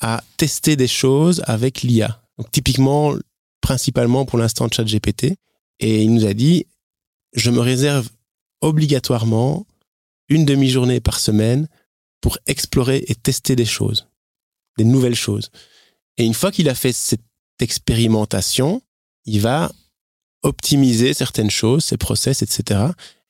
à 0.00 0.22
tester 0.36 0.76
des 0.76 0.86
choses 0.86 1.42
avec 1.46 1.82
l'IA. 1.82 2.22
Typiquement, 2.52 3.14
principalement 3.60 4.24
pour 4.24 4.38
l'instant 4.38 4.68
ChatGPT. 4.70 5.34
Et 5.80 6.02
il 6.02 6.14
nous 6.14 6.26
a 6.26 6.34
dit, 6.34 6.66
je 7.34 7.50
me 7.50 7.60
réserve 7.60 8.08
obligatoirement 8.60 9.66
une 10.28 10.44
demi-journée 10.44 11.00
par 11.00 11.18
semaine 11.18 11.68
pour 12.20 12.38
explorer 12.46 13.04
et 13.08 13.14
tester 13.14 13.56
des 13.56 13.64
choses, 13.64 14.06
des 14.76 14.84
nouvelles 14.84 15.14
choses. 15.14 15.50
Et 16.18 16.24
une 16.24 16.34
fois 16.34 16.50
qu'il 16.50 16.68
a 16.68 16.74
fait 16.74 16.92
cette 16.92 17.22
expérimentation, 17.60 18.82
il 19.24 19.40
va 19.40 19.72
optimiser 20.42 21.14
certaines 21.14 21.50
choses, 21.50 21.84
ses 21.84 21.96
process, 21.96 22.42
etc. 22.42 22.80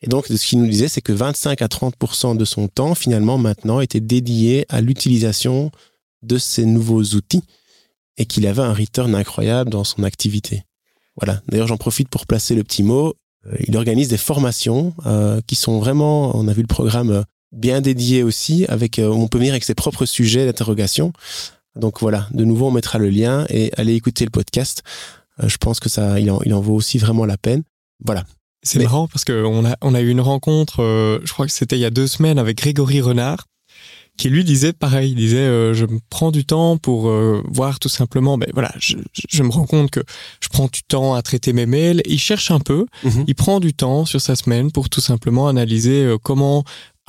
Et 0.02 0.06
donc, 0.08 0.26
ce 0.26 0.46
qu'il 0.46 0.60
nous 0.60 0.66
disait, 0.66 0.88
c'est 0.88 1.00
que 1.00 1.12
25 1.12 1.60
à 1.62 1.66
30% 1.66 2.36
de 2.36 2.44
son 2.44 2.68
temps, 2.68 2.94
finalement, 2.94 3.38
maintenant, 3.38 3.80
était 3.80 4.00
dédié 4.00 4.64
à 4.68 4.80
l'utilisation 4.80 5.70
de 6.22 6.38
ces 6.38 6.64
nouveaux 6.64 7.02
outils 7.02 7.42
et 8.16 8.26
qu'il 8.26 8.46
avait 8.46 8.62
un 8.62 8.74
return 8.74 9.14
incroyable 9.14 9.70
dans 9.70 9.84
son 9.84 10.02
activité. 10.02 10.64
Voilà. 11.16 11.40
D'ailleurs, 11.48 11.66
j'en 11.66 11.76
profite 11.76 12.08
pour 12.08 12.26
placer 12.26 12.54
le 12.54 12.64
petit 12.64 12.82
mot. 12.82 13.14
Euh, 13.46 13.56
Il 13.66 13.76
organise 13.76 14.08
des 14.08 14.18
formations 14.18 14.94
euh, 15.06 15.40
qui 15.46 15.54
sont 15.54 15.78
vraiment, 15.78 16.36
on 16.36 16.48
a 16.48 16.52
vu 16.52 16.62
le 16.62 16.68
programme 16.68 17.10
euh, 17.10 17.22
bien 17.52 17.80
dédié 17.80 18.22
aussi, 18.22 18.66
avec 18.68 18.98
euh, 18.98 19.08
on 19.08 19.28
peut 19.28 19.38
venir 19.38 19.52
avec 19.52 19.64
ses 19.64 19.74
propres 19.74 20.06
sujets 20.06 20.44
d'interrogation. 20.46 21.12
Donc 21.78 22.00
voilà, 22.00 22.28
de 22.32 22.44
nouveau, 22.44 22.66
on 22.68 22.70
mettra 22.70 22.98
le 22.98 23.08
lien 23.08 23.46
et 23.48 23.70
allez 23.76 23.94
écouter 23.94 24.24
le 24.24 24.30
podcast. 24.30 24.82
Euh, 25.42 25.48
je 25.48 25.56
pense 25.58 25.78
que 25.80 25.88
ça, 25.88 26.18
il 26.20 26.30
en, 26.30 26.40
il 26.44 26.52
en 26.54 26.60
vaut 26.60 26.74
aussi 26.74 26.98
vraiment 26.98 27.24
la 27.24 27.36
peine. 27.36 27.62
Voilà. 28.04 28.24
C'est 28.62 28.78
Mais- 28.78 28.84
marrant 28.84 29.06
parce 29.06 29.24
qu'on 29.24 29.64
a, 29.64 29.76
on 29.82 29.94
a 29.94 30.00
eu 30.00 30.08
une 30.08 30.20
rencontre, 30.20 30.82
euh, 30.82 31.20
je 31.24 31.32
crois 31.32 31.46
que 31.46 31.52
c'était 31.52 31.76
il 31.76 31.80
y 31.80 31.84
a 31.84 31.90
deux 31.90 32.08
semaines, 32.08 32.38
avec 32.38 32.58
Grégory 32.58 33.00
Renard, 33.00 33.46
qui 34.16 34.28
lui 34.30 34.42
disait 34.42 34.72
pareil, 34.72 35.12
il 35.12 35.14
disait 35.14 35.36
euh, 35.38 35.74
je 35.74 35.86
me 35.86 36.00
prends 36.10 36.32
du 36.32 36.44
temps 36.44 36.76
pour 36.76 37.08
voir 37.48 37.78
tout 37.78 37.88
simplement, 37.88 38.36
ben 38.36 38.48
voilà, 38.52 38.72
je, 38.80 38.96
me 39.44 39.48
rends 39.50 39.66
compte 39.66 39.90
que 39.92 40.00
je 40.42 40.48
prends 40.48 40.66
du 40.66 40.82
temps 40.82 41.14
à 41.14 41.22
traiter 41.22 41.52
mes 41.52 41.66
mails. 41.66 42.02
Il 42.06 42.18
cherche 42.18 42.50
un 42.50 42.58
peu, 42.58 42.86
Mhm. 43.04 43.24
il 43.28 43.34
prend 43.36 43.60
du 43.60 43.74
temps 43.74 44.04
sur 44.04 44.20
sa 44.20 44.34
semaine 44.34 44.72
pour 44.72 44.88
tout 44.90 45.00
simplement 45.00 45.46
analyser 45.46 46.16
comment 46.24 46.64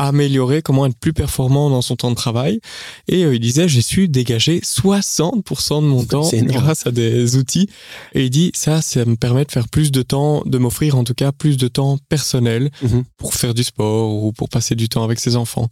améliorer, 0.07 0.61
comment 0.61 0.85
être 0.85 0.97
plus 0.97 1.13
performant 1.13 1.69
dans 1.69 1.81
son 1.81 1.95
temps 1.95 2.09
de 2.09 2.15
travail. 2.15 2.59
Et 3.07 3.25
euh, 3.25 3.35
il 3.35 3.39
disait, 3.39 3.67
j'ai 3.67 3.81
su 3.81 4.07
dégager 4.07 4.59
60% 4.59 5.81
de 5.81 5.87
mon 5.87 6.03
temps 6.05 6.29
grâce 6.33 6.87
à 6.87 6.91
des 6.91 7.35
outils. 7.35 7.69
Et 8.13 8.25
il 8.25 8.29
dit, 8.29 8.51
ça, 8.53 8.81
ça 8.81 9.05
me 9.05 9.15
permet 9.15 9.45
de 9.45 9.51
faire 9.51 9.67
plus 9.67 9.91
de 9.91 10.01
temps, 10.01 10.43
de 10.45 10.57
m'offrir 10.57 10.97
en 10.97 11.03
tout 11.03 11.13
cas 11.13 11.31
plus 11.31 11.57
de 11.57 11.67
temps 11.67 11.97
personnel 12.09 12.71
Mhm. 12.81 13.03
pour 13.17 13.33
faire 13.33 13.53
du 13.53 13.63
sport 13.63 14.23
ou 14.23 14.31
pour 14.31 14.49
passer 14.49 14.75
du 14.75 14.89
temps 14.89 15.03
avec 15.03 15.19
ses 15.19 15.35
enfants. 15.35 15.69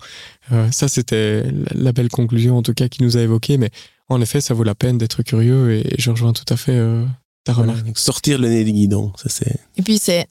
Euh, 0.51 0.69
ça, 0.71 0.87
c'était 0.87 1.43
la, 1.73 1.91
belle 1.91 2.09
conclusion 2.09 2.57
en 2.57 2.61
tout 2.61 2.73
cas 2.73 2.87
qu'il 2.87 3.05
nous 3.05 3.17
a 3.17 3.21
évoqué. 3.21 3.57
Mais 3.57 3.69
en 4.09 4.21
effet, 4.21 4.41
ça 4.41 4.53
vaut 4.53 4.63
la 4.63 4.75
peine 4.75 4.97
d'être 4.97 5.23
curieux 5.23 5.73
et, 5.73 5.95
je 5.97 6.11
rejoins 6.11 6.33
tout 6.33 6.45
à 6.49 6.57
fait 6.57 6.75
euh, 6.75 7.05
ta 7.43 7.53
remarque. 7.53 7.97
sortir 7.97 8.39
le 8.39 8.49
nez 8.49 8.63
du 8.63 8.71
guidon, 8.71 9.13
ça 9.17 9.29
c'est. 9.29 9.57
Et 9.77 9.81
puis, 9.81 9.97
c'est, 9.97 10.27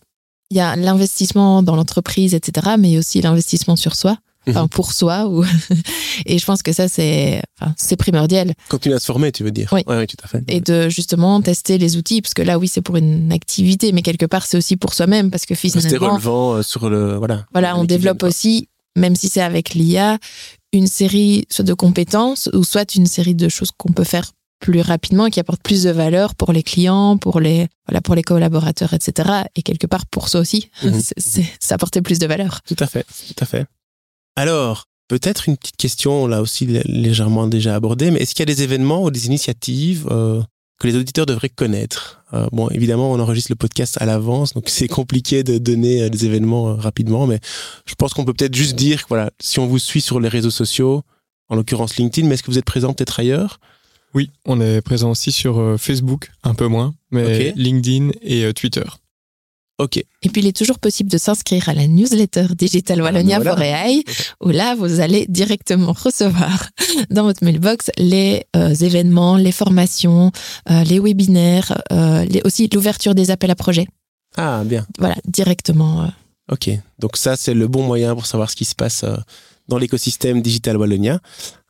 il 0.51 0.57
y 0.57 0.61
a 0.61 0.77
l'investissement 0.77 1.63
dans 1.63 1.77
l'entreprise, 1.77 2.35
etc., 2.35 2.77
mais 2.79 2.91
il 2.91 2.93
y 2.93 2.97
a 2.97 3.01
aussi 3.01 3.21
l'investissement 3.21 3.77
sur 3.77 3.97
soi, 3.97 4.17
enfin, 4.49 4.63
Mhm. 4.63 4.69
pour 4.69 4.93
soi. 4.93 5.27
Ou... 5.29 5.45
et 6.27 6.39
je 6.39 6.45
pense 6.45 6.63
que 6.63 6.73
ça, 6.73 6.89
c'est, 6.89 7.43
enfin, 7.61 7.75
c'est 7.77 7.97
primordial. 7.97 8.55
Continuer 8.69 8.95
à 8.95 8.99
se 8.99 9.07
former, 9.07 9.33
tu 9.33 9.43
veux 9.43 9.51
dire 9.51 9.69
Oui. 9.73 9.83
oui, 9.87 10.07
tout 10.07 10.17
à 10.23 10.29
fait. 10.29 10.45
Et 10.49 10.61
de 10.61 10.89
justement 10.89 11.41
tester 11.43 11.79
les 11.79 11.97
outils, 11.97 12.23
parce 12.23 12.35
que 12.35 12.43
là, 12.43 12.59
oui, 12.59 12.69
c'est 12.69 12.83
pour 12.83 12.97
une 12.97 13.33
activité, 13.33 13.93
mais 13.93 14.03
quelque 14.03 14.27
part, 14.27 14.47
c'est 14.47 14.57
aussi 14.57 14.77
pour 14.77 14.95
soi-même, 14.95 15.31
parce 15.31 15.47
que 15.47 15.55
finalement, 15.55 16.13
relevant 16.13 16.55
euh, 16.55 16.63
sur 16.63 16.89
le. 16.89 17.17
Voilà. 17.17 17.45
voilà, 17.53 17.77
on 17.77 17.85
développe 17.85 18.23
aussi, 18.23 18.69
même 18.97 19.17
si 19.17 19.29
c'est 19.29 19.43
avec 19.43 19.75
l'IA, 19.75 20.19
une 20.73 20.87
série 20.87 21.47
soit 21.51 21.65
de 21.65 21.75
compétences 21.75 22.49
ou 22.53 22.63
soit 22.63 22.95
une 22.95 23.07
série 23.07 23.35
de 23.35 23.49
choses 23.49 23.71
qu'on 23.77 23.93
peut 23.93 24.05
faire 24.05 24.31
plus 24.59 24.81
rapidement, 24.81 25.29
qui 25.29 25.39
apportent 25.41 25.63
plus 25.63 25.83
de 25.83 25.91
valeur 25.91 26.35
pour 26.35 26.53
les 26.53 26.63
clients, 26.63 27.19
pour 27.19 27.41
les, 27.41 27.69
voilà, 27.87 28.01
pour 28.01 28.15
les 28.15 28.23
collaborateurs, 28.23 28.95
etc. 28.95 29.43
Et 29.55 29.63
quelque 29.63 29.87
part 29.87 30.07
pour 30.07 30.29
soi 30.29 30.41
aussi, 30.41 30.71
Mhm. 30.83 31.01
c'est, 31.17 31.45
ça 31.61 31.75
apportait 31.75 32.03
plus 32.03 32.19
de 32.19 32.27
valeur. 32.27 32.61
Tout 32.67 32.77
à 32.81 32.87
fait, 32.87 33.05
tout 33.29 33.35
à 33.43 33.47
fait. 33.47 33.67
Alors, 34.37 34.85
peut-être 35.09 35.49
une 35.49 35.57
petite 35.57 35.77
question, 35.77 36.25
on 36.25 36.27
l'a 36.27 36.41
aussi 36.43 36.67
lé- 36.67 36.83
légèrement 36.85 37.47
déjà 37.47 37.75
abordée, 37.75 38.11
mais 38.11 38.21
est-ce 38.21 38.35
qu'il 38.35 38.49
y 38.49 38.51
a 38.51 38.55
des 38.55 38.63
événements 38.63 39.03
ou 39.03 39.11
des 39.11 39.27
initiatives 39.27 40.07
euh, 40.11 40.43
que 40.79 40.87
les 40.89 40.97
auditeurs 40.97 41.27
devraient 41.27 41.49
connaître? 41.49 42.23
Euh, 42.35 42.47
Bon, 42.53 42.69
évidemment, 42.71 43.13
on 43.13 43.21
enregistre 43.21 43.51
le 43.53 43.57
podcast 43.57 43.97
à 44.01 44.07
l'avance, 44.07 44.53
donc 44.55 44.65
c'est 44.69 44.89
compliqué 44.89 45.43
de 45.43 45.59
donner 45.59 46.03
euh, 46.03 46.09
des 46.09 46.25
événements 46.27 46.75
rapidement, 46.77 47.27
mais 47.27 47.41
je 47.87 47.95
pense 47.95 48.15
qu'on 48.15 48.25
peut 48.25 48.35
peut-être 48.35 48.55
juste 48.55 48.75
dire 48.75 49.03
que 49.03 49.09
voilà, 49.09 49.31
si 49.41 49.59
on 49.59 49.67
vous 49.67 49.79
suit 49.79 50.01
sur 50.01 50.19
les 50.19 50.29
réseaux 50.29 50.51
sociaux, 50.51 51.03
en 51.49 51.55
l'occurrence 51.57 51.97
LinkedIn, 51.97 52.27
mais 52.27 52.35
est-ce 52.35 52.43
que 52.43 52.51
vous 52.51 52.59
êtes 52.59 52.65
présent 52.65 52.93
peut-être 52.93 53.21
ailleurs? 53.21 53.61
Oui, 54.17 54.31
on 54.47 54.61
est 54.61 54.81
présent 54.81 55.11
aussi 55.11 55.31
sur 55.31 55.59
euh, 55.61 55.77
Facebook, 55.77 56.31
un 56.43 56.55
peu 56.55 56.67
moins, 56.67 56.95
mais. 57.13 57.53
LinkedIn 57.55 58.11
et 58.23 58.45
euh, 58.47 58.53
Twitter. 58.53 58.83
Ok, 59.79 59.99
Et 59.99 60.07
puis, 60.31 60.41
il 60.41 60.47
est 60.47 60.57
toujours 60.57 60.79
possible 60.79 61.11
de 61.11 61.19
s'inscrire 61.19 61.69
à 61.69 61.75
la 61.75 61.87
newsletter 61.87 62.47
Digital 62.57 63.03
Wallonia 63.03 63.37
Ah, 63.37 63.41
voilà. 63.41 63.51
Foréaille, 63.57 64.05
où 64.43 64.49
là, 64.49 64.75
vous 64.75 65.01
allez 65.01 65.27
directement 65.29 65.93
recevoir 66.05 66.71
dans 67.11 67.25
votre 67.25 67.45
mailbox 67.45 67.91
les 67.99 68.45
euh, 68.57 68.73
événements, 68.75 69.37
les 69.37 69.53
formations, 69.53 70.33
euh, 70.71 70.83
les 70.85 70.99
webinaires, 70.99 71.77
euh, 71.93 72.25
les, 72.25 72.41
aussi 72.47 72.71
l'ouverture 72.73 73.15
des 73.15 73.31
appels 73.31 73.51
à 73.51 73.55
projets. 73.55 73.87
ah 74.39 74.63
bien, 74.65 74.87
Voilà, 74.99 75.17
directement. 75.29 76.05
euh. 76.05 76.09
ok. 76.53 76.71
Donc 76.99 77.19
ça, 77.19 77.37
c'est 77.37 77.53
le 77.53 77.69
bon 77.69 77.83
moyen 77.87 78.15
pour 78.15 78.25
savoir 78.25 78.49
ce 78.51 78.57
qui 78.57 78.65
se 78.65 78.75
passe 78.75 79.05
euh, 79.05 79.15
dans 79.69 79.77
l'écosystème 79.77 80.41
Digital 80.41 80.79
Wallonia. 80.79 81.21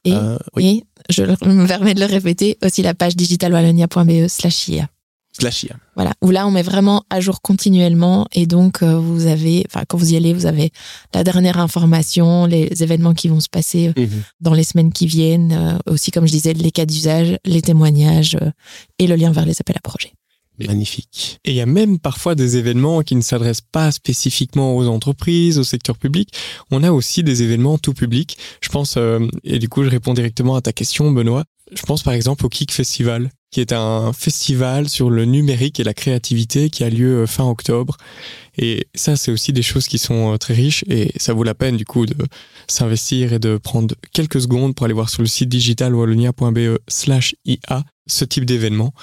Et, 0.04 0.12
Euh, 0.12 0.38
oui, 0.54 0.64
et 0.64 0.84
je 1.10 1.22
me 1.22 1.66
permets 1.66 1.94
de 1.94 2.00
le 2.00 2.06
répéter, 2.06 2.58
aussi 2.64 2.82
la 2.82 2.94
page 2.94 3.16
digitalwallonia.be 3.16 4.28
slash 4.28 4.68
IA. 4.68 4.88
slash 5.32 5.64
IA. 5.64 5.76
Voilà, 5.94 6.12
où 6.22 6.30
là, 6.30 6.46
on 6.46 6.50
met 6.50 6.62
vraiment 6.62 7.04
à 7.10 7.20
jour 7.20 7.40
continuellement. 7.40 8.26
Et 8.32 8.46
donc, 8.46 8.82
euh, 8.82 8.98
vous 8.98 9.26
avez, 9.26 9.64
enfin, 9.68 9.84
quand 9.88 9.96
vous 9.96 10.12
y 10.12 10.16
allez, 10.16 10.32
vous 10.32 10.46
avez 10.46 10.70
la 11.14 11.24
dernière 11.24 11.58
information, 11.58 12.46
les 12.46 12.82
événements 12.82 13.14
qui 13.14 13.28
vont 13.28 13.40
se 13.40 13.48
passer 13.48 13.92
euh, 13.96 14.06
dans 14.40 14.54
les 14.54 14.64
semaines 14.64 14.92
qui 14.92 15.06
viennent, 15.06 15.52
euh, 15.52 15.78
aussi, 15.92 16.10
comme 16.10 16.26
je 16.26 16.32
disais, 16.32 16.52
les 16.52 16.70
cas 16.70 16.86
d'usage, 16.86 17.38
les 17.44 17.62
témoignages 17.62 18.36
et 18.98 19.06
le 19.06 19.16
lien 19.16 19.32
vers 19.32 19.46
les 19.46 19.60
appels 19.60 19.76
à 19.78 19.80
projets. 19.80 20.12
Magnifique. 20.58 21.38
Et 21.44 21.50
il 21.50 21.56
y 21.56 21.60
a 21.60 21.66
même 21.66 21.98
parfois 21.98 22.34
des 22.34 22.56
événements 22.56 23.02
qui 23.02 23.14
ne 23.14 23.20
s'adressent 23.20 23.60
pas 23.60 23.92
spécifiquement 23.92 24.76
aux 24.76 24.86
entreprises, 24.86 25.58
au 25.58 25.64
secteur 25.64 25.98
public. 25.98 26.32
On 26.70 26.82
a 26.82 26.92
aussi 26.92 27.22
des 27.22 27.42
événements 27.42 27.78
tout 27.78 27.92
public. 27.92 28.38
Je 28.60 28.68
pense, 28.68 28.96
euh, 28.96 29.20
et 29.44 29.58
du 29.58 29.68
coup, 29.68 29.84
je 29.84 29.90
réponds 29.90 30.14
directement 30.14 30.56
à 30.56 30.62
ta 30.62 30.72
question, 30.72 31.10
Benoît. 31.10 31.44
Je 31.72 31.82
pense 31.82 32.02
par 32.02 32.14
exemple 32.14 32.46
au 32.46 32.48
Kik 32.48 32.72
Festival, 32.72 33.28
qui 33.50 33.60
est 33.60 33.72
un 33.72 34.12
festival 34.12 34.88
sur 34.88 35.10
le 35.10 35.24
numérique 35.24 35.80
et 35.80 35.84
la 35.84 35.94
créativité 35.94 36.70
qui 36.70 36.84
a 36.84 36.90
lieu 36.90 37.22
euh, 37.22 37.26
fin 37.26 37.44
octobre. 37.44 37.96
Et 38.56 38.86
ça, 38.94 39.16
c'est 39.16 39.32
aussi 39.32 39.52
des 39.52 39.62
choses 39.62 39.88
qui 39.88 39.98
sont 39.98 40.32
euh, 40.32 40.36
très 40.36 40.54
riches 40.54 40.84
et 40.88 41.12
ça 41.16 41.32
vaut 41.32 41.42
la 41.42 41.54
peine 41.54 41.76
du 41.76 41.84
coup 41.84 42.06
de 42.06 42.14
s'investir 42.68 43.32
et 43.32 43.38
de 43.38 43.56
prendre 43.56 43.94
quelques 44.12 44.40
secondes 44.40 44.74
pour 44.74 44.84
aller 44.84 44.94
voir 44.94 45.10
sur 45.10 45.22
le 45.22 45.28
site 45.28 45.48
digitalwallonia.be 45.48 46.78
slash 46.88 47.34
IA 47.44 47.84
ce 48.06 48.24
type 48.24 48.44
d'événement 48.44 48.94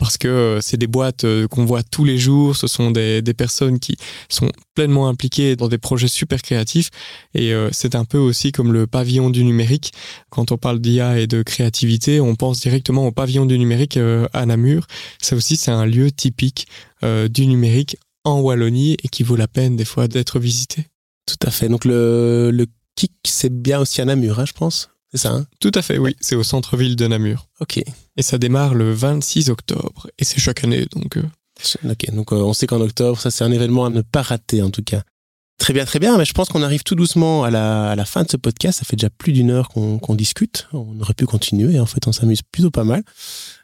parce 0.00 0.16
que 0.16 0.28
euh, 0.28 0.60
c'est 0.62 0.78
des 0.78 0.86
boîtes 0.86 1.24
euh, 1.24 1.46
qu'on 1.46 1.66
voit 1.66 1.82
tous 1.82 2.06
les 2.06 2.16
jours, 2.16 2.56
ce 2.56 2.66
sont 2.66 2.90
des, 2.90 3.22
personnes 3.36 3.78
qui 3.78 3.96
sont 4.30 4.50
pleinement 4.74 5.08
impliquées 5.08 5.56
dans 5.56 5.68
des 5.68 5.76
projets 5.76 6.08
super 6.08 6.40
créatifs 6.40 6.88
et 7.34 7.52
euh, 7.52 7.68
c'est 7.70 7.94
un 7.94 8.06
peu 8.06 8.16
aussi 8.16 8.50
comme 8.50 8.72
le 8.72 8.86
pavillon 8.86 9.28
du 9.28 9.44
numérique. 9.44 9.92
Quand 10.30 10.52
on 10.52 10.56
parle 10.56 10.78
d'IA 10.80 11.20
et 11.20 11.26
de 11.26 11.42
créativité, 11.42 12.18
on 12.18 12.34
pense 12.34 12.60
directement 12.60 13.06
au 13.06 13.12
pavillon 13.12 13.44
du 13.44 13.58
numérique 13.58 13.98
à 14.32 14.46
Namur. 14.46 14.86
Ça 15.20 15.36
aussi, 15.36 15.56
c'est 15.56 15.70
un 15.70 15.84
lieu 15.84 16.10
typique 16.10 16.66
du 17.02 17.46
numérique 17.46 17.98
en 18.24 18.40
Wallonie 18.40 18.96
et 19.02 19.08
qui 19.08 19.22
vaut 19.22 19.36
la 19.36 19.48
peine 19.48 19.76
des 19.76 19.84
fois 19.84 20.08
d'être 20.08 20.38
visité. 20.38 20.86
Tout 21.26 21.46
à 21.46 21.50
fait. 21.50 21.68
Donc 21.68 21.84
le, 21.84 22.50
le 22.50 22.66
kick, 22.96 23.12
c'est 23.26 23.52
bien 23.52 23.80
aussi 23.80 24.00
à 24.00 24.06
Namur, 24.06 24.40
hein, 24.40 24.46
je 24.46 24.52
pense. 24.52 24.90
C'est 25.12 25.18
ça, 25.18 25.32
hein? 25.32 25.46
Tout 25.60 25.72
à 25.74 25.82
fait, 25.82 25.98
oui, 25.98 26.16
c'est 26.20 26.36
au 26.36 26.42
centre-ville 26.44 26.96
de 26.96 27.06
Namur. 27.06 27.48
Ok. 27.60 27.78
Et 28.16 28.22
ça 28.22 28.38
démarre 28.38 28.74
le 28.74 28.92
26 28.92 29.50
octobre 29.50 30.08
et 30.18 30.24
c'est 30.24 30.38
chaque 30.40 30.62
année, 30.64 30.86
donc 30.92 31.16
euh, 31.16 31.22
Ok, 31.84 32.10
donc 32.12 32.32
euh, 32.32 32.36
on 32.36 32.52
sait 32.54 32.66
qu'en 32.66 32.80
octobre, 32.80 33.20
ça 33.20 33.30
c'est 33.30 33.44
un 33.44 33.52
événement 33.52 33.84
à 33.86 33.90
ne 33.90 34.00
pas 34.02 34.22
rater 34.22 34.62
en 34.62 34.70
tout 34.70 34.82
cas. 34.82 35.02
Très 35.58 35.74
bien, 35.74 35.84
très 35.84 35.98
bien. 35.98 36.16
Mais 36.16 36.24
je 36.24 36.32
pense 36.32 36.48
qu'on 36.48 36.62
arrive 36.62 36.84
tout 36.84 36.94
doucement 36.94 37.44
à 37.44 37.50
la, 37.50 37.90
à 37.90 37.94
la 37.94 38.06
fin 38.06 38.22
de 38.22 38.30
ce 38.30 38.38
podcast. 38.38 38.78
Ça 38.78 38.86
fait 38.86 38.96
déjà 38.96 39.10
plus 39.10 39.32
d'une 39.34 39.50
heure 39.50 39.68
qu'on 39.68 39.98
qu'on 39.98 40.14
discute. 40.14 40.68
On 40.72 40.98
aurait 41.00 41.12
pu 41.12 41.26
continuer. 41.26 41.78
En 41.78 41.84
fait, 41.84 42.06
on 42.06 42.12
s'amuse 42.12 42.40
plutôt 42.50 42.70
pas 42.70 42.84
mal. 42.84 43.02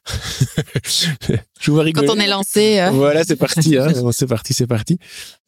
je 1.61 1.71
vois 1.71 1.81
Quand 1.81 1.85
rigoler. 1.85 2.09
on 2.11 2.19
est 2.19 2.27
lancé, 2.27 2.81
euh, 2.81 2.91
Voilà, 2.91 3.25
c'est 3.25 3.37
parti. 3.37 3.79
Hein. 3.79 3.93
C'est 4.13 4.27
parti, 4.27 4.53
c'est 4.53 4.67
parti. 4.67 4.99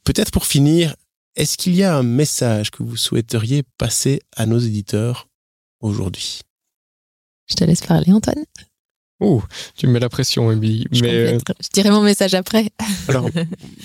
Peut-être 0.04 0.30
pour 0.30 0.46
finir, 0.46 0.96
est-ce 1.36 1.58
qu'il 1.58 1.74
y 1.74 1.82
a 1.82 1.94
un 1.94 2.02
message 2.02 2.70
que 2.70 2.82
vous 2.82 2.96
souhaiteriez 2.96 3.62
passer 3.76 4.20
à 4.34 4.46
nos 4.46 4.58
éditeurs 4.58 5.28
aujourd'hui 5.80 6.40
je 7.48 7.54
te 7.54 7.64
laisse 7.64 7.80
parler, 7.80 8.12
Antoine. 8.12 8.44
ouh, 9.20 9.42
tu 9.76 9.86
me 9.86 9.92
mets 9.92 10.00
la 10.00 10.08
pression, 10.08 10.52
Emily. 10.52 10.86
Je, 10.92 11.02
Mais 11.02 11.14
euh, 11.14 11.38
je 11.60 11.68
dirai 11.72 11.90
mon 11.90 12.02
message 12.02 12.34
après. 12.34 12.70
Alors, 13.08 13.28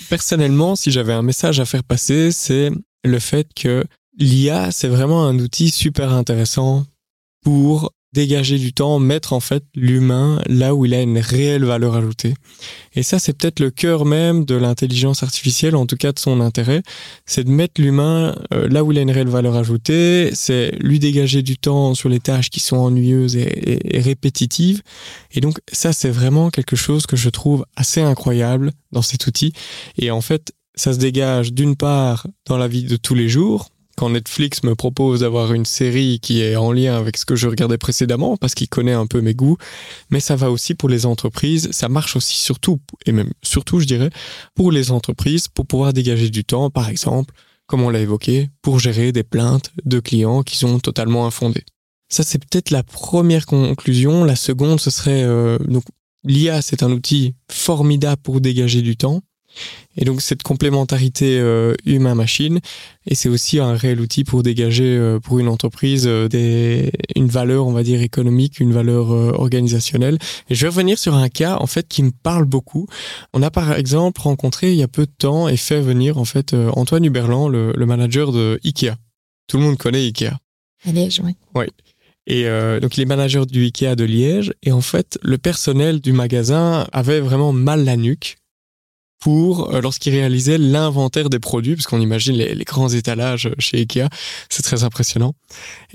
personnellement, 0.08 0.76
si 0.76 0.90
j'avais 0.90 1.12
un 1.12 1.22
message 1.22 1.60
à 1.60 1.64
faire 1.64 1.82
passer, 1.82 2.30
c'est 2.30 2.70
le 3.04 3.18
fait 3.18 3.48
que 3.54 3.84
l'IA, 4.18 4.70
c'est 4.70 4.88
vraiment 4.88 5.26
un 5.26 5.38
outil 5.38 5.70
super 5.70 6.12
intéressant 6.12 6.86
pour 7.42 7.92
dégager 8.14 8.58
du 8.58 8.72
temps, 8.72 8.98
mettre 8.98 9.32
en 9.32 9.40
fait 9.40 9.64
l'humain 9.74 10.40
là 10.46 10.74
où 10.74 10.86
il 10.86 10.94
a 10.94 11.02
une 11.02 11.18
réelle 11.18 11.64
valeur 11.64 11.96
ajoutée. 11.96 12.34
Et 12.94 13.02
ça, 13.02 13.18
c'est 13.18 13.36
peut-être 13.36 13.60
le 13.60 13.70
cœur 13.70 14.04
même 14.06 14.44
de 14.44 14.54
l'intelligence 14.54 15.22
artificielle, 15.22 15.74
en 15.76 15.84
tout 15.84 15.96
cas 15.96 16.12
de 16.12 16.18
son 16.18 16.40
intérêt, 16.40 16.82
c'est 17.26 17.44
de 17.44 17.50
mettre 17.50 17.80
l'humain 17.80 18.34
euh, 18.54 18.68
là 18.68 18.84
où 18.84 18.92
il 18.92 18.98
a 18.98 19.02
une 19.02 19.10
réelle 19.10 19.28
valeur 19.28 19.56
ajoutée, 19.56 20.30
c'est 20.32 20.70
lui 20.80 20.98
dégager 21.00 21.42
du 21.42 21.58
temps 21.58 21.94
sur 21.94 22.08
les 22.08 22.20
tâches 22.20 22.50
qui 22.50 22.60
sont 22.60 22.76
ennuyeuses 22.76 23.36
et, 23.36 23.42
et- 23.42 23.96
et 23.96 24.00
répétitives. 24.00 24.82
Et 25.32 25.40
donc 25.40 25.58
ça, 25.72 25.92
c'est 25.92 26.10
vraiment 26.10 26.50
quelque 26.50 26.76
chose 26.76 27.06
que 27.06 27.16
je 27.16 27.28
trouve 27.28 27.66
assez 27.76 28.00
incroyable 28.00 28.70
dans 28.92 29.02
cet 29.02 29.26
outil. 29.26 29.52
Et 29.98 30.10
en 30.12 30.20
fait, 30.20 30.52
ça 30.76 30.92
se 30.92 30.98
dégage 30.98 31.52
d'une 31.52 31.76
part 31.76 32.26
dans 32.46 32.56
la 32.56 32.68
vie 32.68 32.84
de 32.84 32.96
tous 32.96 33.14
les 33.14 33.28
jours, 33.28 33.70
quand 33.96 34.10
Netflix 34.10 34.62
me 34.62 34.74
propose 34.74 35.20
d'avoir 35.20 35.52
une 35.52 35.64
série 35.64 36.20
qui 36.20 36.42
est 36.42 36.56
en 36.56 36.72
lien 36.72 36.96
avec 36.96 37.16
ce 37.16 37.24
que 37.24 37.36
je 37.36 37.48
regardais 37.48 37.78
précédemment, 37.78 38.36
parce 38.36 38.54
qu'il 38.54 38.68
connaît 38.68 38.92
un 38.92 39.06
peu 39.06 39.20
mes 39.20 39.34
goûts, 39.34 39.56
mais 40.10 40.20
ça 40.20 40.36
va 40.36 40.50
aussi 40.50 40.74
pour 40.74 40.88
les 40.88 41.06
entreprises, 41.06 41.70
ça 41.72 41.88
marche 41.88 42.16
aussi 42.16 42.36
surtout, 42.36 42.80
et 43.06 43.12
même 43.12 43.30
surtout 43.42 43.80
je 43.80 43.86
dirais, 43.86 44.10
pour 44.54 44.72
les 44.72 44.90
entreprises, 44.90 45.48
pour 45.48 45.66
pouvoir 45.66 45.92
dégager 45.92 46.30
du 46.30 46.44
temps, 46.44 46.70
par 46.70 46.88
exemple, 46.88 47.34
comme 47.66 47.82
on 47.82 47.90
l'a 47.90 48.00
évoqué, 48.00 48.50
pour 48.62 48.78
gérer 48.78 49.12
des 49.12 49.22
plaintes 49.22 49.70
de 49.84 50.00
clients 50.00 50.42
qui 50.42 50.56
sont 50.56 50.78
totalement 50.78 51.26
infondées. 51.26 51.64
Ça, 52.08 52.22
c'est 52.22 52.38
peut-être 52.38 52.70
la 52.70 52.82
première 52.82 53.46
conclusion. 53.46 54.24
La 54.24 54.36
seconde, 54.36 54.80
ce 54.80 54.90
serait 54.90 55.22
euh, 55.24 55.58
l'IA, 56.24 56.62
c'est 56.62 56.82
un 56.82 56.90
outil 56.90 57.34
formidable 57.50 58.20
pour 58.22 58.40
dégager 58.40 58.82
du 58.82 58.96
temps. 58.96 59.22
Et 59.96 60.04
donc 60.04 60.20
cette 60.20 60.42
complémentarité 60.42 61.38
euh, 61.38 61.74
humain-machine, 61.84 62.60
et 63.06 63.14
c'est 63.14 63.28
aussi 63.28 63.60
un 63.60 63.74
réel 63.74 64.00
outil 64.00 64.24
pour 64.24 64.42
dégager 64.42 64.96
euh, 64.96 65.20
pour 65.20 65.38
une 65.38 65.48
entreprise 65.48 66.06
euh, 66.06 66.28
des, 66.28 66.90
une 67.14 67.28
valeur, 67.28 67.66
on 67.66 67.72
va 67.72 67.82
dire 67.82 68.02
économique, 68.02 68.60
une 68.60 68.72
valeur 68.72 69.10
organisationnelle. 69.40 70.18
Et 70.48 70.54
je 70.54 70.62
vais 70.62 70.68
revenir 70.68 70.98
sur 70.98 71.14
un 71.14 71.28
cas 71.28 71.56
en 71.60 71.66
fait 71.66 71.86
qui 71.88 72.02
me 72.02 72.10
parle 72.10 72.44
beaucoup. 72.44 72.86
On 73.32 73.42
a 73.42 73.50
par 73.50 73.72
exemple 73.74 74.20
rencontré 74.20 74.72
il 74.72 74.78
y 74.78 74.82
a 74.82 74.88
peu 74.88 75.06
de 75.06 75.12
temps 75.16 75.48
et 75.48 75.56
fait 75.56 75.80
venir 75.80 76.18
en 76.18 76.24
fait 76.24 76.54
Antoine 76.54 77.04
Huberland, 77.04 77.48
le, 77.48 77.72
le 77.76 77.86
manager 77.86 78.32
de 78.32 78.58
Ikea. 78.64 78.96
Tout 79.46 79.58
le 79.58 79.64
monde 79.64 79.76
connaît 79.76 80.04
Ikea. 80.04 80.38
À 80.86 80.92
Liège, 80.92 81.20
oui. 81.24 81.32
Oui. 81.54 81.66
Et 82.26 82.46
euh, 82.46 82.80
donc, 82.80 82.96
il 82.96 83.02
est 83.02 83.06
manager 83.06 83.46
du 83.46 83.64
Ikea 83.64 83.96
de 83.96 84.04
Liège. 84.04 84.52
Et 84.62 84.72
en 84.72 84.80
fait, 84.80 85.18
le 85.22 85.38
personnel 85.38 86.00
du 86.00 86.12
magasin 86.12 86.86
avait 86.92 87.20
vraiment 87.20 87.52
mal 87.52 87.84
la 87.84 87.96
nuque 87.96 88.36
pour 89.24 89.72
euh, 89.72 89.80
lorsqu'il 89.80 90.12
réalisait 90.12 90.58
l'inventaire 90.58 91.30
des 91.30 91.38
produits, 91.38 91.76
parce 91.76 91.86
qu'on 91.86 92.02
imagine 92.02 92.34
les, 92.34 92.54
les, 92.54 92.64
grands 92.64 92.90
étalages 92.90 93.48
chez 93.58 93.78
Ikea, 93.78 94.10
c'est 94.50 94.62
très 94.62 94.84
impressionnant. 94.84 95.32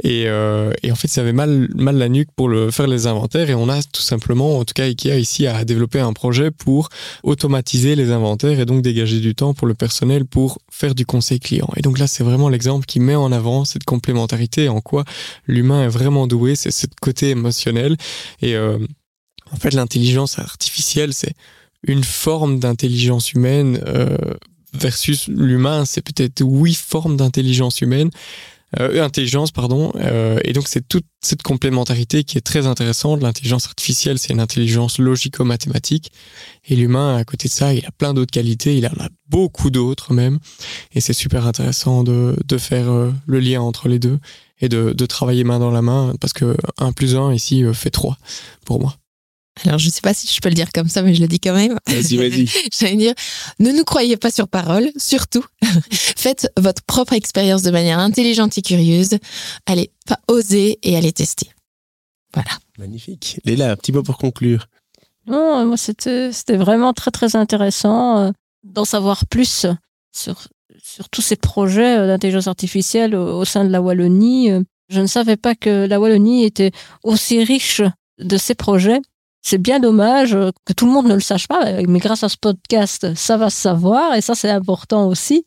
Et, 0.04 0.24
euh, 0.26 0.74
et, 0.82 0.92
en 0.92 0.96
fait, 0.96 1.08
ça 1.08 1.22
avait 1.22 1.32
mal, 1.32 1.70
mal 1.76 1.98
la 1.98 2.10
nuque 2.10 2.30
pour 2.36 2.50
le, 2.50 2.72
faire 2.72 2.88
les 2.88 3.06
inventaires, 3.06 3.48
et 3.52 3.54
on 3.54 3.70
a 3.70 3.84
tout 3.84 4.02
simplement, 4.02 4.58
en 4.58 4.66
tout 4.66 4.74
cas 4.74 4.86
Ikea 4.86 5.20
ici, 5.20 5.46
a 5.46 5.64
développé 5.64 6.00
un 6.00 6.12
projet 6.12 6.50
pour 6.50 6.90
automatiser 7.22 7.96
les 7.96 8.10
inventaires 8.10 8.60
et 8.60 8.66
donc 8.66 8.82
dégager 8.82 9.20
du 9.20 9.36
temps 9.36 9.54
pour 9.54 9.68
le 9.68 9.76
personnel 9.76 10.26
pour 10.26 10.58
faire 10.72 10.96
du 10.96 11.06
conseil 11.06 11.40
client. 11.40 11.70
Et 11.76 11.84
donc 11.84 12.00
là, 12.00 12.08
c'est 12.08 12.24
vraiment 12.24 12.50
l'exemple 12.50 12.88
qui 12.88 13.00
met 13.00 13.14
en 13.14 13.32
avant 13.32 13.64
cette 13.64 13.84
complémentarité, 13.84 14.70
en 14.70 14.82
quoi 14.82 15.06
l'humain 15.46 15.84
est 15.84 15.88
vraiment 15.88 16.26
doué, 16.26 16.56
c'est 16.56 16.72
ce 16.72 16.88
côté 17.00 17.30
émotionnel. 17.30 17.96
Et 18.42 18.56
euh, 18.56 18.80
en 19.52 19.58
fait, 19.58 19.76
l'intelligence 19.76 20.40
artificielle, 20.40 21.14
c'est 21.14 21.36
une 21.88 22.04
forme 22.04 22.60
d'intelligence 22.60 23.34
humaine 23.34 23.82
euh, 23.88 24.18
versus 24.74 25.28
l'humain, 25.28 25.86
c'est 25.86 26.02
peut-être 26.02 26.42
huit 26.42 26.76
formes 26.76 27.18
d'intelligence 27.18 27.82
humaine, 27.82 28.10
euh, 28.80 29.04
intelligence 29.04 29.52
pardon. 29.52 29.92
Euh, 29.96 30.40
et 30.44 30.54
donc 30.54 30.68
c'est 30.68 30.88
toute 30.88 31.06
cette 31.22 31.42
complémentarité 31.42 32.24
qui 32.24 32.38
est 32.38 32.42
très 32.42 32.68
intéressante. 32.68 33.22
L'intelligence 33.22 33.66
artificielle, 33.66 34.20
c'est 34.20 34.32
une 34.32 34.40
intelligence 34.40 35.00
logico-mathématique, 35.00 36.12
et 36.68 36.76
l'humain 36.76 37.18
à 37.18 37.24
côté 37.24 37.48
de 37.48 37.54
ça, 37.54 37.74
il 37.74 37.86
a 37.86 37.92
plein 37.92 38.14
d'autres 38.14 38.32
qualités, 38.32 38.78
il 38.78 38.86
en 38.86 39.04
a 39.04 39.10
beaucoup 39.28 39.70
d'autres 39.70 40.14
même, 40.14 40.40
et 40.94 41.02
c'est 41.02 41.14
super 41.14 41.48
intéressant 41.48 42.04
de, 42.04 42.36
de 42.46 42.58
faire 42.58 42.90
euh, 42.90 43.12
le 43.26 43.40
lien 43.40 43.62
entre 43.62 43.88
les 43.88 44.00
deux 44.00 44.20
et 44.62 44.70
de, 44.70 44.94
de 44.94 45.06
travailler 45.06 45.44
main 45.44 45.60
dans 45.60 45.72
la 45.72 45.82
main 45.82 46.14
parce 46.20 46.34
que 46.34 46.58
un 46.78 46.92
plus 46.92 47.16
un 47.16 47.34
ici 47.34 47.64
euh, 47.64 47.74
fait 47.74 47.92
trois 47.92 48.18
pour 48.66 48.80
moi. 48.80 48.96
Alors, 49.66 49.78
je 49.80 49.88
ne 49.88 49.92
sais 49.92 50.02
pas 50.02 50.14
si 50.14 50.28
je 50.28 50.40
peux 50.42 50.50
le 50.50 50.56
dire 50.56 50.70
comme 50.74 50.88
ça, 50.90 51.02
mais 51.02 51.14
je 51.14 51.22
le 51.22 51.28
dis 51.28 51.40
quand 51.40 51.54
même. 51.54 51.78
Vas-y, 51.88 52.18
vas-y. 52.18 52.46
J'allais 52.72 52.96
dire, 52.96 53.14
ne 53.60 53.72
nous 53.72 53.84
croyez 53.84 54.18
pas 54.18 54.32
sur 54.32 54.48
parole, 54.48 54.90
surtout. 54.98 55.46
Faites 55.92 56.52
votre 56.58 56.82
propre 56.84 57.14
expérience 57.14 57.62
de 57.62 57.72
manière 57.72 58.00
intelligente 58.00 58.58
et 58.58 58.62
curieuse. 58.62 59.18
Allez, 59.66 59.92
pas 60.08 60.20
oser 60.28 60.80
et 60.84 60.96
allez 60.96 61.12
tester. 61.12 61.50
Voilà. 62.34 62.50
Magnifique. 62.78 63.40
Léla, 63.46 63.72
un 63.72 63.76
petit 63.76 63.92
mot 63.92 64.04
pour 64.04 64.18
conclure. 64.18 64.68
Non, 65.28 65.66
moi, 65.66 65.78
c'était, 65.78 66.32
c'était 66.32 66.58
vraiment 66.58 66.94
très, 66.94 67.12
très 67.12 67.36
intéressant 67.36 68.18
euh, 68.20 68.32
d'en 68.64 68.86
savoir 68.86 69.26
plus 69.26 69.66
sur, 70.12 70.48
sur 70.82 71.10
tous 71.10 71.22
ces 71.22 71.36
projets 71.36 72.00
euh, 72.00 72.08
d'intelligence 72.08 72.48
artificielle 72.48 73.16
au, 73.16 73.40
au 73.40 73.46
sein 73.46 73.66
de 73.66 73.70
la 73.70 73.82
Wallonie. 73.82 74.52
Euh, 74.52 74.62
Je 74.90 75.02
ne 75.02 75.08
savais 75.08 75.38
pas 75.38 75.56
que 75.56 75.86
la 75.86 76.00
Wallonie 76.00 76.46
était 76.46 76.72
aussi 77.04 77.44
riche 77.44 77.82
de 78.20 78.38
ces 78.38 78.56
projets. 78.56 79.00
C'est 79.42 79.58
bien 79.58 79.80
dommage 79.80 80.38
que 80.66 80.74
tout 80.74 80.86
le 80.86 80.92
monde 80.92 81.08
ne 81.08 81.14
le 81.14 81.22
sache 81.22 81.48
pas, 81.48 81.82
mais 81.88 82.00
grâce 82.00 82.24
à 82.24 82.30
ce 82.30 82.38
podcast, 82.40 83.16
ça 83.16 83.38
va 83.38 83.50
se 83.50 83.60
savoir 83.62 84.16
et 84.16 84.22
ça 84.22 84.36
c'est 84.36 84.50
important 84.50 85.08
aussi 85.08 85.46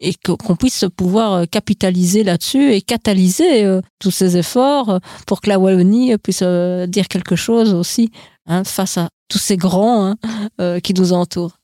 et 0.00 0.14
qu'on 0.14 0.56
puisse 0.56 0.84
pouvoir 0.96 1.48
capitaliser 1.48 2.22
là-dessus 2.22 2.72
et 2.72 2.80
catalyser 2.80 3.64
euh, 3.64 3.80
tous 3.98 4.10
ces 4.10 4.36
efforts 4.36 4.90
euh, 4.90 4.98
pour 5.26 5.40
que 5.40 5.48
la 5.48 5.58
Wallonie 5.58 6.16
puisse 6.18 6.42
euh, 6.42 6.86
dire 6.86 7.08
quelque 7.08 7.36
chose 7.36 7.74
aussi 7.74 8.10
hein, 8.46 8.64
face 8.64 8.96
à 8.98 9.08
tous 9.28 9.38
ces 9.38 9.56
grands 9.56 10.06
hein, 10.06 10.16
euh, 10.60 10.80
qui 10.80 10.94
nous 10.94 11.12
entourent. 11.12 11.57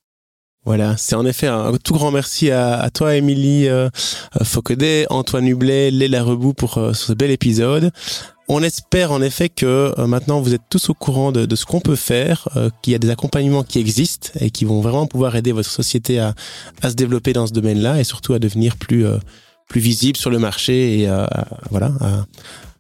Voilà, 0.67 0.97
c'est 0.97 1.15
en 1.15 1.27
effet 1.27 1.47
un 1.47 1.73
tout 1.77 1.93
grand 1.93 2.11
merci 2.11 2.51
à, 2.51 2.81
à 2.81 2.89
toi, 2.91 3.15
Émilie 3.17 3.69
euh, 3.69 3.91
Fauquedet, 4.43 5.07
Antoine 5.11 5.47
Hublet, 5.47 5.91
Léla 5.91 6.23
Rebout 6.23 6.55
pour 6.55 6.79
euh, 6.79 6.93
ce 6.95 7.13
bel 7.13 7.31
épisode. 7.31 7.91
On 8.49 8.63
espère 8.63 9.13
en 9.13 9.21
effet 9.21 9.51
que 9.51 9.93
euh, 9.99 10.07
maintenant 10.07 10.41
vous 10.41 10.55
êtes 10.55 10.63
tous 10.71 10.89
au 10.89 10.95
courant 10.95 11.33
de, 11.33 11.45
de 11.45 11.57
ce 11.57 11.67
qu'on 11.67 11.81
peut 11.81 11.97
faire, 11.97 12.49
euh, 12.57 12.71
qu'il 12.83 12.93
y 12.93 12.97
a 12.97 12.99
des 12.99 13.11
accompagnements 13.11 13.63
qui 13.63 13.79
existent 13.79 14.31
et 14.41 14.51
qui 14.51 14.65
vont 14.65 14.81
vraiment 14.81 15.07
pouvoir 15.07 15.37
aider 15.37 15.53
votre 15.53 15.71
société 15.71 16.19
à, 16.19 16.35
à 16.83 16.89
se 16.91 16.95
développer 16.95 17.35
dans 17.35 17.47
ce 17.47 17.53
domaine-là 17.53 18.01
et 18.01 18.05
surtout 18.05 18.33
à 18.33 18.39
devenir 18.39 18.77
plus 18.77 19.07
euh, 19.07 19.19
plus 19.69 19.81
visible 19.81 20.17
sur 20.19 20.31
le 20.31 20.39
marché 20.39 20.99
et 21.01 21.09
à, 21.09 21.25
à- 21.25 22.25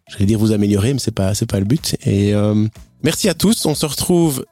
j'allais 0.09 0.27
dire 0.27 0.39
vous 0.39 0.53
améliorer, 0.53 0.93
mais 0.93 0.99
c'est 1.01 1.15
pas 1.15 1.35
c'est 1.35 1.47
pas 1.47 1.59
le 1.59 1.65
but. 1.67 1.97
Et 2.05 2.35
euh, 2.35 2.67
merci 3.03 3.29
à 3.31 3.35
tous. 3.35 3.65
On 3.67 3.75
se 3.75 3.87
retrouve 3.87 4.45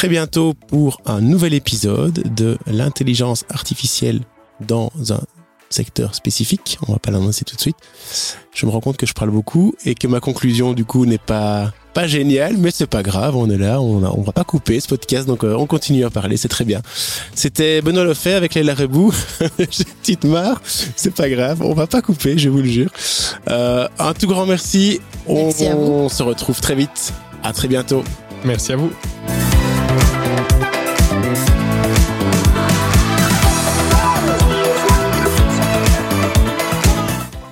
très 0.00 0.08
bientôt 0.08 0.54
pour 0.54 1.02
un 1.04 1.20
nouvel 1.20 1.52
épisode 1.52 2.34
de 2.34 2.56
l'intelligence 2.66 3.44
artificielle 3.50 4.20
dans 4.66 4.90
un 5.10 5.20
secteur 5.68 6.14
spécifique. 6.14 6.78
On 6.88 6.94
va 6.94 6.98
pas 6.98 7.10
l'annoncer 7.10 7.44
tout 7.44 7.54
de 7.54 7.60
suite. 7.60 7.76
Je 8.54 8.64
me 8.64 8.70
rends 8.70 8.80
compte 8.80 8.96
que 8.96 9.04
je 9.04 9.12
parle 9.12 9.28
beaucoup 9.28 9.74
et 9.84 9.94
que 9.94 10.06
ma 10.06 10.20
conclusion 10.20 10.72
du 10.72 10.86
coup 10.86 11.04
n'est 11.04 11.18
pas 11.18 11.74
pas 11.92 12.06
géniale, 12.06 12.56
mais 12.56 12.70
c'est 12.70 12.86
pas 12.86 13.02
grave. 13.02 13.36
On 13.36 13.50
est 13.50 13.58
là, 13.58 13.82
on, 13.82 14.02
a, 14.02 14.08
on 14.08 14.22
va 14.22 14.32
pas 14.32 14.42
couper 14.44 14.80
ce 14.80 14.88
podcast, 14.88 15.26
donc 15.26 15.44
euh, 15.44 15.54
on 15.54 15.66
continue 15.66 16.06
à 16.06 16.08
parler. 16.08 16.38
C'est 16.38 16.48
très 16.48 16.64
bien. 16.64 16.80
C'était 17.34 17.82
Benoît 17.82 18.04
Lefebvre 18.04 18.38
avec 18.38 18.54
Léla 18.54 18.72
Rebou. 18.72 19.12
J'ai 19.58 19.82
une 19.82 19.94
petite 20.00 20.24
marre, 20.24 20.62
c'est 20.64 21.14
pas 21.14 21.28
grave. 21.28 21.60
On 21.60 21.74
va 21.74 21.86
pas 21.86 22.00
couper, 22.00 22.38
je 22.38 22.48
vous 22.48 22.62
le 22.62 22.68
jure. 22.70 22.90
Euh, 23.50 23.86
un 23.98 24.14
tout 24.14 24.28
grand 24.28 24.46
merci. 24.46 24.98
On, 25.26 25.44
Merci 25.44 25.66
à 25.66 25.74
vous. 25.74 25.82
on 25.82 26.08
se 26.08 26.22
retrouve 26.22 26.58
très 26.58 26.74
vite. 26.74 27.12
À 27.42 27.52
très 27.52 27.68
bientôt. 27.68 28.02
Merci 28.46 28.72
à 28.72 28.76
vous. 28.76 28.90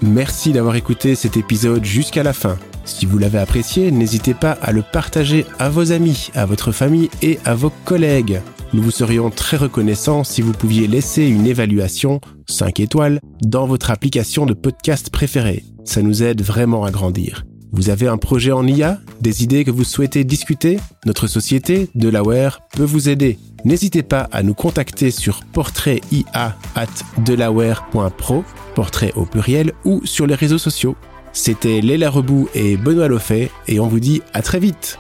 Merci 0.09 0.53
d'avoir 0.53 0.75
écouté 0.75 1.15
cet 1.15 1.37
épisode 1.37 1.85
jusqu'à 1.85 2.23
la 2.23 2.33
fin. 2.33 2.57
Si 2.87 3.05
vous 3.05 3.19
l'avez 3.19 3.39
apprécié, 3.39 3.91
n'hésitez 3.91 4.33
pas 4.33 4.53
à 4.53 4.73
le 4.73 4.81
partager 4.81 5.45
à 5.59 5.69
vos 5.69 5.93
amis, 5.93 6.31
à 6.35 6.47
votre 6.47 6.73
famille 6.73 7.11
et 7.21 7.39
à 7.45 7.55
vos 7.55 7.71
collègues. 7.85 8.41
Nous 8.73 8.83
vous 8.83 8.91
serions 8.91 9.29
très 9.29 9.59
reconnaissants 9.59 10.25
si 10.25 10.41
vous 10.41 10.53
pouviez 10.53 10.87
laisser 10.87 11.27
une 11.27 11.47
évaluation 11.47 12.23
5 12.47 12.81
étoiles 12.81 13.21
dans 13.43 13.67
votre 13.67 13.91
application 13.91 14.47
de 14.47 14.55
podcast 14.55 15.11
préférée. 15.11 15.63
Ça 15.85 16.01
nous 16.01 16.23
aide 16.23 16.41
vraiment 16.41 16.85
à 16.85 16.91
grandir. 16.91 17.45
Vous 17.73 17.91
avez 17.91 18.09
un 18.09 18.17
projet 18.17 18.53
en 18.53 18.67
IA, 18.67 18.99
des 19.21 19.45
idées 19.45 19.65
que 19.65 19.71
vous 19.71 19.85
souhaitez 19.85 20.25
discuter? 20.25 20.79
Notre 21.05 21.27
société, 21.27 21.91
Delaware, 21.95 22.61
peut 22.73 22.83
vous 22.85 23.11
aider. 23.11 23.39
N'hésitez 23.65 24.03
pas 24.03 24.29
à 24.33 24.43
nous 24.43 24.55
contacter 24.55 25.11
sur 25.11 25.41
portraitIA@delaware.pro, 25.53 28.45
portrait 28.75 29.13
au 29.17 29.25
pluriel, 29.25 29.73
ou 29.85 30.01
sur 30.05 30.27
les 30.27 30.35
réseaux 30.35 30.59
sociaux. 30.59 30.97
C'était 31.33 31.81
Léla 31.81 32.11
Rebou 32.11 32.49
et 32.55 32.77
Benoît 32.77 33.09
Loffet, 33.09 33.51
et 33.67 33.81
on 33.81 33.89
vous 33.89 34.01
dit 34.01 34.21
à 34.33 34.43
très 34.43 34.59
vite 34.59 34.99